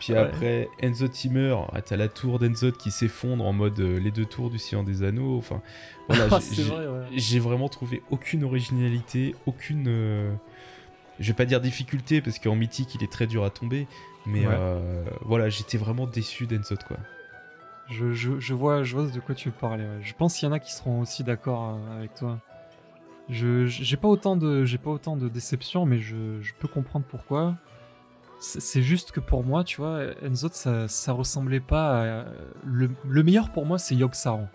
Puis 0.00 0.12
Ouais. 0.12 0.18
après, 0.20 0.68
Enzot 0.82 1.08
il 1.08 1.32
meurt. 1.32 1.70
Ah, 1.74 1.82
T'as 1.82 1.96
la 1.96 2.08
tour 2.08 2.38
d'Enzot 2.38 2.72
qui 2.72 2.90
s'effondre 2.90 3.44
en 3.44 3.52
mode 3.52 3.78
les 3.80 4.10
deux 4.10 4.24
tours 4.24 4.48
du 4.48 4.58
Seigneur 4.58 4.84
des 4.84 5.02
Anneaux. 5.02 5.36
Enfin, 5.36 5.60
voilà, 6.08 6.28
Ah, 6.30 6.38
j'ai- 6.54 6.62
vrai, 6.62 6.86
ouais. 6.86 7.38
vraiment 7.40 7.68
trouvé 7.68 8.02
aucune 8.10 8.44
originalité, 8.44 9.34
aucune. 9.46 10.36
Je 11.20 11.26
vais 11.28 11.34
pas 11.34 11.44
dire 11.44 11.60
difficulté 11.60 12.20
parce 12.20 12.38
qu'en 12.38 12.56
mythique 12.56 12.94
il 12.94 13.02
est 13.04 13.10
très 13.12 13.26
dur 13.26 13.44
à 13.44 13.50
tomber. 13.50 13.86
Mais 14.26 14.44
voilà, 15.22 15.48
j'étais 15.50 15.76
vraiment 15.78 16.06
déçu 16.06 16.46
d'Enzot 16.46 16.76
quoi. 16.86 16.96
Je, 17.90 18.12
je, 18.12 18.38
je 18.40 18.54
vois, 18.54 18.82
je 18.82 18.96
vois 18.96 19.06
de 19.10 19.20
quoi 19.20 19.34
tu 19.34 19.50
parlais. 19.50 19.84
ouais. 19.84 19.98
Je 20.00 20.14
pense 20.14 20.36
qu'il 20.36 20.48
y 20.48 20.50
en 20.50 20.54
a 20.54 20.58
qui 20.58 20.72
seront 20.72 21.00
aussi 21.00 21.22
d'accord 21.24 21.74
euh, 21.76 21.98
avec 21.98 22.14
toi. 22.14 22.38
Je 23.28 23.66
j'ai 23.66 23.96
pas 23.96 24.08
autant 24.08 24.36
de 24.36 24.64
j'ai 24.64 24.76
pas 24.78 24.90
autant 24.90 25.16
de 25.16 25.28
déception, 25.28 25.86
mais 25.86 25.98
je, 25.98 26.40
je 26.42 26.52
peux 26.58 26.68
comprendre 26.68 27.06
pourquoi. 27.08 27.56
C'est 28.40 28.82
juste 28.82 29.12
que 29.12 29.20
pour 29.20 29.42
moi, 29.44 29.64
tu 29.64 29.78
vois, 29.80 30.00
Enzot, 30.22 30.50
ça, 30.52 30.86
ça 30.88 31.12
ressemblait 31.12 31.60
pas 31.60 32.20
à... 32.20 32.24
Le, 32.64 32.90
le 33.08 33.22
meilleur 33.22 33.50
pour 33.50 33.64
moi, 33.64 33.78
c'est 33.78 33.94
Yogg-Saron. 33.94 34.48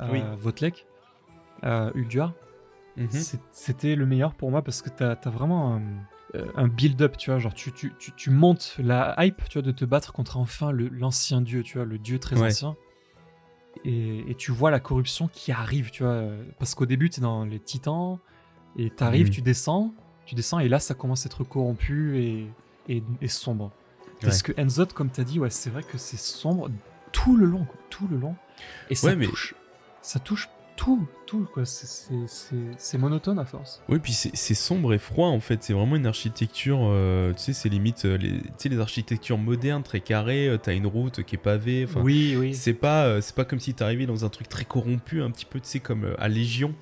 Euh, 0.00 0.08
Oui. 0.10 0.22
Votlek, 0.36 0.86
euh, 1.62 1.92
Ulduar. 1.94 2.32
Mhm. 2.96 3.08
C'était 3.52 3.94
le 3.94 4.04
meilleur 4.06 4.34
pour 4.34 4.50
moi 4.50 4.62
parce 4.62 4.82
que 4.82 4.88
t'as 4.90 5.12
as 5.12 5.30
vraiment 5.30 5.74
un, 5.74 5.80
euh, 5.80 5.82
un 6.56 6.68
build-up, 6.68 7.16
tu 7.16 7.30
vois. 7.30 7.38
Genre, 7.38 7.54
tu, 7.54 7.72
tu, 7.72 7.92
tu, 7.98 8.12
tu 8.12 8.30
montes 8.30 8.76
la 8.78 9.14
hype, 9.24 9.42
tu 9.48 9.54
vois, 9.58 9.62
de 9.62 9.72
te 9.72 9.84
battre 9.84 10.12
contre 10.12 10.36
enfin 10.36 10.70
le- 10.70 10.88
l'ancien 10.88 11.40
dieu, 11.40 11.62
tu 11.62 11.78
vois, 11.78 11.86
le 11.86 11.98
dieu 11.98 12.18
très 12.18 12.36
Ouais. 12.38 12.48
ancien. 12.48 12.76
Et, 13.84 14.30
et 14.30 14.34
tu 14.34 14.52
vois 14.52 14.70
la 14.70 14.80
corruption 14.80 15.28
qui 15.28 15.52
arrive, 15.52 15.90
tu 15.90 16.02
vois. 16.02 16.12
euh, 16.12 16.44
Parce 16.58 16.74
qu'au 16.74 16.86
début, 16.86 17.10
t'es 17.10 17.20
dans 17.20 17.44
les 17.44 17.60
titans, 17.60 18.18
et 18.76 18.90
t'arrives, 18.90 19.26
Mhm. 19.28 19.32
tu 19.32 19.42
descends, 19.42 19.94
tu 20.24 20.34
descends, 20.34 20.58
et 20.58 20.68
là, 20.68 20.78
ça 20.78 20.94
commence 20.94 21.24
à 21.24 21.28
être 21.28 21.44
corrompu 21.44 22.18
et, 22.18 22.46
et, 22.88 23.02
et 23.20 23.28
sombre. 23.28 23.70
Parce 24.22 24.42
que 24.42 24.52
Enzot, 24.60 24.86
comme 24.86 25.10
t'as 25.10 25.24
dit, 25.24 25.38
ouais, 25.38 25.50
c'est 25.50 25.68
vrai 25.70 25.82
que 25.82 25.98
c'est 25.98 26.16
sombre 26.16 26.70
tout 27.12 27.36
le 27.36 27.44
long, 27.46 27.64
quoi, 27.64 27.76
tout 27.90 28.08
le 28.08 28.16
long. 28.16 28.34
Et 28.88 28.94
ça 28.94 29.08
Ouais, 29.08 29.16
mais- 29.16 29.26
touche, 29.26 29.54
ça 30.00 30.18
touche 30.18 30.48
tout, 30.76 31.06
tout, 31.26 31.46
quoi. 31.52 31.64
C'est- 31.64 32.98
monotone 32.98 33.38
à 33.38 33.44
force. 33.44 33.82
Oui, 33.88 33.98
puis 33.98 34.12
c'est 34.12 34.54
sombre 34.54 34.92
et 34.94 34.98
froid 34.98 35.28
en 35.28 35.40
fait. 35.40 35.62
C'est 35.62 35.72
vraiment 35.72 35.96
une 35.96 36.06
architecture. 36.06 36.78
euh, 36.82 37.32
tu 37.32 37.42
sais, 37.42 37.52
c'est 37.52 37.68
limite 37.68 38.04
euh, 38.04 38.16
les, 38.18 38.40
tu 38.42 38.48
sais, 38.58 38.68
les 38.68 38.78
architectures 38.78 39.38
modernes, 39.38 39.82
très 39.82 40.00
carrées. 40.00 40.48
euh, 40.48 40.58
T'as 40.58 40.74
une 40.74 40.86
route 40.86 41.22
qui 41.24 41.34
est 41.34 41.38
pavée. 41.38 41.86
oui, 41.96 42.36
oui. 42.38 42.54
C'est 42.54 42.74
pas, 42.74 43.20
c'est 43.22 43.34
pas 43.34 43.44
comme 43.44 43.58
si 43.60 43.74
t'arrivais 43.74 44.06
dans 44.06 44.24
un 44.24 44.28
truc 44.28 44.48
très 44.48 44.64
corrompu, 44.64 45.22
un 45.22 45.30
petit 45.30 45.46
peu, 45.46 45.58
tu 45.60 45.68
sais, 45.68 45.80
comme 45.80 46.14
à 46.18 46.28
Légion. 46.28 46.74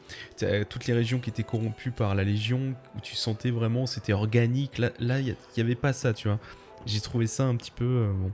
Toutes 0.68 0.86
les 0.86 0.94
régions 0.94 1.18
qui 1.20 1.30
étaient 1.30 1.42
corrompues 1.44 1.90
par 1.92 2.14
la 2.14 2.24
Légion, 2.24 2.74
où 2.96 3.00
tu 3.00 3.14
sentais 3.14 3.50
vraiment, 3.50 3.86
c'était 3.86 4.12
organique. 4.12 4.78
Là, 4.78 4.90
là, 4.98 5.20
il 5.20 5.28
y, 5.28 5.30
a- 5.30 5.34
y 5.56 5.60
avait 5.60 5.74
pas 5.74 5.92
ça, 5.92 6.12
tu 6.12 6.28
vois. 6.28 6.38
J'ai 6.86 7.00
trouvé 7.00 7.26
ça 7.26 7.44
un 7.44 7.56
petit 7.56 7.70
peu, 7.70 8.08
bon. 8.14 8.30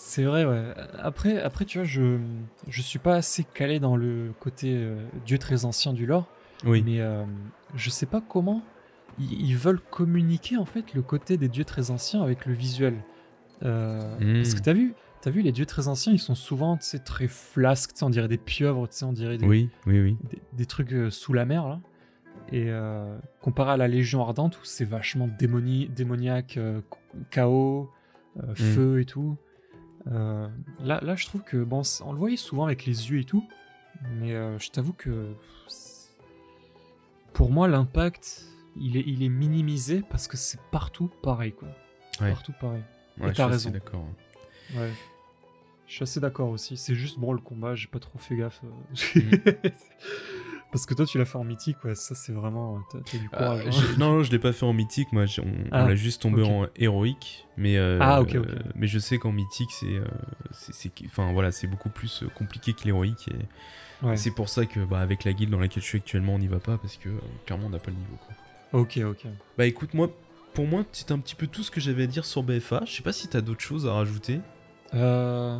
C'est 0.00 0.22
vrai, 0.22 0.44
ouais. 0.44 0.62
Après, 1.00 1.40
après, 1.42 1.64
tu 1.64 1.78
vois, 1.78 1.84
je, 1.84 2.18
je 2.68 2.82
suis 2.82 3.00
pas 3.00 3.16
assez 3.16 3.42
calé 3.42 3.80
dans 3.80 3.96
le 3.96 4.32
côté 4.38 4.72
euh, 4.76 5.04
dieu 5.26 5.38
très 5.38 5.64
ancien 5.64 5.92
du 5.92 6.06
lore, 6.06 6.28
Oui. 6.64 6.84
mais 6.86 7.00
euh, 7.00 7.24
je 7.74 7.90
sais 7.90 8.06
pas 8.06 8.20
comment 8.20 8.62
ils, 9.18 9.32
ils 9.50 9.56
veulent 9.56 9.80
communiquer 9.80 10.56
en 10.56 10.64
fait 10.66 10.94
le 10.94 11.02
côté 11.02 11.36
des 11.36 11.48
dieux 11.48 11.64
très 11.64 11.90
anciens 11.90 12.22
avec 12.22 12.46
le 12.46 12.54
visuel. 12.54 12.94
Euh, 13.64 14.16
Mm. 14.20 14.34
Parce 14.36 14.54
que 14.54 14.60
t'as 14.60 14.72
vu, 14.72 14.94
t'as 15.20 15.30
vu, 15.30 15.42
les 15.42 15.50
dieux 15.50 15.66
très 15.66 15.88
anciens, 15.88 16.12
ils 16.12 16.20
sont 16.20 16.36
souvent, 16.36 16.78
très 17.04 17.26
flasques, 17.26 17.90
on 18.00 18.08
dirait 18.10 18.28
des 18.28 18.38
pieuvres, 18.38 18.88
on 19.02 19.12
dirait 19.12 19.36
des, 19.36 19.46
Oui, 19.46 19.68
oui, 19.86 20.00
oui. 20.00 20.16
des, 20.30 20.40
des 20.52 20.66
trucs 20.66 20.92
euh, 20.92 21.10
sous 21.10 21.32
la 21.32 21.44
mer 21.44 21.66
là. 21.66 21.80
Et 22.52 22.66
euh, 22.70 23.18
comparé 23.42 23.72
à 23.72 23.76
la 23.76 23.88
Légion 23.88 24.22
Ardente 24.22 24.56
où 24.58 24.64
c'est 24.64 24.84
vachement 24.84 25.26
démoni- 25.26 25.92
démoniaque, 25.92 26.56
euh, 26.56 26.80
chaos, 27.30 27.90
euh, 28.38 28.54
feu 28.54 29.00
et 29.00 29.04
tout. 29.04 29.36
Euh, 30.10 30.48
là, 30.80 31.00
là, 31.02 31.14
je 31.16 31.26
trouve 31.26 31.42
que 31.42 31.62
bon, 31.62 31.82
on 32.04 32.12
le 32.12 32.18
voyait 32.18 32.36
souvent 32.36 32.64
avec 32.64 32.86
les 32.86 33.10
yeux 33.10 33.20
et 33.20 33.24
tout, 33.24 33.46
mais 34.16 34.32
euh, 34.34 34.58
je 34.58 34.70
t'avoue 34.70 34.92
que 34.94 35.32
pour 37.32 37.50
moi 37.50 37.68
l'impact 37.68 38.44
il 38.76 38.96
est, 38.96 39.04
il 39.06 39.22
est 39.22 39.28
minimisé 39.28 40.02
parce 40.08 40.26
que 40.28 40.36
c'est 40.36 40.60
partout 40.70 41.10
pareil 41.22 41.52
quoi. 41.52 41.68
Ouais. 42.20 42.30
Partout 42.32 42.52
pareil. 42.60 42.82
Ouais, 43.20 43.30
Et 43.30 43.32
t'as 43.32 43.32
je 43.32 43.34
suis 43.34 43.42
assez 43.42 43.50
raison. 43.52 43.70
d'accord. 43.70 44.04
Ouais. 44.76 44.92
Je 45.86 45.92
suis 45.94 46.02
assez 46.02 46.20
d'accord 46.20 46.50
aussi. 46.50 46.76
C'est 46.76 46.94
juste 46.94 47.18
bon 47.18 47.32
le 47.32 47.40
combat, 47.40 47.74
j'ai 47.74 47.86
pas 47.88 47.98
trop 47.98 48.18
fait 48.18 48.36
gaffe. 48.36 48.60
euh. 48.64 49.52
Parce 50.70 50.84
que 50.84 50.92
toi 50.94 51.06
tu 51.06 51.16
l'as 51.16 51.24
fait 51.24 51.38
en 51.38 51.44
mythique, 51.44 51.82
ouais, 51.84 51.94
ça 51.94 52.14
c'est 52.14 52.32
vraiment. 52.32 52.78
T'as 52.90 52.98
t'as 53.00 53.18
du 53.18 53.28
Ah, 53.32 53.36
courage. 53.36 53.66
hein. 53.66 53.94
non, 53.98 54.12
non, 54.16 54.22
je 54.22 54.30
l'ai 54.30 54.38
pas 54.38 54.52
fait 54.52 54.66
en 54.66 54.72
mythique, 54.74 55.12
moi. 55.12 55.24
On, 55.38 55.42
on 55.42 55.68
Ah, 55.72 55.86
l'a 55.88 55.94
juste 55.96 56.20
tombé 56.22 56.42
en 56.42 56.66
héroïque, 56.76 57.46
mais 57.56 57.78
euh, 57.78 57.98
Ah, 58.02 58.20
ok, 58.20 58.34
ok. 58.34 58.46
euh, 58.46 58.58
mais 58.74 58.86
je 58.86 58.98
sais 58.98 59.18
qu'en 59.18 59.32
mythique, 59.32 59.70
c'est, 59.72 59.94
euh, 59.96 60.04
c'est, 60.50 60.74
c'est- 60.74 60.92
enfin 61.06 61.32
voilà, 61.32 61.52
c'est 61.52 61.66
beaucoup 61.68 61.88
plus 61.88 62.22
euh, 62.22 62.28
compliqué 62.28 62.74
que 62.74 62.84
l'héroïque, 62.84 63.28
et 63.28 64.06
Ouais. 64.06 64.16
c'est 64.16 64.30
pour 64.30 64.48
ça 64.48 64.66
que, 64.66 64.80
bah, 64.80 65.00
avec 65.00 65.24
la 65.24 65.32
guilde 65.32 65.50
dans 65.50 65.58
laquelle 65.58 65.82
je 65.82 65.88
suis 65.88 65.98
actuellement, 65.98 66.34
on 66.34 66.38
n'y 66.38 66.46
va 66.48 66.60
pas 66.60 66.76
parce 66.78 66.96
que 66.98 67.08
euh, 67.08 67.18
clairement, 67.46 67.66
on 67.66 67.70
n'a 67.70 67.78
pas 67.78 67.90
le 67.90 67.96
niveau. 67.96 68.16
Quoi. 68.72 68.80
Ok, 68.80 68.98
ok. 68.98 69.26
Bah, 69.56 69.64
écoute, 69.66 69.94
moi, 69.94 70.10
pour 70.54 70.66
moi, 70.66 70.84
c'est 70.92 71.10
un 71.12 71.18
petit 71.18 71.34
peu 71.34 71.46
tout 71.46 71.62
ce 71.62 71.70
que 71.70 71.80
j'avais 71.80 72.02
à 72.04 72.06
dire 72.06 72.24
sur 72.26 72.42
BFA. 72.42 72.82
Je 72.84 72.92
sais 72.92 73.02
pas 73.02 73.12
si 73.12 73.26
t'as 73.26 73.40
d'autres 73.40 73.62
choses 73.62 73.86
à 73.86 73.92
rajouter. 73.94 74.40
Euh... 74.94 75.58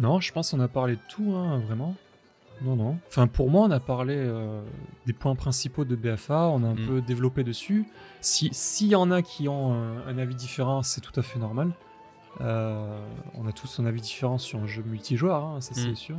Non, 0.00 0.18
je 0.20 0.32
pense 0.32 0.50
qu'on 0.50 0.60
a 0.60 0.68
parlé 0.68 0.96
de 0.96 1.00
tout, 1.08 1.32
hein, 1.34 1.58
vraiment. 1.60 1.94
Non, 2.62 2.76
non. 2.76 2.98
Enfin, 3.08 3.26
pour 3.26 3.50
moi, 3.50 3.62
on 3.66 3.70
a 3.70 3.80
parlé 3.80 4.14
euh, 4.16 4.62
des 5.06 5.12
points 5.14 5.34
principaux 5.34 5.84
de 5.84 5.96
BFA, 5.96 6.48
on 6.48 6.62
a 6.62 6.66
un 6.68 6.74
Mm. 6.74 6.86
peu 6.86 7.00
développé 7.00 7.42
dessus. 7.44 7.86
Si- 8.20 8.50
S'il 8.52 8.88
y 8.88 8.94
en 8.94 9.10
a 9.10 9.22
qui 9.22 9.48
ont 9.48 9.72
un, 9.72 10.06
un 10.06 10.18
avis 10.18 10.34
différent, 10.34 10.82
c'est 10.82 11.00
tout 11.00 11.18
à 11.18 11.22
fait 11.22 11.38
normal. 11.38 11.72
Euh, 12.40 13.04
on 13.34 13.46
a 13.48 13.52
tous 13.52 13.80
un 13.80 13.86
avis 13.86 14.00
différent 14.00 14.38
sur 14.38 14.58
un 14.60 14.66
jeu 14.66 14.82
multijoueur, 14.86 15.42
hein, 15.44 15.60
ça 15.60 15.74
c'est 15.74 15.90
Mm. 15.92 15.96
sûr. 15.96 16.16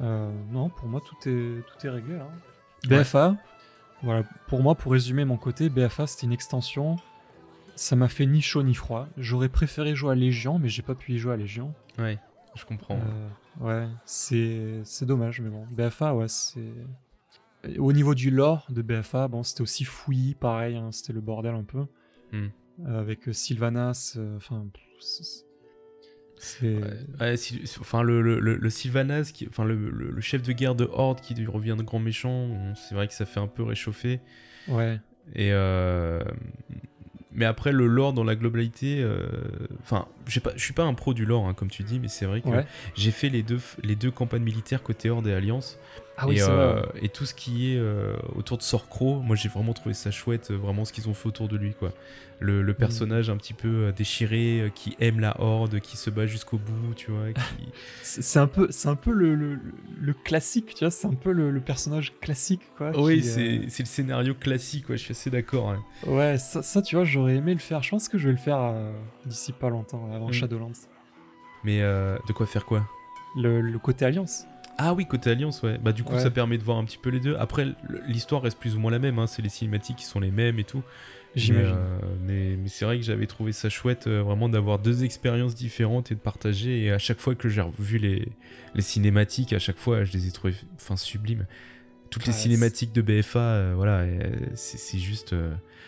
Euh, 0.00 0.30
non, 0.50 0.70
pour 0.70 0.88
moi, 0.88 1.00
tout 1.04 1.28
est, 1.28 1.62
tout 1.66 1.86
est 1.86 1.90
réglé. 1.90 2.14
hein. 2.16 2.26
Ouais. 2.90 2.98
BFA, 2.98 3.36
voilà, 4.02 4.22
pour 4.48 4.62
moi, 4.62 4.74
pour 4.74 4.92
résumer 4.92 5.24
mon 5.24 5.36
côté, 5.36 5.68
BFA 5.68 6.06
c'était 6.06 6.26
une 6.26 6.32
extension. 6.32 6.96
Ça 7.76 7.96
m'a 7.96 8.08
fait 8.08 8.26
ni 8.26 8.40
chaud 8.40 8.62
ni 8.62 8.74
froid. 8.74 9.08
J'aurais 9.18 9.48
préféré 9.48 9.94
jouer 9.94 10.12
à 10.12 10.14
Légion, 10.14 10.58
mais 10.58 10.68
j'ai 10.68 10.82
pas 10.82 10.94
pu 10.94 11.12
y 11.12 11.18
jouer 11.18 11.34
à 11.34 11.36
Légion. 11.36 11.72
Ouais, 11.98 12.18
je 12.54 12.64
comprends. 12.64 12.94
Euh, 12.96 13.28
ouais, 13.60 13.86
c'est 14.04 14.80
c'est 14.84 15.06
dommage, 15.06 15.40
mais 15.40 15.50
bon. 15.50 15.66
BFA, 15.70 16.14
ouais, 16.14 16.28
c'est. 16.28 16.72
Au 17.78 17.92
niveau 17.94 18.14
du 18.14 18.30
lore 18.30 18.66
de 18.70 18.82
BFA, 18.82 19.28
bon, 19.28 19.42
c'était 19.42 19.62
aussi 19.62 19.84
fouillis, 19.84 20.34
pareil, 20.34 20.76
hein, 20.76 20.90
c'était 20.92 21.12
le 21.14 21.20
bordel 21.22 21.54
un 21.54 21.64
peu. 21.64 21.86
Hmm. 22.32 22.48
Euh, 22.86 23.00
avec 23.00 23.28
euh, 23.28 23.32
Sylvanas, 23.32 24.14
euh, 24.16 24.36
enfin. 24.36 24.66
Ouais, 26.62 26.80
ouais, 27.20 27.36
si- 27.36 27.62
enfin 27.80 28.02
le, 28.02 28.20
le, 28.20 28.38
le- 28.40 28.56
le 28.56 28.70
Sylvanas, 28.70 29.30
qui, 29.32 29.46
enfin 29.48 29.64
le, 29.64 29.90
le- 29.90 30.20
chef 30.20 30.42
de 30.42 30.52
guerre 30.52 30.74
de 30.74 30.84
Horde 30.92 31.20
qui 31.20 31.32
revient 31.46 31.76
de 31.78 31.82
grand 31.82 32.00
méchant, 32.00 32.74
c'est 32.74 32.94
vrai 32.94 33.08
que 33.08 33.14
ça 33.14 33.24
fait 33.24 33.40
un 33.40 33.46
peu 33.46 33.62
réchauffer. 33.62 34.20
Ouais. 34.68 35.00
Et 35.34 35.52
euh, 35.52 36.20
mais 37.34 37.44
après 37.44 37.72
le 37.72 37.86
lore 37.86 38.12
dans 38.12 38.24
la 38.24 38.36
globalité, 38.36 39.00
euh, 39.02 39.26
enfin, 39.82 40.06
je 40.26 40.40
suis 40.56 40.72
pas 40.72 40.84
un 40.84 40.94
pro 40.94 41.14
du 41.14 41.24
lore 41.24 41.46
hein, 41.48 41.54
comme 41.54 41.68
tu 41.70 41.82
dis, 41.82 41.98
mais 41.98 42.08
c'est 42.08 42.26
vrai 42.26 42.40
que 42.40 42.48
Ouais. 42.48 42.66
j'ai 42.94 43.10
fait 43.10 43.28
les 43.28 43.42
deux, 43.42 43.60
les 43.82 43.96
deux 43.96 44.10
campagnes 44.10 44.42
militaires 44.44 44.82
côté 44.82 45.10
Horde 45.10 45.26
et 45.26 45.32
Alliance, 45.34 45.78
Ah 46.16 46.28
oui, 46.28 46.36
et, 46.36 46.38
c'est 46.38 46.46
euh, 46.50 46.82
et 47.02 47.08
tout 47.08 47.26
ce 47.26 47.34
qui 47.34 47.72
est 47.74 47.78
euh, 47.78 48.14
autour 48.36 48.56
de 48.56 48.62
Sorcro, 48.62 49.20
moi 49.20 49.34
j'ai 49.34 49.48
vraiment 49.48 49.72
trouvé 49.72 49.94
ça 49.94 50.10
chouette, 50.12 50.52
euh, 50.52 50.56
vraiment 50.56 50.84
ce 50.84 50.92
qu'ils 50.92 51.08
ont 51.08 51.14
fait 51.14 51.26
autour 51.28 51.48
de 51.48 51.56
lui 51.56 51.74
quoi. 51.74 51.92
Le, 52.40 52.62
Mm. 52.62 52.66
le 52.66 52.74
personnage 52.74 53.30
un 53.30 53.36
petit 53.36 53.54
peu 53.54 53.92
déchiré, 53.96 54.70
qui 54.74 54.96
aime 55.00 55.18
la 55.20 55.40
Horde, 55.40 55.80
qui 55.80 55.96
se 55.96 56.10
bat 56.10 56.26
jusqu'au 56.26 56.58
bout, 56.58 56.94
tu 56.94 57.10
vois, 57.10 57.32
qui, 57.32 57.40
C'est 58.02 58.38
un 58.38 58.46
peu, 58.46 58.68
c'est 58.70 58.88
un 58.88 58.96
peu 58.96 59.12
le, 59.12 59.34
le, 59.34 59.58
le 60.00 60.12
classique, 60.12 60.74
tu 60.74 60.84
vois, 60.84 60.90
c'est 60.90 61.06
un 61.08 61.14
peu 61.14 61.32
le, 61.32 61.58
personnage 61.60 62.12
classique, 62.20 62.62
quoi. 62.76 62.90
Oui, 63.00 63.22
euh, 63.24 63.64
c'est 63.68 63.82
le 63.82 63.86
scénario 63.88 64.34
classique, 64.34 64.88
ouais, 64.90 64.96
je 64.96 65.02
suis 65.04 65.12
assez 65.12 65.30
d'accord. 65.30 65.70
hein. 65.70 65.82
Ouais, 66.06 66.38
ça, 66.38 66.62
ça, 66.62 66.82
tu 66.82 66.96
vois, 66.96 67.04
j'aurais 67.04 67.36
aimé 67.36 67.54
le 67.54 67.60
faire. 67.60 67.82
Je 67.82 67.90
pense 67.90 68.08
que 68.08 68.18
je 68.18 68.26
vais 68.26 68.32
le 68.32 68.38
faire 68.38 68.74
d'ici 69.26 69.52
pas 69.52 69.70
longtemps, 69.70 70.08
avant 70.14 70.28
Mm. 70.28 70.32
Shadowlands. 70.32 70.72
Mais 71.64 71.80
de 71.80 72.32
quoi 72.34 72.46
faire 72.46 72.66
quoi? 72.66 72.86
Le 73.36 73.78
côté 73.78 74.04
Alliance. 74.04 74.44
Ah 74.78 74.92
oui, 74.94 75.06
côté 75.06 75.30
Alliance, 75.30 75.62
ouais. 75.62 75.78
Bah 75.78 75.92
du 75.92 76.02
coup, 76.04 76.14
Ouais. 76.14 76.20
ça 76.20 76.30
permet 76.30 76.58
de 76.58 76.62
voir 76.64 76.78
un 76.78 76.84
petit 76.84 76.98
peu 76.98 77.10
les 77.10 77.20
deux. 77.20 77.36
Après, 77.36 77.66
l'histoire 78.08 78.42
reste 78.42 78.58
plus 78.58 78.74
ou 78.76 78.80
moins 78.80 78.90
la 78.90 78.98
même, 78.98 79.18
hein. 79.18 79.26
c'est 79.26 79.42
les 79.42 79.48
cinématiques 79.48 79.96
qui 79.96 80.04
sont 80.04 80.20
les 80.20 80.30
mêmes 80.30 80.58
et 80.58 80.64
tout. 80.64 80.82
J'imagine. 81.36 81.74
Mais, 81.74 81.78
euh, 82.06 82.16
mais, 82.52 82.56
mais 82.62 82.68
c'est 82.68 82.84
vrai 82.84 82.96
que 82.96 83.02
j'avais 83.04 83.26
trouvé 83.26 83.52
ça 83.52 83.68
chouette, 83.68 84.06
euh, 84.06 84.22
vraiment 84.22 84.48
d'avoir 84.48 84.78
deux 84.78 85.02
expériences 85.04 85.54
différentes 85.56 86.12
et 86.12 86.14
de 86.14 86.20
partager. 86.20 86.84
Et 86.84 86.92
à 86.92 86.98
chaque 86.98 87.18
fois 87.20 87.34
que 87.34 87.48
j'ai 87.48 87.60
revu 87.60 87.98
les, 87.98 88.28
les 88.74 88.82
cinématiques, 88.82 89.52
à 89.52 89.58
chaque 89.58 89.78
fois, 89.78 90.04
je 90.04 90.12
les 90.12 90.28
ai 90.28 90.30
trouvées 90.30 90.54
enfin, 90.76 90.96
sublimes. 90.96 91.46
Toutes 92.10 92.26
les 92.26 92.32
cinématiques 92.32 92.92
de 92.92 93.02
BFA, 93.02 93.38
euh, 93.40 93.72
voilà, 93.76 94.04
c'est 94.54 94.98
juste... 94.98 95.34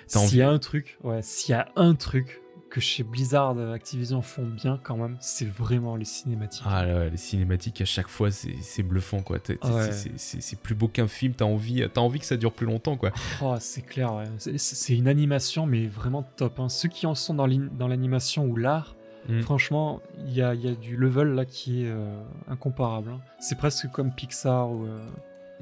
S'il 0.08 0.20
envie- 0.20 0.36
y 0.38 0.42
a 0.42 0.50
un 0.50 0.58
truc, 0.58 0.98
ouais, 1.04 1.20
s'il 1.22 1.52
y 1.52 1.54
a 1.54 1.68
un 1.76 1.94
truc 1.94 2.40
que 2.76 2.80
chez 2.82 3.02
Blizzard, 3.04 3.58
Activision 3.72 4.20
font 4.20 4.44
bien 4.46 4.78
quand 4.82 4.98
même, 4.98 5.16
c'est 5.18 5.46
vraiment 5.48 5.96
les 5.96 6.04
cinématiques. 6.04 6.62
Ah 6.66 6.84
là, 6.84 7.08
les 7.08 7.16
cinématiques 7.16 7.80
à 7.80 7.86
chaque 7.86 8.08
fois 8.08 8.30
c'est 8.30 8.82
bluffant 8.82 9.22
quoi. 9.22 9.38
Ouais. 9.38 9.90
c'est- 10.16 10.60
plus 10.60 10.74
beau 10.74 10.86
qu'un 10.88 11.08
film, 11.08 11.32
t'as 11.32 11.46
envie, 11.46 11.82
t'as 11.92 12.02
envie 12.02 12.18
que 12.20 12.26
ça 12.26 12.36
dure 12.36 12.52
plus 12.52 12.66
longtemps 12.66 12.96
quoi. 12.98 13.12
Oh, 13.42 13.54
c'est 13.60 13.80
clair, 13.80 14.12
ouais. 14.14 14.24
C'est- 14.58 14.94
une 14.94 15.08
animation, 15.08 15.64
mais 15.64 15.86
vraiment 15.86 16.22
top. 16.36 16.60
hein. 16.60 16.68
Ceux 16.68 16.90
qui 16.90 17.06
en 17.06 17.14
sont 17.14 17.32
dans 17.34 17.46
l'animation 17.88 18.44
ou 18.44 18.56
l'art, 18.56 18.94
Mm. 19.28 19.40
franchement, 19.40 20.02
il 20.26 20.34
y 20.34 20.42
a, 20.42 20.52
il 20.54 20.60
y 20.64 20.68
a 20.68 20.74
du 20.74 20.96
level 20.96 21.28
là 21.28 21.44
qui 21.46 21.84
est 21.84 21.88
euh, 21.90 22.20
incomparable. 22.48 23.10
hein. 23.10 23.20
C'est 23.40 23.56
presque 23.56 23.90
comme 23.90 24.12
Pixar 24.12 24.70
ou 24.70 24.84
euh, 24.84 24.98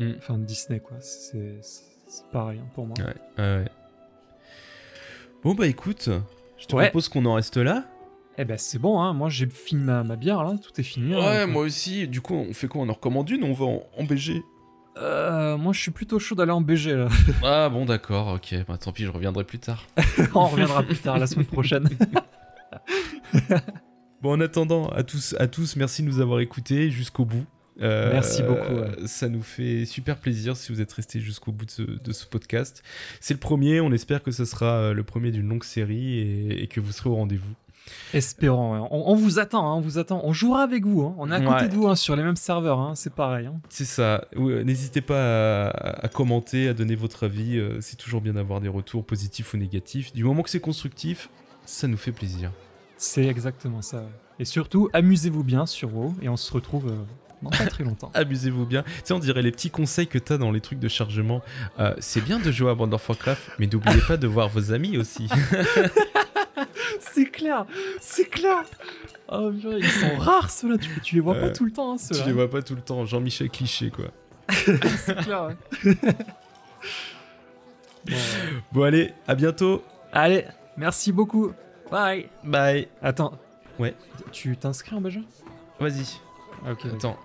Mm. 0.01 0.15
enfin 0.19 0.37
Disney, 0.39 0.81
quoi. 0.81 0.97
C'est 1.01 1.61
pareil 2.33 2.59
hein, 2.61 2.67
pour 2.75 2.87
moi. 2.89 2.97
Ouais, 2.99 3.15
ouais. 3.39 3.65
Bon 5.45 5.55
bah 5.55 5.67
écoute, 5.67 6.09
je 6.65 6.69
te 6.69 6.77
Ouais. 6.77 6.85
propose 6.87 7.09
qu'on 7.09 7.25
en 7.27 7.35
reste 7.35 7.57
là. 7.59 7.85
Eh 8.39 8.45
ben 8.45 8.59
c'est 8.59 8.79
bon, 8.81 9.01
hein. 9.01 9.13
moi 9.13 9.29
j'ai 9.29 9.47
fini 9.49 9.85
ma, 9.85 10.03
ma 10.03 10.17
bière 10.17 10.43
là, 10.43 10.55
tout 10.61 10.73
est 10.81 10.83
fini. 10.85 11.15
hein. 11.15 11.19
Ouais, 11.19 11.45
Donc, 11.45 11.53
moi 11.53 11.63
aussi. 11.63 12.09
Du 12.09 12.21
coup, 12.21 12.35
on 12.35 12.53
fait 12.53 12.67
quoi? 12.67 12.83
On 12.83 12.89
en 12.89 12.93
recommande 12.95 13.31
une 13.31 13.45
ou 13.45 13.47
on 13.49 13.53
va 13.53 13.65
en, 13.67 13.83
en 13.99 14.05
BG 14.05 14.43
euh, 14.97 15.57
moi 15.57 15.73
je 15.73 15.81
suis 15.81 15.91
plutôt 15.91 16.21
chaud 16.21 16.37
d'aller 16.37 16.53
en 16.53 16.61
BG 16.61 16.95
là. 16.95 17.09
Ah 17.43 17.69
bon, 17.69 17.85
d'accord, 17.85 18.29
ok. 18.37 18.55
Bah 18.69 18.79
tant 18.79 18.93
pis, 18.93 19.03
je 19.05 19.11
reviendrai 19.11 19.43
plus 19.45 19.59
tard. 19.59 19.85
On 20.37 20.47
reviendra 20.47 20.83
plus 20.85 20.99
tard 20.99 21.19
la 21.19 21.27
semaine 21.27 21.47
prochaine. 21.47 21.89
Bon, 24.23 24.33
en 24.33 24.41
attendant, 24.41 24.87
à 24.89 25.03
tous, 25.03 25.35
à 25.39 25.49
tous, 25.49 25.77
merci 25.77 26.03
de 26.03 26.07
nous 26.09 26.21
avoir 26.21 26.41
écoutés 26.41 26.91
jusqu'au 26.91 27.25
bout. 27.27 27.45
Euh, 27.83 28.13
Merci 28.13 28.43
beaucoup, 28.43 28.75
ouais. 28.75 29.07
Ça 29.07 29.29
nous 29.29 29.43
fait 29.43 29.85
super 29.85 30.17
plaisir 30.19 30.57
si 30.57 30.71
vous 30.73 30.81
êtes 30.81 30.93
restés 30.93 31.21
jusqu'au 31.21 31.51
bout 31.53 31.65
de 31.67 31.71
ce, 31.71 31.83
de 31.83 32.13
ce 32.13 32.25
podcast. 32.27 32.83
C'est 33.21 33.35
le 33.35 33.41
premier, 33.41 33.81
on 33.81 33.91
espère 33.93 34.23
que 34.23 34.31
ce 34.31 34.45
sera 34.45 34.67
euh, 34.67 34.95
le 34.95 35.03
premier 35.03 35.31
d'une 35.33 35.49
longue 35.49 35.65
série 35.65 36.19
et, 36.19 36.63
et 36.63 36.67
que 36.69 36.81
vous 36.81 36.93
serez 36.93 37.11
au 37.11 37.17
rendez-vous. 37.17 37.53
Espérons. 38.15 38.75
ouais. 38.81 38.89
On, 38.91 39.11
on 39.11 39.15
vous 39.15 39.39
attend, 39.39 39.67
hein, 39.71 39.75
on 39.75 39.81
vous 39.81 39.99
attend. 39.99 40.21
On 40.25 40.33
jouera 40.33 40.63
avec 40.63 40.87
vous. 40.87 41.03
hein. 41.03 41.15
On 41.19 41.31
est 41.31 41.35
à 41.35 41.41
côté 41.41 41.65
Ouais. 41.65 41.69
de 41.69 41.75
vous 41.75 41.87
hein, 41.89 41.97
sur 41.97 42.17
les 42.17 42.23
mêmes 42.23 42.37
serveurs. 42.37 42.93
C'est 42.95 43.13
pareil. 43.13 43.51
C'est 43.69 43.85
ça. 43.85 44.25
Ouais, 44.37 44.65
N'hésitez 44.65 45.01
pas 45.01 45.67
à, 45.67 46.05
à 46.05 46.09
commenter, 46.09 46.69
à 46.69 46.75
donner 46.75 46.95
votre 46.95 47.25
avis. 47.25 47.59
euh, 47.59 47.79
C'est 47.81 47.97
toujours 47.97 48.21
bien 48.21 48.35
d'avoir 48.35 48.61
des 48.61 48.69
retours 48.69 49.05
positifs 49.05 49.53
ou 49.53 49.57
négatifs. 49.59 50.13
Du 50.13 50.25
moment 50.25 50.43
que 50.43 50.51
c'est 50.51 50.61
constructif, 50.61 51.29
ça 51.67 51.87
nous 51.89 51.97
fait 51.99 52.13
plaisir. 52.13 52.53
C'est 52.97 53.27
exactement 53.27 53.83
ça. 53.83 54.05
Et 54.39 54.45
surtout, 54.45 54.89
amusez-vous 54.93 55.45
bien 55.45 55.67
sur 55.67 55.95
WoW 55.95 56.15
et 56.23 56.29
on 56.29 56.37
se 56.37 56.51
retrouve 56.53 56.89
euh, 56.89 56.97
dans 57.45 57.51
pas 57.51 57.67
très 57.67 57.85
longtemps. 57.85 58.11
Amusez-vous 58.15 58.67
bien. 58.67 58.83
Tu 58.83 58.91
sais, 59.05 59.15
on 59.15 59.19
dirait 59.19 59.43
les 59.43 59.53
petits 59.53 59.71
conseils 59.71 60.07
que 60.07 60.19
t'as 60.19 60.39
dans 60.39 60.51
les 60.51 60.61
trucs 60.61 60.79
de 60.79 60.89
chargement. 60.89 61.43
Euh, 61.79 61.95
c'est 61.99 62.23
bien 62.23 62.39
de 62.39 62.51
jouer 62.51 62.71
à 62.71 62.75
World 62.75 62.93
of 62.95 63.09
Warcraft, 63.09 63.51
mais 63.59 63.67
n'oubliez 63.67 64.01
pas 64.07 64.17
de 64.17 64.27
voir 64.27 64.49
vos 64.49 64.73
amis 64.73 64.97
aussi. 64.99 65.29
c'est 67.01 67.27
clair, 67.31 67.67
c'est 68.01 68.29
clair. 68.29 68.65
Oh 69.29 69.51
purée, 69.59 69.79
ils 69.79 69.89
sont 69.89 70.17
rares 70.19 70.51
ceux-là. 70.51 70.79
Tu, 70.79 70.89
tu 71.01 71.15
les 71.15 71.21
vois 71.21 71.35
pas 71.35 71.51
tout 71.51 71.65
le 71.65 71.71
temps, 71.71 71.93
hein, 71.93 71.97
tu 71.97 72.15
ceux-là. 72.15 72.27
les 72.27 72.33
vois 72.33 72.51
pas 72.51 72.63
tout 72.63 72.75
le 72.75 72.83
temps. 72.83 73.07
Jean-Michel 73.07 73.51
Cliché, 73.51 73.91
quoi. 73.91 74.07
c'est 74.97 75.17
clair. 75.17 75.49
ouais. 75.49 75.95
Bon, 78.05 78.13
ouais. 78.13 78.17
Bon, 78.73 78.83
allez, 78.83 79.13
à 79.27 79.35
bientôt. 79.35 79.83
Allez, 80.13 80.45
merci 80.77 81.13
beaucoup. 81.13 81.53
Bye. 81.91 82.29
Bye. 82.43 82.89
Attends. 83.03 83.39
Ouais. 83.79 83.95
Tu 84.33 84.57
t'inscris 84.57 84.95
en 84.95 85.01
BG 85.01 85.23
Vas-y. 85.81 86.21
Ah, 86.65 86.73
Ok. 86.73 86.87
Attends. 86.87 87.17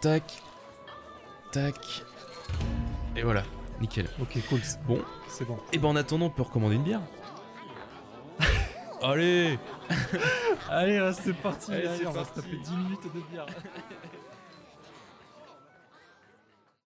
Tac. 0.00 0.42
Tac. 1.52 2.04
Et 3.16 3.22
voilà. 3.22 3.42
Nickel. 3.80 4.08
Ok, 4.20 4.38
cool. 4.48 4.60
c'est- 4.62 4.80
Bon. 4.84 5.02
c'est 5.28 5.44
bon. 5.44 5.58
Et 5.72 5.78
ben 5.78 5.88
en 5.88 5.96
attendant, 5.96 6.26
on 6.26 6.30
peut 6.30 6.42
recommander 6.42 6.76
une 6.76 6.82
bière. 6.84 7.00
Allez 9.02 9.58
Allez, 10.70 10.98
là, 10.98 11.12
c'est 11.14 11.32
parti. 11.32 11.72
Allez, 11.72 11.86
allez, 11.86 11.98
c'est 11.98 12.06
on 12.06 12.10
va 12.12 12.24
se 12.24 12.30
taper 12.34 12.56
10 12.56 12.70
minutes 12.76 13.04
de 13.14 13.20
bière. 13.32 13.46